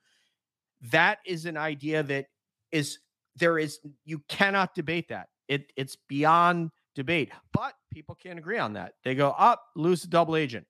That 0.91 1.17
is 1.25 1.45
an 1.45 1.57
idea 1.57 2.03
that 2.03 2.27
is 2.71 2.99
there 3.41 3.59
is 3.59 3.79
you 4.05 4.19
cannot 4.29 4.73
debate 4.73 5.09
that. 5.09 5.27
It 5.49 5.73
it's 5.75 5.97
beyond 6.07 6.71
debate. 6.95 7.31
But 7.51 7.73
people 7.91 8.15
can't 8.15 8.39
agree 8.39 8.57
on 8.57 8.73
that. 8.73 8.93
They 9.03 9.15
go 9.15 9.31
up, 9.31 9.63
Lou's 9.75 10.05
a 10.05 10.07
double 10.07 10.37
agent. 10.37 10.65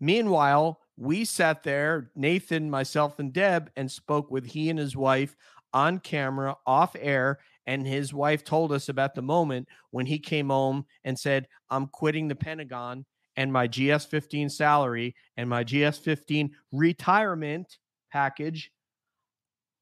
Meanwhile, 0.00 0.80
we 0.96 1.24
sat 1.24 1.62
there, 1.62 2.10
Nathan, 2.16 2.70
myself, 2.70 3.18
and 3.18 3.32
Deb, 3.32 3.70
and 3.76 3.90
spoke 3.90 4.30
with 4.30 4.46
he 4.46 4.70
and 4.70 4.78
his 4.78 4.96
wife 4.96 5.36
on 5.72 5.98
camera, 5.98 6.56
off 6.66 6.96
air. 6.98 7.38
And 7.66 7.86
his 7.86 8.12
wife 8.12 8.42
told 8.42 8.72
us 8.72 8.88
about 8.88 9.14
the 9.14 9.22
moment 9.22 9.68
when 9.90 10.06
he 10.06 10.18
came 10.18 10.48
home 10.48 10.86
and 11.04 11.18
said, 11.18 11.46
I'm 11.68 11.86
quitting 11.86 12.26
the 12.26 12.34
Pentagon 12.34 13.04
and 13.36 13.52
my 13.52 13.66
GS 13.66 14.06
15 14.06 14.48
salary 14.48 15.14
and 15.36 15.48
my 15.48 15.62
GS 15.62 15.98
15 15.98 16.50
retirement 16.72 17.78
package 18.10 18.72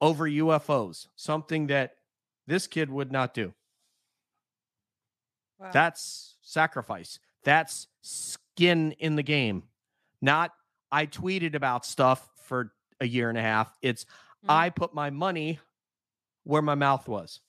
over 0.01 0.29
UFOs, 0.29 1.07
something 1.17 1.69
that 1.69 1.93
this 2.49 2.67
kid 2.67 2.91
would 2.91 3.13
not 3.13 3.35
do. 3.35 3.55
Wow. 5.59 5.71
That's 5.73 6.37
sacrifice. 6.43 7.19
That's 7.45 7.89
skin 8.01 8.93
in 8.93 9.17
the 9.17 9.23
game. 9.23 9.65
Not 10.21 10.53
I 10.91 11.07
tweeted 11.07 11.55
about 11.55 11.85
stuff 11.85 12.29
for 12.45 12.73
a 13.01 13.07
year 13.07 13.29
and 13.29 13.39
a 13.39 13.43
half. 13.43 13.77
It's 13.83 14.05
Mm. 14.45 14.51
I 14.51 14.71
put 14.71 14.95
my 14.95 15.11
money 15.11 15.59
where 16.45 16.63
my 16.63 16.77
mouth 16.77 17.09
was. 17.09 17.41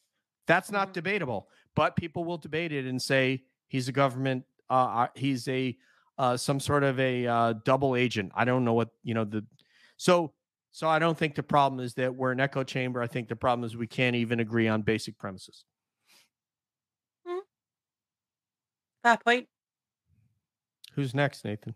That's 0.47 0.71
not 0.71 0.89
Mhm. 0.89 0.93
debatable, 0.93 1.49
but 1.75 1.95
people 1.95 2.25
will 2.25 2.39
debate 2.39 2.71
it 2.71 2.85
and 2.85 2.99
say 3.01 3.45
he's 3.67 3.87
a 3.87 3.91
government 3.91 4.45
uh 4.71 4.73
uh, 4.73 5.07
he's 5.15 5.47
a 5.47 5.77
uh 6.17 6.35
some 6.35 6.59
sort 6.59 6.83
of 6.83 6.99
a 6.99 7.27
uh 7.27 7.53
double 7.63 7.95
agent. 7.95 8.31
I 8.35 8.43
don't 8.45 8.65
know 8.65 8.73
what, 8.73 8.89
you 9.03 9.13
know, 9.13 9.23
the 9.23 9.45
so 9.97 10.33
so 10.71 10.87
I 10.87 10.99
don't 10.99 11.17
think 11.17 11.35
the 11.35 11.43
problem 11.43 11.79
is 11.83 11.93
that 11.95 12.15
we're 12.15 12.31
an 12.31 12.39
echo 12.39 12.63
chamber. 12.63 13.01
I 13.01 13.07
think 13.07 13.27
the 13.27 13.35
problem 13.35 13.65
is 13.65 13.75
we 13.75 13.87
can't 13.87 14.15
even 14.15 14.39
agree 14.39 14.67
on 14.67 14.81
basic 14.81 15.17
premises. 15.17 15.65
Fair 19.03 19.17
point. 19.17 19.47
Who's 20.93 21.15
next, 21.15 21.45
Nathan? 21.45 21.73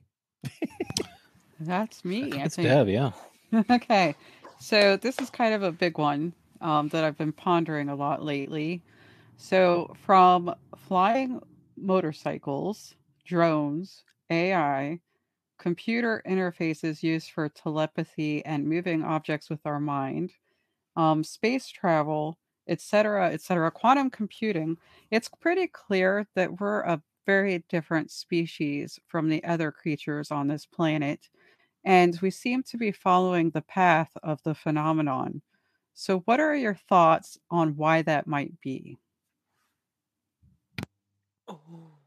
That's 1.60 2.04
me. 2.04 2.34
I 2.34 2.44
It's. 2.44 2.56
Deb, 2.56 2.90
yeah. 2.90 3.12
okay. 3.72 4.16
So 4.60 4.98
this 4.98 5.20
is 5.20 5.30
kind 5.30 5.54
of 5.54 5.64
a 5.64 5.72
big 5.72 5.98
one 5.98 6.34
um, 6.62 6.90
that 6.90 7.04
I've 7.04 7.18
been 7.18 7.32
pondering 7.32 7.90
a 7.90 7.96
lot 7.96 8.24
lately. 8.24 8.82
So 9.38 9.96
from 10.06 10.54
flying 10.88 11.42
motorcycles, 11.78 12.96
drones, 13.26 14.04
AI, 14.30 15.00
computer 15.64 16.22
interfaces 16.28 17.02
used 17.02 17.32
for 17.32 17.48
telepathy 17.48 18.44
and 18.46 18.68
moving 18.68 19.02
objects 19.02 19.50
with 19.50 19.62
our 19.66 19.80
mind, 19.80 20.34
um, 20.98 21.24
space 21.24 21.70
travel, 21.70 22.38
etc., 22.68 23.32
etc., 23.32 23.72
quantum 23.72 24.10
computing, 24.10 24.76
it's 25.10 25.30
pretty 25.30 25.68
clear 25.68 26.28
that 26.36 26.60
we're 26.60 26.82
a 26.82 27.02
very 27.26 27.64
different 27.70 28.12
species 28.12 29.00
from 29.08 29.30
the 29.30 29.42
other 29.46 29.72
creatures 29.72 30.32
on 30.32 30.50
this 30.50 30.66
planet 30.66 31.30
and 31.86 32.20
we 32.22 32.30
seem 32.30 32.62
to 32.64 32.78
be 32.78 32.92
following 32.92 33.50
the 33.50 33.62
path 33.62 34.12
of 34.22 34.42
the 34.44 34.56
phenomenon. 34.56 35.42
So, 35.94 36.20
what 36.20 36.40
are 36.40 36.56
your 36.56 36.76
thoughts 36.90 37.38
on 37.50 37.78
why 37.78 38.02
that 38.04 38.28
might 38.28 38.60
be? 38.62 38.98
Oh, 41.48 41.98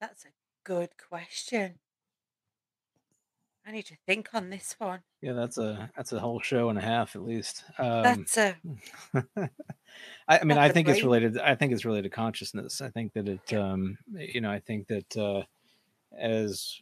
that's 0.00 0.24
a 0.24 0.37
good 0.68 0.90
question. 1.08 1.76
I 3.66 3.72
need 3.72 3.86
to 3.86 3.96
think 4.06 4.28
on 4.34 4.50
this 4.50 4.76
one. 4.78 5.00
Yeah, 5.22 5.32
that's 5.32 5.56
a 5.56 5.90
that's 5.96 6.12
a 6.12 6.20
whole 6.20 6.40
show 6.40 6.68
and 6.68 6.78
a 6.78 6.82
half 6.82 7.16
at 7.16 7.24
least. 7.24 7.64
Um, 7.78 8.02
That's 8.02 8.36
a 8.36 8.56
I, 10.28 10.38
I 10.38 10.44
mean, 10.44 10.58
I 10.58 10.68
think 10.70 10.88
it's 10.88 11.02
related. 11.02 11.38
I 11.38 11.54
think 11.54 11.72
it's 11.72 11.86
related 11.86 12.10
to 12.10 12.16
consciousness. 12.16 12.82
I 12.82 12.90
think 12.90 13.14
that 13.14 13.28
it, 13.28 13.54
um, 13.54 13.96
you 14.14 14.42
know, 14.42 14.50
I 14.50 14.60
think 14.60 14.88
that 14.88 15.16
uh, 15.16 15.42
as 16.18 16.80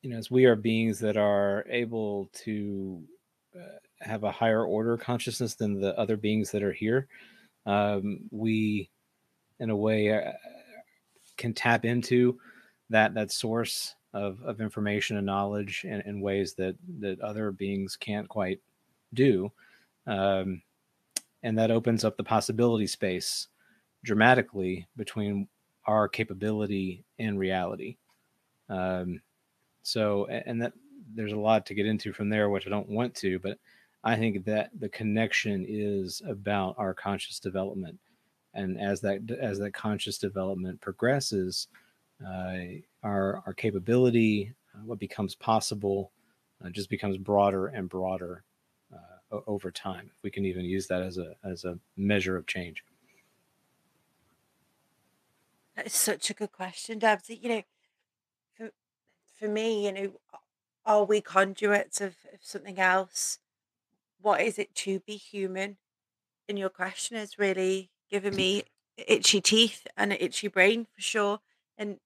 you 0.00 0.10
know, 0.10 0.16
as 0.16 0.30
we 0.30 0.46
are 0.46 0.56
beings 0.56 0.98
that 1.00 1.18
are 1.18 1.66
able 1.68 2.30
to 2.44 3.02
uh, 3.54 3.78
have 4.00 4.24
a 4.24 4.32
higher 4.32 4.64
order 4.64 4.96
consciousness 4.96 5.54
than 5.54 5.80
the 5.80 5.98
other 5.98 6.16
beings 6.16 6.50
that 6.52 6.62
are 6.62 6.72
here, 6.72 7.06
um, 7.66 8.20
we, 8.30 8.90
in 9.58 9.70
a 9.70 9.76
way, 9.76 10.10
uh, 10.12 10.32
can 11.36 11.52
tap 11.52 11.84
into 11.84 12.38
that 12.90 13.14
that 13.14 13.30
source 13.30 13.94
of, 14.12 14.40
of 14.42 14.60
information 14.60 15.16
and 15.16 15.26
knowledge 15.26 15.84
in, 15.84 16.00
in 16.02 16.20
ways 16.20 16.54
that 16.54 16.76
that 17.00 17.20
other 17.20 17.50
beings 17.52 17.96
can't 17.96 18.28
quite 18.28 18.60
do. 19.14 19.50
Um, 20.06 20.62
and 21.42 21.58
that 21.58 21.70
opens 21.70 22.04
up 22.04 22.16
the 22.16 22.24
possibility 22.24 22.86
space 22.86 23.48
dramatically 24.04 24.86
between 24.96 25.48
our 25.86 26.08
capability 26.08 27.04
and 27.18 27.38
reality. 27.38 27.96
Um, 28.68 29.20
so 29.86 30.26
and 30.26 30.60
that 30.60 30.72
there's 31.14 31.32
a 31.32 31.38
lot 31.38 31.64
to 31.64 31.74
get 31.74 31.86
into 31.86 32.12
from 32.12 32.28
there 32.28 32.50
which 32.50 32.66
i 32.66 32.70
don't 32.70 32.88
want 32.88 33.14
to 33.14 33.38
but 33.38 33.56
i 34.02 34.16
think 34.16 34.44
that 34.44 34.70
the 34.80 34.88
connection 34.88 35.64
is 35.68 36.20
about 36.28 36.74
our 36.76 36.92
conscious 36.92 37.38
development 37.38 37.96
and 38.56 38.80
as 38.80 39.00
that 39.00 39.30
as 39.40 39.58
that 39.58 39.72
conscious 39.72 40.18
development 40.18 40.80
progresses 40.80 41.68
uh, 42.26 42.56
our 43.02 43.42
our 43.46 43.54
capability 43.54 44.52
uh, 44.74 44.78
what 44.84 44.98
becomes 44.98 45.34
possible 45.34 46.12
uh, 46.64 46.70
just 46.70 46.90
becomes 46.90 47.16
broader 47.16 47.66
and 47.68 47.88
broader 47.88 48.42
uh, 48.92 49.38
over 49.46 49.70
time 49.70 50.10
we 50.22 50.30
can 50.30 50.44
even 50.44 50.64
use 50.64 50.86
that 50.86 51.02
as 51.02 51.18
a 51.18 51.34
as 51.44 51.64
a 51.64 51.78
measure 51.96 52.36
of 52.36 52.46
change 52.46 52.82
that 55.76 55.86
is 55.86 55.92
such 55.92 56.30
a 56.30 56.34
good 56.34 56.52
question, 56.52 56.98
Debs. 56.98 57.28
You 57.28 57.48
know, 57.48 57.62
for 58.56 58.70
for 59.38 59.46
me, 59.46 59.86
you 59.86 59.92
know, 59.92 60.20
are 60.86 61.04
we 61.04 61.20
conduits 61.20 62.00
of, 62.00 62.16
of 62.32 62.40
something 62.40 62.78
else? 62.78 63.38
What 64.20 64.40
is 64.40 64.58
it 64.58 64.74
to 64.76 65.00
be 65.00 65.16
human? 65.16 65.76
And 66.48 66.58
your 66.58 66.70
question 66.70 67.16
is 67.18 67.38
really 67.38 67.90
giving 68.10 68.32
mm. 68.32 68.36
me 68.36 68.64
itchy 68.96 69.40
teeth 69.40 69.86
and 69.96 70.12
an 70.12 70.18
itchy 70.20 70.48
brain 70.48 70.86
for 70.94 71.00
sure. 71.00 71.40
And 71.76 71.98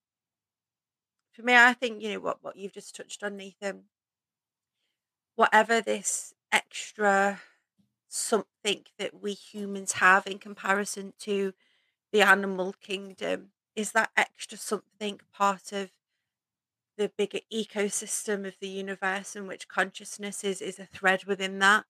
for 1.32 1.43
me, 1.43 1.55
I 1.55 1.72
think, 1.72 2.02
you 2.02 2.12
know, 2.12 2.20
what, 2.20 2.39
what 2.43 2.56
you've 2.56 2.72
just 2.72 2.97
touched 2.97 3.22
on, 3.22 3.36
Nathan, 3.36 3.85
whatever 5.36 5.81
this 5.81 6.35
extra 6.52 7.40
something 8.09 8.85
that 8.98 9.22
we 9.22 9.32
humans 9.32 9.93
have 9.93 10.27
in 10.27 10.39
comparison 10.39 11.12
to 11.20 11.55
the 12.12 12.22
animal 12.22 12.74
kingdom, 12.81 13.52
is 13.77 13.93
that 13.93 14.10
extra 14.16 14.59
something 14.59 15.20
part 15.32 15.72
of 15.72 15.90
the 16.98 17.10
bigger 17.16 17.39
ecosystem 17.52 18.47
of 18.47 18.55
the 18.60 18.68
universe 18.68 19.36
in 19.36 19.47
which 19.47 19.68
consciousness 19.68 20.44
is, 20.44 20.60
is 20.60 20.78
a 20.78 20.85
thread 20.85 21.24
within 21.24 21.59
that? 21.60 21.85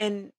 And 0.00 0.32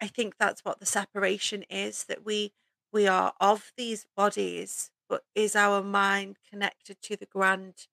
I 0.00 0.06
think 0.06 0.36
that's 0.38 0.64
what 0.64 0.80
the 0.80 0.86
separation 0.86 1.64
is 1.64 2.04
that 2.04 2.24
we 2.24 2.52
we 2.92 3.06
are 3.06 3.34
of 3.40 3.72
these 3.76 4.06
bodies, 4.16 4.90
but 5.08 5.24
is 5.34 5.54
our 5.54 5.82
mind 5.82 6.38
connected 6.48 7.00
to 7.02 7.16
the 7.16 7.26
grand 7.26 7.86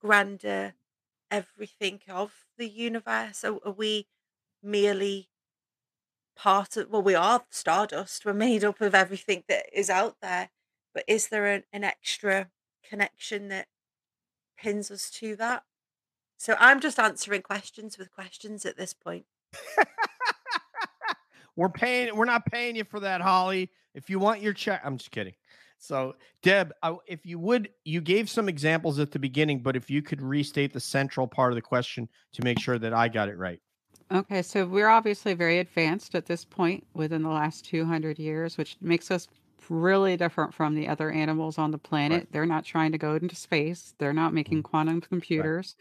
grander 0.00 0.74
everything 1.30 2.00
of 2.08 2.46
the 2.58 2.68
universe? 2.68 3.42
Are, 3.44 3.58
are 3.64 3.72
we 3.72 4.06
merely 4.62 5.30
part 6.36 6.76
of 6.76 6.90
well 6.90 7.02
we 7.02 7.14
are 7.14 7.44
stardust, 7.50 8.24
we're 8.24 8.34
made 8.34 8.64
up 8.64 8.80
of 8.80 8.94
everything 8.94 9.44
that 9.48 9.66
is 9.72 9.90
out 9.90 10.16
there, 10.20 10.50
but 10.94 11.04
is 11.08 11.28
there 11.28 11.46
an, 11.46 11.64
an 11.72 11.84
extra 11.84 12.50
connection 12.88 13.48
that 13.48 13.68
pins 14.58 14.90
us 14.90 15.10
to 15.10 15.36
that? 15.36 15.64
So 16.38 16.54
I'm 16.58 16.80
just 16.80 16.98
answering 16.98 17.42
questions 17.42 17.96
with 17.98 18.12
questions 18.12 18.66
at 18.66 18.76
this 18.76 18.92
point. 18.92 19.24
We're 21.56 21.68
paying. 21.68 22.14
We're 22.14 22.26
not 22.26 22.46
paying 22.46 22.76
you 22.76 22.84
for 22.84 23.00
that, 23.00 23.20
Holly. 23.20 23.70
If 23.94 24.10
you 24.10 24.18
want 24.18 24.42
your 24.42 24.52
check, 24.52 24.82
I'm 24.84 24.98
just 24.98 25.10
kidding. 25.10 25.34
So, 25.78 26.14
Deb, 26.42 26.72
I, 26.82 26.96
if 27.06 27.26
you 27.26 27.38
would, 27.38 27.68
you 27.84 28.00
gave 28.00 28.30
some 28.30 28.48
examples 28.48 28.98
at 28.98 29.10
the 29.10 29.18
beginning, 29.18 29.60
but 29.60 29.76
if 29.76 29.90
you 29.90 30.02
could 30.02 30.22
restate 30.22 30.72
the 30.72 30.80
central 30.80 31.26
part 31.26 31.52
of 31.52 31.54
the 31.54 31.62
question 31.62 32.08
to 32.32 32.44
make 32.44 32.58
sure 32.58 32.78
that 32.78 32.94
I 32.94 33.08
got 33.08 33.28
it 33.28 33.36
right. 33.36 33.60
Okay, 34.10 34.40
so 34.42 34.64
we're 34.66 34.88
obviously 34.88 35.34
very 35.34 35.58
advanced 35.58 36.14
at 36.14 36.26
this 36.26 36.44
point 36.44 36.86
within 36.94 37.22
the 37.22 37.28
last 37.28 37.64
200 37.66 38.18
years, 38.18 38.56
which 38.56 38.76
makes 38.80 39.10
us 39.10 39.26
really 39.68 40.16
different 40.16 40.54
from 40.54 40.74
the 40.74 40.86
other 40.86 41.10
animals 41.10 41.58
on 41.58 41.72
the 41.72 41.78
planet. 41.78 42.28
They're 42.30 42.46
not 42.46 42.64
trying 42.64 42.92
to 42.92 42.98
go 42.98 43.16
into 43.16 43.34
space, 43.34 43.94
they're 43.98 44.12
not 44.12 44.32
making 44.32 44.58
mm-hmm. 44.58 44.70
quantum 44.70 45.00
computers. 45.00 45.74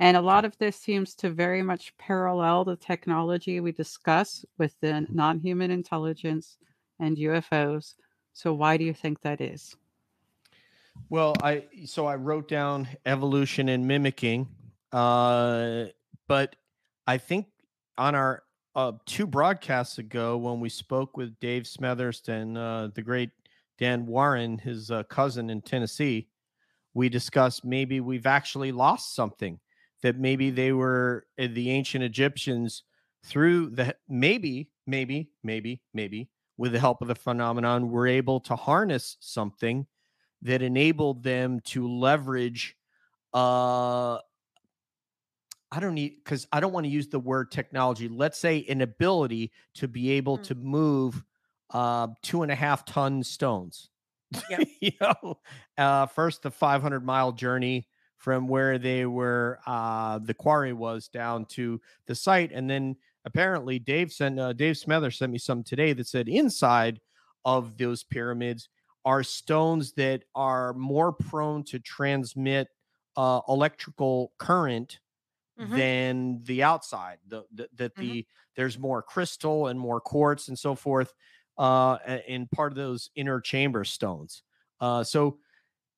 And 0.00 0.16
a 0.16 0.20
lot 0.22 0.46
of 0.46 0.56
this 0.56 0.76
seems 0.76 1.14
to 1.16 1.28
very 1.28 1.62
much 1.62 1.94
parallel 1.98 2.64
the 2.64 2.74
technology 2.74 3.60
we 3.60 3.70
discuss 3.70 4.46
with 4.56 4.74
the 4.80 5.06
non 5.10 5.38
human 5.38 5.70
intelligence 5.70 6.56
and 6.98 7.18
UFOs. 7.18 7.94
So, 8.32 8.54
why 8.54 8.78
do 8.78 8.84
you 8.84 8.94
think 8.94 9.20
that 9.20 9.42
is? 9.42 9.76
Well, 11.10 11.34
I 11.42 11.64
so 11.84 12.06
I 12.06 12.16
wrote 12.16 12.48
down 12.48 12.88
evolution 13.04 13.68
and 13.68 13.86
mimicking, 13.86 14.48
uh, 14.90 15.84
but 16.26 16.56
I 17.06 17.18
think 17.18 17.48
on 17.98 18.14
our 18.14 18.42
uh, 18.74 18.92
two 19.04 19.26
broadcasts 19.26 19.98
ago 19.98 20.38
when 20.38 20.60
we 20.60 20.70
spoke 20.70 21.18
with 21.18 21.38
Dave 21.40 21.64
Smethurst 21.64 22.28
and 22.28 22.56
uh, 22.56 22.88
the 22.94 23.02
great 23.02 23.30
Dan 23.78 24.06
Warren, 24.06 24.56
his 24.56 24.90
uh, 24.90 25.02
cousin 25.04 25.50
in 25.50 25.60
Tennessee, 25.60 26.28
we 26.94 27.10
discussed 27.10 27.66
maybe 27.66 28.00
we've 28.00 28.26
actually 28.26 28.72
lost 28.72 29.14
something 29.14 29.60
that 30.02 30.18
maybe 30.18 30.50
they 30.50 30.72
were 30.72 31.26
uh, 31.38 31.48
the 31.52 31.70
ancient 31.70 32.04
Egyptians 32.04 32.84
through 33.24 33.70
the 33.70 33.94
maybe 34.08 34.70
maybe 34.86 35.30
maybe 35.42 35.82
maybe 35.92 36.30
with 36.56 36.72
the 36.72 36.78
help 36.80 37.02
of 37.02 37.08
the 37.08 37.14
phenomenon 37.14 37.90
were 37.90 38.06
able 38.06 38.40
to 38.40 38.56
harness 38.56 39.16
something 39.20 39.86
that 40.42 40.62
enabled 40.62 41.22
them 41.22 41.60
to 41.60 41.86
leverage 41.86 42.76
uh 43.34 44.18
I 45.72 45.78
don't 45.78 45.94
need 45.94 46.16
because 46.24 46.46
I 46.52 46.60
don't 46.60 46.72
want 46.72 46.84
to 46.84 46.90
use 46.90 47.08
the 47.08 47.20
word 47.20 47.52
technology. 47.52 48.08
Let's 48.08 48.38
say 48.38 48.64
an 48.68 48.80
ability 48.80 49.52
to 49.74 49.86
be 49.86 50.10
able 50.12 50.38
Mm. 50.38 50.42
to 50.44 50.54
move 50.56 51.24
uh, 51.72 52.08
two 52.22 52.42
and 52.42 52.50
a 52.50 52.56
half 52.56 52.84
ton 52.84 53.22
stones. 53.22 53.88
Yep. 54.50 54.68
you 54.80 54.92
know, 55.00 55.38
uh, 55.78 56.06
first 56.06 56.42
the 56.42 56.50
500 56.50 57.04
mile 57.04 57.32
journey 57.32 57.86
from 58.20 58.48
where 58.48 58.78
they 58.78 59.06
were, 59.06 59.60
uh, 59.66 60.20
the 60.20 60.34
quarry 60.34 60.72
was 60.74 61.08
down 61.08 61.46
to 61.46 61.80
the 62.06 62.14
site, 62.14 62.52
and 62.52 62.70
then 62.70 62.96
apparently 63.24 63.78
Dave 63.80 64.12
sent 64.12 64.38
uh, 64.40 64.52
Dave 64.52 64.76
Smethurst 64.76 65.18
sent 65.18 65.32
me 65.32 65.38
some 65.38 65.64
today 65.64 65.92
that 65.94 66.06
said 66.06 66.28
inside 66.28 67.00
of 67.44 67.78
those 67.78 68.04
pyramids 68.04 68.68
are 69.04 69.22
stones 69.24 69.94
that 69.94 70.24
are 70.34 70.74
more 70.74 71.12
prone 71.12 71.64
to 71.64 71.80
transmit 71.80 72.68
uh, 73.16 73.40
electrical 73.48 74.32
current 74.38 75.00
Mhm. 75.56 75.80
than 75.80 76.42
the 76.44 76.62
outside. 76.62 77.18
The, 77.26 77.44
the 77.52 77.68
that 77.74 77.96
Mhm. 77.96 78.00
the 78.00 78.26
there's 78.56 78.78
more 78.78 79.02
crystal 79.02 79.66
and 79.68 79.78
more 79.78 80.00
quartz 80.00 80.48
and 80.48 80.58
so 80.58 80.74
forth 80.74 81.14
uh, 81.58 81.98
in 82.26 82.48
part 82.48 82.72
of 82.72 82.76
those 82.76 83.10
inner 83.14 83.40
chamber 83.40 83.84
stones. 83.84 84.42
Uh, 84.80 85.04
so 85.04 85.40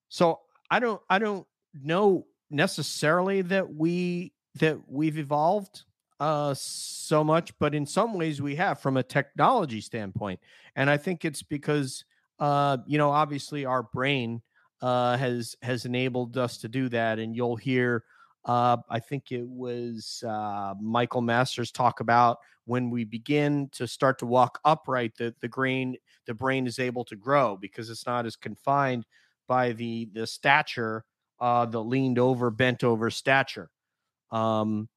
so 0.09 0.41
I 0.71 0.81
don't 0.81 1.03
I 1.11 1.19
don't 1.19 1.47
know 1.83 2.27
necessarily 2.51 3.43
that 3.43 3.75
we 3.75 4.33
that 4.57 4.79
we've 4.89 5.19
evolved 5.19 5.85
uh 6.21 6.55
so 6.55 7.25
much 7.25 7.57
but 7.59 7.75
in 7.75 7.87
some 7.87 8.15
ways 8.15 8.43
we 8.43 8.55
have 8.55 8.81
from 8.81 8.97
a 8.97 9.03
technology 9.03 9.81
standpoint. 9.81 10.39
And 10.77 10.91
i 10.91 10.97
think 10.97 11.25
it's 11.25 11.43
because 11.43 12.05
uh 12.39 12.79
you 12.87 12.99
know 12.99 13.11
obviously 13.11 13.65
our 13.65 13.83
brain 13.83 14.43
uh 14.81 15.17
has 15.17 15.57
has 15.63 15.85
enabled 15.87 16.37
us 16.37 16.59
to 16.59 16.69
do 16.69 16.89
that. 16.91 17.19
And 17.19 17.35
you'll 17.35 17.57
hear 17.57 18.05
uh 18.45 18.77
i 18.91 18.99
think 18.99 19.31
it 19.31 19.47
was 19.47 20.23
uh 20.27 20.75
michael 20.81 21.21
masters 21.21 21.71
talk 21.71 22.01
about 22.01 22.39
when 22.65 22.91
we 22.91 23.05
begin 23.05 23.69
to 23.73 23.87
start 23.87 24.19
to 24.19 24.27
walk 24.27 24.59
upright 24.65 25.13
the 25.17 25.35
the 25.41 25.49
grain 25.49 25.97
the 26.27 26.35
brain 26.35 26.67
is 26.67 26.79
able 26.79 27.05
to 27.05 27.17
grow 27.17 27.57
because 27.57 27.89
it's 27.89 28.07
not 28.07 28.27
as 28.27 28.37
confined 28.37 29.07
by 29.47 29.73
the 29.73 30.09
the 30.13 30.27
stature 30.27 31.05
uh 31.43 31.67
the 31.67 31.83
leaned 31.83 32.19
over 32.19 32.51
bent 32.51 32.85
over 32.85 33.11
stature. 33.11 33.69
Um 34.31 34.89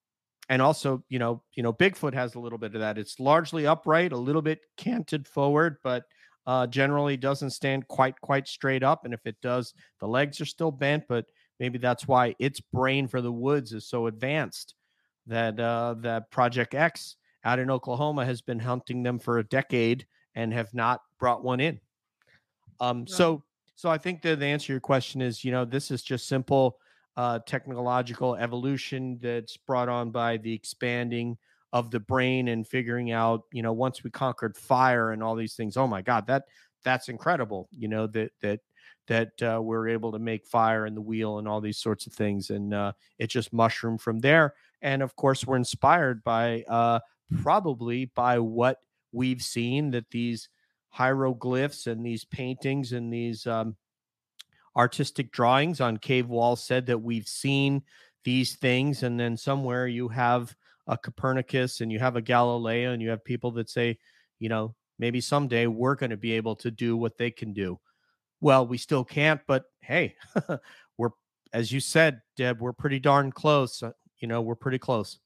and 0.47 0.61
also 0.61 1.03
you 1.09 1.19
know 1.19 1.43
you 1.55 1.63
know 1.63 1.73
bigfoot 1.73 2.13
has 2.13 2.35
a 2.35 2.39
little 2.39 2.59
bit 2.59 2.75
of 2.75 2.81
that. 2.81 2.97
It's 2.97 3.19
largely 3.19 3.67
upright 3.67 4.13
a 4.13 4.17
little 4.17 4.43
bit 4.43 4.59
canted 4.77 5.27
forward 5.27 5.77
but 5.83 6.03
uh 6.45 6.67
generally 6.67 7.17
doesn't 7.17 7.49
stand 7.49 7.87
quite 7.87 8.21
quite 8.21 8.47
straight 8.47 8.83
up. 8.83 9.03
And 9.03 9.13
if 9.13 9.25
it 9.25 9.35
does 9.41 9.73
the 9.99 10.07
legs 10.07 10.39
are 10.39 10.45
still 10.45 10.71
bent 10.71 11.03
but 11.09 11.25
maybe 11.59 11.79
that's 11.79 12.07
why 12.07 12.35
its 12.39 12.61
brain 12.61 13.07
for 13.07 13.21
the 13.21 13.31
woods 13.31 13.73
is 13.73 13.89
so 13.89 14.05
advanced 14.07 14.75
that 15.25 15.59
uh 15.59 15.95
that 16.01 16.29
project 16.29 16.75
x 16.75 17.15
out 17.43 17.57
in 17.59 17.71
oklahoma 17.71 18.23
has 18.25 18.41
been 18.41 18.59
hunting 18.59 19.01
them 19.03 19.17
for 19.19 19.39
a 19.39 19.43
decade 19.43 20.05
and 20.35 20.53
have 20.53 20.71
not 20.73 21.01
brought 21.19 21.43
one 21.43 21.59
in. 21.59 21.79
Um 22.79 23.07
so 23.07 23.43
so 23.75 23.89
i 23.89 23.97
think 23.97 24.21
that 24.21 24.39
the 24.39 24.45
answer 24.45 24.67
to 24.67 24.73
your 24.73 24.79
question 24.79 25.21
is 25.21 25.43
you 25.43 25.51
know 25.51 25.65
this 25.65 25.91
is 25.91 26.01
just 26.01 26.27
simple 26.27 26.77
uh, 27.17 27.39
technological 27.45 28.35
evolution 28.35 29.17
that's 29.21 29.55
brought 29.55 29.87
on 29.87 30.11
by 30.11 30.35
the 30.35 30.51
expanding 30.51 31.37
of 31.71 31.89
the 31.89 31.99
brain 31.99 32.49
and 32.49 32.67
figuring 32.67 33.11
out 33.11 33.43
you 33.53 33.61
know 33.61 33.71
once 33.71 34.03
we 34.03 34.09
conquered 34.09 34.57
fire 34.57 35.11
and 35.11 35.23
all 35.23 35.35
these 35.35 35.55
things 35.55 35.77
oh 35.77 35.87
my 35.87 36.01
god 36.01 36.27
that 36.27 36.43
that's 36.83 37.07
incredible 37.07 37.69
you 37.71 37.87
know 37.87 38.05
that 38.05 38.31
that 38.41 38.59
that 39.07 39.31
uh, 39.41 39.61
we're 39.61 39.87
able 39.87 40.11
to 40.11 40.19
make 40.19 40.45
fire 40.45 40.85
in 40.85 40.95
the 40.95 41.01
wheel 41.01 41.37
and 41.37 41.47
all 41.47 41.61
these 41.61 41.77
sorts 41.77 42.07
of 42.07 42.13
things. 42.13 42.49
And 42.49 42.73
uh, 42.73 42.93
it 43.19 43.27
just 43.27 43.53
mushroomed 43.53 44.01
from 44.01 44.19
there. 44.19 44.53
And 44.81 45.01
of 45.01 45.15
course 45.15 45.45
we're 45.45 45.57
inspired 45.57 46.23
by 46.23 46.63
uh, 46.67 46.99
probably 47.41 48.05
by 48.05 48.39
what 48.39 48.79
we've 49.11 49.41
seen 49.41 49.91
that 49.91 50.09
these 50.11 50.49
hieroglyphs 50.95 51.87
and 51.87 52.05
these 52.05 52.23
paintings 52.23 52.93
and 52.93 53.11
these 53.11 53.45
um, 53.45 53.75
artistic 54.77 55.29
drawings 55.29 55.81
on 55.81 55.97
cave 55.97 56.29
walls 56.29 56.63
said 56.63 56.85
that 56.85 57.01
we've 57.01 57.27
seen 57.27 57.83
these 58.23 58.55
things. 58.55 59.03
And 59.03 59.19
then 59.19 59.35
somewhere 59.35 59.87
you 59.87 60.07
have 60.07 60.55
a 60.87 60.97
copernicus 60.97 61.81
and 61.81 61.91
you 61.91 61.99
have 61.99 62.15
a 62.15 62.21
galileo 62.21 62.93
and 62.93 63.01
you 63.01 63.09
have 63.09 63.25
people 63.25 63.51
that 63.51 63.69
say 63.69 63.97
you 64.39 64.47
know 64.47 64.73
maybe 64.97 65.19
someday 65.19 65.67
we're 65.67 65.95
going 65.95 66.11
to 66.11 66.17
be 66.17 66.31
able 66.33 66.55
to 66.55 66.71
do 66.71 66.95
what 66.95 67.17
they 67.17 67.29
can 67.29 67.51
do. 67.51 67.77
Well 68.39 68.65
we 68.65 68.77
still 68.77 69.03
can't 69.03 69.41
but 69.47 69.65
hey 69.81 70.15
we're 70.97 71.09
as 71.51 71.73
you 71.73 71.81
said 71.81 72.21
deb 72.37 72.61
we're 72.61 72.71
pretty 72.71 72.99
darn 72.99 73.33
close. 73.33 73.83
Uh, 73.83 73.91
you 74.19 74.29
know 74.29 74.41
we're 74.41 74.55
pretty 74.55 74.79
close 74.79 75.19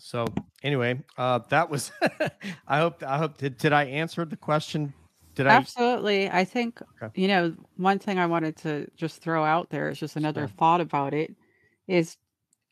so 0.00 0.24
anyway 0.62 0.98
uh 1.18 1.38
that 1.50 1.68
was 1.68 1.92
i 2.68 2.78
hope 2.78 3.02
i 3.02 3.18
hope 3.18 3.36
did, 3.38 3.56
did 3.58 3.72
i 3.72 3.84
answer 3.84 4.24
the 4.24 4.36
question 4.36 4.92
did 5.34 5.46
i 5.46 5.54
Absolutely. 5.54 6.30
I 6.30 6.44
think, 6.44 6.80
Okay. 7.02 7.20
you 7.20 7.28
know, 7.28 7.54
one 7.76 7.98
thing 7.98 8.18
I 8.18 8.26
wanted 8.26 8.56
to 8.58 8.90
just 8.96 9.22
throw 9.22 9.44
out 9.44 9.70
there 9.70 9.88
is 9.90 9.98
just 9.98 10.16
another 10.16 10.46
Sure. 10.46 10.56
thought 10.58 10.80
about 10.80 11.14
it 11.14 11.34
is 11.88 12.16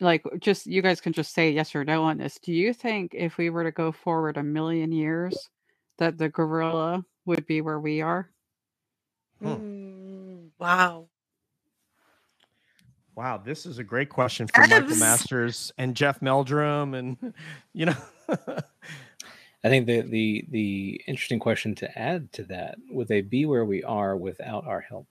like 0.00 0.22
just 0.40 0.66
you 0.66 0.80
guys 0.82 1.00
can 1.00 1.12
just 1.12 1.34
say 1.34 1.50
yes 1.50 1.74
or 1.74 1.84
no 1.84 2.04
on 2.04 2.18
this. 2.18 2.38
Do 2.38 2.52
you 2.52 2.72
think 2.72 3.14
if 3.14 3.36
we 3.36 3.50
were 3.50 3.64
to 3.64 3.72
go 3.72 3.90
forward 3.92 4.36
a 4.36 4.42
million 4.42 4.92
years 4.92 5.48
that 5.98 6.18
the 6.18 6.28
gorilla 6.28 7.04
would 7.26 7.46
be 7.46 7.60
where 7.60 7.80
we 7.80 8.00
are? 8.00 8.30
Hmm. 9.42 9.48
Mm, 9.48 10.48
wow. 10.58 11.08
Wow, 13.18 13.36
this 13.36 13.66
is 13.66 13.80
a 13.80 13.82
great 13.84 14.10
question 14.10 14.46
for 14.46 14.60
Michael 14.68 14.94
Masters 14.94 15.72
and 15.76 15.96
Jeff 15.96 16.22
Meldrum, 16.22 16.94
and 16.94 17.34
you 17.72 17.86
know, 17.86 17.96
I 18.28 18.62
think 19.64 19.86
the 19.86 20.02
the 20.02 20.44
the 20.48 21.00
interesting 21.04 21.40
question 21.40 21.74
to 21.74 21.98
add 21.98 22.32
to 22.34 22.44
that 22.44 22.76
would 22.88 23.08
they 23.08 23.22
be 23.22 23.44
where 23.44 23.64
we 23.64 23.82
are 23.82 24.16
without 24.16 24.68
our 24.68 24.80
help? 24.80 25.08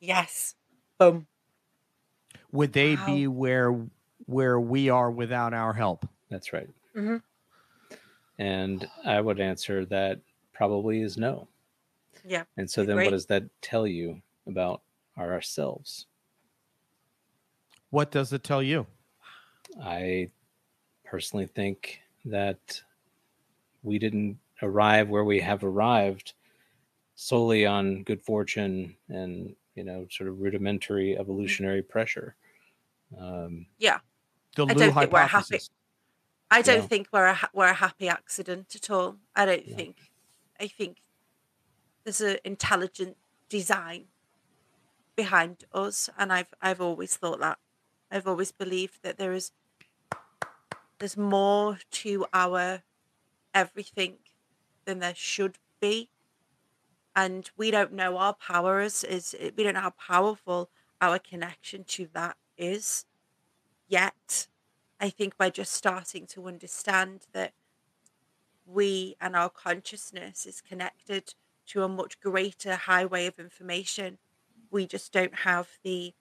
Yes. 0.00 0.54
Boom. 0.98 1.26
would 2.50 2.72
they 2.72 2.96
Wow. 2.96 3.04
be 3.04 3.26
where 3.26 3.78
where 4.24 4.58
we 4.58 4.88
are 4.88 5.10
without 5.10 5.52
our 5.52 5.74
help? 5.74 6.08
That's 6.30 6.54
right. 6.54 6.70
Mhm. 6.96 7.22
And 8.38 8.88
I 9.04 9.20
would 9.20 9.38
answer 9.38 9.84
that 9.84 10.22
probably 10.54 11.02
is 11.02 11.18
no. 11.18 11.46
Yeah. 12.24 12.44
And 12.56 12.70
so 12.70 12.86
then 12.86 12.96
what 12.96 13.10
does 13.10 13.26
that 13.26 13.42
tell 13.60 13.86
you 13.86 14.22
about 14.46 14.80
our 15.18 15.30
ourselves? 15.34 16.06
What 17.90 18.10
does 18.10 18.32
it 18.32 18.44
tell 18.44 18.62
you? 18.62 18.86
I 19.82 20.30
personally 21.04 21.46
think 21.46 22.00
that 22.26 22.82
we 23.82 23.98
didn't 23.98 24.40
arrive 24.62 25.08
where 25.08 25.24
we 25.24 25.40
have 25.40 25.64
arrived 25.64 26.34
solely 27.16 27.66
on 27.66 28.04
good 28.04 28.22
fortune 28.22 28.96
and 29.08 29.56
you 29.74 29.84
know 29.84 30.06
sort 30.10 30.28
of 30.30 30.40
rudimentary 30.40 31.18
evolutionary 31.18 31.82
pressure. 31.82 32.36
Um, 33.18 33.66
yeah, 33.78 34.00
The 34.56 34.66
I 34.68 34.74
don't 34.74 34.96
think 34.96 35.12
we're 35.12 35.26
happy. 35.26 35.62
I 36.50 36.62
don't 36.62 36.82
Yeah. 36.82 36.88
think 36.88 37.08
we're 37.12 37.26
a 37.28 37.50
we're 37.54 37.68
a 37.68 37.74
happy 37.74 38.08
accident 38.08 38.74
at 38.76 38.90
all. 38.90 39.20
I 39.36 39.46
don't 39.46 39.66
Yeah. 39.66 39.76
think. 39.76 40.12
I 40.60 40.68
think 40.68 41.02
there's 42.04 42.20
an 42.20 42.38
intelligent 42.44 43.16
design 43.48 44.08
behind 45.16 45.64
us, 45.72 46.08
and 46.16 46.32
I've 46.32 46.54
I've 46.62 46.80
always 46.80 47.16
thought 47.16 47.40
that. 47.40 47.58
I've 48.10 48.26
always 48.26 48.52
believed 48.52 49.02
that 49.02 49.18
there 49.18 49.32
is 49.32 49.52
there's 50.98 51.16
more 51.16 51.78
to 51.90 52.26
our 52.32 52.82
everything 53.54 54.18
than 54.84 54.98
there 54.98 55.14
should 55.14 55.58
be, 55.80 56.10
and 57.14 57.50
we 57.56 57.70
don't 57.70 57.92
know 57.92 58.16
our 58.16 58.34
power 58.34 58.80
is 58.80 59.04
we 59.56 59.62
don't 59.62 59.74
know 59.74 59.80
how 59.80 59.90
powerful 59.90 60.70
our 61.00 61.18
connection 61.18 61.84
to 61.84 62.08
that 62.14 62.36
is 62.56 63.04
yet. 63.86 64.48
I 65.00 65.10
think 65.10 65.34
we're 65.38 65.50
just 65.50 65.72
starting 65.72 66.26
to 66.28 66.48
understand 66.48 67.26
that 67.32 67.52
we 68.66 69.16
and 69.20 69.36
our 69.36 69.48
consciousness 69.48 70.44
is 70.44 70.60
connected 70.60 71.34
to 71.66 71.84
a 71.84 71.88
much 71.88 72.20
greater 72.20 72.74
highway 72.74 73.26
of 73.26 73.38
information. 73.38 74.18
We 74.70 74.86
just 74.86 75.12
don't 75.12 75.34
have 75.36 75.68
the 75.84 76.14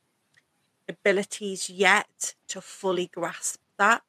abilities 0.90 1.70
yet 1.70 2.36
to 2.48 2.62
fully 2.62 3.08
grasp 3.08 3.60
that. 3.78 4.02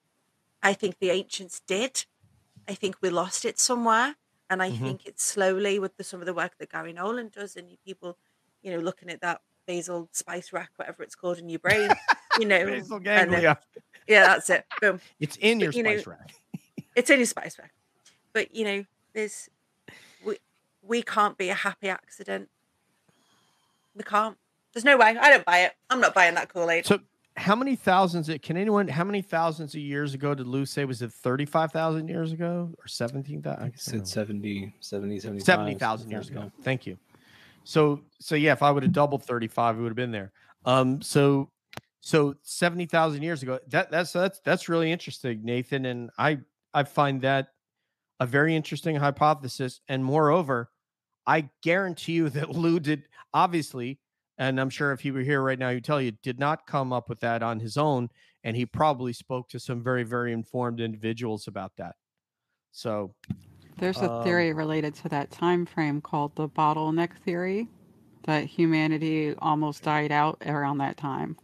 I 0.63 0.73
think 0.75 0.99
the 0.99 1.11
ancients 1.11 1.61
did. 1.67 2.05
I 2.69 2.75
think 2.75 2.97
we 3.01 3.11
lost 3.11 3.45
it 3.45 3.59
somewhere. 3.59 4.17
And 4.51 4.63
I 4.63 4.71
Mhm. 4.71 4.79
think 4.81 5.07
it's 5.07 5.23
slowly 5.25 5.79
with 5.79 5.97
the, 5.97 6.05
some 6.05 6.21
of 6.21 6.27
the 6.27 6.35
work 6.35 6.57
that 6.59 6.71
Garry 6.73 6.93
Nolan 6.93 7.29
does 7.29 7.55
and 7.57 7.77
people, 7.85 8.17
you 8.63 8.71
know, 8.73 8.79
looking 8.79 9.11
at 9.11 9.21
that 9.21 9.43
basal 9.67 10.09
spice 10.13 10.53
rack, 10.53 10.71
whatever 10.77 11.03
it's 11.03 11.15
called 11.15 11.39
in 11.39 11.49
your 11.51 11.59
brain, 11.59 11.91
you 12.39 12.47
know. 12.47 12.65
Basal 12.65 12.97
and 12.97 13.33
then- 13.33 13.57
yeah, 14.07 14.27
that's 14.27 14.49
it. 14.49 14.65
Boom. 14.81 15.01
It's 15.21 15.37
in 15.37 15.61
your 15.61 15.69
but, 15.71 15.77
you 15.77 15.83
know, 15.83 15.97
spice 15.99 16.07
rack. 16.07 16.35
It's 16.97 17.11
in 17.11 17.19
your 17.19 17.27
spice 17.27 17.59
rack. 17.59 17.73
But 18.33 18.55
you 18.55 18.65
know, 18.65 18.85
there's 19.13 19.49
we 20.25 20.39
we 20.83 21.03
can't 21.03 21.37
be 21.37 21.49
a 21.51 21.55
happy 21.55 21.89
accident. 21.89 22.49
We 23.95 24.03
can't. 24.03 24.39
There's 24.79 24.85
no 24.85 24.97
way. 24.97 25.17
I 25.21 25.31
don't 25.31 25.45
buy 25.45 25.63
it. 25.63 25.73
I'm 25.91 26.01
not 26.01 26.15
buying 26.15 26.37
that 26.37 26.55
Kool-Aid. 26.55 26.87
So 26.87 27.01
how 27.37 27.57
many 27.57 27.75
thousands? 27.75 28.31
Can 28.43 28.57
anyone? 28.57 28.87
How 28.87 29.03
many 29.03 29.23
thousands 29.23 29.75
of 29.75 29.81
years 29.81 30.15
ago 30.15 30.37
did 30.37 30.47
Lou 30.47 30.65
say? 30.65 30.85
Was 30.85 31.03
it 31.03 31.13
thirty-five 31.13 31.73
thousand 31.73 32.07
years 32.07 32.31
ago 32.31 32.73
or 32.79 32.87
seventeen 32.87 33.43
thousand? 33.43 33.65
I 33.65 33.73
said 33.75 34.07
70, 34.07 34.77
70, 34.79 35.19
75, 35.19 35.45
70,000 35.45 36.11
years 36.13 36.29
ago. 36.29 36.53
Thank 36.63 36.87
you. 36.87 36.97
So 37.65 38.03
so 38.21 38.37
yeah, 38.37 38.53
if 38.53 38.63
I 38.63 38.71
would 38.71 38.85
have 38.85 38.93
doubled 38.93 39.25
35, 39.25 39.79
it 39.79 39.81
would 39.81 39.89
have 39.89 39.97
been 39.97 40.13
there. 40.13 40.31
Um 40.65 41.03
so 41.03 41.51
so 42.01 42.37
70,000 42.43 43.21
years 43.21 43.43
ago. 43.43 43.59
That 43.67 43.91
that's 43.91 44.13
that's 44.13 44.39
that's 44.45 44.69
really 44.69 44.93
interesting, 44.93 45.45
Nathan, 45.45 45.87
and 45.87 46.11
I 46.17 46.39
I 46.73 46.85
find 46.85 47.21
that 47.23 47.49
a 48.21 48.27
very 48.27 48.55
interesting 48.55 48.95
hypothesis 48.95 49.81
and 49.89 50.05
moreover, 50.05 50.71
I 51.27 51.49
guarantee 51.65 52.13
you 52.13 52.29
that 52.31 52.51
Lou 52.51 52.79
did 52.79 53.09
obviously 53.35 53.99
and 54.39 54.60
I'm 54.60 54.70
sure 54.70 54.93
if 54.93 55.01
he 55.01 55.10
were 55.10 55.20
here 55.23 55.43
right 55.43 55.59
now, 55.59 55.70
he'd 55.70 55.85
tell 55.85 56.01
you 56.01 56.12
did 56.12 56.39
not 56.39 56.66
come 56.66 56.93
up 56.93 57.09
with 57.09 57.20
that 57.20 57.43
on 57.43 57.60
his 57.60 57.77
own, 57.77 58.09
and 58.44 58.56
he 58.56 58.66
probably 58.66 59.12
spoke 59.12 59.48
to 59.51 59.60
some 59.60 59.82
very, 59.82 60.05
very 60.05 60.32
informed 60.32 60.81
individuals 60.81 61.47
about 61.48 61.73
that. 61.77 61.97
So 62.73 63.15
There's 63.78 64.02
a 64.02 64.10
Um, 64.10 64.24
theory 64.24 64.52
related 64.52 64.94
to 64.97 65.09
that 65.10 65.31
time 65.31 65.65
frame 65.66 66.01
called 66.01 66.35
the 66.36 66.48
bottleneck 66.48 67.16
theory 67.19 67.69
that 68.24 68.44
humanity 68.47 69.35
almost 69.39 69.82
died 69.85 70.12
out 70.12 70.43
around 70.47 70.78
that 70.78 70.97
time. 70.97 71.36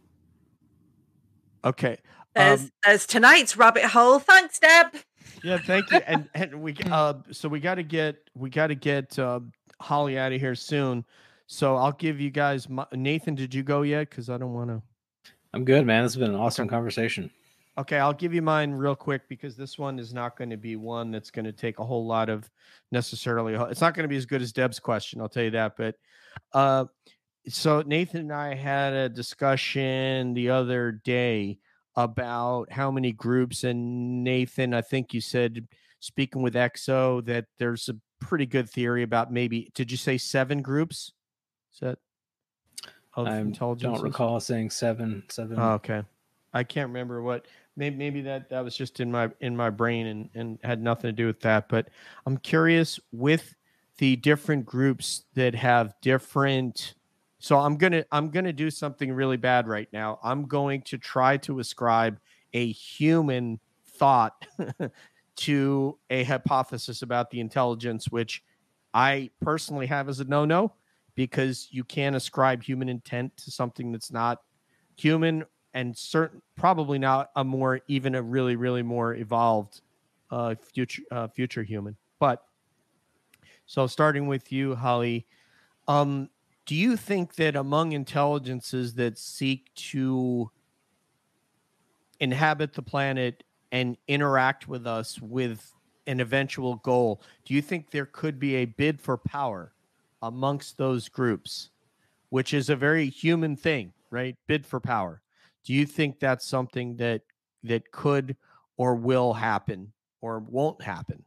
okay, 1.63 1.97
There's 2.35 2.61
Um, 2.63 2.71
there's 2.83 3.05
tonight's 3.05 3.57
rabbit 3.57 3.85
hole. 3.85 4.19
Thanks, 4.19 4.59
Deb. 4.59 4.95
yeah, 5.41 5.57
thank 5.57 5.91
you. 5.91 6.01
And 6.05 6.29
and 6.33 6.61
we 6.61 6.75
uh 6.89 7.15
so 7.31 7.49
we 7.49 7.59
got 7.59 7.75
to 7.75 7.83
get 7.83 8.17
we 8.35 8.49
got 8.49 8.67
to 8.67 8.75
get 8.75 9.17
uh, 9.19 9.39
Holly 9.81 10.17
out 10.17 10.33
of 10.33 10.39
here 10.41 10.55
soon. 10.55 11.05
So 11.47 11.75
I'll 11.75 11.91
give 11.91 12.19
you 12.19 12.31
guys 12.31 12.69
my, 12.69 12.85
Nathan. 12.93 13.35
Did 13.35 13.53
you 13.53 13.63
go 13.63 13.83
yet? 13.83 14.09
Because 14.09 14.29
I 14.29 14.37
don't 14.37 14.53
want 14.53 14.69
to. 14.69 14.81
I'm 15.53 15.63
good, 15.63 15.85
man. 15.85 16.03
This 16.03 16.13
has 16.13 16.19
been 16.19 16.31
an 16.31 16.39
awesome 16.39 16.67
conversation. 16.67 17.31
Okay, 17.77 17.97
I'll 17.97 18.13
give 18.13 18.33
you 18.33 18.41
mine 18.41 18.71
real 18.71 18.95
quick 18.95 19.27
because 19.27 19.57
this 19.57 19.77
one 19.77 19.99
is 19.99 20.13
not 20.13 20.37
going 20.37 20.49
to 20.49 20.57
be 20.57 20.75
one 20.77 21.11
that's 21.11 21.29
going 21.29 21.45
to 21.45 21.51
take 21.51 21.79
a 21.79 21.83
whole 21.83 22.05
lot 22.05 22.29
of 22.29 22.49
necessarily. 22.91 23.53
It's 23.69 23.81
not 23.81 23.93
going 23.93 24.05
to 24.05 24.09
be 24.09 24.15
as 24.15 24.25
good 24.25 24.41
as 24.41 24.53
Deb's 24.53 24.79
question, 24.79 25.19
I'll 25.19 25.29
tell 25.29 25.43
you 25.43 25.51
that. 25.51 25.75
But 25.77 25.95
uh, 26.53 26.85
so 27.49 27.83
Nathan 27.85 28.21
and 28.21 28.33
I 28.33 28.55
had 28.55 28.93
a 28.93 29.09
discussion 29.09 30.33
the 30.33 30.49
other 30.49 30.93
day 31.03 31.59
about 31.95 32.71
how 32.71 32.91
many 32.91 33.11
groups, 33.11 33.65
and 33.65 34.23
Nathan, 34.23 34.73
I 34.73 34.81
think 34.81 35.13
you 35.13 35.21
said 35.21 35.67
speaking 35.99 36.41
with 36.41 36.55
EXO 36.55 37.25
that 37.25 37.45
there's 37.59 37.89
a 37.89 37.95
pretty 38.19 38.45
good 38.45 38.69
theory 38.69 39.03
about 39.03 39.33
maybe. 39.33 39.69
Did 39.75 39.91
you 39.91 39.97
say 39.97 40.17
seven 40.17 40.61
groups? 40.61 41.11
Is 41.75 41.81
that 41.81 41.99
of 43.13 43.27
I 43.27 43.39
intelligence? 43.39 43.97
don't 43.97 44.03
recall 44.03 44.39
saying 44.39 44.69
seven, 44.69 45.23
seven. 45.29 45.59
Oh, 45.59 45.73
okay. 45.73 46.03
I 46.53 46.63
can't 46.63 46.87
remember 46.87 47.21
what 47.21 47.45
maybe 47.75 47.97
maybe 47.97 48.21
that 48.21 48.49
that 48.49 48.63
was 48.63 48.75
just 48.77 49.01
in 49.01 49.11
my 49.11 49.29
in 49.41 49.55
my 49.55 49.69
brain 49.69 50.07
and 50.07 50.29
and 50.33 50.59
had 50.63 50.81
nothing 50.81 51.09
to 51.09 51.11
do 51.11 51.27
with 51.27 51.41
that 51.41 51.67
but 51.67 51.89
I'm 52.25 52.37
curious 52.37 52.97
with 53.11 53.55
the 53.97 54.15
different 54.15 54.65
groups 54.65 55.25
that 55.33 55.53
have 55.53 55.93
different 56.01 56.95
so 57.39 57.59
I'm 57.59 57.75
going 57.75 57.91
to 57.91 58.05
I'm 58.11 58.29
going 58.29 58.45
to 58.45 58.53
do 58.53 58.71
something 58.71 59.11
really 59.11 59.37
bad 59.37 59.67
right 59.67 59.87
now. 59.93 60.19
I'm 60.23 60.45
going 60.45 60.81
to 60.83 60.97
try 60.97 61.37
to 61.37 61.59
ascribe 61.59 62.19
a 62.53 62.71
human 62.71 63.59
thought 63.85 64.47
to 65.35 65.99
a 66.09 66.23
hypothesis 66.23 67.01
about 67.01 67.29
the 67.29 67.41
intelligence 67.41 68.09
which 68.09 68.43
I 68.93 69.29
personally 69.41 69.87
have 69.87 70.07
as 70.07 70.21
a 70.21 70.23
no-no 70.23 70.73
because 71.15 71.67
you 71.71 71.83
can't 71.83 72.15
ascribe 72.15 72.61
human 72.61 72.89
intent 72.89 73.35
to 73.37 73.51
something 73.51 73.91
that's 73.91 74.11
not 74.11 74.41
human 74.97 75.43
and 75.73 75.95
certain 75.97 76.41
probably 76.55 76.99
not 76.99 77.31
a 77.35 77.43
more 77.43 77.81
even 77.87 78.15
a 78.15 78.21
really 78.21 78.55
really 78.55 78.83
more 78.83 79.15
evolved 79.15 79.81
uh 80.31 80.55
future 80.55 81.03
uh, 81.11 81.27
future 81.27 81.63
human. 81.63 81.95
But 82.19 82.43
so 83.65 83.87
starting 83.87 84.27
with 84.27 84.51
you 84.51 84.75
holly 84.75 85.25
um 85.87 86.29
do 86.65 86.75
you 86.75 86.97
think 86.97 87.35
that 87.35 87.55
among 87.55 87.91
intelligences 87.91 88.93
that 88.95 89.17
seek 89.17 89.73
to 89.75 90.49
inhabit 92.19 92.73
the 92.73 92.81
planet 92.81 93.43
and 93.71 93.97
interact 94.07 94.67
with 94.67 94.87
us 94.87 95.19
with 95.21 95.73
an 96.07 96.19
eventual 96.19 96.75
goal 96.77 97.21
do 97.43 97.53
you 97.53 97.61
think 97.61 97.89
there 97.89 98.05
could 98.05 98.39
be 98.39 98.55
a 98.55 98.65
bid 98.65 99.01
for 99.01 99.17
power 99.17 99.73
amongst 100.21 100.77
those 100.77 101.09
groups 101.09 101.69
which 102.29 102.53
is 102.53 102.69
a 102.69 102.75
very 102.75 103.09
human 103.09 103.55
thing 103.55 103.93
right 104.09 104.35
bid 104.47 104.65
for 104.65 104.79
power 104.79 105.21
do 105.63 105.73
you 105.73 105.85
think 105.85 106.19
that's 106.19 106.45
something 106.47 106.95
that 106.97 107.21
that 107.63 107.91
could 107.91 108.35
or 108.77 108.95
will 108.95 109.33
happen 109.33 109.91
or 110.21 110.39
won't 110.39 110.81
happen 110.81 111.23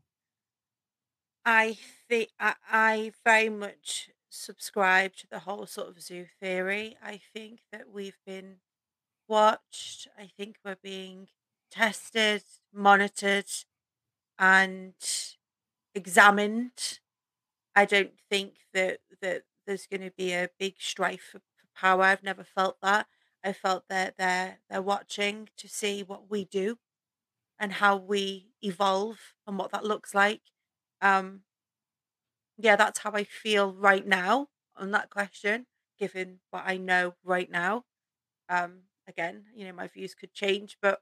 I 1.50 1.78
think 2.10 2.28
I, 2.38 2.56
I 2.70 3.12
very 3.24 3.48
much 3.48 4.10
subscribe 4.28 5.14
to 5.16 5.26
the 5.26 5.38
whole 5.38 5.64
sort 5.64 5.88
of 5.88 6.02
zoo 6.02 6.26
theory. 6.40 6.98
I 7.02 7.20
think 7.32 7.60
that 7.72 7.90
we've 7.90 8.18
been 8.26 8.56
watched. 9.26 10.08
I 10.18 10.30
think 10.36 10.56
we're 10.62 10.76
being 10.82 11.28
tested, 11.70 12.42
monitored, 12.70 13.46
and 14.38 14.92
examined. 15.94 17.00
I 17.78 17.84
don't 17.84 18.14
think 18.30 18.54
that 18.74 19.00
that 19.22 19.44
there's 19.66 19.86
going 19.86 20.02
to 20.02 20.10
be 20.10 20.32
a 20.32 20.50
big 20.58 20.74
strife 20.80 21.22
for, 21.32 21.40
power. 21.74 22.02
I've 22.04 22.24
never 22.24 22.44
felt 22.44 22.78
that. 22.82 23.06
I 23.44 23.52
felt 23.52 23.84
that 23.88 24.16
they're 24.18 24.58
they're 24.68 24.82
watching 24.82 25.48
to 25.58 25.68
see 25.68 26.02
what 26.02 26.28
we 26.30 26.44
do 26.44 26.78
and 27.58 27.72
how 27.74 27.96
we 27.96 28.52
evolve 28.62 29.18
and 29.46 29.58
what 29.58 29.72
that 29.72 29.84
looks 29.84 30.14
like. 30.14 30.42
Um, 31.02 31.44
yeah, 32.56 32.76
that's 32.76 33.00
how 33.00 33.12
I 33.12 33.24
feel 33.24 33.72
right 33.72 34.06
now 34.06 34.48
on 34.76 34.90
that 34.92 35.10
question, 35.10 35.66
given 35.98 36.40
what 36.50 36.64
I 36.66 36.76
know 36.76 37.14
right 37.24 37.50
now. 37.50 37.84
Um, 38.48 38.82
again, 39.08 39.46
you 39.54 39.66
know, 39.66 39.72
my 39.72 39.88
views 39.88 40.14
could 40.14 40.34
change, 40.34 40.78
but 40.82 41.00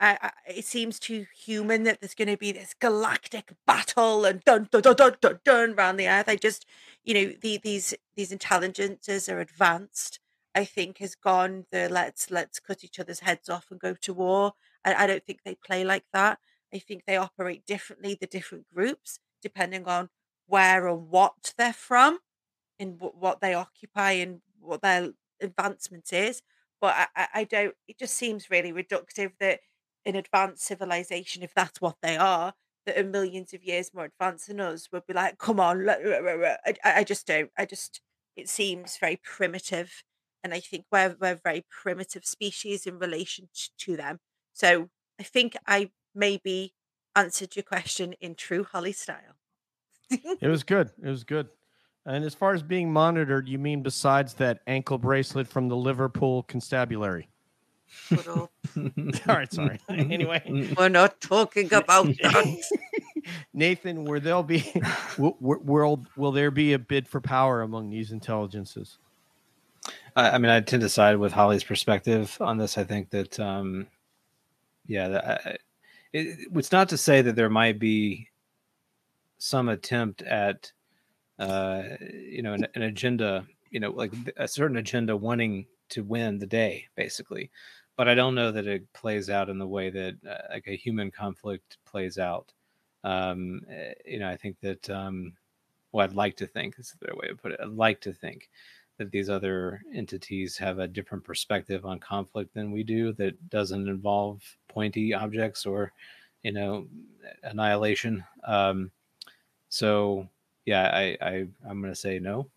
It 0.00 0.64
seems 0.64 0.98
too 0.98 1.26
human 1.34 1.84
that 1.84 2.00
there's 2.00 2.14
going 2.14 2.28
to 2.28 2.36
be 2.36 2.52
this 2.52 2.74
galactic 2.74 3.52
battle 3.66 4.24
and 4.24 4.44
dun 4.44 4.68
dun 4.70 4.82
dun 4.82 4.96
dun 4.96 5.16
dun 5.20 5.40
dun 5.44 5.74
around 5.74 5.96
the 5.96 6.08
earth. 6.08 6.28
I 6.28 6.36
just, 6.36 6.66
you 7.04 7.14
know, 7.14 7.32
the, 7.40 7.58
these 7.58 7.94
these 8.16 8.32
intelligences 8.32 9.28
are 9.28 9.40
advanced. 9.40 10.20
I 10.54 10.64
think 10.64 10.98
has 10.98 11.14
gone 11.14 11.66
the 11.72 11.88
let's 11.88 12.30
let's 12.30 12.60
cut 12.60 12.84
each 12.84 12.98
other's 13.00 13.20
heads 13.20 13.48
off 13.48 13.70
and 13.70 13.80
go 13.80 13.94
to 13.94 14.12
war. 14.14 14.54
I, 14.84 14.94
I 15.04 15.06
don't 15.06 15.24
think 15.24 15.40
they 15.44 15.54
play 15.54 15.84
like 15.84 16.04
that. 16.12 16.38
I 16.72 16.78
think 16.78 17.04
they 17.06 17.16
operate 17.16 17.64
differently. 17.66 18.16
The 18.20 18.26
different 18.26 18.66
groups, 18.74 19.20
depending 19.42 19.86
on 19.86 20.10
where 20.46 20.86
and 20.88 21.08
what 21.08 21.54
they're 21.56 21.72
from, 21.72 22.18
and 22.78 22.98
wh- 23.00 23.16
what 23.20 23.40
they 23.40 23.54
occupy 23.54 24.12
and 24.12 24.40
what 24.60 24.82
their 24.82 25.10
advancement 25.40 26.12
is. 26.12 26.42
But 26.80 27.08
I, 27.16 27.28
I 27.34 27.44
don't. 27.44 27.74
It 27.88 27.98
just 27.98 28.14
seems 28.16 28.50
really 28.50 28.72
reductive 28.72 29.32
that 29.40 29.60
an 30.06 30.16
advanced 30.16 30.64
civilization, 30.64 31.42
if 31.42 31.54
that's 31.54 31.80
what 31.80 31.96
they 32.02 32.16
are, 32.16 32.54
that 32.86 32.98
are 32.98 33.04
millions 33.04 33.54
of 33.54 33.62
years 33.64 33.92
more 33.94 34.06
advanced 34.06 34.48
than 34.48 34.60
us, 34.60 34.88
would 34.92 35.06
be 35.06 35.14
like, 35.14 35.38
"Come 35.38 35.60
on!" 35.60 35.84
let- 35.86 36.04
let- 36.04 36.22
let- 36.24 36.38
let." 36.38 36.60
I, 36.84 37.00
I 37.00 37.04
just 37.04 37.26
don't. 37.26 37.50
I 37.58 37.64
just 37.66 38.00
it 38.36 38.48
seems 38.48 38.96
very 38.98 39.16
primitive, 39.16 40.04
and 40.42 40.52
I 40.54 40.60
think 40.60 40.86
we're 40.92 41.16
we're 41.20 41.32
a 41.32 41.36
very 41.36 41.66
primitive 41.70 42.24
species 42.26 42.86
in 42.86 42.98
relation 42.98 43.48
to 43.78 43.96
them. 43.96 44.20
So 44.52 44.90
I 45.18 45.22
think 45.24 45.56
I 45.66 45.92
maybe 46.14 46.74
answered 47.16 47.56
your 47.56 47.62
question 47.64 48.14
in 48.14 48.34
true 48.34 48.64
Holly 48.64 48.92
style. 48.92 49.36
it 50.40 50.48
was 50.48 50.62
good 50.62 50.90
it 51.02 51.08
was 51.08 51.24
good 51.24 51.48
and 52.06 52.24
as 52.24 52.34
far 52.34 52.52
as 52.52 52.62
being 52.62 52.92
monitored 52.92 53.48
you 53.48 53.58
mean 53.58 53.82
besides 53.82 54.34
that 54.34 54.60
ankle 54.66 54.98
bracelet 54.98 55.46
from 55.48 55.68
the 55.68 55.76
liverpool 55.76 56.42
constabulary 56.44 57.28
all 59.28 59.34
right 59.36 59.52
sorry 59.52 59.78
anyway 59.88 60.42
We're 60.76 60.88
not 60.88 61.20
talking 61.20 61.72
about 61.72 62.06
that. 62.22 62.56
nathan 63.52 64.04
where 64.04 64.20
there'll 64.20 64.42
be 64.42 64.70
will, 65.18 65.36
will, 65.40 66.04
will 66.16 66.32
there 66.32 66.50
be 66.50 66.72
a 66.74 66.78
bid 66.78 67.08
for 67.08 67.20
power 67.20 67.62
among 67.62 67.90
these 67.90 68.12
intelligences 68.12 68.98
I, 70.16 70.30
I 70.30 70.38
mean, 70.38 70.50
I 70.50 70.60
tend 70.60 70.82
to 70.82 70.88
side 70.88 71.16
with 71.18 71.32
Holly's 71.32 71.64
perspective 71.64 72.36
on 72.40 72.56
this. 72.56 72.78
I 72.78 72.84
think 72.84 73.10
that, 73.10 73.38
um, 73.40 73.86
yeah, 74.86 75.08
that, 75.08 75.24
I- 75.26 75.50
I- 75.50 75.56
it, 76.12 76.38
it's 76.54 76.72
not 76.72 76.88
to 76.90 76.96
say 76.96 77.20
that 77.22 77.34
there 77.36 77.50
might 77.50 77.78
be 77.80 78.28
some 79.38 79.68
attempt 79.68 80.22
at, 80.22 80.70
uh, 81.38 81.82
you 82.30 82.40
know, 82.42 82.52
an, 82.54 82.66
an 82.76 82.82
agenda, 82.82 83.44
you 83.70 83.80
know, 83.80 83.90
like 83.90 84.12
a 84.36 84.46
certain 84.48 84.76
agenda 84.76 85.16
wanting 85.16 85.66
to 85.90 86.02
win 86.04 86.38
the 86.38 86.46
day, 86.46 86.86
basically. 86.94 87.50
But 87.96 88.08
I 88.08 88.14
don't 88.14 88.34
know 88.34 88.50
that 88.52 88.66
it 88.66 88.92
plays 88.92 89.30
out 89.30 89.48
in 89.48 89.58
the 89.58 89.66
way 89.68 89.90
that 89.90 90.16
uh, 90.28 90.52
like 90.52 90.66
a 90.66 90.76
human 90.76 91.10
conflict 91.10 91.78
plays 91.84 92.18
out. 92.18 92.52
Um, 93.04 93.62
eh, 93.70 93.94
you 94.06 94.18
know, 94.18 94.28
I 94.28 94.36
think 94.36 94.58
that, 94.60 94.88
um, 94.90 95.34
well, 95.92 96.04
I'd 96.04 96.14
like 96.14 96.36
to 96.38 96.46
think 96.46 96.78
is 96.78 96.90
the 96.90 97.04
better 97.06 97.16
way 97.16 97.28
to 97.28 97.36
put 97.36 97.52
it. 97.52 97.60
I'd 97.62 97.68
like 97.68 98.00
to 98.02 98.12
think 98.12 98.48
that 98.98 99.10
these 99.10 99.28
other 99.30 99.82
entities 99.92 100.56
have 100.58 100.78
a 100.78 100.88
different 100.88 101.24
perspective 101.24 101.84
on 101.84 101.98
conflict 101.98 102.54
than 102.54 102.72
we 102.72 102.82
do 102.82 103.12
that 103.14 103.48
doesn't 103.50 103.88
involve 103.88 104.42
pointy 104.68 105.12
objects 105.14 105.66
or 105.66 105.92
you 106.42 106.52
know 106.52 106.86
annihilation 107.42 108.22
um 108.44 108.90
so 109.68 110.28
yeah 110.66 110.90
i 110.94 111.16
i 111.20 111.46
i'm 111.68 111.80
gonna 111.80 111.94
say 111.94 112.18
no 112.18 112.48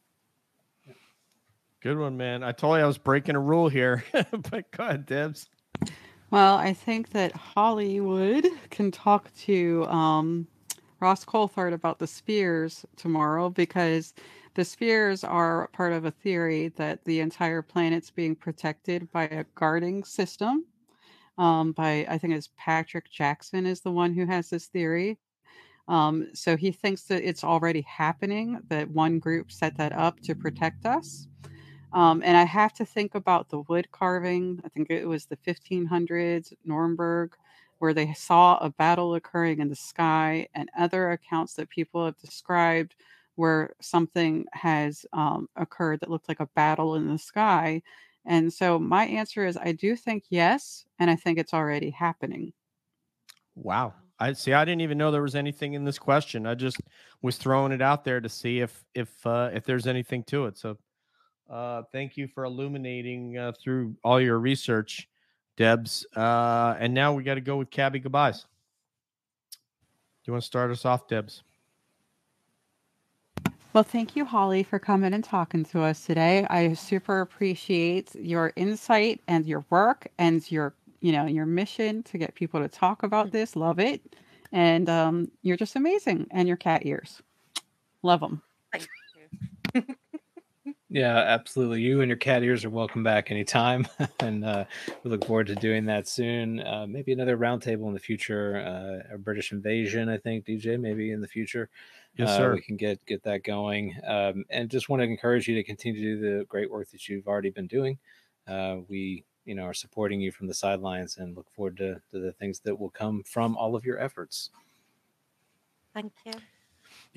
Good 1.81 1.99
one, 1.99 2.17
man. 2.17 2.43
I 2.43 2.53
told 2.53 2.77
you 2.77 2.83
I 2.83 2.87
was 2.87 2.97
breaking 2.97 3.35
a 3.35 3.39
rule 3.39 3.69
here, 3.69 4.03
but 4.13 4.71
go 4.71 4.83
ahead, 4.83 5.05
Debs. 5.05 5.47
Well, 6.31 6.57
I 6.57 6.73
think 6.73 7.11
that 7.11 7.31
Hollywood 7.33 8.47
can 8.71 8.91
talk 8.91 9.33
to 9.41 9.85
um, 9.85 10.47
Ross 10.99 11.23
Coulthart 11.23 11.73
about 11.73 11.99
the 11.99 12.07
spheres 12.07 12.85
tomorrow 12.95 13.49
because 13.49 14.15
the 14.55 14.65
spheres 14.65 15.23
are 15.23 15.67
part 15.67 15.93
of 15.93 16.05
a 16.05 16.11
theory 16.11 16.69
that 16.77 17.05
the 17.05 17.19
entire 17.19 17.61
planet's 17.61 18.09
being 18.09 18.35
protected 18.35 19.09
by 19.11 19.25
a 19.25 19.45
guarding 19.53 20.03
system. 20.03 20.65
Um, 21.37 21.73
by 21.73 22.07
I 22.09 22.17
think 22.17 22.33
it's 22.33 22.49
Patrick 22.57 23.11
Jackson 23.11 23.67
is 23.67 23.81
the 23.81 23.91
one 23.91 24.15
who 24.15 24.25
has 24.25 24.49
this 24.49 24.65
theory. 24.65 25.19
Um, 25.87 26.29
so 26.33 26.57
he 26.57 26.71
thinks 26.71 27.03
that 27.03 27.23
it's 27.23 27.43
already 27.43 27.81
happening. 27.81 28.59
That 28.69 28.89
one 28.89 29.19
group 29.19 29.51
set 29.51 29.77
that 29.77 29.93
up 29.93 30.19
to 30.21 30.33
protect 30.33 30.87
us. 30.87 31.27
Um, 31.97 32.21
and 32.23 32.37
I 32.37 32.43
have 32.43 32.73
to 32.73 32.85
think 32.85 33.15
about 33.15 33.49
the 33.49 33.61
wood 33.61 33.91
carving. 33.91 34.61
I 34.63 34.69
think 34.69 34.91
it 34.91 35.07
was 35.07 35.25
the 35.25 35.35
1500s, 35.37 36.53
Nuremberg, 36.63 37.35
where 37.79 37.91
they 37.91 38.13
saw 38.13 38.59
a 38.59 38.69
battle 38.69 39.15
occurring 39.15 39.61
in 39.61 39.69
the 39.69 39.75
sky, 39.75 40.47
and 40.53 40.69
other 40.77 41.09
accounts 41.09 41.55
that 41.55 41.71
people 41.71 42.05
have 42.05 42.15
described 42.19 42.93
where 43.33 43.73
something 43.81 44.45
has 44.53 45.07
um, 45.11 45.49
occurred 45.55 45.99
that 46.01 46.11
looked 46.11 46.29
like 46.29 46.39
a 46.39 46.45
battle 46.55 46.93
in 46.93 47.07
the 47.07 47.17
sky. 47.17 47.81
And 48.25 48.53
so 48.53 48.77
my 48.77 49.05
answer 49.05 49.47
is 49.47 49.57
I 49.57 49.71
do 49.71 49.95
think 49.95 50.25
yes, 50.29 50.85
and 50.99 51.09
I 51.09 51.15
think 51.15 51.39
it's 51.39 51.53
already 51.55 51.89
happening. 51.89 52.53
Wow. 53.55 53.95
I 54.19 54.33
see. 54.33 54.53
I 54.53 54.65
didn't 54.65 54.81
even 54.81 54.99
know 54.99 55.09
there 55.09 55.23
was 55.23 55.35
anything 55.35 55.73
in 55.73 55.83
this 55.83 55.97
question. 55.97 56.45
I 56.45 56.53
just 56.53 56.77
was 57.23 57.37
throwing 57.37 57.71
it 57.71 57.81
out 57.81 58.03
there 58.03 58.19
to 58.19 58.29
see 58.29 58.59
if 58.59 58.83
if 58.93 59.25
uh, 59.25 59.49
if 59.51 59.63
there's 59.63 59.87
anything 59.87 60.23
to 60.25 60.45
it. 60.45 60.57
So, 60.57 60.77
uh, 61.49 61.83
thank 61.91 62.17
you 62.17 62.27
for 62.27 62.43
illuminating 62.43 63.37
uh, 63.37 63.51
through 63.61 63.95
all 64.03 64.19
your 64.19 64.39
research, 64.39 65.07
Debs. 65.55 66.05
Uh, 66.15 66.75
and 66.79 66.93
now 66.93 67.13
we 67.13 67.23
got 67.23 67.35
to 67.35 67.41
go 67.41 67.57
with 67.57 67.69
Cabby 67.69 67.99
goodbyes. 67.99 68.41
Do 68.41 69.57
you 70.25 70.33
want 70.33 70.43
to 70.43 70.47
start 70.47 70.71
us 70.71 70.85
off, 70.85 71.07
Debs? 71.07 71.43
Well, 73.73 73.83
thank 73.83 74.15
you, 74.15 74.25
Holly, 74.25 74.63
for 74.63 74.79
coming 74.79 75.13
and 75.13 75.23
talking 75.23 75.63
to 75.65 75.83
us 75.83 76.05
today. 76.05 76.47
I 76.49 76.73
super 76.73 77.21
appreciate 77.21 78.15
your 78.15 78.51
insight 78.55 79.21
and 79.27 79.45
your 79.45 79.65
work 79.69 80.07
and 80.17 80.49
your, 80.51 80.73
you 80.99 81.11
know, 81.11 81.27
your 81.27 81.45
mission 81.45 82.01
to 82.03 82.17
get 82.17 82.33
people 82.33 82.59
to 82.59 82.67
talk 82.67 83.03
about 83.03 83.31
this. 83.31 83.55
Love 83.55 83.79
it, 83.79 84.01
and 84.51 84.89
um, 84.89 85.31
you're 85.43 85.57
just 85.57 85.75
amazing. 85.75 86.27
And 86.31 86.47
your 86.47 86.57
cat 86.57 86.85
ears, 86.85 87.21
love 88.01 88.19
them. 88.19 88.41
Thank 88.71 88.87
you. 89.75 89.95
Yeah, 90.89 91.17
absolutely. 91.17 91.81
You 91.81 91.99
and 91.99 92.07
your 92.07 92.17
cat 92.17 92.43
ears 92.43 92.63
are 92.63 92.69
welcome 92.69 93.03
back 93.03 93.29
anytime, 93.29 93.85
and 94.21 94.45
uh, 94.45 94.63
we 95.03 95.11
look 95.11 95.25
forward 95.25 95.47
to 95.47 95.55
doing 95.55 95.85
that 95.85 96.07
soon. 96.07 96.61
Uh, 96.61 96.85
maybe 96.87 97.11
another 97.11 97.37
roundtable 97.37 97.87
in 97.87 97.93
the 97.93 97.99
future, 97.99 98.57
uh, 98.57 99.15
a 99.15 99.17
British 99.17 99.51
invasion. 99.51 100.07
I 100.07 100.17
think 100.17 100.45
DJ 100.45 100.79
maybe 100.79 101.11
in 101.11 101.19
the 101.19 101.27
future. 101.27 101.69
Yes, 102.15 102.29
uh, 102.29 102.37
sir. 102.37 102.53
we 102.53 102.61
can 102.61 102.77
get 102.77 103.05
get 103.05 103.21
that 103.23 103.43
going. 103.43 103.95
Um, 104.07 104.45
and 104.49 104.69
just 104.69 104.87
want 104.87 105.01
to 105.01 105.03
encourage 105.03 105.47
you 105.49 105.55
to 105.55 105.63
continue 105.63 106.01
to 106.01 106.21
do 106.21 106.37
the 106.39 106.45
great 106.45 106.71
work 106.71 106.89
that 106.91 107.09
you've 107.09 107.27
already 107.27 107.49
been 107.49 107.67
doing. 107.67 107.97
Uh, 108.47 108.77
we, 108.87 109.25
you 109.43 109.55
know, 109.55 109.63
are 109.63 109.73
supporting 109.73 110.21
you 110.21 110.31
from 110.31 110.47
the 110.47 110.53
sidelines 110.53 111.17
and 111.17 111.35
look 111.35 111.51
forward 111.51 111.75
to, 111.77 111.95
to 112.11 112.19
the 112.19 112.31
things 112.31 112.61
that 112.61 112.79
will 112.79 112.89
come 112.89 113.23
from 113.23 113.57
all 113.57 113.75
of 113.75 113.83
your 113.83 113.99
efforts. 113.99 114.51
Thank 115.93 116.13
you. 116.25 116.31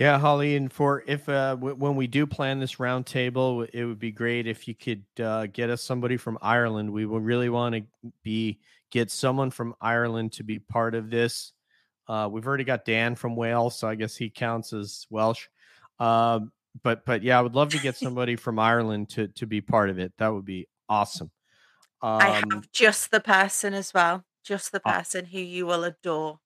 Yeah, 0.01 0.19
Holly, 0.19 0.57
and 0.57 0.73
for 0.73 1.05
if 1.07 1.29
uh, 1.29 1.57
w- 1.57 1.75
when 1.75 1.95
we 1.95 2.07
do 2.07 2.27
plan 2.27 2.59
this 2.59 2.77
roundtable, 2.77 3.69
it 3.71 3.85
would 3.85 3.99
be 3.99 4.11
great 4.11 4.47
if 4.47 4.67
you 4.67 4.75
could 4.75 5.05
uh, 5.23 5.45
get 5.45 5.69
us 5.69 5.83
somebody 5.83 6.17
from 6.17 6.39
Ireland. 6.41 6.91
We 6.91 7.05
will 7.05 7.21
really 7.21 7.51
want 7.51 7.75
to 7.75 7.83
be 8.23 8.61
get 8.91 9.11
someone 9.11 9.51
from 9.51 9.75
Ireland 9.79 10.33
to 10.33 10.43
be 10.43 10.59
part 10.59 10.95
of 10.95 11.11
this. 11.11 11.53
Uh, 12.09 12.31
we've 12.33 12.47
already 12.47 12.65
got 12.65 12.87
Dan 12.87 13.15
from 13.15 13.37
Wales, 13.37 13.79
so 13.79 13.89
I 13.89 13.95
guess 13.95 14.17
he 14.17 14.31
counts 14.31 14.73
as 14.73 15.07
Welsh. 15.11 15.49
Um, 15.99 16.51
but 16.83 17.05
but 17.05 17.23
yeah, 17.23 17.39
I 17.39 17.43
would 17.43 17.55
love 17.55 17.69
to 17.73 17.79
get 17.79 17.95
somebody 17.99 18.37
from 18.37 18.59
Ireland 18.59 19.11
to 19.11 19.29
to 19.29 19.47
be 19.47 19.61
part 19.61 19.91
of 19.91 19.99
it. 19.99 20.15
That 20.17 20.29
would 20.29 20.47
be 20.47 20.67
awesome. 20.89 21.31
I 22.03 22.29
Um, 22.29 22.51
have 22.51 22.73
just 22.73 23.11
the 23.11 23.21
person 23.21 23.75
as 23.75 23.93
well, 23.93 24.25
just 24.45 24.73
the 24.73 24.81
person 24.81 25.27
who 25.27 25.41
you 25.41 25.67
will 25.67 25.85
adore. 25.85 26.41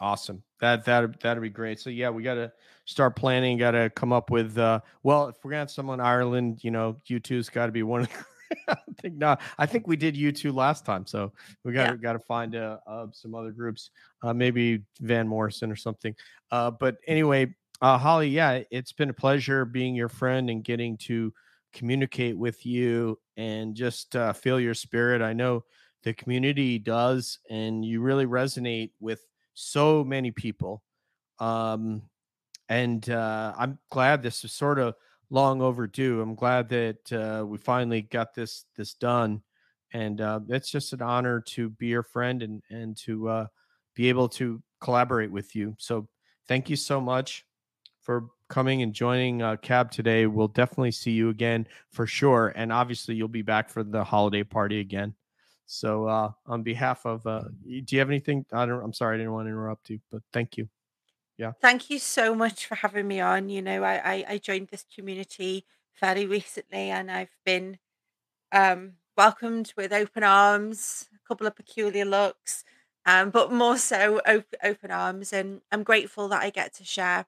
Awesome. 0.00 0.42
That 0.60 0.84
that 0.86 1.20
that'd 1.20 1.42
be 1.42 1.50
great. 1.50 1.78
So 1.78 1.90
yeah, 1.90 2.08
we 2.08 2.22
got 2.22 2.34
to 2.34 2.52
start 2.86 3.16
planning. 3.16 3.58
Got 3.58 3.72
to 3.72 3.90
come 3.90 4.12
up 4.12 4.30
with. 4.30 4.56
uh 4.56 4.80
Well, 5.02 5.28
if 5.28 5.36
we're 5.44 5.50
gonna 5.50 5.60
have 5.60 5.70
someone 5.70 6.00
Ireland, 6.00 6.60
you 6.64 6.70
know, 6.70 6.96
U2's 7.06 7.50
got 7.50 7.66
to 7.66 7.72
be 7.72 7.82
one. 7.82 8.02
Of 8.02 8.08
the, 8.08 8.24
I 8.68 8.76
think 9.02 9.16
not. 9.16 9.42
I 9.58 9.66
think 9.66 9.86
we 9.86 9.96
did 9.96 10.16
U2 10.16 10.52
last 10.52 10.86
time, 10.86 11.04
so 11.06 11.32
we 11.64 11.72
got 11.74 11.88
Yeah. 11.88 11.96
got 12.00 12.14
to 12.14 12.18
find 12.18 12.56
uh, 12.56 12.78
uh 12.86 13.08
some 13.12 13.34
other 13.34 13.52
groups. 13.52 13.90
Uh 14.22 14.32
Maybe 14.32 14.84
Van 15.00 15.28
Morrison 15.28 15.70
or 15.70 15.76
something. 15.76 16.14
Uh 16.50 16.70
But 16.70 16.96
anyway, 17.06 17.54
uh 17.82 17.98
Holly, 17.98 18.28
yeah, 18.28 18.62
it's 18.70 18.92
been 18.92 19.10
a 19.10 19.14
pleasure 19.14 19.66
being 19.66 19.94
your 19.94 20.08
friend 20.08 20.48
and 20.48 20.64
getting 20.64 20.96
to 20.98 21.32
communicate 21.74 22.36
with 22.38 22.64
you 22.64 23.18
and 23.36 23.76
just 23.76 24.16
uh, 24.16 24.32
feel 24.32 24.58
your 24.58 24.74
spirit. 24.74 25.22
I 25.22 25.32
know 25.34 25.64
the 26.02 26.12
community 26.12 26.78
does, 26.78 27.38
and 27.48 27.84
you 27.84 28.00
really 28.00 28.26
resonate 28.26 28.90
with 28.98 29.20
so 29.54 30.04
many 30.04 30.30
people. 30.30 30.82
Um, 31.38 32.02
and 32.68 33.08
uh, 33.10 33.54
I'm 33.58 33.78
glad 33.90 34.22
this 34.22 34.44
is 34.44 34.52
sort 34.52 34.78
of 34.78 34.94
long 35.30 35.62
overdue. 35.62 36.20
I'm 36.20 36.34
glad 36.34 36.68
that 36.68 37.12
uh, 37.12 37.44
we 37.44 37.58
finally 37.58 38.02
got 38.02 38.34
this 38.34 38.64
this 38.76 38.94
done, 38.94 39.42
and 39.92 40.20
uh, 40.20 40.40
it's 40.48 40.70
just 40.70 40.92
an 40.92 41.02
honor 41.02 41.40
to 41.40 41.70
be 41.70 41.88
your 41.88 42.02
friend 42.02 42.42
and 42.42 42.62
and 42.70 42.96
to 42.98 43.28
uh, 43.28 43.46
be 43.94 44.08
able 44.08 44.28
to 44.28 44.62
collaborate 44.80 45.30
with 45.30 45.54
you. 45.56 45.74
So 45.78 46.08
thank 46.48 46.70
you 46.70 46.76
so 46.76 47.00
much 47.00 47.44
for 48.02 48.28
coming 48.48 48.82
and 48.82 48.92
joining 48.92 49.42
uh, 49.42 49.56
Cab 49.56 49.90
today. 49.90 50.26
We'll 50.26 50.48
definitely 50.48 50.92
see 50.92 51.12
you 51.12 51.28
again 51.28 51.66
for 51.92 52.06
sure, 52.06 52.52
and 52.54 52.72
obviously 52.72 53.14
you'll 53.14 53.28
be 53.28 53.42
back 53.42 53.68
for 53.68 53.82
the 53.82 54.04
holiday 54.04 54.44
party 54.44 54.80
again. 54.80 55.14
So 55.72 56.06
uh, 56.06 56.32
on 56.46 56.64
behalf 56.64 57.06
of, 57.06 57.24
uh, 57.28 57.44
do 57.62 57.84
you 57.90 58.00
have 58.00 58.10
anything? 58.10 58.44
I 58.52 58.66
don't. 58.66 58.82
I'm 58.82 58.92
sorry, 58.92 59.14
I 59.14 59.18
didn't 59.18 59.32
want 59.32 59.46
to 59.46 59.50
interrupt 59.50 59.88
you, 59.88 60.00
but 60.10 60.20
thank 60.32 60.56
you. 60.56 60.68
Yeah. 61.38 61.52
Thank 61.60 61.90
you 61.90 62.00
so 62.00 62.34
much 62.34 62.66
for 62.66 62.74
having 62.74 63.06
me 63.06 63.20
on. 63.20 63.48
You 63.48 63.62
know, 63.62 63.84
I, 63.84 63.94
I, 64.14 64.24
I 64.30 64.38
joined 64.38 64.68
this 64.72 64.84
community 64.92 65.64
fairly 65.92 66.26
recently 66.26 66.90
and 66.90 67.08
I've 67.08 67.36
been 67.44 67.78
um, 68.50 68.94
welcomed 69.16 69.72
with 69.76 69.92
open 69.92 70.24
arms, 70.24 71.08
a 71.14 71.28
couple 71.28 71.46
of 71.46 71.54
peculiar 71.54 72.04
looks, 72.04 72.64
um, 73.06 73.30
but 73.30 73.52
more 73.52 73.78
so 73.78 74.20
op- 74.26 74.56
open 74.64 74.90
arms. 74.90 75.32
And 75.32 75.60
I'm 75.70 75.84
grateful 75.84 76.26
that 76.30 76.42
I 76.42 76.50
get 76.50 76.74
to 76.74 76.84
share 76.84 77.26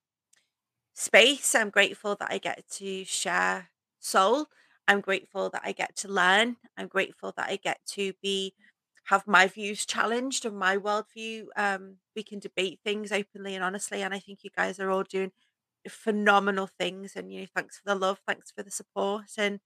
space. 0.94 1.54
I'm 1.54 1.70
grateful 1.70 2.16
that 2.16 2.32
I 2.32 2.38
get 2.38 2.68
to 2.72 3.04
share 3.04 3.68
soul. 4.00 4.48
I'm 4.88 5.00
grateful 5.00 5.50
that 5.50 5.62
I 5.64 5.72
get 5.72 5.96
to 5.96 6.08
learn. 6.08 6.56
I'm 6.76 6.88
grateful 6.88 7.32
that 7.36 7.48
I 7.48 7.56
get 7.56 7.80
to 7.92 8.12
be 8.22 8.54
have 9.06 9.26
my 9.26 9.46
views 9.48 9.84
challenged 9.86 10.44
and 10.46 10.56
my 10.58 10.76
worldview. 10.76 11.46
Um, 11.56 11.98
we 12.14 12.22
can 12.22 12.38
debate 12.38 12.80
things 12.84 13.10
openly 13.12 13.54
and 13.54 13.64
honestly, 13.64 14.02
and 14.02 14.14
I 14.14 14.20
think 14.20 14.40
you 14.44 14.50
guys 14.56 14.78
are 14.80 14.90
all 14.90 15.02
doing 15.04 15.32
phenomenal 15.88 16.68
things. 16.68 17.16
And 17.16 17.32
you 17.32 17.42
know, 17.42 17.46
thanks 17.54 17.78
for 17.78 17.84
the 17.86 17.94
love, 17.96 18.20
thanks 18.26 18.50
for 18.52 18.62
the 18.62 18.70
support, 18.70 19.26
and 19.38 19.60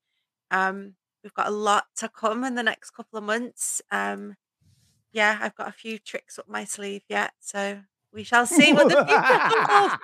um, 0.50 0.96
we've 1.24 1.34
got 1.34 1.48
a 1.48 1.50
lot 1.52 1.86
to 1.98 2.08
come 2.10 2.44
in 2.44 2.54
the 2.56 2.62
next 2.64 2.92
couple 2.92 3.18
of 3.18 3.24
months. 3.24 3.82
Um, 3.92 4.36
yeah, 5.12 5.38
I've 5.40 5.54
got 5.56 5.68
a 5.68 5.72
few 5.72 5.98
tricks 5.98 6.38
up 6.38 6.48
my 6.48 6.64
sleeve 6.64 7.02
yet, 7.08 7.32
so 7.40 7.82
we 8.16 8.24
shall 8.24 8.46
see 8.46 8.72
what 8.72 8.88
the 8.88 9.04
future 9.04 9.20
holds. 9.68 9.94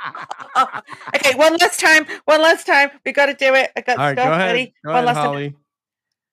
okay, 1.17 1.35
one 1.35 1.57
last 1.57 1.81
time, 1.81 2.07
one 2.27 2.43
last 2.43 2.67
time. 2.67 2.91
We 3.05 3.13
got 3.13 3.27
to 3.27 3.35
do 3.35 3.55
it. 3.55 3.73
I 3.75 3.81
got 3.81 3.99
All 3.99 4.05
right, 4.05 4.15
go 4.15 4.33
ahead. 4.33 4.53
ready. 4.53 4.75
Go 4.85 4.93
one 4.93 5.05
ahead, 5.05 5.17
last 5.17 5.27
Holly. 5.27 5.51
time. 5.51 5.59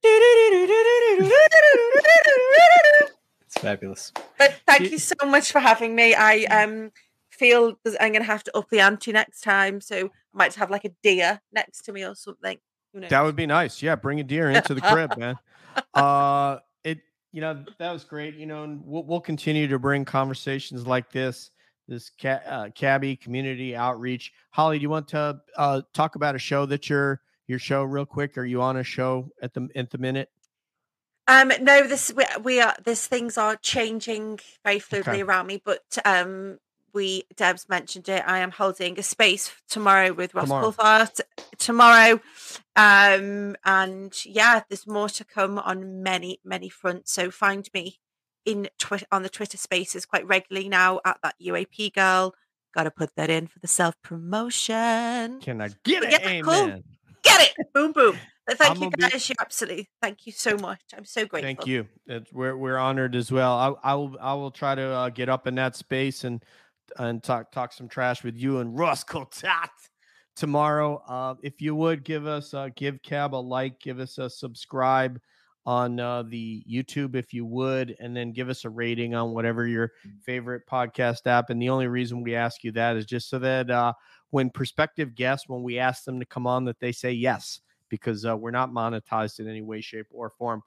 It's 3.45 3.57
fabulous. 3.59 4.13
But 4.37 4.59
thank 4.67 4.91
you 4.91 4.99
so 4.99 5.15
much 5.25 5.51
for 5.51 5.59
having 5.59 5.95
me. 5.95 6.13
I 6.13 6.43
um 6.43 6.91
feel 7.31 7.79
that 7.83 7.99
I'm 7.99 8.13
gonna 8.13 8.25
have 8.25 8.43
to 8.43 8.55
up 8.55 8.69
the 8.69 8.79
ante 8.79 9.11
next 9.11 9.41
time, 9.41 9.81
so 9.81 10.05
I 10.05 10.09
might 10.31 10.53
have 10.53 10.69
like 10.69 10.85
a 10.85 10.91
deer 11.01 11.41
next 11.51 11.81
to 11.85 11.91
me 11.91 12.05
or 12.05 12.13
something. 12.13 12.59
That 12.93 13.21
would 13.23 13.35
be 13.35 13.47
nice. 13.47 13.81
Yeah, 13.81 13.95
bring 13.95 14.19
a 14.19 14.23
deer 14.23 14.51
into 14.51 14.75
the 14.75 14.81
crib, 14.81 15.17
man. 15.17 15.39
Uh, 15.95 16.57
it 16.83 16.99
you 17.31 17.41
know 17.41 17.63
that 17.79 17.91
was 17.91 18.03
great. 18.03 18.35
You 18.35 18.45
know, 18.45 18.63
and 18.65 18.81
we'll, 18.85 19.03
we'll 19.03 19.21
continue 19.21 19.67
to 19.67 19.79
bring 19.79 20.05
conversations 20.05 20.85
like 20.85 21.11
this, 21.11 21.49
this 21.89 22.11
ca- 22.21 22.41
uh, 22.45 22.69
cabby 22.69 23.15
community 23.15 23.75
outreach. 23.75 24.31
Holly, 24.51 24.77
do 24.77 24.83
you 24.83 24.89
want 24.89 25.07
to 25.09 25.39
uh, 25.57 25.81
talk 25.93 26.15
about 26.15 26.35
a 26.35 26.39
show 26.39 26.65
that 26.67 26.89
you're 26.89 27.21
your 27.47 27.59
show 27.59 27.83
real 27.83 28.05
quick? 28.05 28.37
Are 28.37 28.45
you 28.45 28.61
on 28.61 28.77
a 28.77 28.83
show 28.83 29.31
at 29.41 29.53
the 29.53 29.67
at 29.75 29.89
the 29.89 29.97
minute? 29.97 30.29
Um, 31.27 31.51
no, 31.61 31.85
this 31.87 32.13
we, 32.13 32.23
we 32.41 32.61
are. 32.61 32.75
This 32.83 33.07
things 33.07 33.37
are 33.37 33.55
changing 33.55 34.39
very 34.63 34.79
fluidly 34.79 35.07
Okay. 35.07 35.21
around 35.21 35.47
me, 35.47 35.61
but 35.63 35.97
um, 36.05 36.59
we 36.93 37.23
Deb's 37.35 37.67
mentioned 37.67 38.07
it. 38.07 38.23
I 38.25 38.39
am 38.39 38.51
holding 38.51 38.97
a 38.99 39.03
space 39.03 39.51
tomorrow 39.67 40.13
with 40.13 40.33
Ross 40.33 40.45
Tomorrow. 40.47 41.07
Tomorrow, 41.57 42.21
um, 42.75 43.55
and 43.65 44.25
yeah, 44.25 44.61
there's 44.69 44.87
more 44.87 45.09
to 45.09 45.25
come 45.25 45.59
on 45.59 46.01
many 46.01 46.39
many 46.43 46.69
fronts. 46.69 47.11
So 47.11 47.29
find 47.31 47.69
me 47.73 47.99
in 48.45 48.69
twi- 48.77 49.03
on 49.11 49.23
the 49.23 49.29
Twitter 49.29 49.57
Spaces 49.57 50.05
quite 50.05 50.25
regularly 50.27 50.69
now 50.69 50.99
at 51.05 51.17
that 51.23 51.35
UAP 51.41 51.93
girl. 51.93 52.33
Got 52.73 52.83
to 52.83 52.91
put 52.91 53.15
that 53.15 53.29
in 53.29 53.47
for 53.47 53.59
the 53.59 53.67
self 53.67 53.95
promotion. 54.01 55.39
Can 55.41 55.61
I 55.61 55.69
get 55.83 56.03
it? 56.03 56.43
Cool. 56.43 56.53
Amen. 56.53 56.83
Get 57.23 57.41
it, 57.57 57.73
boom 57.73 57.91
boom. 57.91 58.17
But 58.47 58.57
thank 58.57 58.71
I'm 58.77 58.83
you 58.83 58.89
gonna 58.89 59.07
be- 59.07 59.11
guys. 59.11 59.29
You 59.29 59.35
absolutely 59.39 59.89
thank 60.01 60.25
you 60.25 60.31
so 60.31 60.55
much. 60.57 60.81
I'm 60.95 61.05
so 61.05 61.25
grateful. 61.25 61.47
Thank 61.47 61.67
you. 61.67 61.87
It's, 62.07 62.31
we're 62.31 62.55
we're 62.55 62.77
honored 62.77 63.15
as 63.15 63.31
well. 63.31 63.53
I, 63.83 63.91
I 63.91 63.95
will 63.95 64.15
I 64.21 64.33
will 64.33 64.51
try 64.51 64.75
to 64.75 64.83
uh, 64.83 65.09
get 65.09 65.29
up 65.29 65.47
in 65.47 65.55
that 65.55 65.75
space 65.75 66.23
and 66.23 66.43
and 66.97 67.21
talk 67.21 67.51
talk 67.51 67.73
some 67.73 67.87
trash 67.87 68.23
with 68.23 68.35
you 68.37 68.59
and 68.59 68.77
Ross 68.77 69.03
Coulthart 69.03 69.69
tomorrow. 70.35 71.03
Uh, 71.07 71.35
if 71.43 71.61
you 71.61 71.75
would 71.75 72.03
give 72.03 72.25
us 72.25 72.53
uh, 72.53 72.69
give 72.75 73.01
Cab 73.03 73.35
a 73.35 73.37
like, 73.37 73.79
give 73.79 73.99
us 73.99 74.17
a 74.17 74.29
subscribe 74.29 75.19
on 75.65 75.99
uh, 75.99 76.23
the 76.23 76.63
YouTube 76.69 77.15
if 77.15 77.33
you 77.33 77.45
would, 77.45 77.95
and 77.99 78.15
then 78.15 78.31
give 78.31 78.49
us 78.49 78.65
a 78.65 78.69
rating 78.69 79.13
on 79.13 79.33
whatever 79.33 79.67
your 79.67 79.91
favorite 80.21 80.63
podcast 80.67 81.27
app. 81.27 81.49
And 81.49 81.61
the 81.61 81.69
only 81.69 81.87
reason 81.87 82.23
we 82.23 82.35
ask 82.35 82.63
you 82.63 82.71
that 82.73 82.95
is 82.95 83.05
just 83.05 83.29
so 83.29 83.39
that 83.39 83.69
uh, 83.69 83.93
when 84.31 84.49
prospective 84.49 85.15
guests, 85.15 85.49
when 85.49 85.63
we 85.63 85.79
ask 85.79 86.03
them 86.03 86.19
to 86.19 86.25
come 86.25 86.47
on, 86.47 86.65
that 86.65 86.79
they 86.79 86.91
say 86.91 87.11
yes 87.11 87.61
because 87.89 88.25
uh, 88.25 88.37
we're 88.37 88.51
not 88.51 88.71
monetized 88.71 89.39
in 89.39 89.47
any 89.47 89.61
way, 89.61 89.81
shape, 89.81 90.07
or 90.11 90.29
form. 90.29 90.63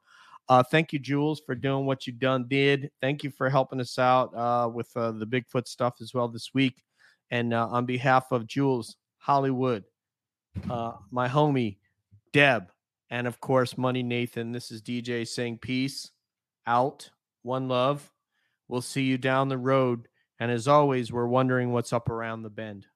Uh, 0.48 0.62
thank 0.62 0.92
you, 0.92 0.98
Jules, 0.98 1.40
for 1.40 1.54
doing 1.54 1.86
what 1.86 2.06
you 2.06 2.12
done 2.12 2.46
did. 2.48 2.90
Thank 3.00 3.22
you 3.22 3.30
for 3.30 3.48
helping 3.48 3.80
us 3.80 3.98
out 3.98 4.34
uh, 4.34 4.68
with 4.68 4.94
uh, 4.96 5.12
the 5.12 5.26
Bigfoot 5.26 5.68
stuff 5.68 5.94
as 6.00 6.12
well 6.12 6.28
this 6.28 6.52
week. 6.52 6.82
And 7.30 7.54
uh, 7.54 7.68
on 7.68 7.86
behalf 7.86 8.32
of 8.32 8.46
Jules, 8.46 8.96
Hollywood, 9.18 9.84
uh, 10.68 10.92
my 11.10 11.28
homie, 11.28 11.76
Deb, 12.32 12.71
and 13.12 13.26
of 13.26 13.40
course, 13.40 13.76
Money 13.76 14.02
Nathan, 14.02 14.52
this 14.52 14.70
is 14.70 14.80
DJ 14.80 15.28
saying 15.28 15.58
peace 15.58 16.10
out, 16.66 17.10
one 17.42 17.68
love. 17.68 18.10
We'll 18.68 18.80
see 18.80 19.02
you 19.02 19.18
down 19.18 19.50
the 19.50 19.58
road. 19.58 20.08
And 20.40 20.50
as 20.50 20.66
always, 20.66 21.12
we're 21.12 21.26
wondering 21.26 21.72
what's 21.72 21.92
up 21.92 22.08
around 22.08 22.42
the 22.42 22.48
bend. 22.48 22.86